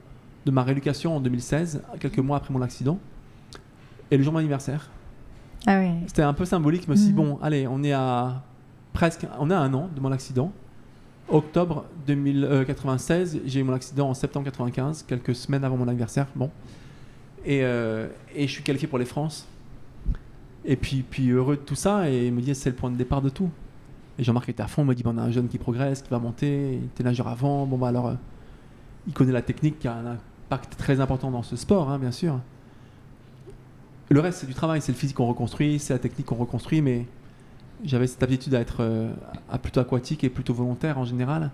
de 0.46 0.52
ma 0.52 0.62
rééducation 0.62 1.16
en 1.16 1.20
2016, 1.20 1.82
quelques 2.00 2.20
mois 2.20 2.38
après 2.38 2.54
mon 2.54 2.62
accident. 2.62 3.00
Et 4.12 4.18
le 4.18 4.24
jour 4.24 4.34
de 4.34 4.36
mon 4.36 4.40
anniversaire. 4.42 4.92
Ah 5.66 5.80
oui. 5.80 5.90
C'était 6.06 6.22
un 6.22 6.34
peu 6.36 6.46
symbolique. 6.46 6.84
Je 6.86 6.92
me 6.92 6.96
suis 6.96 7.08
dit, 7.08 7.12
Mhm. 7.12 7.16
bon, 7.18 7.40
allez, 7.42 7.66
on 7.68 7.82
est 7.82 7.92
à 7.94 8.44
presque 8.94 9.26
on 9.40 9.50
est 9.50 9.54
à 9.56 9.62
un 9.62 9.74
an 9.74 9.90
de 9.96 10.00
mon 10.00 10.12
accident. 10.12 10.52
Octobre 11.28 11.86
2096, 12.06 13.42
j'ai 13.46 13.60
eu 13.60 13.64
mon 13.64 13.74
accident 13.74 14.10
en 14.10 14.14
septembre 14.14 14.46
95, 14.46 15.04
quelques 15.08 15.36
semaines 15.36 15.64
avant 15.64 15.76
mon 15.76 15.88
anniversaire. 15.88 16.28
Bon. 16.36 16.52
Et, 17.44 17.64
euh, 17.64 18.08
et 18.36 18.46
je 18.48 18.52
suis 18.52 18.64
qualifié 18.64 18.88
pour 18.88 19.00
les 19.00 19.06
France. 19.06 19.48
Et 20.66 20.76
puis, 20.76 21.04
heureux 21.30 21.56
de 21.56 21.62
tout 21.62 21.76
ça, 21.76 22.10
et 22.10 22.28
il 22.28 22.34
me 22.34 22.42
dit 22.42 22.54
c'est 22.54 22.70
le 22.70 22.76
point 22.76 22.92
de 22.92 22.96
départ 22.96 23.22
de 23.22 23.30
tout. 23.30 23.50
Et 24.20 24.24
Jean-Marc 24.24 24.50
était 24.50 24.64
à 24.64 24.68
fond, 24.68 24.84
il 24.84 24.88
me 24.88 24.96
dit 24.96 25.04
on 25.06 25.18
a 25.18 25.22
un 25.22 25.32
jeune 25.32 25.48
qui 25.48 25.58
progresse, 25.58 26.02
qui 26.02 26.10
va 26.10 26.20
monter, 26.20 26.76
il 26.76 26.86
était 26.86 27.04
nageur 27.04 27.28
avant, 27.28 27.66
bon 27.66 27.78
bah 27.78 27.88
alors, 27.88 28.08
euh, 28.08 28.14
il 29.08 29.14
connaît 29.14 29.32
la 29.32 29.42
technique 29.42 29.80
qui 29.80 29.88
a 29.88 29.96
un 29.96 30.06
impact 30.06 30.78
très 30.78 31.00
important 31.00 31.32
dans 31.32 31.44
ce 31.44 31.56
sport, 31.56 31.90
hein, 31.90 32.00
bien 32.00 32.12
sûr. 32.12 32.40
Le 34.10 34.20
reste, 34.20 34.40
c'est 34.40 34.48
du 34.48 34.54
travail, 34.54 34.82
c'est 34.82 34.92
le 34.92 34.98
physique 34.98 35.18
qu'on 35.18 35.28
reconstruit, 35.28 35.80
c'est 35.80 35.94
la 35.94 36.00
technique 36.00 36.28
qu'on 36.28 36.36
reconstruit, 36.36 36.82
mais 36.82 37.08
j'avais 37.86 38.08
cette 38.08 38.24
habitude 38.24 38.54
à 38.56 38.60
être 38.60 38.78
euh, 38.80 39.12
à 39.50 39.58
plutôt 39.58 39.80
aquatique 39.80 40.24
et 40.24 40.30
plutôt 40.30 40.54
volontaire 40.54 40.98
en 40.98 41.06
général. 41.06 41.52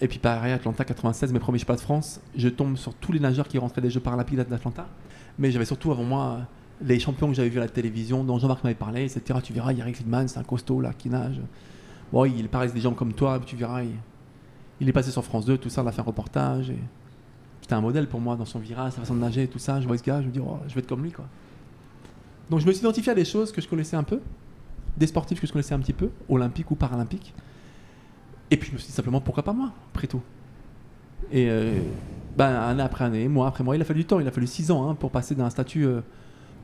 Et 0.00 0.06
puis 0.06 0.18
pareil, 0.18 0.52
Atlanta 0.52 0.84
96, 0.84 1.32
mes 1.32 1.38
premiers 1.40 1.58
Jeux 1.58 1.66
de 1.74 1.80
France, 1.80 2.20
je 2.36 2.48
tombe 2.48 2.76
sur 2.76 2.94
tous 2.94 3.12
les 3.12 3.20
nageurs 3.20 3.48
qui 3.48 3.58
rentraient 3.58 3.80
des 3.80 3.90
Jeux 3.90 4.00
paralympiques 4.00 4.36
d'Atlanta. 4.36 4.86
Mais 5.38 5.50
j'avais 5.50 5.64
surtout 5.64 5.90
avant 5.90 6.04
moi 6.04 6.40
les 6.80 7.00
champions 7.00 7.28
que 7.28 7.34
j'avais 7.34 7.48
vus 7.48 7.58
à 7.58 7.62
la 7.62 7.68
télévision, 7.68 8.22
dont 8.22 8.38
Jean-Marc 8.38 8.62
m'avait 8.62 8.76
parlé, 8.76 9.04
etc. 9.04 9.40
Tu 9.42 9.52
verras, 9.52 9.72
Yannick 9.72 9.98
Liedman, 9.98 10.28
c'est 10.28 10.38
un 10.38 10.44
costaud 10.44 10.80
là 10.80 10.92
qui 10.96 11.08
nage. 11.08 11.40
Bon, 12.12 12.24
il 12.24 12.48
paraît 12.48 12.68
des 12.68 12.80
gens 12.80 12.94
comme 12.94 13.12
toi, 13.12 13.40
tu 13.44 13.56
verras, 13.56 13.82
il, 13.82 13.90
il 14.80 14.88
est 14.88 14.92
passé 14.92 15.10
sur 15.10 15.24
France 15.24 15.44
2, 15.44 15.58
tout 15.58 15.68
ça, 15.68 15.82
on 15.82 15.86
a 15.86 15.92
fait 15.92 16.00
un 16.00 16.04
reportage. 16.04 16.72
C'était 17.60 17.74
un 17.74 17.80
modèle 17.80 18.06
pour 18.06 18.20
moi 18.20 18.36
dans 18.36 18.44
son 18.44 18.60
virage, 18.60 18.92
sa 18.92 19.00
façon 19.00 19.14
de 19.14 19.20
nager, 19.20 19.48
tout 19.48 19.58
ça. 19.58 19.80
Je 19.80 19.86
vois 19.86 19.98
ce 19.98 20.04
gars, 20.04 20.22
je 20.22 20.28
me 20.28 20.32
dis, 20.32 20.40
oh, 20.40 20.58
je 20.68 20.74
vais 20.74 20.80
être 20.80 20.86
comme 20.86 21.02
lui, 21.02 21.10
quoi. 21.10 21.26
Donc 22.48 22.60
je 22.60 22.66
me 22.66 22.72
suis 22.72 22.80
identifié 22.80 23.12
à 23.12 23.14
des 23.14 23.24
choses 23.24 23.52
que 23.52 23.60
je 23.60 23.68
connaissais 23.68 23.96
un 23.96 24.04
peu, 24.04 24.20
des 24.98 25.06
sportifs 25.06 25.40
que 25.40 25.46
je 25.46 25.52
connaissais 25.52 25.74
un 25.74 25.78
petit 25.80 25.92
peu, 25.92 26.10
olympiques 26.28 26.70
ou 26.70 26.74
paralympiques. 26.74 27.34
Et 28.50 28.56
puis 28.56 28.68
je 28.68 28.74
me 28.74 28.78
suis 28.78 28.88
dit 28.88 28.92
simplement, 28.92 29.20
pourquoi 29.20 29.42
pas 29.42 29.52
moi, 29.52 29.72
après 29.92 30.06
tout? 30.06 30.22
Et 31.32 31.48
euh, 31.50 31.80
ben, 32.36 32.54
année 32.54 32.82
après 32.82 33.04
année, 33.04 33.28
mois 33.28 33.48
après 33.48 33.64
mois, 33.64 33.76
il 33.76 33.82
a 33.82 33.84
fallu 33.84 34.00
du 34.00 34.06
temps, 34.06 34.20
il 34.20 34.28
a 34.28 34.30
fallu 34.30 34.46
six 34.46 34.70
ans 34.70 34.88
hein, 34.88 34.94
pour 34.94 35.10
passer 35.10 35.34
d'un 35.34 35.50
statut 35.50 35.84
euh, 35.84 36.00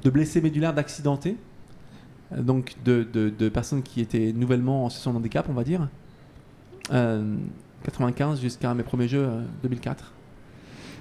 de 0.03 0.11
blessé 0.11 0.41
médulaire, 0.41 0.73
d'accidenté, 0.73 1.37
euh, 2.33 2.43
donc 2.43 2.75
de, 2.85 3.03
de, 3.03 3.49
personnes 3.49 3.83
qui 3.83 4.01
étaient 4.01 4.33
nouvellement 4.33 4.85
en 4.85 4.89
situation 4.89 5.13
de 5.13 5.19
handicap, 5.19 5.47
on 5.49 5.53
va 5.53 5.65
dire, 5.65 5.89
95 6.91 8.41
jusqu'à 8.41 8.73
mes 8.75 8.83
premiers 8.83 9.09
jeux 9.09 9.29
2004. 9.63 10.13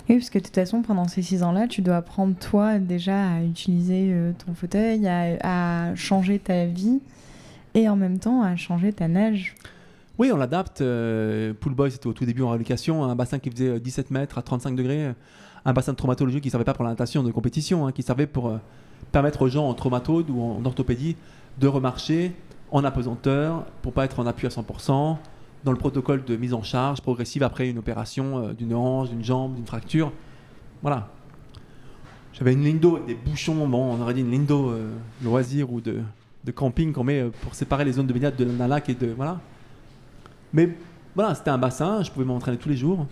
Oui, 0.09 0.17
parce 0.17 0.29
que 0.29 0.39
de 0.39 0.43
toute 0.43 0.55
façon, 0.55 0.81
pendant 0.81 1.07
ces 1.07 1.21
six 1.21 1.43
ans-là, 1.43 1.67
tu 1.67 1.81
dois 1.81 1.97
apprendre, 1.97 2.35
toi, 2.35 2.77
déjà, 2.79 3.35
à 3.35 3.41
utiliser 3.41 4.13
ton 4.45 4.53
fauteuil, 4.53 5.07
à, 5.07 5.95
changer 5.95 6.39
ta 6.39 6.65
vie 6.65 6.99
et 7.73 7.89
en 7.89 7.95
même 7.95 8.19
temps 8.19 8.41
à 8.41 8.55
changer 8.55 8.93
ta 8.93 9.07
nage. 9.07 9.55
Oui, 10.19 10.31
on 10.31 10.37
l'adapte. 10.37 10.81
Euh, 10.81 11.53
Pool 11.59 11.73
Boy, 11.73 11.91
c'était 11.91 12.07
au 12.07 12.13
tout 12.13 12.25
début 12.25 12.43
en 12.43 12.49
rééducation, 12.49 13.03
un 13.03 13.15
bassin 13.15 13.39
qui 13.39 13.49
faisait 13.49 13.79
17 13.79 14.11
mètres 14.11 14.37
à 14.37 14.41
35 14.41 14.75
degrés, 14.75 15.11
un 15.65 15.73
bassin 15.73 15.93
de 15.93 15.97
traumatologie 15.97 16.41
qui 16.41 16.49
ne 16.49 16.51
servait 16.51 16.65
pas 16.65 16.73
pour 16.73 16.83
la 16.83 16.91
natation 16.91 17.23
de 17.23 17.31
compétition, 17.31 17.87
hein, 17.87 17.91
qui 17.91 18.03
servait 18.03 18.27
pour 18.27 18.49
euh, 18.49 18.57
permettre 19.11 19.41
aux 19.41 19.47
gens 19.47 19.67
en 19.67 19.73
traumatode 19.73 20.29
ou 20.29 20.41
en 20.41 20.63
orthopédie 20.65 21.15
de 21.59 21.67
remarcher 21.67 22.33
en 22.71 22.83
apesanteur 22.83 23.65
pour 23.81 23.93
pas 23.93 24.05
être 24.05 24.19
en 24.19 24.25
appui 24.25 24.47
à 24.47 24.49
100%, 24.49 25.17
dans 25.63 25.71
le 25.71 25.77
protocole 25.77 26.25
de 26.25 26.35
mise 26.35 26.53
en 26.53 26.63
charge 26.63 27.01
progressive 27.01 27.43
après 27.43 27.69
une 27.69 27.77
opération 27.77 28.39
euh, 28.39 28.53
d'une 28.53 28.73
hanche, 28.73 29.09
d'une 29.09 29.23
jambe, 29.23 29.55
d'une 29.55 29.65
fracture. 29.65 30.11
Voilà. 30.81 31.09
J'avais 32.33 32.53
une 32.53 32.63
ligne 32.63 32.79
d'eau 32.79 32.95
avec 32.95 33.07
des 33.07 33.15
bouchons, 33.15 33.67
bon, 33.67 33.95
on 33.95 34.01
aurait 34.01 34.15
dit 34.15 34.21
une 34.21 34.31
ligne 34.31 34.45
d'eau 34.45 34.71
euh, 34.71 34.91
loisir 35.23 35.71
ou 35.71 35.81
de, 35.81 36.01
de 36.43 36.51
camping 36.51 36.91
qu'on 36.91 37.03
met 37.03 37.23
pour 37.41 37.55
séparer 37.55 37.85
les 37.85 37.93
zones 37.93 38.07
de 38.07 38.13
baignade 38.13 38.35
d'un 38.35 38.67
lac 38.67 38.89
et 38.89 38.93
de. 38.93 39.07
Voilà. 39.07 39.39
Mais 40.53 40.75
voilà, 41.15 41.35
c'était 41.35 41.49
un 41.49 41.57
bassin, 41.57 42.03
je 42.03 42.11
pouvais 42.11 42.25
m'entraîner 42.25 42.57
tous 42.57 42.69
les 42.69 42.77
jours. 42.77 43.05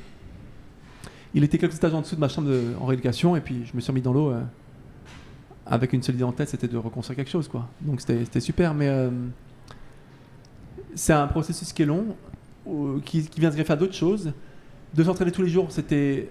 Il 1.33 1.43
était 1.43 1.57
quelques 1.57 1.75
étages 1.75 1.93
en 1.93 2.01
dessous 2.01 2.15
de 2.15 2.19
ma 2.19 2.27
chambre 2.27 2.49
de, 2.49 2.73
en 2.79 2.85
rééducation, 2.85 3.35
et 3.35 3.41
puis 3.41 3.65
je 3.65 3.75
me 3.75 3.81
suis 3.81 3.91
remis 3.91 4.01
dans 4.01 4.13
l'eau 4.13 4.31
euh, 4.31 4.41
avec 5.65 5.93
une 5.93 6.03
seule 6.03 6.15
idée 6.15 6.23
en 6.23 6.31
tête, 6.31 6.49
c'était 6.49 6.67
de 6.67 6.77
reconstruire 6.77 7.15
quelque 7.15 7.29
chose. 7.29 7.47
Quoi. 7.47 7.67
Donc 7.81 8.01
c'était 8.01 8.39
super, 8.39 8.73
mais 8.73 8.89
euh, 8.89 9.09
c'est 10.95 11.13
un 11.13 11.27
processus 11.27 11.71
qui 11.71 11.83
est 11.83 11.85
long, 11.85 12.15
euh, 12.67 12.99
qui, 13.05 13.23
qui, 13.23 13.39
vient 13.39 13.51
se 13.51 13.55
greffer 13.55 13.73
à 13.73 13.75
d'autres 13.77 13.93
choses. 13.93 14.33
De 14.93 15.03
s'entraîner 15.03 15.31
tous 15.31 15.41
les 15.41 15.49
jours, 15.49 15.67
c'était 15.71 16.29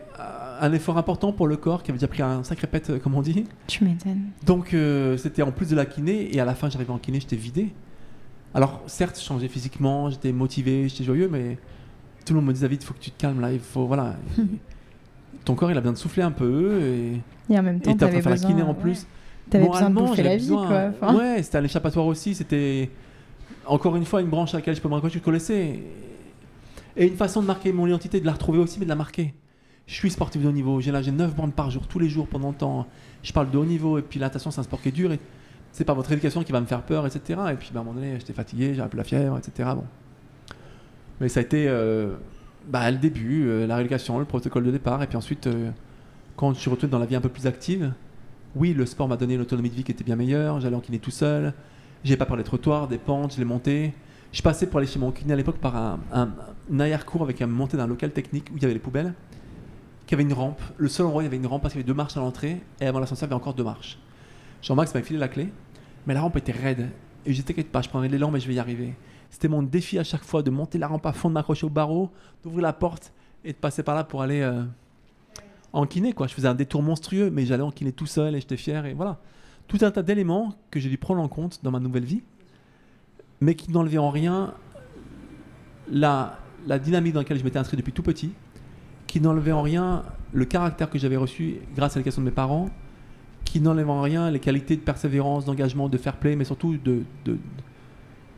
un 0.60 0.72
effort 0.72 0.98
important 0.98 1.32
pour 1.32 1.48
le 1.48 1.56
corps 1.56 1.82
qui 1.82 1.90
avait 1.90 1.98
déjà 1.98 2.08
pris 2.08 2.22
un 2.22 2.44
sacré 2.44 2.66
pète, 2.66 3.00
comme 3.02 3.14
on 3.14 3.22
dit. 3.22 3.44
Tu 3.66 3.84
m'étonnes. 3.84 4.30
Donc 4.44 4.76
c'était 5.16 5.42
en 5.42 5.50
plus 5.50 5.68
de 5.70 5.76
la 5.76 5.86
kiné, 5.86 6.34
et 6.34 6.40
à 6.40 6.44
la 6.44 6.54
fin 6.54 6.68
j'arrivais 6.68 6.92
en 6.92 6.98
kiné, 6.98 7.20
j'étais 7.20 7.36
vidé. 7.36 7.72
Alors, 8.54 8.82
certes, 8.86 9.18
je 9.18 9.24
changeais 9.24 9.48
physiquement, 9.48 10.10
j'étais 10.10 10.32
motivé, 10.32 10.88
j'étais 10.88 11.04
joyeux, 11.04 11.28
mais 11.30 11.56
tout 12.24 12.34
le 12.34 12.40
monde 12.40 12.48
me 12.48 12.52
disait 12.52 12.66
David, 12.66 12.82
il 12.82 12.84
faut 12.84 12.94
que 12.94 13.00
tu 13.00 13.10
te 13.10 13.20
calmes 13.20 13.40
là, 13.40 13.52
il 13.52 13.60
faut. 13.60 13.86
Voilà. 13.86 14.16
Ton 15.44 15.54
corps, 15.54 15.70
il 15.70 15.76
a 15.76 15.80
besoin 15.80 15.92
de 15.92 15.98
souffler 15.98 16.22
un 16.22 16.32
peu. 16.32 16.80
Et, 16.82 17.20
et 17.52 17.58
en 17.58 17.62
même 17.62 17.80
temps, 17.80 17.92
tu 17.92 17.98
besoin 17.98 18.20
faire 18.20 18.30
la 18.30 18.38
kiné 18.38 18.62
en 18.62 18.74
plus. 18.74 19.06
T'avais 19.48 19.68
besoin 19.68 19.90
de 19.90 19.94
bouffer 19.94 20.22
la 20.22 20.36
vie, 20.36 20.48
besoin, 20.48 20.66
quoi. 20.66 20.90
Enfin... 21.00 21.16
Ouais, 21.16 21.42
c'était 21.42 21.58
un 21.58 21.64
échappatoire 21.64 22.06
aussi. 22.06 22.34
C'était 22.34 22.90
encore 23.66 23.96
une 23.96 24.04
fois 24.04 24.20
une 24.20 24.28
branche 24.28 24.52
à 24.54 24.58
laquelle 24.58 24.74
je 24.74 24.80
peux 24.80 24.88
me 24.88 24.94
raccrocher, 24.94 25.18
je 25.18 25.24
connaissais. 25.24 25.80
Et 26.96 27.06
une 27.06 27.16
façon 27.16 27.42
de 27.42 27.46
marquer 27.46 27.72
mon 27.72 27.86
identité, 27.86 28.20
de 28.20 28.26
la 28.26 28.32
retrouver 28.32 28.58
aussi, 28.58 28.78
mais 28.78 28.84
de 28.84 28.90
la 28.90 28.96
marquer. 28.96 29.34
Je 29.86 29.94
suis 29.94 30.10
sportif 30.10 30.42
de 30.42 30.48
haut 30.48 30.52
niveau. 30.52 30.80
J'ai 30.80 30.92
nagé 30.92 31.10
9 31.10 31.34
bandes 31.34 31.54
par 31.54 31.70
jour, 31.70 31.86
tous 31.86 31.98
les 31.98 32.08
jours, 32.08 32.28
pendant 32.28 32.50
le 32.50 32.54
temps. 32.54 32.86
Je 33.22 33.32
parle 33.32 33.50
de 33.50 33.58
haut 33.58 33.64
niveau. 33.64 33.98
Et 33.98 34.02
puis 34.02 34.20
la 34.20 34.26
natation, 34.26 34.50
c'est 34.50 34.60
un 34.60 34.64
sport 34.64 34.80
qui 34.80 34.88
est 34.88 34.92
dur. 34.92 35.12
Et 35.12 35.18
c'est 35.72 35.84
pas 35.84 35.94
votre 35.94 36.10
éducation 36.12 36.42
qui 36.42 36.52
va 36.52 36.60
me 36.60 36.66
faire 36.66 36.82
peur, 36.82 37.06
etc. 37.06 37.40
Et 37.52 37.54
puis 37.54 37.70
bah, 37.72 37.80
à 37.80 37.82
un 37.82 37.84
moment 37.84 37.94
donné, 37.98 38.14
j'étais 38.18 38.32
fatigué, 38.32 38.74
j'avais 38.74 38.92
un 38.92 38.96
la 38.96 39.04
fièvre, 39.04 39.38
etc. 39.38 39.70
Bon. 39.74 39.84
Mais 41.20 41.28
ça 41.28 41.40
a 41.40 41.42
été 41.42 41.66
euh, 41.68 42.14
bah, 42.68 42.90
le 42.90 42.98
début, 42.98 43.46
euh, 43.46 43.66
la 43.66 43.76
rééducation, 43.76 44.18
le 44.18 44.24
protocole 44.24 44.64
de 44.64 44.70
départ. 44.70 45.02
Et 45.02 45.06
puis 45.06 45.16
ensuite, 45.16 45.46
euh, 45.46 45.70
quand 46.36 46.54
je 46.54 46.60
suis 46.60 46.70
retourné 46.70 46.90
dans 46.90 46.98
la 46.98 47.06
vie 47.06 47.16
un 47.16 47.20
peu 47.20 47.28
plus 47.28 47.46
active, 47.46 47.92
oui, 48.56 48.74
le 48.74 48.86
sport 48.86 49.08
m'a 49.08 49.16
donné 49.16 49.34
une 49.34 49.40
autonomie 49.40 49.70
de 49.70 49.74
vie 49.74 49.84
qui 49.84 49.92
était 49.92 50.04
bien 50.04 50.16
meilleure. 50.16 50.60
J'allais 50.60 50.76
en 50.76 50.80
kiné 50.80 50.98
tout 50.98 51.10
seul. 51.10 51.52
J'ai 52.02 52.16
pas 52.16 52.26
peur 52.26 52.36
des 52.36 52.44
trottoirs, 52.44 52.88
des 52.88 52.98
pentes, 52.98 53.34
je 53.34 53.38
les 53.38 53.44
montais. 53.44 53.92
Je 54.32 54.42
passais 54.42 54.66
pour 54.66 54.78
aller 54.78 54.86
chez 54.86 55.00
mon 55.00 55.10
kiné 55.10 55.32
à 55.32 55.36
l'époque 55.36 55.58
par 55.58 55.76
un, 55.76 55.98
un, 56.12 56.80
arrière-cours 56.80 57.22
avec 57.22 57.42
un 57.42 57.48
montée 57.48 57.76
d'un 57.76 57.88
local 57.88 58.12
technique 58.12 58.48
où 58.52 58.56
il 58.56 58.62
y 58.62 58.64
avait 58.64 58.74
les 58.74 58.80
poubelles, 58.80 59.14
qui 60.06 60.14
avait 60.14 60.22
une 60.22 60.32
rampe. 60.32 60.60
Le 60.76 60.88
seul 60.88 61.06
endroit 61.06 61.18
où 61.18 61.22
il 61.22 61.24
y 61.24 61.26
avait 61.26 61.36
une 61.36 61.46
rampe 61.46 61.62
parce 61.62 61.72
qu'il 61.72 61.80
y 61.80 61.82
avait 61.82 61.88
deux 61.88 61.96
marches 61.96 62.16
à 62.16 62.20
l'entrée 62.20 62.60
et 62.80 62.86
avant 62.86 63.00
l'ascenseur, 63.00 63.28
il 63.28 63.30
y 63.30 63.34
avait 63.34 63.40
encore 63.40 63.54
deux 63.54 63.64
marches. 63.64 63.98
Jean-Max 64.62 64.94
m'a 64.94 65.02
filé 65.02 65.18
la 65.18 65.26
clé, 65.26 65.52
mais 66.06 66.14
la 66.14 66.20
rampe 66.20 66.36
était 66.36 66.52
raide. 66.52 66.90
Et 67.26 67.32
je 67.32 67.42
t'inquiète 67.42 67.72
pas, 67.72 67.82
je 67.82 67.88
prendrai 67.88 68.08
l'élan, 68.08 68.30
mais 68.30 68.38
je 68.38 68.46
vais 68.46 68.54
y 68.54 68.58
arriver. 68.60 68.94
C'était 69.30 69.48
mon 69.48 69.64
défi 69.64 69.98
à 69.98 70.04
chaque 70.04 70.24
fois 70.24 70.42
de 70.42 70.50
monter 70.50 70.78
la 70.78 70.86
rampe 70.86 71.06
à 71.06 71.12
fond, 71.12 71.28
de 71.28 71.34
m'accrocher 71.34 71.66
au 71.66 71.70
barreau, 71.70 72.10
d'ouvrir 72.44 72.62
la 72.62 72.72
porte 72.72 73.12
et 73.44 73.52
de 73.52 73.58
passer 73.58 73.82
par 73.82 73.96
là 73.96 74.04
pour 74.04 74.22
aller 74.22 74.42
euh, 74.42 74.62
en 75.72 75.86
kiné. 75.86 76.12
Quoi. 76.12 76.28
Je 76.28 76.34
faisais 76.34 76.48
un 76.48 76.54
détour 76.54 76.82
monstrueux, 76.82 77.30
mais 77.30 77.46
j'allais 77.46 77.62
en 77.62 77.70
kiné 77.72 77.90
tout 77.90 78.06
seul 78.06 78.36
et 78.36 78.40
j'étais 78.40 78.56
fier. 78.56 78.86
Et 78.86 78.94
voilà. 78.94 79.18
Tout 79.66 79.78
un 79.82 79.90
tas 79.90 80.02
d'éléments 80.02 80.54
que 80.70 80.78
j'ai 80.78 80.88
dû 80.88 80.98
prendre 80.98 81.20
en 81.20 81.28
compte 81.28 81.60
dans 81.62 81.70
ma 81.70 81.80
nouvelle 81.80 82.04
vie, 82.04 82.22
mais 83.40 83.54
qui 83.54 83.70
n'enlevaient 83.70 83.98
en 83.98 84.10
rien 84.10 84.54
la, 85.90 86.38
dynamique 86.82 87.14
dans 87.14 87.20
laquelle 87.20 87.38
je 87.38 87.44
m'étais 87.44 87.58
inscrit 87.58 87.76
depuis 87.76 87.92
tout 87.92 88.02
petit, 88.02 88.32
qui 89.06 89.20
n'enlevait 89.20 89.52
en 89.52 89.62
rien 89.62 90.02
le 90.32 90.44
caractère 90.44 90.88
que 90.88 90.98
j'avais 90.98 91.16
reçu 91.16 91.56
grâce 91.74 91.96
à 91.96 91.98
l'éducation 91.98 92.22
de 92.22 92.26
mes 92.26 92.32
parents, 92.32 92.68
qui 93.44 93.60
n'enlève 93.60 93.90
en 93.90 94.02
rien 94.02 94.30
les 94.30 94.38
qualités 94.38 94.76
de 94.76 94.82
persévérance, 94.82 95.44
d'engagement, 95.44 95.88
de 95.88 95.98
fair 95.98 96.16
play, 96.16 96.36
mais 96.36 96.44
surtout 96.44 96.76
de, 96.76 97.04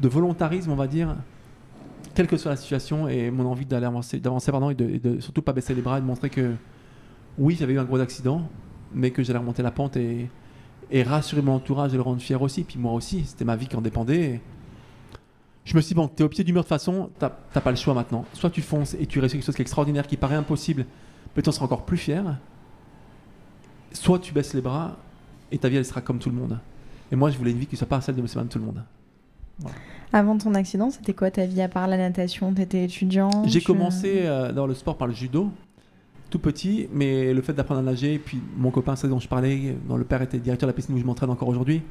volontarisme, 0.00 0.70
on 0.70 0.76
va 0.76 0.86
dire, 0.86 1.16
quelle 2.14 2.26
que 2.26 2.36
soit 2.36 2.53
la 2.53 2.57
situation, 2.57 3.09
et 3.09 3.30
mon 3.30 3.46
envie 3.46 3.66
d'aller 3.66 3.86
avancer, 3.86 4.18
d'avancer 4.20 4.50
pardon, 4.50 4.70
et 4.70 4.74
de, 4.74 4.84
et 4.84 4.98
de, 4.98 5.20
surtout 5.20 5.42
pas 5.42 5.53
baisser 5.53 5.74
les 5.74 5.82
bras 5.82 5.98
et 5.98 6.00
de 6.00 6.07
montrer 6.07 6.30
que 6.30 6.55
oui, 7.38 7.57
j'avais 7.59 7.74
eu 7.74 7.78
un 7.78 7.84
gros 7.84 7.98
accident, 8.00 8.48
mais 8.94 9.11
que 9.11 9.22
j'allais 9.22 9.38
remonter 9.38 9.62
la 9.62 9.70
pente 9.70 9.96
et, 9.96 10.28
rassurer 11.05 11.40
mon 11.40 11.55
entourage 11.55 11.94
et 11.94 11.96
le 11.96 12.03
rendre 12.03 12.20
fier 12.20 12.40
aussi. 12.40 12.64
Puis 12.64 12.78
moi 12.78 12.92
aussi, 12.92 13.24
c'était 13.24 13.46
ma 13.46 13.57
vie 13.57 13.66
qui 13.66 13.76
en 13.76 13.80
dépendait. 13.80 14.42
Je 15.64 15.76
me 15.76 15.80
suis 15.80 15.88
dit, 15.88 15.94
bon, 15.94 16.08
t'es 16.08 16.24
au 16.24 16.28
pied 16.28 16.44
du 16.44 16.52
mur 16.52 16.62
de 16.62 16.64
toute 16.64 16.68
façon, 16.68 17.10
t'as 17.18 17.30
pas 17.30 17.70
le 17.70 17.76
choix 17.76 17.94
maintenant. 17.94 18.24
Soit 18.32 18.50
tu 18.50 18.62
fonces 18.62 18.94
et 18.94 19.06
tu 19.06 19.20
réussis 19.20 19.36
quelque 19.36 19.46
chose 19.46 19.54
qui 19.54 19.62
est 19.62 19.64
extraordinaire, 19.64 20.06
qui 20.06 20.16
paraît 20.16 20.34
impossible, 20.34 20.86
mais 21.36 21.42
tu 21.42 21.48
en 21.48 21.52
seras 21.52 21.66
encore 21.66 21.84
plus 21.84 21.98
fier 21.98 22.24
soit 23.92 24.18
tu 24.18 24.32
baisses 24.32 24.54
les 24.54 24.60
bras 24.60 24.96
et 25.50 25.58
ta 25.58 25.68
vie 25.68 25.76
elle 25.76 25.84
sera 25.84 26.00
comme 26.00 26.18
tout 26.18 26.30
le 26.30 26.36
monde. 26.36 26.58
Et 27.10 27.16
moi 27.16 27.30
je 27.30 27.38
voulais 27.38 27.50
une 27.50 27.58
vie 27.58 27.66
qui 27.66 27.76
soit 27.76 27.86
pas 27.86 28.00
celle 28.00 28.16
de 28.16 28.22
monsieur 28.22 28.40
tout 28.48 28.58
le 28.58 28.64
monde. 28.64 28.82
Voilà. 29.58 29.76
Avant 30.12 30.36
ton 30.36 30.54
accident, 30.54 30.90
c'était 30.90 31.14
quoi 31.14 31.30
ta 31.30 31.46
vie 31.46 31.62
à 31.62 31.68
part 31.68 31.86
la 31.86 31.96
natation? 31.96 32.52
T'étais 32.52 32.84
étudiant? 32.84 33.30
J'ai 33.46 33.60
tu... 33.60 33.66
commencé 33.66 34.22
euh, 34.24 34.52
dans 34.52 34.66
le 34.66 34.74
sport 34.74 34.96
par 34.96 35.08
le 35.08 35.14
judo, 35.14 35.50
tout 36.30 36.38
petit, 36.38 36.88
mais 36.92 37.32
le 37.32 37.42
fait 37.42 37.52
d'apprendre 37.52 37.80
à 37.80 37.82
nager, 37.82 38.18
puis 38.18 38.40
mon 38.56 38.70
copain, 38.70 38.96
c'est 38.96 39.08
dont 39.08 39.20
je 39.20 39.28
parlais, 39.28 39.76
dont 39.88 39.96
le 39.96 40.04
père 40.04 40.22
était 40.22 40.38
directeur 40.38 40.66
de 40.66 40.72
la 40.72 40.76
piscine 40.76 40.94
où 40.94 40.98
je 40.98 41.04
m'entraîne 41.04 41.30
encore 41.30 41.48
aujourd'hui, 41.48 41.82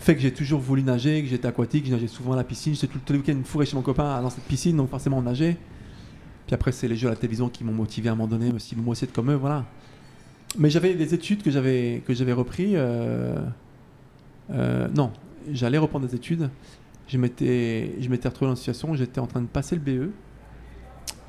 fait 0.00 0.14
que 0.16 0.20
j'ai 0.22 0.32
toujours 0.32 0.60
voulu 0.60 0.82
nager, 0.82 1.22
que 1.22 1.28
j'étais 1.28 1.46
aquatique, 1.46 1.86
je 1.86 1.92
nageais 1.92 2.08
souvent 2.08 2.32
à 2.32 2.36
la 2.36 2.44
piscine. 2.44 2.74
J'étais 2.74 2.86
tout, 2.86 2.98
tous 3.04 3.12
les 3.12 3.18
week-ends 3.18 3.40
fourré 3.44 3.66
chez 3.66 3.76
mon 3.76 3.82
copain 3.82 4.20
dans 4.22 4.30
cette 4.30 4.44
piscine, 4.44 4.76
donc 4.76 4.88
forcément 4.88 5.18
on 5.18 5.22
nageait. 5.22 5.56
Puis 6.46 6.54
après, 6.54 6.72
c'est 6.72 6.88
les 6.88 6.96
jeux 6.96 7.08
à 7.08 7.10
la 7.10 7.16
télévision 7.16 7.48
qui 7.48 7.62
m'ont 7.64 7.72
motivé 7.72 8.08
à 8.08 8.12
un 8.12 8.14
moment 8.16 8.26
donné, 8.26 8.50
aussi, 8.52 8.74
moi 8.76 8.92
aussi 8.92 9.04
être 9.04 9.12
comme 9.12 9.30
eux, 9.30 9.36
voilà. 9.36 9.66
Mais 10.58 10.70
j'avais 10.70 10.94
des 10.94 11.14
études 11.14 11.42
que 11.42 11.50
j'avais 11.50 12.02
que 12.04 12.12
j'avais 12.12 12.32
repris. 12.32 12.72
euh, 12.74 13.36
euh, 14.50 14.88
non, 14.96 15.12
j'allais 15.52 15.78
reprendre 15.78 16.08
des 16.08 16.14
études. 16.16 16.50
Je 17.06 17.18
m'étais 17.18 17.94
je 18.00 18.08
m'étais 18.08 18.28
retrouvé 18.28 18.48
dans 18.48 18.54
une 18.54 18.56
situation 18.56 18.90
où 18.90 18.96
j'étais 18.96 19.20
en 19.20 19.26
train 19.26 19.42
de 19.42 19.46
passer 19.46 19.76
le 19.76 19.80
BE. 19.80 20.10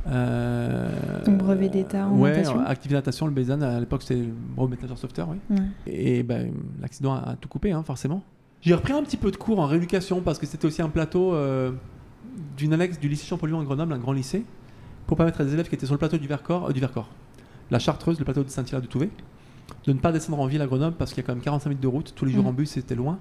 Euh, 0.08 0.90
brevet 1.28 1.70
d'état 1.70 2.08
en 2.08 2.18
ouais, 2.18 2.32
natation 2.32 2.60
activité 2.62 2.96
natation, 2.96 3.28
le 3.28 3.34
BESAN, 3.34 3.62
à 3.62 3.80
l'époque 3.80 4.02
c'était 4.02 4.22
le 4.22 4.34
brevet 4.56 4.78
nageur 4.82 4.98
sauveteur, 4.98 5.30
oui. 5.30 5.38
Ouais. 5.56 5.64
Et 5.86 6.24
ben, 6.24 6.52
l'accident 6.82 7.14
a, 7.14 7.32
a 7.32 7.36
tout 7.36 7.48
coupé, 7.48 7.72
hein, 7.72 7.84
forcément. 7.84 8.24
J'ai 8.62 8.74
repris 8.76 8.94
un 8.94 9.04
petit 9.04 9.18
peu 9.18 9.32
de 9.32 9.38
cours 9.38 9.60
en 9.60 9.66
rééducation 9.66 10.22
parce 10.22 10.38
que 10.40 10.46
c'était 10.46 10.66
aussi 10.66 10.82
un 10.82 10.90
plateau 10.90 11.34
euh, 11.34 11.72
d'une 12.58 12.74
annexe 12.74 13.00
du 13.00 13.10
lycée 13.10 13.26
Champollion 13.26 13.60
à 13.60 13.64
Grenoble, 13.64 13.94
un 13.94 13.98
grand 13.98 14.14
lycée, 14.14 14.46
pour 15.08 15.18
permettre 15.18 15.42
à 15.42 15.44
des 15.46 15.54
élèves 15.54 15.68
qui 15.68 15.76
étaient 15.76 15.86
sur 15.88 15.96
le 15.96 16.00
plateau 16.00 16.18
du 16.18 16.28
Vercors, 16.28 16.70
euh, 16.70 16.74
du 16.74 16.80
Vercors, 16.80 17.10
la 17.72 17.80
Chartreuse, 17.80 18.20
le 18.20 18.26
plateau 18.26 18.44
de 18.44 18.50
Saint-Hilaire 18.50 18.82
de 18.82 18.88
Touvet, 18.88 19.10
de 19.86 19.94
ne 19.94 20.00
pas 20.00 20.12
descendre 20.12 20.40
en 20.40 20.46
ville 20.46 20.62
à 20.62 20.68
Grenoble 20.68 20.96
parce 20.98 21.12
qu'il 21.14 21.24
y 21.24 21.26
a 21.26 21.28
quand 21.28 21.34
même 21.34 21.44
45 21.44 21.70
minutes 21.70 21.82
de 21.84 21.88
route, 21.88 22.14
tous 22.16 22.26
les 22.26 22.32
jours 22.32 22.44
Mhm. 22.44 22.50
en 22.50 22.54
bus, 22.54 22.70
c'était 22.72 22.96
loin. 22.96 23.18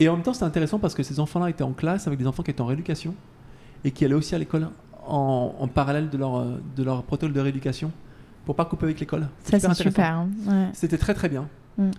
Et 0.00 0.08
en 0.08 0.14
même 0.14 0.22
temps, 0.22 0.32
c'était 0.32 0.46
intéressant 0.46 0.78
parce 0.78 0.94
que 0.94 1.02
ces 1.02 1.20
enfants-là 1.20 1.50
étaient 1.50 1.62
en 1.62 1.72
classe 1.72 2.06
avec 2.06 2.18
des 2.18 2.26
enfants 2.26 2.42
qui 2.42 2.50
étaient 2.50 2.62
en 2.62 2.66
rééducation 2.66 3.14
et 3.84 3.90
qui 3.90 4.04
allaient 4.04 4.14
aussi 4.14 4.34
à 4.34 4.38
l'école 4.38 4.68
en, 5.06 5.54
en 5.58 5.68
parallèle 5.68 6.08
de 6.08 6.16
leur, 6.16 6.36
euh, 6.38 6.60
de 6.76 6.82
leur 6.82 7.02
protocole 7.02 7.34
de 7.34 7.40
rééducation 7.40 7.92
pour 8.46 8.56
pas 8.56 8.64
couper 8.64 8.84
avec 8.86 8.98
l'école. 9.00 9.28
Ça, 9.44 9.58
c'est 9.60 9.74
super. 9.74 10.10
hein. 10.16 10.28
Ouais. 10.46 10.68
C'était 10.72 10.98
très 10.98 11.12
très 11.14 11.28
bien. 11.28 11.48
Mm. 11.76 11.90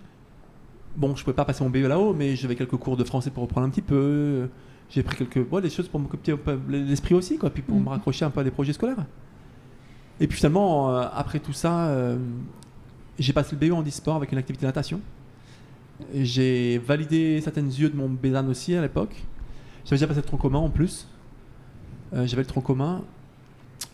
Bon, 0.95 1.15
je 1.15 1.23
pouvais 1.23 1.35
pas 1.35 1.45
passer 1.45 1.63
mon 1.63 1.69
BE 1.69 1.77
là-haut, 1.87 2.13
mais 2.13 2.35
j'avais 2.35 2.55
quelques 2.55 2.77
cours 2.77 2.97
de 2.97 3.03
français 3.03 3.31
pour 3.31 3.43
reprendre 3.43 3.65
un 3.65 3.69
petit 3.69 3.81
peu. 3.81 4.47
J'ai 4.89 5.01
pris 5.01 5.17
quelques 5.17 5.47
bon, 5.47 5.59
des 5.59 5.71
choses 5.71 5.87
pour 5.87 5.99
m'occuper 5.99 6.33
un 6.33 6.37
peu 6.37 6.59
l'esprit 6.69 7.15
aussi, 7.15 7.37
quoi, 7.37 7.49
puis 7.49 7.63
pour 7.63 7.79
me 7.79 7.89
raccrocher 7.89 8.25
un 8.25 8.29
peu 8.29 8.41
à 8.41 8.43
des 8.43 8.51
projets 8.51 8.73
scolaires. 8.73 9.05
Et 10.19 10.27
puis 10.27 10.37
finalement, 10.37 10.95
euh, 10.95 11.07
après 11.13 11.39
tout 11.39 11.53
ça, 11.53 11.87
euh, 11.87 12.17
j'ai 13.17 13.33
passé 13.33 13.57
le 13.59 13.67
BE 13.67 13.73
en 13.73 13.83
e-sport 13.83 14.15
avec 14.15 14.31
une 14.31 14.37
activité 14.37 14.65
de 14.65 14.67
natation. 14.67 15.01
J'ai 16.13 16.77
validé 16.77 17.41
certaines 17.41 17.69
yeux 17.69 17.89
de 17.89 17.95
mon 17.95 18.09
BESAN 18.09 18.47
aussi 18.47 18.75
à 18.75 18.81
l'époque. 18.81 19.15
J'avais 19.85 19.97
déjà 19.97 20.07
passé 20.07 20.21
le 20.21 20.27
tronc 20.27 20.37
commun 20.37 20.59
en 20.59 20.69
plus. 20.69 21.07
Euh, 22.13 22.27
J'avais 22.27 22.43
le 22.43 22.47
tronc 22.47 22.61
commun. 22.61 23.01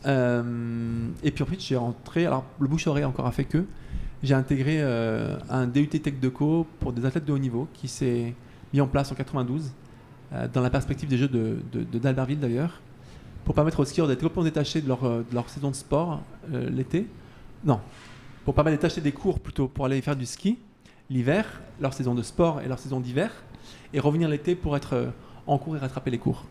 Et 0.05 1.31
puis 1.31 1.43
ensuite, 1.43 1.61
j'ai 1.61 1.75
rentré. 1.75 2.25
Alors, 2.25 2.45
le 2.59 2.67
bouche-oreille 2.67 3.05
encore 3.05 3.25
a 3.25 3.31
fait 3.31 3.45
que 3.45 3.63
j'ai 4.21 4.33
intégré 4.33 4.77
euh, 4.81 5.37
un 5.49 5.67
DUT 5.67 5.87
Tech 5.87 6.19
de 6.19 6.29
Co 6.29 6.67
pour 6.79 6.91
des 6.91 7.05
athlètes 7.05 7.25
de 7.25 7.31
haut 7.31 7.37
niveau 7.37 7.67
qui 7.73 7.87
s'est 7.87 8.33
mis 8.73 8.81
en 8.81 8.87
place 8.87 9.11
en 9.11 9.15
92 9.15 9.71
euh, 10.33 10.47
dans 10.51 10.61
la 10.61 10.69
perspective 10.69 11.07
des 11.07 11.17
Jeux 11.17 11.27
de, 11.27 11.59
d'Albertville 11.97 12.39
d'ailleurs 12.39 12.81
pour 13.45 13.55
permettre 13.55 13.79
aux 13.79 13.85
skieurs 13.85 14.07
d'être 14.07 14.19
complètement 14.19 14.43
détachés 14.43 14.81
de 14.81 14.87
leur, 14.87 15.03
euh, 15.05 15.23
saison 15.47 15.71
de 15.71 15.75
sport 15.75 16.21
l'été. 16.51 17.07
Non, 17.63 17.79
pour 18.45 18.53
permettre 18.53 18.77
de 18.77 18.81
détacher 18.81 19.01
des 19.01 19.11
cours 19.11 19.39
plutôt 19.39 19.67
pour 19.67 19.85
aller 19.85 20.01
faire 20.01 20.15
du 20.15 20.25
ski 20.25 20.59
l'hiver, 21.09 21.61
leur 21.79 21.93
saison 21.93 22.13
de 22.13 22.21
sport 22.21 22.61
et 22.61 22.67
leur 22.67 22.77
saison 22.77 22.99
d'hiver, 22.99 23.31
et 23.93 23.99
revenir 23.99 24.29
l'été 24.29 24.53
pour 24.53 24.77
être 24.77 25.11
en 25.47 25.57
cours 25.57 25.75
et 25.75 25.79
rattraper 25.79 26.11
les 26.11 26.19
cours. 26.19 26.45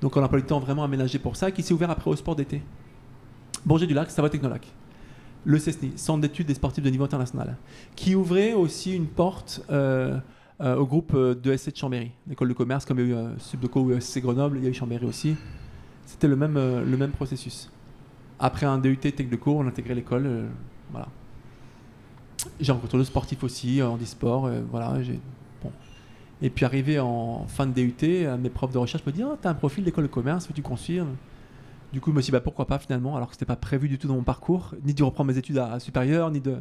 Donc 0.00 0.16
on 0.16 0.20
n'a 0.20 0.28
pas 0.28 0.36
eu 0.36 0.40
le 0.40 0.46
temps 0.46 0.58
vraiment 0.58 0.82
aménagé 0.82 1.20
pour 1.20 1.36
ça, 1.36 1.52
qui 1.52 1.62
s'est 1.62 1.72
ouvert 1.72 1.90
après 1.90 2.10
au 2.10 2.16
sport 2.16 2.34
d'été. 2.34 2.60
Bourget 3.64 3.86
du 3.86 3.94
Lac, 3.94 4.10
Savoie 4.10 4.30
Technolac. 4.30 4.66
Le 5.44 5.58
CESNI, 5.58 5.92
Centre 5.96 6.20
d'études 6.20 6.46
des 6.46 6.54
sportifs 6.54 6.84
de 6.84 6.90
niveau 6.90 7.04
international, 7.04 7.56
qui 7.96 8.14
ouvrait 8.14 8.52
aussi 8.52 8.94
une 8.94 9.06
porte 9.06 9.62
euh, 9.70 10.18
euh, 10.60 10.76
au 10.76 10.86
groupe 10.86 11.12
euh, 11.14 11.34
de 11.34 11.56
SC 11.56 11.72
de 11.72 11.76
Chambéry, 11.76 12.12
l'école 12.28 12.48
de 12.48 12.52
commerce, 12.52 12.84
comme 12.84 12.98
il 12.98 13.08
y 13.08 13.14
a 13.14 13.22
eu 13.22 13.26
Subdeco 13.38 13.80
ou 13.80 14.00
SC 14.00 14.20
Grenoble, 14.20 14.58
il 14.58 14.64
y 14.64 14.66
a 14.66 14.70
eu 14.70 14.74
Chambéry 14.74 15.06
aussi. 15.06 15.36
C'était 16.04 16.28
le 16.28 16.36
même, 16.36 16.54
le 16.54 16.96
même 16.96 17.12
processus. 17.12 17.70
Après 18.38 18.66
un 18.66 18.78
DUT 18.78 18.96
Tech 18.96 19.28
de 19.28 19.36
cours, 19.36 19.56
on 19.56 19.66
intégrait 19.66 19.94
l'école. 19.94 20.48
voilà. 20.90 21.08
J'ai 22.58 22.72
rencontré 22.72 22.98
le 22.98 23.04
sportif 23.04 23.44
aussi, 23.44 23.80
en 23.82 23.96
e-sport. 23.96 24.50
voilà, 24.70 25.00
j'ai-. 25.02 25.20
Et 26.42 26.50
puis 26.50 26.64
arrivé 26.64 26.98
en 26.98 27.46
fin 27.46 27.66
de 27.66 27.72
DUT, 27.72 28.26
mes 28.40 28.50
profs 28.50 28.72
de 28.72 28.78
recherche 28.78 29.04
me 29.06 29.12
disent 29.12 29.26
oh, 29.28 29.36
T'as 29.40 29.50
un 29.50 29.54
profil 29.54 29.84
d'école 29.84 30.04
de 30.04 30.08
commerce, 30.08 30.48
veux-tu 30.48 30.62
construire? 30.62 31.06
Du 31.92 32.00
coup, 32.00 32.10
je 32.10 32.16
me 32.16 32.20
suis 32.20 32.30
dit 32.30 32.32
bah, 32.32 32.40
Pourquoi 32.40 32.66
pas 32.66 32.78
finalement 32.78 33.16
Alors 33.16 33.28
que 33.28 33.34
c'était 33.34 33.46
pas 33.46 33.56
prévu 33.56 33.88
du 33.88 33.98
tout 33.98 34.08
dans 34.08 34.14
mon 34.14 34.22
parcours, 34.22 34.74
ni 34.84 34.94
de 34.94 35.02
reprendre 35.02 35.32
mes 35.32 35.38
études 35.38 35.58
à, 35.58 35.72
à 35.72 35.80
supérieures, 35.80 36.30
ni 36.30 36.40
de 36.40 36.56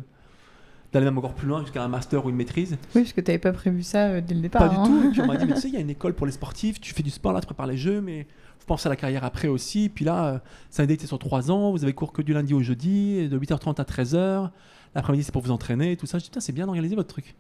d'aller 0.91 1.05
même 1.05 1.17
encore 1.17 1.34
plus 1.34 1.47
loin 1.47 1.61
jusqu'à 1.61 1.84
un 1.84 1.88
master 1.88 2.25
ou 2.25 2.30
une 2.30 2.36
maîtrise. 2.36 2.77
Oui, 2.95 3.01
parce 3.01 3.13
que 3.13 3.21
tu 3.21 3.30
n'avais 3.30 3.39
pas 3.39 3.51
prévu 3.51 3.84
ça 3.84 4.07
euh, 4.07 4.21
dès 4.21 4.34
le 4.34 4.41
départ. 4.41 4.67
Pas 4.67 4.75
hein. 4.75 4.84
du 4.84 4.89
tout. 4.89 5.07
Et 5.07 5.11
puis 5.11 5.21
on 5.21 5.27
m'a 5.27 5.38
dit, 5.38 5.45
mais 5.47 5.53
tu 5.53 5.61
sais, 5.61 5.67
il 5.67 5.73
y 5.73 5.77
a 5.77 5.82
une 5.82 5.89
école 5.89 6.13
pour 6.13 6.25
les 6.25 6.32
sportifs, 6.32 6.82
tu 6.82 6.93
fais 6.93 7.03
du 7.03 7.09
sport 7.09 7.34
là, 7.34 7.41
tu 7.41 7.45
prépares 7.45 7.67
les 7.67 7.77
jeux, 7.77 8.01
mais 8.01 8.25
faut 8.57 8.65
penser 8.65 8.88
à 8.88 8.89
la 8.89 8.95
carrière 8.95 9.23
après 9.23 9.47
aussi. 9.47 9.89
Puis 9.89 10.05
là, 10.05 10.25
euh, 10.25 10.39
c'est 10.69 10.82
un 10.82 10.86
DT 10.86 11.05
sur 11.05 11.19
3 11.19 11.51
ans, 11.51 11.71
vous 11.71 11.84
avez 11.84 11.93
cours 11.93 12.11
que 12.11 12.21
du 12.21 12.34
lundi 12.34 12.53
au 12.53 12.61
jeudi, 12.61 13.17
et 13.17 13.30
de 13.30 13.38
8h30 13.38 13.80
à 13.80 13.84
13h. 13.84 14.49
L'après-midi, 14.95 15.23
c'est 15.23 15.32
pour 15.32 15.43
vous 15.43 15.51
entraîner, 15.51 15.95
tout 15.95 16.07
ça. 16.07 16.17
Je 16.17 16.23
dis, 16.23 16.30
putain, 16.30 16.39
c'est 16.39 16.53
bien 16.53 16.65
d'organiser 16.65 16.95
votre 16.95 17.09
truc. 17.09 17.36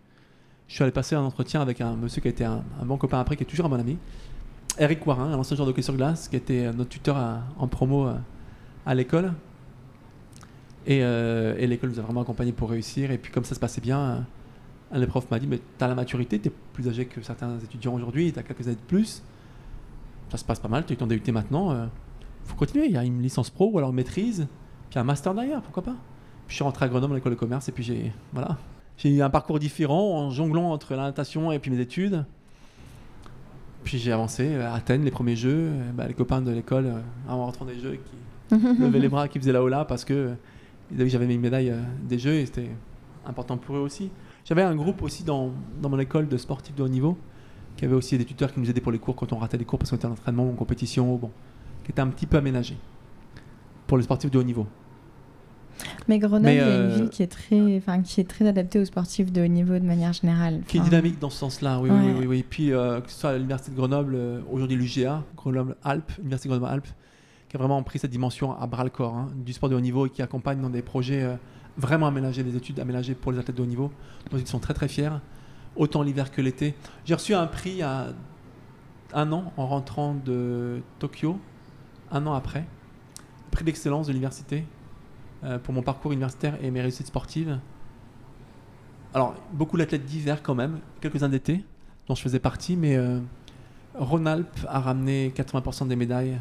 Je 0.67 0.75
suis 0.75 0.83
allé 0.83 0.91
passer 0.91 1.15
un 1.15 1.23
entretien 1.23 1.61
avec 1.61 1.81
un 1.81 1.95
monsieur 1.95 2.21
qui 2.21 2.27
a 2.27 2.31
été 2.31 2.45
un, 2.45 2.63
un 2.79 2.85
bon 2.85 2.97
copain 2.97 3.19
après, 3.19 3.35
qui 3.35 3.41
est 3.41 3.47
toujours 3.47 3.65
un 3.65 3.69
bon 3.69 3.79
ami. 3.79 3.97
Eric 4.77 5.05
Warin, 5.05 5.33
un 5.33 5.37
ancien 5.37 5.55
joueur 5.55 5.65
de 5.67 5.71
hockey 5.71 5.81
sur 5.81 5.95
glace, 5.95 6.27
qui 6.27 6.35
était 6.35 6.65
euh, 6.65 6.73
notre 6.73 6.89
tuteur 6.89 7.17
en 7.57 7.67
promo 7.67 8.07
euh, 8.07 8.15
à 8.85 8.95
l'école. 8.95 9.33
Et, 10.87 11.03
euh, 11.03 11.55
et 11.57 11.67
l'école 11.67 11.89
nous 11.91 11.99
a 11.99 12.01
vraiment 12.01 12.21
accompagnés 12.21 12.53
pour 12.53 12.69
réussir. 12.69 13.11
Et 13.11 13.17
puis, 13.17 13.31
comme 13.31 13.43
ça 13.43 13.55
se 13.55 13.59
passait 13.59 13.81
bien, 13.81 14.25
un 14.91 14.99
des 14.99 15.07
profs 15.07 15.29
m'a 15.29 15.39
dit 15.39 15.47
Mais 15.47 15.59
tu 15.59 15.83
as 15.83 15.87
la 15.87 15.95
maturité, 15.95 16.39
tu 16.39 16.49
es 16.49 16.51
plus 16.73 16.87
âgé 16.87 17.05
que 17.05 17.21
certains 17.21 17.59
étudiants 17.59 17.93
aujourd'hui, 17.93 18.31
tu 18.31 18.39
as 18.39 18.43
quelques 18.43 18.67
années 18.67 18.75
de 18.75 18.87
plus. 18.87 19.21
Ça 20.29 20.37
se 20.37 20.45
passe 20.45 20.59
pas 20.59 20.67
mal, 20.67 20.85
tu 20.85 20.93
eu 20.93 20.97
ton 20.97 21.07
DUT 21.07 21.21
maintenant. 21.31 21.71
euh, 21.71 21.85
faut 22.45 22.55
continuer. 22.55 22.85
Il 22.85 22.91
y 22.91 22.97
a 22.97 23.03
une 23.03 23.21
licence 23.21 23.49
pro 23.49 23.69
ou 23.71 23.77
alors 23.77 23.93
maîtrise, 23.93 24.47
puis 24.89 24.99
un 24.99 25.03
master 25.03 25.33
derrière, 25.33 25.61
pourquoi 25.61 25.83
pas. 25.83 25.95
Puis 26.47 26.53
je 26.53 26.55
suis 26.55 26.63
rentré 26.63 26.85
à 26.85 26.87
Grenoble 26.87 27.13
à 27.13 27.15
l'école 27.17 27.33
de 27.33 27.37
commerce 27.37 27.69
et 27.69 27.71
puis 27.71 27.83
j'ai 27.83 28.11
voilà. 28.33 28.57
J'ai 28.97 29.15
eu 29.15 29.21
un 29.21 29.29
parcours 29.29 29.59
différent 29.59 30.17
en 30.17 30.29
jonglant 30.29 30.71
entre 30.71 30.93
la 30.95 31.03
natation 31.03 31.51
et 31.51 31.59
puis 31.59 31.71
mes 31.71 31.79
études. 31.79 32.25
Puis 33.83 33.97
j'ai 33.97 34.11
avancé 34.11 34.55
à 34.55 34.73
Athènes, 34.73 35.03
les 35.03 35.11
premiers 35.11 35.35
jeux. 35.35 35.69
euh, 35.71 35.91
bah, 35.93 36.07
les 36.07 36.13
copains 36.13 36.41
de 36.41 36.51
l'école, 36.51 36.85
euh, 36.85 36.99
en 37.27 37.45
rentrant 37.45 37.65
des 37.65 37.79
jeux, 37.79 37.97
qui 38.49 38.55
levaient 38.79 38.99
les 38.99 39.09
bras, 39.09 39.27
qui 39.27 39.39
faisaient 39.39 39.51
là-haut 39.51 39.69
là 39.69 39.85
parce 39.85 40.05
que 40.05 40.13
euh, 40.13 40.33
ils 40.91 40.97
que 40.97 41.07
j'avais 41.07 41.27
mes 41.27 41.37
médailles 41.37 41.69
euh, 41.71 41.81
des 42.03 42.19
jeux 42.19 42.33
et 42.33 42.45
c'était 42.45 42.69
important 43.25 43.57
pour 43.57 43.75
eux 43.77 43.79
aussi. 43.81 44.09
J'avais 44.45 44.63
un 44.63 44.75
groupe 44.75 45.01
aussi 45.03 45.23
dans, 45.23 45.51
dans 45.81 45.89
mon 45.89 45.99
école 45.99 46.27
de 46.27 46.37
sportifs 46.37 46.75
de 46.75 46.83
haut 46.83 46.87
niveau 46.87 47.17
qui 47.77 47.85
avait 47.85 47.93
aussi 47.95 48.17
des 48.17 48.25
tuteurs 48.25 48.51
qui 48.53 48.59
nous 48.59 48.69
aidaient 48.69 48.81
pour 48.81 48.91
les 48.91 48.99
cours 48.99 49.15
quand 49.15 49.31
on 49.31 49.37
ratait 49.37 49.57
des 49.57 49.65
cours 49.65 49.79
parce 49.79 49.91
qu'on 49.91 49.97
était 49.97 50.07
en 50.07 50.11
entraînement 50.11 50.45
ou 50.45 50.51
en 50.51 50.55
compétition, 50.55 51.15
bon, 51.15 51.31
qui 51.83 51.91
était 51.91 52.01
un 52.01 52.07
petit 52.07 52.25
peu 52.25 52.37
aménagé 52.37 52.75
pour 53.87 53.97
les 53.97 54.03
sportifs 54.03 54.31
de 54.31 54.39
haut 54.39 54.43
niveau. 54.43 54.67
Mais 56.07 56.19
Grenoble, 56.19 56.45
Mais, 56.45 56.55
il 56.55 56.57
y 56.57 56.61
a 56.61 56.65
une 56.65 56.91
euh, 56.91 56.95
ville 56.95 57.09
qui 57.09 57.23
est 57.23 57.27
très, 57.27 57.77
enfin, 57.77 58.01
qui 58.01 58.19
est 58.19 58.29
très 58.29 58.47
adaptée 58.47 58.79
aux 58.79 58.85
sportifs 58.85 59.31
de 59.31 59.41
haut 59.43 59.47
niveau 59.47 59.73
de 59.73 59.85
manière 59.85 60.13
générale. 60.13 60.61
Qui 60.67 60.77
est 60.77 60.81
dynamique 60.81 61.19
dans 61.19 61.29
ce 61.29 61.37
sens-là, 61.37 61.79
oui, 61.79 61.89
oui, 61.89 61.95
Ouais. 61.95 62.05
oui, 62.05 62.13
oui, 62.19 62.25
oui. 62.27 62.45
Puis 62.49 62.73
euh, 62.73 63.01
que 63.01 63.09
ce 63.09 63.19
soit 63.19 63.31
à 63.31 63.35
l'université 63.35 63.71
de 63.71 63.77
Grenoble, 63.77 64.13
euh, 64.15 64.41
aujourd'hui 64.51 64.75
l'UGA, 64.77 65.23
Grenoble 65.35 65.75
Alpes, 65.83 66.11
Université 66.19 66.49
de 66.49 66.53
Grenoble 66.53 66.73
Alpes, 66.73 66.87
qui 67.47 67.55
a 67.55 67.59
vraiment 67.59 67.81
pris 67.83 67.99
cette 67.99 68.11
dimension 68.11 68.59
à 68.59 68.67
bras 68.67 68.83
le 68.83 68.89
corps 68.89 69.15
hein, 69.15 69.29
du 69.35 69.53
sport 69.53 69.69
de 69.69 69.75
haut 69.75 69.81
niveau 69.81 70.05
et 70.05 70.09
qui 70.09 70.21
accompagne 70.21 70.61
dans 70.61 70.69
des 70.69 70.81
projets 70.81 71.23
euh, 71.23 71.35
vraiment 71.77 72.07
aménagés, 72.07 72.43
des 72.43 72.55
études 72.55 72.79
aménagées 72.79 73.15
pour 73.15 73.31
les 73.31 73.39
athlètes 73.39 73.57
de 73.57 73.61
haut 73.61 73.67
niveau. 73.67 73.91
Donc 74.31 74.41
ils 74.41 74.47
sont 74.47 74.59
très 74.59 74.73
très 74.73 74.87
fiers, 74.87 75.11
autant 75.75 76.03
l'hiver 76.03 76.31
que 76.31 76.41
l'été. 76.41 76.75
J'ai 77.05 77.13
reçu 77.13 77.33
un 77.33 77.47
prix 77.47 77.81
a 77.81 78.07
un 79.13 79.31
an 79.31 79.51
en 79.57 79.65
rentrant 79.65 80.13
de 80.13 80.81
Tokyo, 80.99 81.39
un 82.11 82.27
an 82.27 82.33
après, 82.33 82.65
prix 83.51 83.63
d'excellence 83.63 84.07
de 84.07 84.11
l'université 84.11 84.57
euh, 84.57 84.61
pour 85.63 85.73
mon 85.73 85.81
parcours 85.81 86.11
universitaire 86.11 86.57
et 86.61 86.71
mes 86.71 86.81
réussites 86.81 87.07
sportives. 87.07 87.59
Alors, 89.13 89.33
beaucoup 89.53 89.77
d'athlètes 89.77 90.05
d'hiver 90.05 90.43
quand 90.43 90.53
même, 90.53 90.79
quelques-uns 91.01 91.29
d'été, 91.29 91.63
dont 92.07 92.13
je 92.13 92.21
faisais 92.21 92.39
partie, 92.39 92.75
mais 92.75 92.95
euh, 92.95 93.19
Rhône-Alpes 93.95 94.65
a 94.67 94.79
ramené 94.79 95.33
80% 95.35 95.87
des 95.87 95.95
médailles 95.95 96.37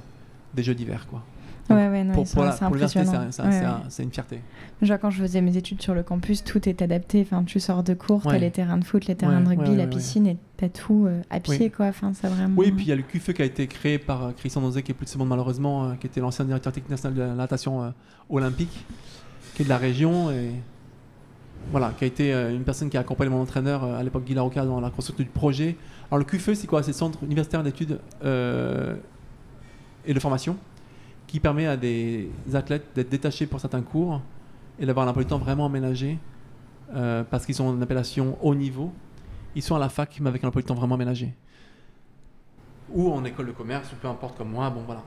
des 0.55 0.62
Jeux 0.62 0.74
d'hiver. 0.74 1.07
quoi. 1.09 1.22
Ouais, 1.71 1.89
ouais, 1.89 2.05
non, 2.05 2.14
pour 2.14 2.25
pour 2.25 2.45
la- 2.45 2.53
pour 2.53 2.77
c'est 2.89 2.99
Ouais, 3.01 3.64
un- 3.64 3.83
une 3.99 4.11
fierté. 4.11 4.41
Genre 4.81 4.99
quand 4.99 5.11
je 5.11 5.21
faisais 5.21 5.41
mes 5.43 5.57
études 5.57 5.83
sur 5.83 5.95
le 5.95 6.03
campus, 6.03 6.43
tout 6.45 6.66
est 6.69 6.81
adapté. 6.83 7.21
Enfin, 7.21 7.45
tu 7.45 7.61
sors 7.61 7.83
de 7.83 7.95
cours, 7.95 8.23
t'as 8.23 8.39
les 8.39 8.51
terrains 8.51 8.79
de 8.79 8.85
foot, 8.85 9.07
les 9.07 9.14
terrains 9.14 9.41
de 9.41 9.49
rugby, 9.49 9.77
la 9.77 9.87
piscine, 9.87 10.27
et 10.27 10.37
t'as 10.57 10.69
tout 10.69 11.05
euh, 11.07 11.21
à 11.31 11.41
pied, 11.41 11.59
Oui. 11.61 11.71
quoi. 11.71 11.87
Enfin, 11.87 12.14
ça 12.14 12.29
vraiment. 12.29 12.55
Oui, 12.57 12.71
puis 12.73 12.85
il 12.87 12.89
y 12.89 12.93
a 12.93 12.97
le 12.97 13.03
QFE 13.03 13.33
qui 13.33 13.43
a 13.43 13.45
été 13.45 13.66
créé 13.66 13.99
par 13.99 14.25
euh, 14.27 14.31
Christian 14.33 14.61
Nozé, 14.62 14.83
qui 14.83 14.93
est 14.93 14.95
plus 14.95 15.05
de 15.05 15.11
ce 15.11 15.19
monde 15.19 15.29
malheureusement, 15.29 15.85
euh, 15.91 15.95
qui 16.01 16.07
était 16.07 16.21
l'ancien 16.21 16.45
directeur 16.45 16.73
technique 16.73 16.91
national 16.91 17.14
de 17.16 17.23
la 17.23 17.35
natation 17.35 17.83
euh, 17.83 17.91
olympique, 18.31 18.85
qui 19.55 19.62
est 19.62 19.64
de 19.64 19.71
la 19.71 19.79
région 19.79 20.31
et 20.31 20.53
voilà, 21.71 21.93
qui 21.99 22.05
a 22.05 22.07
été 22.07 22.33
une 22.33 22.62
personne 22.62 22.89
qui 22.89 22.97
a 22.97 23.01
accompagné 23.01 23.31
mon 23.31 23.43
entraîneur 23.43 23.85
à 23.85 24.03
l'époque 24.03 24.25
Guy 24.25 24.33
Larocca 24.33 24.64
dans 24.64 24.81
la 24.81 24.89
construction 24.91 25.25
du 25.25 25.29
projet. 25.31 25.77
Alors 26.11 26.19
le 26.19 26.25
QFE, 26.25 26.55
c'est 26.55 26.66
quoi? 26.66 26.83
C'est 26.83 26.93
le 26.93 26.97
Centre 26.97 27.23
universitaire 27.25 27.62
d'études 27.62 27.99
euh, 28.25 28.95
et 30.07 30.14
de 30.14 30.21
formation 30.21 30.57
qui 31.29 31.39
permet 31.39 31.66
à 31.66 31.76
des 31.76 32.29
athlètes 32.55 32.87
d'être 32.97 33.11
détachés 33.11 33.47
pour 33.47 33.61
certains 33.61 33.83
cours 33.83 34.20
et 34.81 34.87
d'avoir 34.87 35.07
un 35.07 35.11
emploi 35.11 35.22
du 35.22 35.29
temps 35.29 35.39
vraiment 35.39 35.66
aménagé 35.66 36.18
euh, 36.95 37.22
parce 37.31 37.47
qu'ils 37.47 37.55
sont 37.55 37.66
en 37.66 37.81
appellation 37.81 38.37
haut 38.43 38.55
niveau 38.57 38.93
ils 39.55 39.62
sont 39.62 39.74
à 39.74 39.79
la 39.79 39.89
fac, 39.89 40.18
mais 40.20 40.29
avec 40.29 40.45
un 40.45 40.49
emploi 40.49 40.62
du 40.62 40.66
temps 40.66 40.74
vraiment 40.74 40.95
aménagé. 40.95 41.35
Ou 42.93 43.11
en 43.12 43.24
école 43.24 43.47
de 43.47 43.53
commerce, 43.53 43.93
ou 43.93 43.97
peu 43.97 44.07
importe 44.07 44.37
comme 44.39 44.51
moi, 44.51 44.70
bon 44.70 44.83
voilà. 44.87 45.03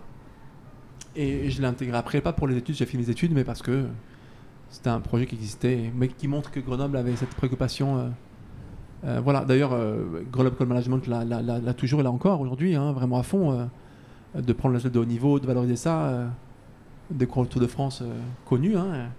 Et 1.16 1.50
je 1.50 1.62
l'ai 1.62 1.68
intégré 1.68 1.96
après, 1.98 2.22
pas 2.22 2.34
pour 2.34 2.48
les 2.48 2.58
études, 2.58 2.76
j'ai 2.76 2.86
fait 2.86 2.98
mes 2.98 3.10
études, 3.10 3.32
mais 3.34 3.44
parce 3.44 3.62
que 3.62 3.86
c'était 4.70 4.90
un 4.90 5.00
projet 5.00 5.26
qui 5.26 5.36
existait, 5.36 5.92
mais 5.96 6.08
qui 6.10 6.28
montre 6.28 6.52
que 6.52 6.60
Grenoble 6.60 6.98
avait 6.98 7.16
cette 7.16 7.30
préoccupation. 7.36 7.98
euh, 7.98 8.08
euh, 9.06 9.22
voilà, 9.24 9.46
d'ailleurs, 9.46 9.76
Grenoble 10.32 10.58
Call 10.58 10.68
Management 10.68 11.08
l'a- 11.08 11.24
l'a 11.24 11.42
l'a- 11.42 11.60
l'a 11.60 11.74
toujours 11.74 12.02
et 12.02 12.04
là 12.04 12.12
encore 12.12 12.42
aujourd'hui, 12.42 12.76
hein, 12.76 12.92
vraiment 12.92 13.18
à 13.20 13.24
fond, 13.24 13.70
de 14.36 14.54
prendre 14.54 14.74
l'athlète 14.74 14.94
de 14.94 15.00
haut 15.00 15.06
niveau, 15.06 15.40
de 15.40 15.46
valoriser 15.48 15.76
ça, 15.76 16.00
euh, 16.06 16.28
des 17.10 17.26
cours 17.28 17.48
Tour 17.48 17.62
de 17.62 17.68
France 17.68 18.02
euh, 18.02 18.06
connus, 18.46 18.78
hein, 18.78 19.10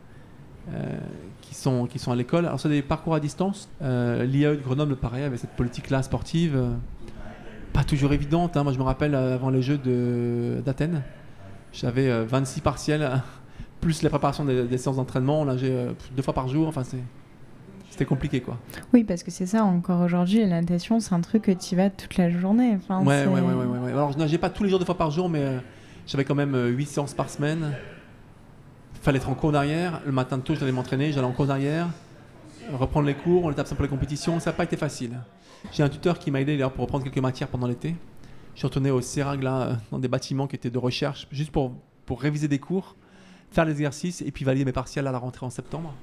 euh, 0.72 0.98
qui, 1.42 1.54
sont, 1.54 1.86
qui 1.86 1.98
sont 1.98 2.12
à 2.12 2.16
l'école. 2.16 2.46
Alors, 2.46 2.58
c'est 2.60 2.68
des 2.68 2.82
parcours 2.82 3.14
à 3.14 3.20
distance. 3.20 3.68
L'IAE 3.80 4.56
de 4.56 4.62
Grenoble, 4.62 4.96
pareil, 4.96 5.24
avait 5.24 5.36
cette 5.36 5.50
politique-là 5.56 6.02
sportive, 6.02 6.58
pas 7.72 7.84
toujours 7.84 8.12
évidente. 8.12 8.56
hein. 8.56 8.62
Moi, 8.64 8.72
je 8.72 8.78
me 8.78 8.82
rappelle, 8.84 9.14
avant 9.14 9.50
les 9.50 9.62
Jeux 9.62 9.78
de- 9.78 10.60
d'Athènes, 10.64 11.02
j'avais 11.72 12.10
euh, 12.10 12.24
26 12.26 12.60
partiels, 12.60 13.22
plus 13.80 14.02
les 14.02 14.08
préparations 14.08 14.44
des, 14.44 14.64
des 14.64 14.78
séances 14.78 14.96
d'entraînement. 14.96 15.44
Nageait 15.44 15.70
euh, 15.72 15.92
deux 16.16 16.22
fois 16.22 16.34
par 16.34 16.48
jour. 16.48 16.68
Enfin, 16.68 16.84
c'est- 16.84 16.98
c'était 17.92 18.06
compliqué, 18.06 18.40
quoi. 18.40 18.56
Oui, 18.94 19.04
parce 19.04 19.22
que 19.22 19.30
c'est 19.30 19.44
ça, 19.44 19.64
encore 19.64 20.00
aujourd'hui, 20.00 20.40
la 20.40 20.62
natation, 20.62 20.98
c'est 20.98 21.14
un 21.14 21.20
truc 21.20 21.42
que 21.42 21.52
tu 21.52 21.74
y 21.74 21.76
vas 21.76 21.90
toute 21.90 22.16
la 22.16 22.30
journée. 22.30 22.74
Enfin, 22.74 23.04
Ouais, 23.04 23.26
ouais, 23.26 23.40
ouais, 23.42 23.52
ouais. 23.52 23.90
Alors, 23.92 24.12
je 24.12 24.18
nageais 24.18 24.38
pas 24.38 24.48
tous 24.48 24.64
les 24.64 24.70
jours, 24.70 24.78
deux 24.78 24.86
fois 24.86 24.96
par 24.96 25.10
jour, 25.10 25.28
mais 25.28 25.40
euh, 25.40 25.58
j'avais 26.06 26.24
quand 26.24 26.34
même 26.34 26.56
8 26.56 26.86
séances 26.86 27.12
par 27.12 27.28
semaine. 27.28 27.74
Fallait 29.02 29.18
être 29.18 29.28
en 29.28 29.34
cours 29.34 29.52
d'arrière. 29.52 30.00
Le 30.06 30.12
matin 30.12 30.38
tôt, 30.38 30.54
j'allais 30.54 30.72
m'entraîner, 30.72 31.12
j'allais 31.12 31.26
en 31.26 31.32
cours 31.32 31.46
d'arrière, 31.46 31.88
reprendre 32.72 33.06
les 33.06 33.14
cours, 33.14 33.44
on 33.44 33.50
était 33.50 33.60
absent 33.60 33.74
pour 33.74 33.82
les 33.82 33.90
compétitions. 33.90 34.40
Ça 34.40 34.50
n'a 34.52 34.56
pas 34.56 34.64
été 34.64 34.78
facile. 34.78 35.18
J'ai 35.70 35.82
un 35.82 35.90
tuteur 35.90 36.18
qui 36.18 36.30
m'a 36.30 36.40
aidé 36.40 36.52
d'ailleurs 36.54 36.72
pour 36.72 36.84
reprendre 36.84 37.04
quelques 37.04 37.18
matières 37.18 37.48
pendant 37.48 37.66
l'été. 37.66 37.94
Je 38.54 38.60
suis 38.60 38.66
retourné 38.66 38.90
au 38.90 39.02
CERAG 39.02 39.42
là, 39.42 39.60
euh, 39.60 39.74
dans 39.90 39.98
des 39.98 40.08
bâtiments 40.08 40.46
qui 40.46 40.56
étaient 40.56 40.70
de 40.70 40.78
recherche, 40.78 41.28
juste 41.30 41.50
pour, 41.50 41.72
pour 42.06 42.22
réviser 42.22 42.48
des 42.48 42.58
cours, 42.58 42.96
faire 43.50 43.66
les 43.66 43.72
exercices 43.72 44.22
et 44.22 44.30
puis 44.30 44.46
valider 44.46 44.64
mes 44.64 44.72
partiels 44.72 45.06
à 45.06 45.12
la 45.12 45.18
rentrée 45.18 45.44
en 45.44 45.50
septembre. 45.50 45.94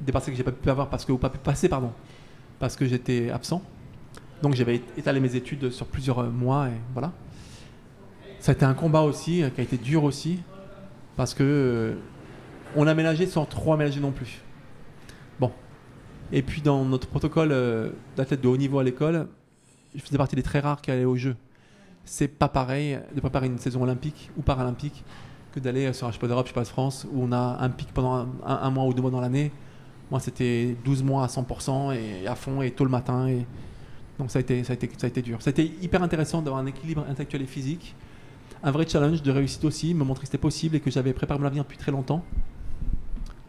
Des 0.00 0.12
partiels 0.12 0.34
que 0.34 0.36
j'ai 0.36 0.44
pas 0.44 0.52
pu 0.52 0.68
avoir 0.68 0.88
parce 0.90 1.04
que 1.04 1.12
ou 1.12 1.18
pas 1.18 1.30
pu 1.30 1.38
passer, 1.38 1.68
pardon, 1.68 1.92
parce 2.58 2.76
que 2.76 2.86
j'étais 2.86 3.30
absent. 3.30 3.62
Donc 4.42 4.54
j'avais 4.54 4.82
étalé 4.96 5.20
mes 5.20 5.34
études 5.34 5.70
sur 5.70 5.86
plusieurs 5.86 6.18
euh, 6.18 6.30
mois 6.30 6.68
et 6.68 6.78
voilà. 6.92 7.12
Ça 8.38 8.52
a 8.52 8.54
été 8.54 8.64
un 8.64 8.74
combat 8.74 9.00
aussi, 9.00 9.42
euh, 9.42 9.50
qui 9.50 9.60
a 9.60 9.64
été 9.64 9.78
dur 9.78 10.04
aussi, 10.04 10.40
parce 11.16 11.32
que 11.34 11.42
euh, 11.42 11.94
on 12.76 12.86
a 12.86 12.94
ménagé 12.94 13.26
sans 13.26 13.46
trop 13.46 13.72
aménager 13.72 14.00
non 14.00 14.12
plus. 14.12 14.42
Bon. 15.40 15.50
Et 16.32 16.42
puis 16.42 16.60
dans 16.60 16.84
notre 16.84 17.08
protocole 17.08 17.54
d'athlète 18.16 18.40
de 18.40 18.48
haut 18.48 18.56
niveau 18.56 18.78
à 18.78 18.84
l'école, 18.84 19.28
je 19.94 20.00
faisais 20.00 20.18
partie 20.18 20.36
des 20.36 20.42
très 20.42 20.60
rares 20.60 20.82
qui 20.82 20.90
allaient 20.90 21.04
au 21.04 21.16
jeu. 21.16 21.36
C'est 22.04 22.28
pas 22.28 22.48
pareil 22.48 22.98
de 23.14 23.20
préparer 23.20 23.46
une 23.46 23.58
saison 23.58 23.82
olympique 23.82 24.30
ou 24.36 24.42
paralympique 24.42 25.04
que 25.52 25.60
d'aller 25.60 25.92
sur 25.92 26.06
un 26.06 26.12
championnat 26.12 26.34
d'Europe, 26.34 26.46
championnat 26.48 26.64
de 26.64 26.68
France, 26.68 27.06
où 27.10 27.22
on 27.22 27.32
a 27.32 27.56
un 27.60 27.70
pic 27.70 27.92
pendant 27.94 28.28
un 28.44 28.70
mois 28.70 28.84
ou 28.84 28.92
deux 28.92 29.02
mois 29.02 29.10
dans 29.10 29.20
l'année. 29.20 29.50
Moi, 30.10 30.20
c'était 30.20 30.76
12 30.84 31.02
mois 31.02 31.24
à 31.24 31.26
100% 31.26 31.94
et 31.94 32.26
à 32.26 32.34
fond 32.34 32.62
et 32.62 32.70
tôt 32.70 32.84
le 32.84 32.90
matin. 32.90 33.28
Donc 34.18 34.30
ça 34.30 34.38
a, 34.38 34.40
été, 34.40 34.62
ça, 34.64 34.74
ça 34.96 35.06
a 35.06 35.08
été 35.08 35.22
dur. 35.22 35.38
Été 35.44 35.72
hyper 35.82 36.02
intéressant 36.02 36.42
d'avoir 36.42 36.62
un 36.62 36.66
équilibre 36.66 37.04
intellectuel 37.08 37.42
et 37.42 37.46
physique. 37.46 37.94
Un 38.62 38.70
vrai 38.70 38.86
challenge 38.88 39.22
de 39.22 39.30
réussite 39.30 39.64
aussi, 39.64 39.94
me 39.94 40.04
montrer 40.04 40.22
que 40.22 40.28
c'était 40.28 40.38
possible 40.38 40.76
et 40.76 40.80
que 40.80 40.90
j'avais 40.90 41.12
préparé 41.12 41.38
mon 41.38 41.46
avenir 41.46 41.64
depuis 41.64 41.76
très 41.76 41.92
longtemps. 41.92 42.24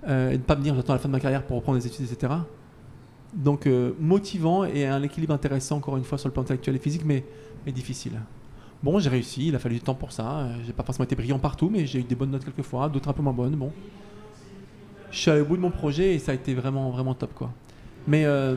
Euh, 0.08 0.30
et 0.30 0.34
de 0.34 0.38
ne 0.38 0.44
pas 0.44 0.56
me 0.56 0.64
dire 0.64 0.76
j'attends 0.76 0.94
la 0.94 1.00
fin 1.00 1.10
de 1.10 1.14
ma 1.14 1.20
carrière 1.20 1.44
pour 1.44 1.58
reprendre 1.58 1.80
des 1.80 1.88
études, 1.88 2.06
etc. 2.12 2.34
Donc 3.34 3.68
euh, 3.68 3.94
motivant 4.00 4.64
et 4.64 4.86
un 4.86 5.04
équilibre 5.04 5.34
intéressant 5.34 5.78
encore 5.78 5.98
une 5.98 6.04
fois 6.04 6.18
sur 6.18 6.30
le 6.30 6.34
plan 6.34 6.44
intellectuel 6.44 6.76
et 6.76 6.80
physique, 6.80 7.04
mais, 7.06 7.24
difficile. 7.68 8.14
Bon, 8.82 9.00
j'ai 9.00 9.10
réussi, 9.10 9.48
il 9.48 9.56
a 9.56 9.60
fallu 9.60 9.76
du 9.76 9.82
temps 9.82 9.96
pour 9.96 10.12
ça. 10.12 10.40
Euh, 10.40 10.56
J'ai 10.66 10.72
pas 10.72 10.84
forcément 10.84 11.04
été 11.04 11.16
brillant 11.16 11.40
partout, 11.40 11.70
mais 11.70 11.86
j'ai 11.86 12.00
eu 12.00 12.04
des 12.04 12.16
bonnes 12.16 12.32
notes 12.32 12.46
quelques 12.46 12.62
fois, 12.62 12.88
d'autres 12.88 13.10
un 13.10 13.14
peu 13.14 13.22
moins 13.22 13.34
bonnes. 13.34 13.56
Bon, 13.56 13.74
je 15.12 15.18
suis 15.18 15.32
allé 15.32 15.42
au 15.42 15.46
bout 15.46 15.58
de 15.58 15.62
mon 15.62 15.72
projet 15.72 16.16
et 16.16 16.20
ça 16.20 16.32
a 16.32 16.36
été 16.36 16.54
vraiment 16.54 16.90
vraiment 16.90 17.14
top 17.14 17.34
quoi. 17.34 17.52
Mais 18.08 18.26
euh, 18.26 18.56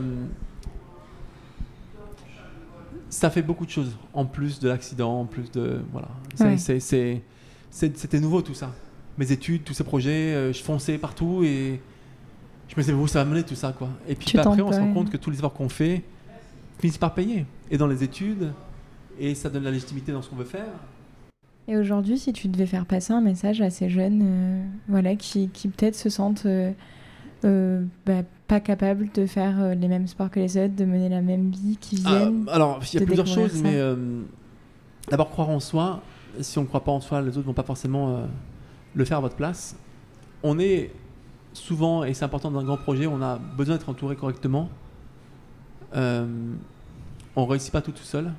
ça 3.09 3.29
fait 3.29 3.41
beaucoup 3.41 3.65
de 3.65 3.71
choses 3.71 3.97
en 4.13 4.25
plus 4.25 4.59
de 4.59 4.69
l'accident, 4.69 5.21
en 5.21 5.25
plus 5.25 5.51
de 5.51 5.81
voilà. 5.91 6.07
Ouais. 6.39 6.57
C'était 6.57 8.19
nouveau 8.19 8.41
tout 8.41 8.53
ça. 8.53 8.71
Mes 9.17 9.31
études, 9.31 9.63
tous 9.63 9.73
ces 9.73 9.83
projets, 9.83 10.33
euh, 10.33 10.53
je 10.53 10.63
fonçais 10.63 10.97
partout 10.97 11.43
et 11.43 11.81
je 12.69 12.75
me 12.75 12.81
disais 12.81 12.93
où 12.93 13.07
ça 13.07 13.23
va 13.23 13.29
mener 13.29 13.43
tout 13.43 13.55
ça 13.55 13.73
quoi. 13.73 13.89
Et 14.07 14.15
puis 14.15 14.31
bah, 14.33 14.43
après 14.45 14.61
on 14.61 14.71
se 14.71 14.79
rend 14.79 14.93
compte 14.93 15.09
que 15.09 15.17
tous 15.17 15.29
les 15.29 15.37
efforts 15.37 15.53
qu'on 15.53 15.69
fait 15.69 16.03
finissent 16.79 16.97
par 16.97 17.13
payer. 17.13 17.45
Et 17.69 17.77
dans 17.77 17.87
les 17.87 18.03
études, 18.03 18.51
et 19.19 19.35
ça 19.35 19.49
donne 19.49 19.63
la 19.63 19.71
légitimité 19.71 20.11
dans 20.11 20.21
ce 20.21 20.29
qu'on 20.29 20.35
veut 20.35 20.45
faire. 20.45 20.73
Et 21.71 21.77
aujourd'hui, 21.77 22.19
si 22.19 22.33
tu 22.33 22.49
devais 22.49 22.65
faire 22.65 22.85
passer 22.85 23.13
un 23.13 23.21
message 23.21 23.61
à 23.61 23.69
ces 23.69 23.89
jeunes 23.89 24.21
euh, 24.23 24.61
voilà, 24.89 25.15
qui, 25.15 25.47
qui 25.47 25.69
peut-être 25.69 25.95
se 25.95 26.09
sentent 26.09 26.45
euh, 26.45 26.73
euh, 27.45 27.85
bah, 28.05 28.23
pas 28.49 28.59
capables 28.59 29.09
de 29.13 29.25
faire 29.25 29.73
les 29.73 29.87
mêmes 29.87 30.05
sports 30.05 30.29
que 30.29 30.41
les 30.41 30.57
autres, 30.57 30.75
de 30.75 30.83
mener 30.83 31.07
la 31.07 31.21
même 31.21 31.49
vie, 31.49 31.77
qui 31.79 31.95
viennent. 31.95 32.43
Ah, 32.49 32.55
alors, 32.55 32.81
il 32.91 32.99
y 32.99 33.01
a 33.01 33.05
plusieurs 33.05 33.25
choses, 33.25 33.53
ça. 33.53 33.63
mais 33.63 33.79
d'abord 35.09 35.29
croire 35.29 35.49
en 35.49 35.61
soi. 35.61 36.01
Si 36.41 36.59
on 36.59 36.63
ne 36.63 36.67
croit 36.67 36.83
pas 36.83 36.91
en 36.91 36.99
soi, 36.99 37.21
les 37.21 37.37
autres 37.37 37.47
vont 37.47 37.53
pas 37.53 37.63
forcément 37.63 38.21
le 38.93 39.05
faire 39.05 39.19
à 39.19 39.21
votre 39.21 39.37
place. 39.37 39.77
On 40.43 40.59
est 40.59 40.91
souvent, 41.53 42.03
et 42.03 42.13
c'est 42.13 42.25
important 42.25 42.51
dans 42.51 42.59
un 42.59 42.65
grand 42.65 42.75
projet, 42.75 43.07
on 43.07 43.21
a 43.21 43.37
besoin 43.37 43.77
d'être 43.77 43.87
entouré 43.87 44.17
correctement. 44.17 44.67
Euh, 45.95 46.25
on 47.37 47.45
ne 47.45 47.49
réussit 47.49 47.71
pas 47.71 47.81
tout 47.81 47.93
tout 47.93 48.03
seul. 48.03 48.33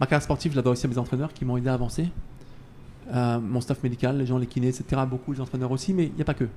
Ma 0.00 0.06
carrière 0.06 0.22
sportive, 0.22 0.52
je 0.52 0.56
l'adore 0.56 0.72
aussi 0.72 0.86
à 0.86 0.88
mes 0.88 0.98
entraîneurs 0.98 1.32
qui 1.32 1.44
m'ont 1.44 1.56
aidé 1.56 1.68
à 1.68 1.74
avancer. 1.74 2.08
Euh, 3.12 3.40
mon 3.40 3.60
staff 3.60 3.82
médical, 3.82 4.18
les 4.18 4.26
gens, 4.26 4.36
les 4.36 4.46
kinés, 4.46 4.68
etc. 4.68 5.02
Beaucoup 5.08 5.32
les 5.32 5.40
entraîneurs 5.40 5.70
aussi, 5.70 5.94
mais 5.94 6.06
il 6.06 6.14
n'y 6.14 6.22
a 6.22 6.24
pas 6.24 6.34
que. 6.34 6.48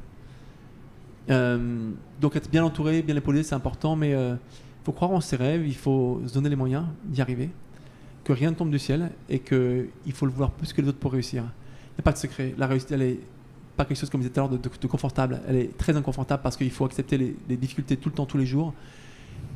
Euh, 1.30 1.92
donc 2.20 2.36
être 2.36 2.50
bien 2.50 2.64
entouré, 2.64 3.02
bien 3.02 3.16
épaulé, 3.16 3.44
c'est 3.44 3.56
important, 3.56 3.96
mais 3.96 4.12
il 4.12 4.38
faut 4.84 4.92
croire 4.92 5.12
en 5.12 5.22
ses 5.22 5.36
rêves, 5.36 5.66
il 5.66 5.76
faut 5.76 6.22
se 6.26 6.34
donner 6.34 6.50
les 6.50 6.56
moyens 6.56 6.86
d'y 7.06 7.22
arriver, 7.22 7.50
que 8.24 8.34
rien 8.34 8.50
ne 8.50 8.56
tombe 8.56 8.72
du 8.72 8.80
ciel 8.80 9.12
et 9.30 9.40
qu'il 9.40 10.14
faut 10.14 10.26
le 10.26 10.32
vouloir 10.32 10.52
plus 10.52 10.74
que 10.74 10.82
les 10.82 10.90
autres 10.90 10.98
pour 10.98 11.12
réussir. 11.12 11.44
Il 11.44 12.00
n'y 12.00 12.00
a 12.00 12.04
pas 12.04 12.12
de 12.12 12.18
secret. 12.18 12.56
La 12.58 12.68
réussite, 12.68 12.92
elle 12.92 13.04
est 13.04 13.20
pas 13.78 13.86
quelque 13.86 13.98
chose, 13.98 14.10
comme 14.10 14.22
je 14.22 14.28
disais 14.28 14.34
tout 14.34 14.42
à 14.42 14.50
l'heure, 14.50 14.60
de, 14.60 14.88
confortable. 14.88 15.40
Elle 15.48 15.56
est 15.56 15.78
très 15.78 15.96
inconfortable 15.96 16.42
parce 16.44 16.58
qu'il 16.58 16.72
faut 16.72 16.86
accepter 16.86 17.18
les 17.18 17.58
difficultés 17.58 17.96
tout 17.96 18.10
le 18.10 18.16
temps, 18.16 18.26
tous 18.26 18.38
les 18.38 18.46
jours, 18.46 18.74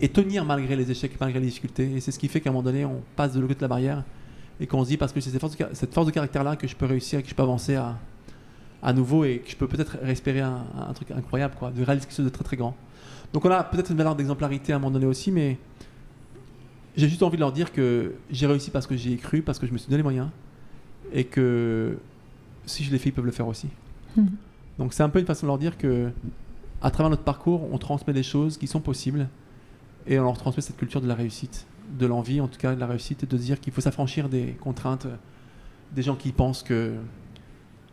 et 0.02 0.10
tenir 0.10 0.46
malgré 0.46 0.76
les 0.76 0.90
échecs, 0.92 1.14
malgré 1.20 1.40
les 1.40 1.48
difficultés. 1.48 1.92
Et 1.96 2.00
c'est 2.00 2.12
ce 2.12 2.20
qui 2.20 2.28
fait 2.28 2.42
qu'à 2.42 2.50
un 2.50 2.54
moment 2.54 2.64
donné, 2.64 2.86
on 2.86 3.02
passe 3.16 3.34
de 3.34 3.40
l'autre 3.40 3.54
côté 3.54 3.60
de 3.60 3.64
la 3.64 3.70
barrière 3.70 4.04
et 4.60 4.68
qu'on 4.68 4.84
se 4.84 4.90
dit, 4.90 4.98
parce 4.98 5.12
que 5.12 5.22
c'est 5.22 5.30
cette 5.30 5.42
force 5.94 6.06
de, 6.08 6.12
caractère-là 6.12 6.56
que 6.56 6.68
je 6.68 6.76
peux 6.76 6.86
réussir 6.86 7.22
que 7.24 7.30
je 7.30 7.36
peux 7.36 7.44
avancer 7.44 7.76
à, 7.76 7.98
à 8.82 8.94
nouveau 8.94 9.24
et 9.24 9.40
que 9.40 9.50
je 9.50 9.56
peux 9.56 9.68
peut-être 9.68 9.98
respirer 10.02 10.42
un, 10.42 10.66
un 10.90 10.94
truc 10.94 11.12
incroyable, 11.12 11.56
quoi, 11.58 11.72
de 11.72 11.84
réaliser 11.84 12.08
quelque 12.08 12.16
chose 12.16 12.26
de 12.26 12.32
très 12.32 12.44
très 12.44 12.58
grand. 12.58 12.76
Donc 13.34 13.46
on 13.46 13.50
a 13.50 13.64
peut-être 13.64 13.90
une 13.90 13.98
valeur 13.98 14.16
d'exemplarité 14.16 14.74
à 14.74 14.76
un 14.76 14.80
moment 14.80 14.92
donné 14.92 15.08
aussi, 15.08 15.32
mais 15.32 15.58
j'ai 16.96 17.10
juste 17.10 17.24
envie 17.24 17.38
de 17.38 17.42
leur 17.42 17.52
dire 17.52 17.72
que 17.72 18.14
j'ai 18.30 18.46
réussi 18.46 18.70
parce 18.70 18.86
que 18.86 18.96
j'y 18.96 19.14
ai 19.14 19.18
cru, 19.18 19.42
parce 19.42 19.58
que 19.58 19.66
je 19.66 19.74
me 19.74 19.78
suis 19.78 19.88
donné 19.88 19.98
les 19.98 20.04
moyens, 20.04 20.30
et 21.12 21.24
que 21.24 21.98
si 22.66 22.84
je 22.84 22.92
l'ai 22.92 23.00
fait, 23.00 23.10
ils 23.10 23.14
peuvent 23.14 23.26
le 23.26 23.32
faire 23.32 23.48
aussi. 23.48 23.68
Mhm. 24.16 24.30
Donc 24.78 24.94
c'est 24.94 25.04
un 25.04 25.10
peu 25.10 25.20
une 25.20 25.26
façon 25.26 25.46
de 25.46 25.50
leur 25.50 25.58
dire 25.58 25.78
que 25.78 26.12
à 26.82 26.92
travers 26.92 27.10
notre 27.10 27.24
parcours, 27.24 27.68
on 27.72 27.78
transmet 27.78 28.14
des 28.14 28.24
choses 28.24 28.58
qui 28.58 28.68
sont 28.68 28.82
possibles, 28.82 29.28
et 30.08 30.20
on 30.20 30.24
leur 30.24 30.38
transmet 30.38 30.62
cette 30.62 30.78
culture 30.78 31.02
de 31.02 31.08
la 31.08 31.16
réussite, 31.16 31.66
de 31.98 32.06
l'envie 32.06 32.42
en 32.42 32.48
tout 32.48 32.60
cas 32.60 32.76
de 32.76 32.80
la 32.80 32.88
réussite, 32.88 33.24
et 33.24 33.26
de 33.26 33.38
dire 33.38 33.60
qu'il 33.60 33.74
faut 33.74 33.82
s'affranchir 33.82 34.30
des 34.30 34.58
contraintes, 34.62 35.08
des 35.94 36.02
gens 36.02 36.16
qui 36.16 36.32
pensent 36.32 36.64
que 36.64 36.94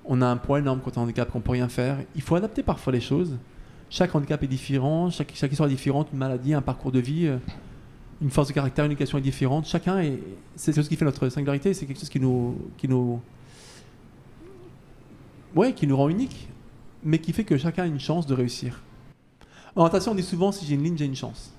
on 0.05 0.22
a 0.22 0.26
un 0.26 0.36
poids 0.36 0.59
énorme 0.59 0.80
quand 0.82 0.97
on 0.97 1.02
handicap, 1.02 1.30
qu'on 1.30 1.40
peut 1.40 1.52
rien 1.52 1.68
faire. 1.68 1.98
Il 2.16 2.22
faut 2.22 2.35
adapter 2.35 2.62
parfois 2.62 2.93
les 2.93 3.01
choses. 3.01 3.36
Chaque 3.90 4.14
handicap 4.14 4.43
est 4.43 4.48
différent, 4.48 5.10
chaque, 5.10 5.32
chaque 5.35 5.52
histoire 5.52 5.68
est 5.68 5.72
différente, 5.72 6.09
une 6.12 6.18
maladie, 6.18 6.55
un 6.55 6.62
parcours 6.62 6.90
de 6.90 7.01
vie, 7.01 7.26
euh, 7.26 7.39
une 8.22 8.30
force 8.30 8.48
de 8.48 8.52
caractère, 8.52 8.85
une 8.85 8.93
éducation 8.93 9.18
est 9.18 9.22
différente. 9.22 9.66
Chacun 9.66 9.98
est. 9.98 10.18
C'est 10.56 10.72
ce 10.72 10.80
qui 10.80 10.97
fait 10.97 11.05
notre 11.05 11.28
singularité, 11.28 11.74
c'est 11.74 11.86
quelque 11.86 12.01
chose 12.01 12.09
qui 12.09 12.20
nous. 12.20 12.56
Qui 12.76 12.89
nous 12.89 13.20
ouais, 15.55 15.72
qui 15.72 15.86
nous 15.86 15.97
rend 15.97 16.09
unique, 16.09 16.48
mais 17.02 17.18
qui 17.18 17.32
fait 17.32 17.44
que 17.44 17.56
chacun 17.56 17.85
a 17.85 17.86
une 17.86 18.01
chance 18.01 18.26
de 18.26 18.35
réussir. 18.35 18.82
En 19.76 19.85
natation, 19.85 20.12
on 20.12 20.14
dit 20.14 20.22
souvent 20.22 20.52
si 20.52 20.66
j'ai 20.66 20.74
une 20.74 20.82
ligne, 20.82 20.97
j'ai 20.97 21.05
une 21.05 21.16
chance. 21.16 21.52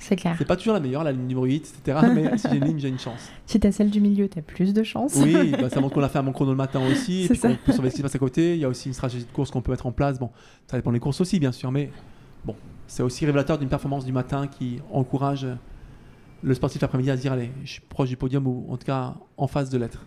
C'est 0.00 0.16
clair. 0.16 0.34
C'est 0.38 0.46
pas 0.46 0.56
toujours 0.56 0.72
la 0.72 0.80
meilleure, 0.80 1.04
la 1.04 1.12
ligne 1.12 1.26
numéro 1.26 1.44
8, 1.44 1.74
etc. 1.84 1.98
mais 2.14 2.36
si 2.38 2.48
j'ai 2.50 2.56
une 2.56 2.64
ligne, 2.64 2.78
j'ai 2.78 2.88
une 2.88 2.98
chance. 2.98 3.30
Si 3.46 3.60
t'as 3.60 3.70
celle 3.70 3.90
du 3.90 4.00
milieu, 4.00 4.28
t'as 4.28 4.40
plus 4.40 4.72
de 4.72 4.82
chance. 4.82 5.14
Oui, 5.16 5.52
bah, 5.60 5.68
ça 5.68 5.80
montre 5.80 5.94
qu'on 5.94 6.02
a 6.02 6.08
fait 6.08 6.18
un 6.18 6.22
bon 6.22 6.32
chrono 6.32 6.50
le 6.52 6.56
matin 6.56 6.80
aussi, 6.90 7.26
C'est 7.28 7.34
ça. 7.34 7.48
qu'on 7.48 7.56
peut 7.56 7.72
surveiller 7.72 7.90
ce 7.90 7.96
qui 7.96 7.98
se 7.98 8.02
passe 8.02 8.14
à 8.14 8.18
côté. 8.18 8.54
Il 8.54 8.60
y 8.60 8.64
a 8.64 8.68
aussi 8.68 8.88
une 8.88 8.94
stratégie 8.94 9.24
de 9.24 9.30
course 9.30 9.50
qu'on 9.50 9.60
peut 9.60 9.70
mettre 9.70 9.86
en 9.86 9.92
place. 9.92 10.18
Bon, 10.18 10.30
ça 10.66 10.76
dépend 10.76 10.90
des 10.90 11.00
courses 11.00 11.20
aussi, 11.20 11.38
bien 11.38 11.52
sûr, 11.52 11.70
mais 11.70 11.90
bon, 12.44 12.56
c'est 12.86 13.02
aussi 13.02 13.26
révélateur 13.26 13.58
d'une 13.58 13.68
performance 13.68 14.04
du 14.06 14.12
matin 14.12 14.46
qui 14.46 14.78
encourage 14.90 15.46
le 16.42 16.54
sportif 16.54 16.80
l'après-midi 16.80 17.10
à 17.10 17.16
se 17.16 17.22
dire 17.22 17.32
allez, 17.34 17.50
je 17.64 17.72
suis 17.72 17.82
proche 17.82 18.08
du 18.08 18.16
podium 18.16 18.46
ou 18.46 18.66
en 18.70 18.78
tout 18.78 18.86
cas 18.86 19.14
en 19.36 19.46
phase 19.46 19.68
de 19.68 19.76
l'être. 19.76 20.06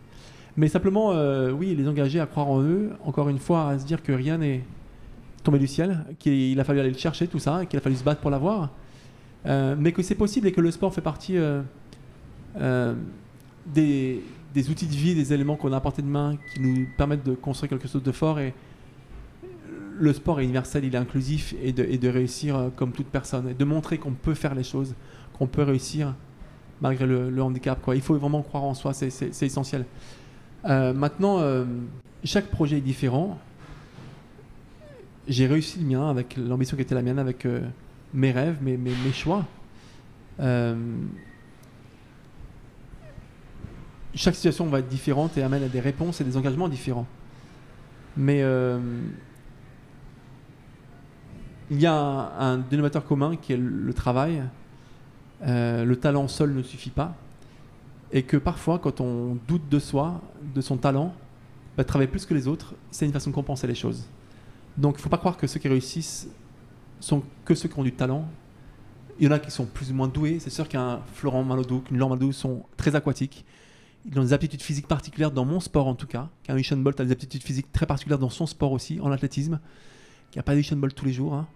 Mais 0.57 0.68
simplement, 0.68 1.11
euh, 1.11 1.52
oui, 1.52 1.76
les 1.76 1.88
engager 1.88 2.20
à 2.20 2.26
croire 2.26 2.48
en 2.49 2.61
eux, 2.61 2.91
encore 3.03 3.30
une 3.30 3.40
fois, 3.40 3.70
à 3.70 3.80
se 3.80 3.86
dire 3.86 4.02
que 4.03 4.11
rien 4.11 4.38
n'est 4.40 4.64
tombé 5.44 5.60
du 5.60 5.68
ciel, 5.68 6.06
qu'il 6.20 6.60
a 6.60 6.64
fallu 6.64 6.80
aller 6.80 6.91
le 6.91 6.98
chercher 6.98 7.28
tout 7.28 7.40
ça, 7.40 7.65
qu'il 7.65 7.78
a 7.78 7.82
fallu 7.82 7.95
se 7.95 8.03
battre 8.03 8.22
pour 8.22 8.32
l'avoir. 8.32 8.70
Euh, 9.45 9.76
mais 9.78 9.91
que 9.91 10.02
c'est 10.02 10.15
possible 10.15 10.48
et 10.48 10.52
que 10.52 10.61
le 10.61 10.72
sport 10.72 10.94
fait 10.94 11.02
partie 11.02 11.38
euh, 11.38 11.61
euh, 12.60 12.94
des, 13.65 14.22
outils 14.70 14.88
de 14.88 14.94
vie, 14.94 15.15
des 15.15 15.34
éléments 15.34 15.56
qu'on 15.56 15.74
a 15.74 15.78
à 15.78 15.82
portée 15.82 16.02
de 16.02 16.07
main 16.07 16.38
qui 16.53 16.61
nous 16.61 16.88
permettent 16.98 17.26
de 17.26 17.36
construire 17.36 17.70
quelque 17.70 17.88
chose 17.88 18.03
de 18.03 18.11
fort. 18.11 18.40
Et 18.40 18.53
le 19.99 20.14
sport 20.14 20.40
est 20.40 20.44
universel, 20.44 20.86
il 20.86 20.95
est 20.95 20.98
inclusif 20.98 21.53
et 21.61 21.72
de, 21.74 22.07
réussir 22.07 22.72
comme 22.76 22.91
toute 22.91 23.07
personne. 23.07 23.49
Et 23.49 23.53
de 23.53 23.65
montrer 23.65 23.98
qu'on 23.98 24.14
peut 24.14 24.34
faire 24.34 24.56
les 24.56 24.64
choses, 24.64 24.95
qu'on 25.38 25.48
peut 25.48 25.64
réussir 25.64 26.15
malgré 26.82 27.06
le, 27.06 27.41
handicap. 27.41 27.80
Il 27.94 28.02
faut 28.02 28.18
vraiment 28.18 28.41
croire 28.41 28.64
en 28.64 28.74
soi, 28.74 28.94
c'est- 28.94 29.44
essentiel. 29.44 29.86
Maintenant, 30.65 31.40
chaque 32.24 32.48
projet 32.48 32.78
est 32.78 32.82
différent. 32.82 33.38
J'ai 35.28 35.48
réussi 35.48 35.80
le 35.80 35.86
mien 35.86 36.10
avec 36.10 36.36
l'ambition 36.38 36.76
qui 36.76 36.82
était 36.82 36.95
la 36.95 37.02
mienne, 37.02 37.20
avec 37.20 37.45
mes 38.14 38.31
rêves, 38.31 38.57
mes, 38.61 38.77
mes, 38.77 39.11
choix. 39.11 39.45
Euh, 40.40 40.76
chaque 44.14 44.35
situation 44.35 44.68
va 44.68 44.80
être 44.80 44.88
différente 44.88 45.38
et 45.38 45.44
amène 45.44 45.64
à 45.64 45.69
des 45.69 45.80
réponses 45.80 46.22
et 46.22 46.23
des 46.23 46.38
engagements 46.38 46.69
différents. 46.69 47.07
Mais 48.15 48.44
euh, 48.44 48.80
il 51.72 51.80
y 51.80 51.85
a 51.85 51.94
un, 51.94 52.53
un 52.53 52.57
dénominateur 52.60 53.06
commun 53.06 53.35
qui 53.35 53.53
est 53.53 53.57
le, 53.57 53.69
le 53.69 53.94
travail. 53.94 54.44
Euh, 55.45 55.84
le 55.84 55.95
talent 55.95 56.27
seul 56.27 56.53
ne 56.53 56.61
suffit 56.61 56.91
pas. 56.91 57.15
Et 58.11 58.23
que 58.23 58.38
parfois, 58.38 58.77
quand 58.77 59.02
on 59.02 59.38
doute 59.48 59.68
de 59.69 59.80
soi, 59.80 60.22
de 60.53 60.61
son 60.61 60.77
talent, 60.77 61.14
bah, 61.76 61.84
travailler 61.84 62.10
plus 62.10 62.26
que 62.26 62.34
les 62.35 62.48
autres, 62.48 62.76
c'est 62.91 63.06
une 63.06 63.11
façon 63.11 63.31
de 63.31 63.35
compenser 63.35 63.65
les 63.65 63.76
choses. 63.76 64.06
Donc 64.77 64.95
il 64.95 64.98
ne 64.98 65.02
faut 65.02 65.10
pas 65.10 65.18
croire 65.18 65.38
que 65.38 65.48
ceux 65.48 65.60
qui 65.60 65.68
réussissent 65.68 66.27
sont 67.04 67.24
que 67.46 67.54
ceux 67.54 67.68
qui 67.68 67.78
ont 67.78 67.84
du 67.84 67.92
talent. 67.92 68.26
Il 69.20 69.26
y 69.26 69.28
en 69.28 69.32
a 69.32 69.40
qui 69.40 69.52
sont 69.52 69.66
plus 69.66 69.92
ou 69.92 69.94
moins 69.94 70.08
doués. 70.08 70.40
C'est 70.40 70.50
sûr 70.50 70.68
qu'un 70.68 71.02
Florent 71.14 71.44
Malodou, 71.44 71.82
qu'une 71.82 71.98
Laure 71.98 72.10
Malodou 72.10 72.32
sont 72.32 72.64
très 72.78 72.96
aquatiques. 72.96 73.46
Ils 74.06 74.18
ont 74.20 74.24
des 74.24 74.34
aptitudes 74.34 74.62
physiques 74.62 74.88
particulières 74.88 75.32
dans 75.32 75.46
mon 75.46 75.60
sport 75.60 75.88
en 75.88 75.96
tout 75.96 76.08
cas. 76.08 76.30
Qu'un 76.44 76.58
Usain 76.58 76.78
Bolt 76.78 77.00
a 77.00 77.06
des 77.06 77.12
aptitudes 77.12 77.44
physiques 77.44 77.72
très 77.72 77.86
particulières 77.86 78.20
dans 78.20 78.30
son 78.30 78.46
sport 78.46 78.72
aussi, 78.72 79.00
en 79.02 79.12
athlétisme. 79.12 79.60
Il 80.32 80.38
n'y 80.38 80.40
a 80.40 80.44
pas 80.44 80.56
d'Usain 80.56 80.78
Bolt 80.78 80.96
tous 80.96 81.06
les 81.06 81.14
jours. 81.14 81.34
hein. 81.34 81.48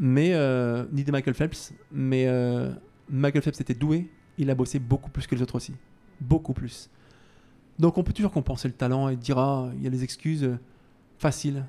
Mais, 0.00 0.32
euh, 0.34 0.84
ni 0.92 1.04
de 1.04 1.12
Michael 1.12 1.34
Phelps. 1.34 1.72
Mais 1.92 2.26
euh, 2.26 2.72
Michael 3.08 3.42
Phelps 3.42 3.60
était 3.60 3.74
doué. 3.74 4.10
Il 4.38 4.50
a 4.50 4.54
bossé 4.54 4.78
beaucoup 4.78 5.10
plus 5.10 5.26
que 5.26 5.34
les 5.34 5.42
autres 5.42 5.54
aussi. 5.56 5.74
Beaucoup 6.20 6.52
plus. 6.52 6.90
Donc 7.78 7.98
on 7.98 8.02
peut 8.02 8.12
toujours 8.12 8.32
compenser 8.32 8.68
le 8.68 8.74
talent 8.74 9.08
et 9.08 9.16
dire 9.16 9.38
ah, 9.38 9.70
il 9.76 9.82
y 9.82 9.86
a 9.86 9.90
des 9.90 10.02
excuses 10.04 10.44
euh, 10.44 10.58
faciles. 11.18 11.64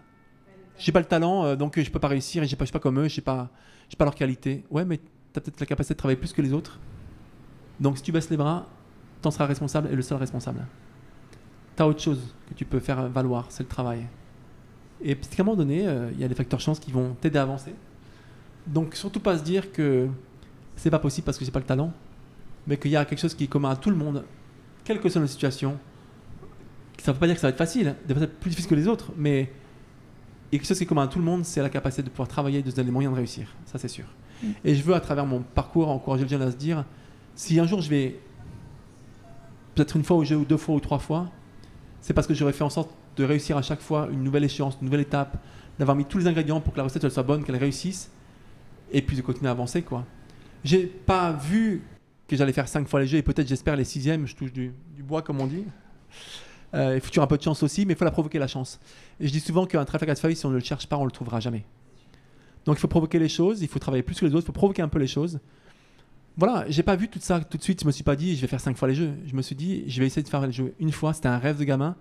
J'ai 0.77 0.91
pas 0.91 0.99
le 0.99 1.05
talent, 1.05 1.45
euh, 1.45 1.55
donc 1.55 1.77
euh, 1.77 1.83
je 1.83 1.89
peux 1.89 1.99
pas 1.99 2.07
réussir 2.07 2.43
et 2.43 2.47
je 2.47 2.55
suis 2.55 2.71
pas 2.71 2.79
comme 2.79 2.99
eux, 2.99 3.07
j'ai 3.07 3.21
pas, 3.21 3.49
j'ai 3.89 3.95
pas 3.95 4.05
leur 4.05 4.15
qualité. 4.15 4.65
Ouais, 4.69 4.83
mais 4.83 4.97
tu 4.97 5.03
as 5.37 5.41
peut-être 5.41 5.59
la 5.59 5.65
capacité 5.65 5.93
de 5.93 5.97
travailler 5.97 6.19
plus 6.19 6.33
que 6.33 6.41
les 6.41 6.53
autres. 6.53 6.79
Donc 7.79 7.97
si 7.97 8.03
tu 8.03 8.11
baisses 8.11 8.29
les 8.29 8.37
bras, 8.37 8.67
t'en 9.21 9.31
seras 9.31 9.45
responsable 9.45 9.89
et 9.91 9.95
le 9.95 10.01
seul 10.01 10.17
responsable. 10.17 10.65
Tu 11.75 11.83
as 11.83 11.87
autre 11.87 12.01
chose 12.01 12.33
que 12.49 12.53
tu 12.53 12.65
peux 12.65 12.79
faire 12.79 13.07
valoir, 13.09 13.47
c'est 13.49 13.63
le 13.63 13.69
travail. 13.69 14.05
Et 15.01 15.15
puis 15.15 15.29
à 15.37 15.41
un 15.41 15.45
moment 15.45 15.57
donné, 15.57 15.87
euh, 15.87 16.09
il 16.13 16.19
y 16.19 16.23
a 16.23 16.27
des 16.27 16.35
facteurs 16.35 16.59
chance 16.59 16.79
qui 16.79 16.91
vont 16.91 17.15
t'aider 17.19 17.39
à 17.39 17.43
avancer. 17.43 17.73
Donc 18.67 18.95
surtout 18.95 19.19
pas 19.19 19.37
se 19.37 19.43
dire 19.43 19.71
que 19.71 20.07
c'est 20.75 20.89
pas 20.89 20.99
possible 20.99 21.25
parce 21.25 21.37
que 21.37 21.45
j'ai 21.45 21.51
pas 21.51 21.59
le 21.59 21.65
talent, 21.65 21.93
mais 22.67 22.77
qu'il 22.77 22.91
y 22.91 22.95
a 22.95 23.05
quelque 23.05 23.19
chose 23.19 23.33
qui 23.33 23.45
est 23.45 23.47
commun 23.47 23.71
à 23.71 23.75
tout 23.75 23.89
le 23.89 23.95
monde, 23.95 24.25
quelle 24.83 24.99
que 24.99 25.07
soit 25.09 25.21
la 25.21 25.27
situation. 25.27 25.77
Ça 27.01 27.11
veut 27.11 27.19
pas 27.19 27.27
dire 27.27 27.35
que 27.35 27.41
ça 27.41 27.47
va 27.47 27.51
être 27.51 27.57
facile, 27.57 27.95
ça 28.07 28.13
va 28.13 28.23
être 28.23 28.39
plus 28.39 28.49
difficile 28.49 28.69
que 28.69 28.75
les 28.75 28.87
autres, 28.87 29.11
mais 29.15 29.51
et 30.55 30.57
quelque 30.57 30.67
chose 30.67 30.77
qui 30.77 30.85
est 30.85 30.87
commun 30.87 31.03
à 31.03 31.07
tout 31.07 31.19
le 31.19 31.25
monde, 31.25 31.43
c'est 31.43 31.61
la 31.61 31.69
capacité 31.69 32.01
de 32.01 32.09
pouvoir 32.09 32.29
travailler 32.29 32.59
et 32.59 32.63
de 32.63 32.69
se 32.69 32.75
donner 32.75 32.85
les 32.85 32.91
moyens 32.91 33.13
de 33.13 33.17
réussir. 33.17 33.47
Ça, 33.65 33.77
c'est 33.77 33.89
sûr. 33.89 34.05
Mm. 34.41 34.47
Et 34.63 34.75
je 34.75 34.83
veux, 34.83 34.93
à 34.93 35.01
travers 35.01 35.25
mon 35.25 35.41
parcours, 35.41 35.89
encourager 35.89 36.23
les 36.23 36.29
gens 36.29 36.39
à 36.39 36.49
se 36.51 36.55
dire 36.55 36.85
si 37.35 37.59
un 37.59 37.67
jour 37.67 37.81
je 37.81 37.89
vais, 37.89 38.17
peut-être 39.75 39.97
une 39.97 40.03
fois 40.03 40.15
ou 40.15 40.23
deux, 40.23 40.35
ou 40.35 40.45
deux 40.45 40.57
fois 40.57 40.75
ou 40.75 40.79
trois 40.79 40.99
fois, 40.99 41.29
c'est 41.99 42.13
parce 42.13 42.25
que 42.25 42.33
j'aurais 42.33 42.53
fait 42.53 42.63
en 42.63 42.69
sorte 42.69 42.89
de 43.17 43.25
réussir 43.25 43.57
à 43.57 43.61
chaque 43.61 43.81
fois 43.81 44.07
une 44.11 44.23
nouvelle 44.23 44.45
échéance, 44.45 44.77
une 44.81 44.85
nouvelle 44.85 45.01
étape, 45.01 45.37
d'avoir 45.77 45.97
mis 45.97 46.05
tous 46.05 46.19
les 46.19 46.27
ingrédients 46.27 46.61
pour 46.61 46.71
que 46.71 46.77
la 46.77 46.83
recette 46.83 47.03
elle 47.03 47.11
soit 47.11 47.23
bonne, 47.23 47.43
qu'elle 47.43 47.57
réussisse, 47.57 48.09
et 48.93 49.01
puis 49.01 49.17
de 49.17 49.21
continuer 49.21 49.49
à 49.49 49.51
avancer. 49.51 49.81
quoi. 49.81 50.05
J'ai 50.63 50.85
pas 50.85 51.33
vu 51.33 51.83
que 52.29 52.37
j'allais 52.37 52.53
faire 52.53 52.69
cinq 52.69 52.87
fois 52.87 53.01
les 53.01 53.07
jeux, 53.07 53.17
et 53.17 53.23
peut-être, 53.23 53.47
j'espère, 53.47 53.75
les 53.75 53.83
sixièmes, 53.83 54.25
je 54.25 54.35
touche 54.35 54.53
du, 54.53 54.73
du 54.95 55.03
bois, 55.03 55.21
comme 55.21 55.41
on 55.41 55.47
dit. 55.47 55.65
Euh, 56.75 56.95
il 56.95 57.01
faut 57.01 57.07
toujours 57.07 57.23
un 57.23 57.27
peu 57.27 57.37
de 57.37 57.43
chance 57.43 57.63
aussi, 57.63 57.85
mais 57.85 57.93
il 57.93 57.95
faut 57.95 58.05
la 58.05 58.11
provoquer 58.11 58.37
la 58.37 58.47
chance. 58.47 58.79
Et 59.19 59.27
je 59.27 59.31
dis 59.31 59.39
souvent 59.39 59.65
qu'un 59.65 59.85
trèfle 59.85 60.09
à 60.09 60.15
si 60.15 60.45
on 60.45 60.49
ne 60.49 60.55
le 60.55 60.59
cherche 60.59 60.87
pas, 60.87 60.97
on 60.97 61.01
ne 61.01 61.05
le 61.05 61.11
trouvera 61.11 61.39
jamais. 61.39 61.63
Donc 62.65 62.77
il 62.77 62.79
faut 62.79 62.87
provoquer 62.87 63.19
les 63.19 63.29
choses, 63.29 63.61
il 63.61 63.67
faut 63.67 63.79
travailler 63.79 64.03
plus 64.03 64.19
que 64.19 64.25
les 64.25 64.33
autres, 64.33 64.43
il 64.43 64.47
faut 64.47 64.51
provoquer 64.51 64.81
un 64.81 64.87
peu 64.87 64.99
les 64.99 65.07
choses. 65.07 65.39
Voilà, 66.37 66.65
j'ai 66.67 66.83
pas 66.83 66.97
vu 66.97 67.07
tout 67.07 67.19
ça 67.21 67.39
tout 67.39 67.57
de 67.57 67.63
suite, 67.63 67.81
je 67.81 67.87
me 67.87 67.91
suis 67.91 68.03
pas 68.03 68.17
dit 68.17 68.35
je 68.35 68.41
vais 68.41 68.47
faire 68.47 68.59
cinq 68.59 68.75
fois 68.75 68.87
les 68.89 68.95
jeux. 68.95 69.13
Je 69.25 69.35
me 69.35 69.41
suis 69.41 69.55
dit 69.55 69.85
je 69.87 69.99
vais 70.01 70.07
essayer 70.07 70.23
de 70.23 70.27
faire 70.27 70.45
les 70.45 70.51
jeux 70.51 70.73
une 70.79 70.91
fois, 70.91 71.13
c'était 71.13 71.29
un 71.29 71.37
rêve 71.37 71.57
de 71.57 71.63
gamin. 71.63 71.95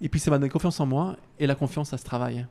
Et 0.00 0.08
puis 0.08 0.18
ça 0.18 0.30
m'a 0.30 0.38
donné 0.38 0.48
confiance 0.48 0.80
en 0.80 0.86
moi, 0.86 1.16
et 1.38 1.46
la 1.46 1.54
confiance, 1.54 1.90
ça 1.90 1.98
se 1.98 2.04
travaille. 2.04 2.46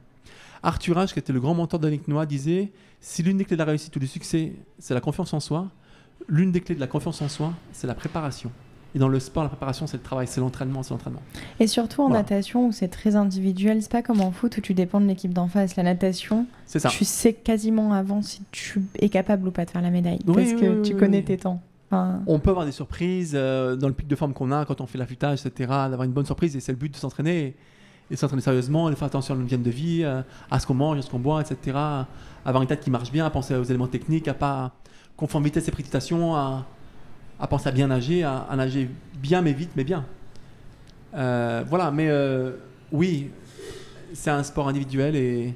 Arthur 0.62 0.98
H, 0.98 1.14
qui 1.14 1.20
était 1.20 1.34
le 1.34 1.40
grand 1.40 1.56
mentor 1.56 1.80
d'Annick 1.80 2.08
Noah, 2.08 2.28
disait 2.28 2.72
si 3.00 3.24
l'une 3.24 3.38
des 3.38 3.46
clés 3.46 3.56
de 3.56 3.60
la 3.60 3.66
réussite 3.66 3.96
ou 3.96 4.00
du 4.00 4.08
succès, 4.08 4.54
c'est 4.78 4.94
la 4.94 5.02
confiance 5.02 5.34
en 5.34 5.40
soi, 5.40 5.70
l'une 6.28 6.52
des 6.52 6.62
clés 6.62 6.76
de 6.76 6.80
la 6.80 6.88
confiance 6.88 7.22
en 7.22 7.30
soi, 7.30 7.54
c'est 7.72 7.88
la 7.88 7.96
préparation. 7.96 8.52
Et 8.96 9.00
dans 9.00 9.08
le 9.08 9.20
sport, 9.20 9.44
la 9.44 9.50
préparation, 9.50 9.86
c'est 9.86 9.98
le 9.98 10.04
travail, 10.04 10.26
c'est 10.28 10.42
l'entraînement, 10.42 10.82
c'est 10.82 10.92
l'entraînement. 10.92 11.22
Et 11.60 11.68
surtout 11.68 12.02
en 12.02 12.08
Voilà. 12.08 12.24
natation 12.24 12.68
où 12.68 12.72
c'est 12.72 12.88
très 12.88 13.16
individuel, 13.16 13.82
c'est 13.84 13.92
pas 13.92 14.02
comme 14.02 14.20
en 14.22 14.32
foot 14.32 14.58
où 14.58 14.62
tu 14.62 14.74
dépends 14.74 15.00
de 15.00 15.06
l'équipe 15.06 15.34
d'en 15.34 15.48
face. 15.48 15.76
La 15.76 15.84
natation, 15.84 16.48
ça. 16.66 16.90
tu 16.90 17.06
sais 17.06 17.34
quasiment 17.34 17.94
avant 17.94 18.22
si 18.24 18.42
tu 18.52 18.82
es 19.00 19.10
capable 19.10 19.48
ou 19.48 19.52
pas 19.52 19.66
de 19.66 19.70
faire 19.70 19.82
la 19.84 19.92
médaille 19.92 20.20
Oui, 20.26 20.34
parce 20.36 20.50
oui, 20.54 20.56
que 20.60 20.66
oui, 20.78 20.82
tu 20.82 20.96
connais 20.96 21.22
tes 21.22 21.38
temps. 21.38 21.62
Enfin, 21.92 22.22
On 22.28 22.40
peut 22.40 22.50
avoir 22.52 22.66
des 22.66 22.72
surprises 22.72 23.34
euh, 23.36 23.76
dans 23.76 23.88
le 23.88 23.94
pic 23.94 24.08
de 24.08 24.16
forme 24.16 24.34
qu'on 24.34 24.52
a 24.52 24.66
quand 24.66 24.80
on 24.82 24.86
fait 24.88 24.98
l'affûtage, 24.98 25.46
etc. 25.46 25.70
D'avoir 25.70 26.04
une 26.04 26.12
bonne 26.12 26.26
surprise 26.26 26.56
et 26.56 26.60
c'est 26.60 26.72
le 26.72 26.78
but 26.78 26.92
de 26.92 26.98
s'entraîner 26.98 27.56
et, 28.12 28.16
s'entraîner 28.16 28.42
sérieusement, 28.42 28.90
de 28.90 28.96
faire 28.96 29.08
attention 29.08 29.34
à 29.34 29.38
notre 29.38 29.48
hygiène 29.48 29.64
de 29.64 29.70
vie, 29.72 30.02
euh, 30.04 30.22
à 30.50 30.60
ce 30.60 30.66
qu'on 30.68 30.74
mange, 30.76 30.98
à 30.98 31.02
ce 31.04 31.10
qu'on 31.10 31.20
boit, 31.20 31.42
etc. 31.42 31.78
Avoir 32.46 32.62
une 32.64 32.68
tête 32.68 32.82
qui 32.82 32.90
marche 32.90 33.12
bien, 33.12 33.26
à 33.26 33.30
penser 33.30 33.54
aux 33.56 33.64
éléments 33.64 33.88
techniques, 33.88 34.28
à 34.28 34.34
pas 34.34 34.72
confondre 35.18 35.46
vitesse 35.46 35.68
et 35.68 35.72
précipitation, 35.72 36.36
à, 36.36 36.40
à 36.40 36.66
penser 37.48 37.70
à 37.70 37.72
bien 37.72 37.88
nager, 37.88 38.24
à, 38.24 38.40
à 38.50 38.56
nager 38.56 38.90
bien 39.22 39.42
mais 39.42 39.54
vite 39.54 39.72
mais 39.76 39.84
bien. 39.84 40.06
Euh, 41.16 41.64
voilà, 41.68 41.92
mais 41.92 42.08
euh, 42.10 42.52
oui, 42.92 43.30
c'est 44.14 44.30
un 44.30 44.44
sport 44.44 44.68
individuel 44.68 45.16
et 45.16 45.54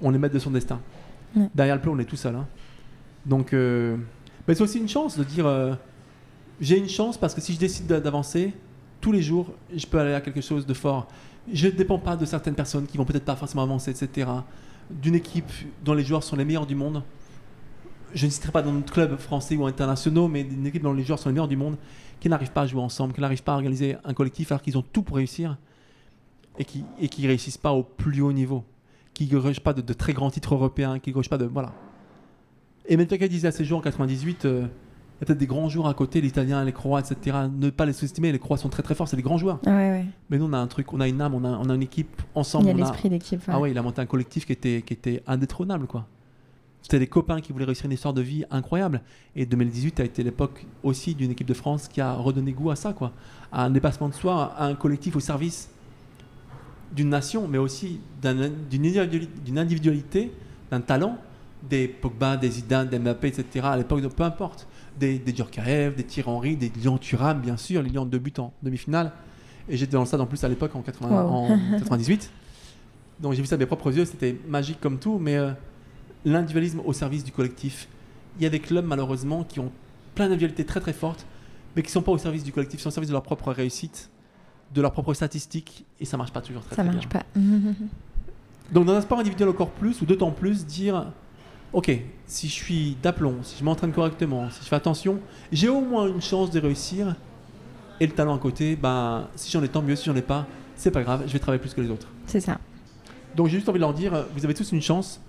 on 0.00 0.12
est 0.14 0.18
maître 0.18 0.34
de 0.34 0.38
son 0.38 0.50
destin. 0.50 0.80
Ouais. 1.34 1.48
Derrière 1.54 1.76
le 1.76 1.80
plot, 1.80 1.92
on 1.94 1.98
est 1.98 2.04
tout 2.04 2.16
seul. 2.16 2.34
hein. 2.36 2.46
Donc, 3.24 3.52
euh, 3.52 3.96
mais 4.46 4.54
c'est 4.54 4.62
aussi 4.62 4.78
une 4.78 4.88
chance 4.88 5.16
de 5.16 5.24
dire 5.24 5.78
j'ai 6.60 6.76
une 6.78 6.88
chance 6.88 7.16
parce 7.16 7.34
que 7.34 7.40
si 7.40 7.54
je 7.54 7.58
décide 7.58 7.86
d'a- 7.86 8.00
d'avancer, 8.00 8.52
tous 9.00 9.12
les 9.12 9.22
jours, 9.22 9.52
je 9.74 9.86
peux 9.86 9.98
aller 9.98 10.14
à 10.14 10.20
quelque 10.20 10.40
chose 10.40 10.66
de 10.66 10.74
fort. 10.74 11.08
Je 11.52 11.66
ne 11.66 11.72
dépends 11.72 11.98
pas 11.98 12.16
de 12.16 12.24
certaines 12.24 12.54
personnes 12.54 12.86
qui 12.86 12.96
vont 12.98 13.04
peut-être 13.04 13.24
pas 13.24 13.34
forcément 13.36 13.62
avancer, 13.62 13.90
etc. 13.90 14.28
D'une 14.90 15.14
équipe 15.14 15.50
dont 15.84 15.94
les 15.94 16.04
joueurs 16.04 16.22
sont 16.22 16.36
les 16.36 16.44
meilleurs 16.44 16.66
du 16.66 16.74
monde. 16.74 17.02
Je 18.14 18.26
ne 18.26 18.30
citerai 18.30 18.52
pas 18.52 18.62
dans 18.62 18.72
notre 18.72 18.92
club 18.92 19.16
français 19.16 19.56
ou 19.56 19.66
internationaux, 19.66 20.28
mais 20.28 20.44
d'une 20.44 20.66
équipe 20.66 20.82
dont 20.82 20.92
les 20.92 21.02
joueurs 21.04 21.18
sont 21.18 21.28
les 21.28 21.32
meilleurs 21.34 21.48
du 21.48 21.56
monde, 21.56 21.76
qui 22.20 22.28
n'arrivent 22.28 22.52
pas 22.52 22.62
à 22.62 22.66
jouer 22.66 22.80
ensemble, 22.82 23.12
qui 23.14 23.20
n'arrivent 23.20 23.42
pas 23.42 23.52
à 23.52 23.56
organiser 23.56 23.96
un 24.04 24.14
collectif 24.14 24.52
alors 24.52 24.62
qu'ils 24.62 24.76
ont 24.78 24.84
tout 24.92 25.02
pour 25.02 25.16
réussir 25.16 25.56
et 26.58 26.64
qui 26.64 26.84
et 27.00 27.08
qui 27.08 27.26
réussissent 27.26 27.58
pas 27.58 27.72
au 27.72 27.82
plus 27.82 28.20
haut 28.20 28.32
niveau, 28.32 28.64
qui 29.14 29.28
ne 29.32 29.60
pas 29.60 29.72
de, 29.72 29.80
de 29.80 29.92
très 29.92 30.12
grands 30.12 30.30
titres 30.30 30.54
européens, 30.54 30.98
qui 30.98 31.14
ne 31.14 31.22
pas 31.22 31.38
de 31.38 31.46
voilà. 31.46 31.72
Et 32.86 32.96
même 32.96 33.06
quelqu'un 33.06 33.28
disait 33.28 33.48
à 33.48 33.52
ces 33.52 33.64
jours 33.64 33.78
en 33.78 33.82
98, 33.82 34.44
euh, 34.44 34.60
il 34.60 34.62
y 34.62 35.22
a 35.22 35.26
peut-être 35.26 35.38
des 35.38 35.46
grands 35.46 35.68
joueurs 35.68 35.86
à 35.86 35.94
côté, 35.94 36.20
les 36.20 36.28
Italiens, 36.28 36.64
les 36.64 36.72
Croats, 36.72 37.00
etc. 37.00 37.36
Ne 37.56 37.70
pas 37.70 37.86
les 37.86 37.92
sous-estimer, 37.92 38.32
les 38.32 38.38
Croats 38.40 38.56
sont 38.58 38.68
très 38.68 38.82
très 38.82 38.94
forts, 38.96 39.06
c'est 39.08 39.16
des 39.16 39.22
grands 39.22 39.38
joueurs. 39.38 39.60
ouais, 39.66 39.72
ouais. 39.72 40.04
Mais 40.30 40.38
nous, 40.38 40.46
on 40.46 40.52
a 40.52 40.58
un 40.58 40.66
truc, 40.66 40.92
on 40.92 41.00
a 41.00 41.06
une 41.08 41.20
âme, 41.20 41.34
on 41.34 41.44
a, 41.44 41.48
on 41.50 41.70
a 41.70 41.74
une 41.74 41.82
équipe 41.82 42.20
Il 42.34 42.38
ensemble. 42.40 42.66
y 42.66 42.70
a 42.70 42.72
on 42.74 42.76
a- 42.76 42.80
l'esprit 42.80 43.08
d'équipe. 43.08 43.40
Ah 43.48 43.60
ouais, 43.60 43.70
il 43.70 43.78
a 43.78 43.82
monté 43.82 44.00
un 44.00 44.06
collectif 44.06 44.46
qui 44.46 44.52
était, 44.52 44.82
qui 44.84 44.92
était 44.94 45.22
indétrônable, 45.26 45.86
quoi. 45.86 46.06
C'était 46.82 46.98
des 46.98 47.06
copains 47.06 47.40
qui 47.40 47.52
voulaient 47.52 47.64
réussir 47.64 47.86
une 47.86 47.92
histoire 47.92 48.12
de 48.12 48.22
vie 48.22 48.44
incroyable. 48.50 49.00
Et 49.36 49.46
2018 49.46 50.00
a 50.00 50.04
été 50.04 50.22
l'époque 50.22 50.66
aussi 50.82 51.14
d'une 51.14 51.30
équipe 51.30 51.46
de 51.46 51.54
France 51.54 51.86
qui 51.88 52.00
a 52.00 52.12
redonné 52.14 52.52
goût 52.52 52.70
à 52.70 52.76
ça, 52.76 52.92
quoi. 52.92 53.12
À 53.52 53.64
un 53.64 53.70
dépassement 53.70 54.08
de 54.08 54.14
soi, 54.14 54.52
à 54.56 54.66
un 54.66 54.74
collectif 54.74 55.14
au 55.16 55.20
service 55.20 55.70
d'une 56.94 57.08
nation, 57.08 57.46
mais 57.48 57.58
aussi 57.58 58.00
d'un- 58.20 58.50
d'une 58.70 58.84
individuali- 58.84 59.28
d'une 59.44 59.58
individualité, 59.58 60.32
d'un 60.70 60.80
talent, 60.80 61.16
des 61.68 61.86
Pogba, 61.88 62.36
des 62.36 62.50
Zidane, 62.50 62.88
des 62.88 62.98
Mbappé, 62.98 63.28
etc. 63.28 63.46
À 63.64 63.76
l'époque, 63.76 64.02
peu 64.08 64.24
importe. 64.24 64.66
Des, 64.98 65.18
des 65.18 65.34
Djorkaeff, 65.34 65.96
des 65.96 66.04
Thierry 66.04 66.28
Henry, 66.28 66.56
des 66.56 66.68
Lyon 66.68 66.98
Thuram, 66.98 67.40
bien 67.40 67.56
sûr, 67.56 67.80
les 67.82 67.88
Lions 67.88 68.04
de 68.04 68.18
but 68.18 68.38
en 68.40 68.52
demi-finale. 68.62 69.12
Et 69.68 69.76
j'étais 69.76 69.92
dans 69.92 70.00
le 70.00 70.06
stade 70.06 70.20
en 70.20 70.26
plus 70.26 70.42
à 70.44 70.48
l'époque, 70.48 70.74
en, 70.76 70.82
80 70.82 71.08
Wow. 71.22 71.28
en 71.30 71.58
98. 71.78 72.30
Donc 73.20 73.32
j'ai 73.32 73.40
vu 73.40 73.46
ça 73.46 73.56
de 73.56 73.62
mes 73.62 73.66
propres 73.66 73.96
yeux, 73.96 74.04
c'était 74.04 74.36
magique 74.48 74.80
comme 74.80 74.98
tout, 74.98 75.18
mais 75.18 75.36
euh, 75.36 75.52
l'individualisme 76.24 76.80
au 76.84 76.92
service 76.92 77.24
du 77.24 77.32
collectif. 77.32 77.88
Il 78.38 78.42
y 78.42 78.46
a 78.46 78.50
des 78.50 78.60
clubs 78.60 78.84
malheureusement 78.86 79.44
qui 79.44 79.60
ont 79.60 79.72
plein 80.14 80.24
d'individualités 80.26 80.64
très 80.64 80.80
très 80.80 80.92
fortes, 80.92 81.26
mais 81.74 81.82
qui 81.82 81.88
ne 81.88 81.92
sont 81.92 82.02
pas 82.02 82.12
au 82.12 82.18
service 82.18 82.44
du 82.44 82.52
collectif, 82.52 82.80
sont 82.80 82.88
au 82.88 82.92
service 82.92 83.08
de 83.08 83.14
leur 83.14 83.22
propre 83.22 83.52
réussite, 83.52 84.10
de 84.74 84.80
leurs 84.80 84.92
propres 84.92 85.14
statistiques, 85.14 85.84
et 86.00 86.04
ça 86.04 86.16
marche 86.16 86.32
pas 86.32 86.40
toujours 86.40 86.62
très, 86.62 86.76
Ça 86.76 86.82
très 86.82 86.92
marche 86.92 87.08
bien. 87.08 87.20
pas. 87.20 87.26
Donc 88.72 88.86
dans 88.86 88.94
un 88.94 89.00
sport 89.00 89.18
individuel 89.20 89.48
encore 89.48 89.70
plus, 89.70 90.00
ou 90.00 90.06
d'autant 90.06 90.30
plus, 90.30 90.64
dire 90.66 91.12
ok, 91.72 91.90
si 92.26 92.48
je 92.48 92.52
suis 92.52 92.96
d'aplomb, 93.02 93.36
si 93.42 93.58
je 93.58 93.64
m'entraîne 93.64 93.92
correctement, 93.92 94.48
si 94.50 94.62
je 94.62 94.68
fais 94.68 94.76
attention, 94.76 95.20
j'ai 95.50 95.68
au 95.68 95.80
moins 95.80 96.06
une 96.08 96.20
chance 96.22 96.50
de 96.50 96.60
réussir. 96.60 97.16
Et 98.00 98.06
le 98.06 98.12
talent 98.12 98.34
à 98.34 98.38
côté, 98.38 98.74
ben, 98.76 99.28
si 99.36 99.50
j'en 99.50 99.62
ai 99.62 99.68
tant 99.68 99.82
mieux, 99.82 99.94
si 99.96 100.06
j'en 100.06 100.16
ai 100.16 100.22
pas, 100.22 100.46
c'est 100.76 100.90
pas 100.90 101.02
grave, 101.02 101.24
je 101.26 101.32
vais 101.32 101.38
travailler 101.38 101.60
plus 101.60 101.72
que 101.72 101.80
les 101.80 101.90
autres. 101.90 102.08
C'est 102.26 102.40
ça. 102.40 102.58
Donc 103.36 103.46
j'ai 103.48 103.56
juste 103.56 103.68
envie 103.68 103.78
de 103.78 103.82
leur 103.84 103.94
dire, 103.94 104.26
vous 104.36 104.44
avez 104.44 104.54
tous 104.54 104.72
une 104.72 104.82
chance, 104.82 105.20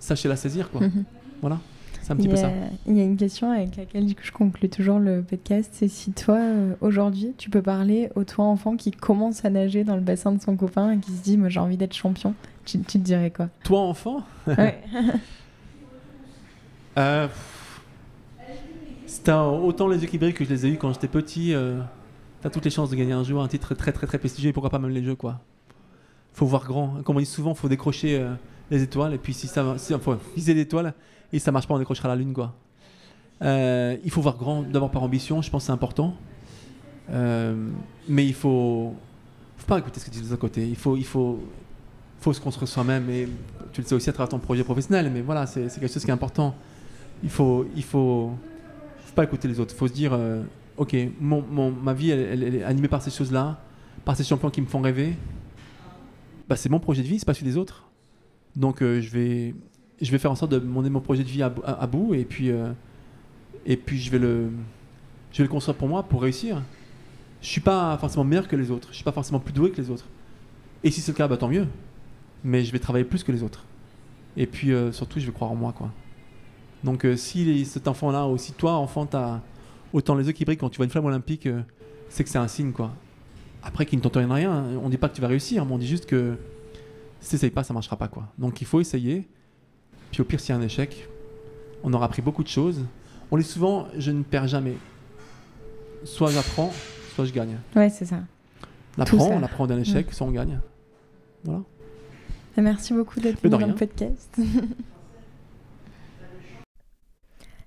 sachez 0.00 0.28
la 0.28 0.36
saisir, 0.36 0.70
quoi. 0.70 0.80
Mhm. 0.80 1.04
Voilà, 1.40 1.58
c'est 2.02 2.12
un 2.12 2.16
petit 2.16 2.26
il, 2.26 2.30
peu 2.30 2.36
y 2.36 2.40
a, 2.40 2.42
ça. 2.42 2.50
il 2.86 2.96
y 2.96 3.00
a 3.00 3.04
une 3.04 3.16
question 3.16 3.50
avec 3.52 3.76
laquelle 3.76 4.06
du 4.06 4.14
coup, 4.14 4.22
je 4.24 4.32
conclue 4.32 4.68
toujours 4.68 4.98
le 4.98 5.22
podcast. 5.22 5.70
C'est 5.72 5.88
si 5.88 6.12
toi, 6.12 6.36
euh, 6.38 6.74
aujourd'hui, 6.80 7.34
tu 7.38 7.48
peux 7.50 7.62
parler 7.62 8.10
au 8.16 8.24
toi 8.24 8.44
enfant 8.46 8.76
qui 8.76 8.90
commence 8.90 9.44
à 9.44 9.50
nager 9.50 9.84
dans 9.84 9.94
le 9.94 10.02
bassin 10.02 10.32
de 10.32 10.40
son 10.42 10.56
copain 10.56 10.92
et 10.92 10.98
qui 10.98 11.12
se 11.12 11.22
dit, 11.22 11.36
moi 11.38 11.48
j'ai 11.48 11.60
envie 11.60 11.76
d'être 11.76 11.94
champion, 11.94 12.34
tu, 12.64 12.78
tu 12.80 12.98
te 12.98 13.04
dirais 13.04 13.30
quoi? 13.30 13.48
Toi, 13.64 13.80
enfant, 13.80 14.22
Ouais. 14.46 14.80
euh, 16.98 17.28
c'était 19.06 19.32
autant 19.32 19.88
les 19.88 19.98
brillent 20.06 20.34
que 20.34 20.44
je 20.44 20.50
les 20.50 20.66
ai 20.66 20.70
eus 20.70 20.76
quand 20.76 20.92
j'étais 20.92 21.08
petit. 21.08 21.54
euh, 21.54 21.80
T'as 22.42 22.48
toutes 22.48 22.64
les 22.64 22.70
chances 22.70 22.88
de 22.90 22.96
gagner 22.96 23.12
un 23.12 23.22
jour, 23.22 23.42
un 23.42 23.48
titre 23.48 23.74
très 23.74 23.92
très 23.92 24.06
très 24.06 24.18
prestigieux, 24.18 24.50
et 24.50 24.52
pourquoi 24.52 24.70
pas 24.70 24.78
même 24.78 24.90
les 24.92 25.02
jeux, 25.04 25.14
quoi. 25.14 25.40
Faut 26.32 26.46
voir 26.46 26.64
grand. 26.64 27.02
Comme 27.04 27.16
on 27.16 27.20
dit 27.20 27.26
souvent, 27.26 27.54
faut 27.54 27.68
décrocher 27.68 28.18
euh, 28.18 28.32
les 28.70 28.82
étoiles, 28.82 29.14
et 29.14 29.18
puis 29.18 29.34
si 29.34 29.46
ça, 29.46 29.74
si, 29.78 29.92
faut 29.98 30.16
viser 30.34 30.54
l'étoile, 30.54 30.94
et 31.32 31.38
ça 31.38 31.52
marche 31.52 31.66
pas, 31.66 31.74
on 31.74 31.78
décrochera 31.78 32.08
la 32.08 32.16
lune, 32.16 32.32
quoi. 32.32 32.54
Euh, 33.42 33.96
il 34.04 34.10
faut 34.10 34.20
voir 34.20 34.36
grand, 34.36 34.62
d'abord 34.62 34.90
par 34.90 35.02
ambition, 35.02 35.40
je 35.42 35.50
pense 35.50 35.62
que 35.62 35.66
c'est 35.66 35.72
important. 35.72 36.14
Euh, 37.10 37.70
mais 38.08 38.26
il 38.26 38.34
faut, 38.34 38.94
faut 39.56 39.66
pas 39.66 39.78
écouter 39.78 39.98
ce 39.98 40.06
que 40.06 40.10
disent 40.10 40.22
les 40.22 40.32
autres 40.32 40.40
côté. 40.40 40.66
Il 40.66 40.76
faut, 40.76 40.96
il 40.96 41.04
faut, 41.04 41.40
faut 42.20 42.32
se 42.32 42.40
construire 42.40 42.68
soi-même, 42.68 43.08
et 43.10 43.28
tu 43.72 43.80
le 43.80 43.86
sais 43.86 43.94
aussi 43.94 44.10
à 44.10 44.12
travers 44.12 44.28
ton 44.28 44.38
projet 44.38 44.62
professionnel. 44.62 45.10
Mais 45.12 45.22
voilà, 45.22 45.46
c'est 45.46 45.68
quelque 45.68 45.88
chose 45.92 46.04
qui 46.04 46.10
est 46.10 46.14
important. 46.14 46.54
Il 47.22 47.30
faut, 47.30 47.66
il 47.74 47.82
faut, 47.82 48.32
faut 49.04 49.14
pas 49.14 49.24
écouter 49.24 49.48
les 49.48 49.58
autres. 49.58 49.74
Il 49.74 49.78
faut 49.78 49.88
se 49.88 49.92
dire, 49.92 50.12
euh, 50.12 50.42
ok, 50.76 50.96
ma 51.20 51.94
vie, 51.94 52.10
elle 52.10 52.54
est 52.56 52.62
animée 52.62 52.88
par 52.88 53.02
ces 53.02 53.10
choses-là, 53.10 53.60
par 54.04 54.16
ces 54.16 54.24
champions 54.24 54.50
qui 54.50 54.60
me 54.60 54.66
font 54.66 54.80
rêver. 54.80 55.16
Bah, 56.48 56.56
c'est 56.56 56.68
mon 56.68 56.80
projet 56.80 57.02
de 57.02 57.08
vie, 57.08 57.18
c'est 57.18 57.24
pas 57.24 57.34
celui 57.34 57.46
des 57.46 57.56
autres. 57.56 57.89
Donc 58.56 58.82
euh, 58.82 59.00
je 59.00 59.10
vais, 59.10 59.54
je 60.00 60.10
vais 60.10 60.18
faire 60.18 60.30
en 60.30 60.34
sorte 60.34 60.52
de 60.52 60.58
mener 60.58 60.90
mon 60.90 61.00
projet 61.00 61.22
de 61.22 61.28
vie 61.28 61.42
à, 61.42 61.48
bou- 61.48 61.62
à- 61.64 61.82
à 61.82 61.86
bout, 61.86 62.14
et 62.14 62.24
puis, 62.24 62.50
euh, 62.50 62.72
et 63.66 63.76
puis 63.76 63.98
je 63.98 64.10
vais 64.10 64.18
le, 64.18 64.50
je 65.32 65.38
vais 65.38 65.44
le 65.44 65.48
construire 65.50 65.76
pour 65.76 65.88
moi, 65.88 66.02
pour 66.02 66.22
réussir. 66.22 66.62
Je 67.42 67.48
suis 67.48 67.60
pas 67.60 67.96
forcément 67.98 68.24
meilleur 68.24 68.48
que 68.48 68.56
les 68.56 68.70
autres. 68.70 68.88
Je 68.90 68.96
suis 68.96 69.04
pas 69.04 69.12
forcément 69.12 69.40
plus 69.40 69.52
doué 69.52 69.70
que 69.70 69.80
les 69.80 69.88
autres. 69.90 70.06
Et 70.84 70.90
si 70.90 71.00
c'est 71.00 71.12
le 71.12 71.16
cas, 71.16 71.26
bah, 71.28 71.36
tant 71.36 71.48
mieux. 71.48 71.66
Mais 72.44 72.64
je 72.64 72.72
vais 72.72 72.78
travailler 72.78 73.04
plus 73.04 73.22
que 73.24 73.32
les 73.32 73.42
autres. 73.42 73.64
Et 74.36 74.46
puis 74.46 74.72
euh, 74.72 74.92
surtout, 74.92 75.20
je 75.20 75.26
vais 75.26 75.32
croire 75.32 75.50
en 75.50 75.54
moi, 75.56 75.72
quoi. 75.72 75.90
Donc 76.84 77.06
si 77.16 77.64
cet 77.66 77.88
enfant-là, 77.88 78.26
ou 78.26 78.38
si 78.38 78.52
toi, 78.52 78.72
enfant, 78.72 79.04
t'as 79.06 79.40
autant 79.92 80.14
les 80.14 80.26
yeux 80.26 80.32
qui 80.32 80.44
brillent 80.44 80.56
quand 80.56 80.70
tu 80.70 80.76
vois 80.78 80.84
une 80.86 80.90
flamme 80.90 81.04
olympique, 81.04 81.46
c'est 82.08 82.24
que 82.24 82.30
c'est 82.30 82.38
un 82.38 82.48
signe, 82.48 82.72
quoi. 82.72 82.92
Après, 83.62 83.84
qu'il 83.84 83.98
ne 83.98 84.02
t'entend 84.02 84.26
rien, 84.32 84.64
on 84.82 84.88
dit 84.88 84.96
pas 84.96 85.08
que 85.10 85.14
tu 85.14 85.20
vas 85.20 85.28
réussir, 85.28 85.66
mais 85.66 85.72
on 85.72 85.78
dit 85.78 85.86
juste 85.86 86.06
que 86.06 86.36
si 87.20 87.30
t'essayes 87.30 87.50
pas, 87.50 87.64
ça 87.64 87.74
marchera 87.74 87.96
pas, 87.96 88.08
quoi. 88.08 88.28
Donc 88.38 88.60
il 88.60 88.66
faut 88.66 88.80
essayer. 88.80 89.28
Puis 90.10 90.22
au 90.22 90.24
pire, 90.24 90.40
s'il 90.40 90.54
y 90.54 90.58
a 90.58 90.60
un 90.60 90.62
échec, 90.62 91.08
on 91.82 91.92
aura 91.92 92.06
appris 92.06 92.22
beaucoup 92.22 92.42
de 92.42 92.48
choses. 92.48 92.84
On 93.30 93.38
dit 93.38 93.44
souvent, 93.44 93.86
je 93.96 94.10
ne 94.10 94.22
perds 94.22 94.48
jamais. 94.48 94.76
Soit 96.04 96.30
j'apprends, 96.30 96.72
soit 97.14 97.26
je 97.26 97.32
gagne. 97.32 97.58
Ouais, 97.76 97.90
c'est 97.90 98.06
ça. 98.06 98.20
On 98.98 99.02
apprend, 99.02 99.28
on 99.30 99.42
apprend 99.42 99.66
d'un 99.66 99.78
échec, 99.78 100.12
soit 100.12 100.26
on 100.26 100.30
gagne. 100.30 100.58
Voilà. 101.44 101.62
Merci 102.56 102.92
beaucoup 102.92 103.20
d'être 103.20 103.40
venu 103.40 103.50
dans 103.50 103.66
le 103.66 103.74
podcast. 103.74 104.36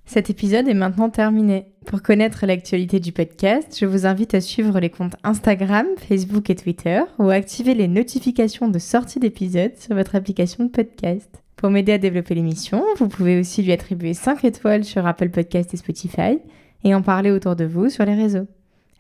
Cet 0.06 0.30
épisode 0.30 0.68
est 0.68 0.74
maintenant 0.74 1.10
terminé. 1.10 1.73
Pour 1.86 2.02
connaître 2.02 2.46
l'actualité 2.46 3.00
du 3.00 3.12
podcast, 3.12 3.78
je 3.80 3.86
vous 3.86 4.06
invite 4.06 4.34
à 4.34 4.42
suivre 4.42 4.80
les 4.80 4.90
comptes 4.90 5.16
Instagram, 5.24 5.86
Facebook 5.98 6.50
et 6.50 6.56
Twitter 6.56 7.02
ou 7.20 7.30
à 7.30 7.34
activer 7.34 7.76
les 7.76 7.88
notifications 7.88 8.68
de 8.68 8.80
sortie 8.80 9.20
d'épisodes 9.20 9.76
sur 9.78 9.96
votre 9.96 10.16
application 10.16 10.66
de 10.66 10.70
podcast. 10.70 11.44
Pour 11.56 11.70
m'aider 11.70 11.94
à 11.94 11.98
développer 11.98 12.36
l'émission, 12.36 12.84
vous 12.98 13.08
pouvez 13.08 13.40
aussi 13.40 13.62
lui 13.62 13.72
attribuer 13.72 14.14
5 14.14 14.44
étoiles 14.44 14.84
sur 14.84 15.06
Apple 15.06 15.30
Podcast 15.30 15.74
et 15.74 15.78
Spotify 15.78 16.40
et 16.84 16.96
en 16.96 17.02
parler 17.02 17.32
autour 17.32 17.56
de 17.56 17.66
vous 17.66 17.90
sur 17.90 18.06
les 18.06 18.16
réseaux. 18.16 18.48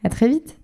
À 0.03 0.09
très 0.09 0.27
vite 0.27 0.57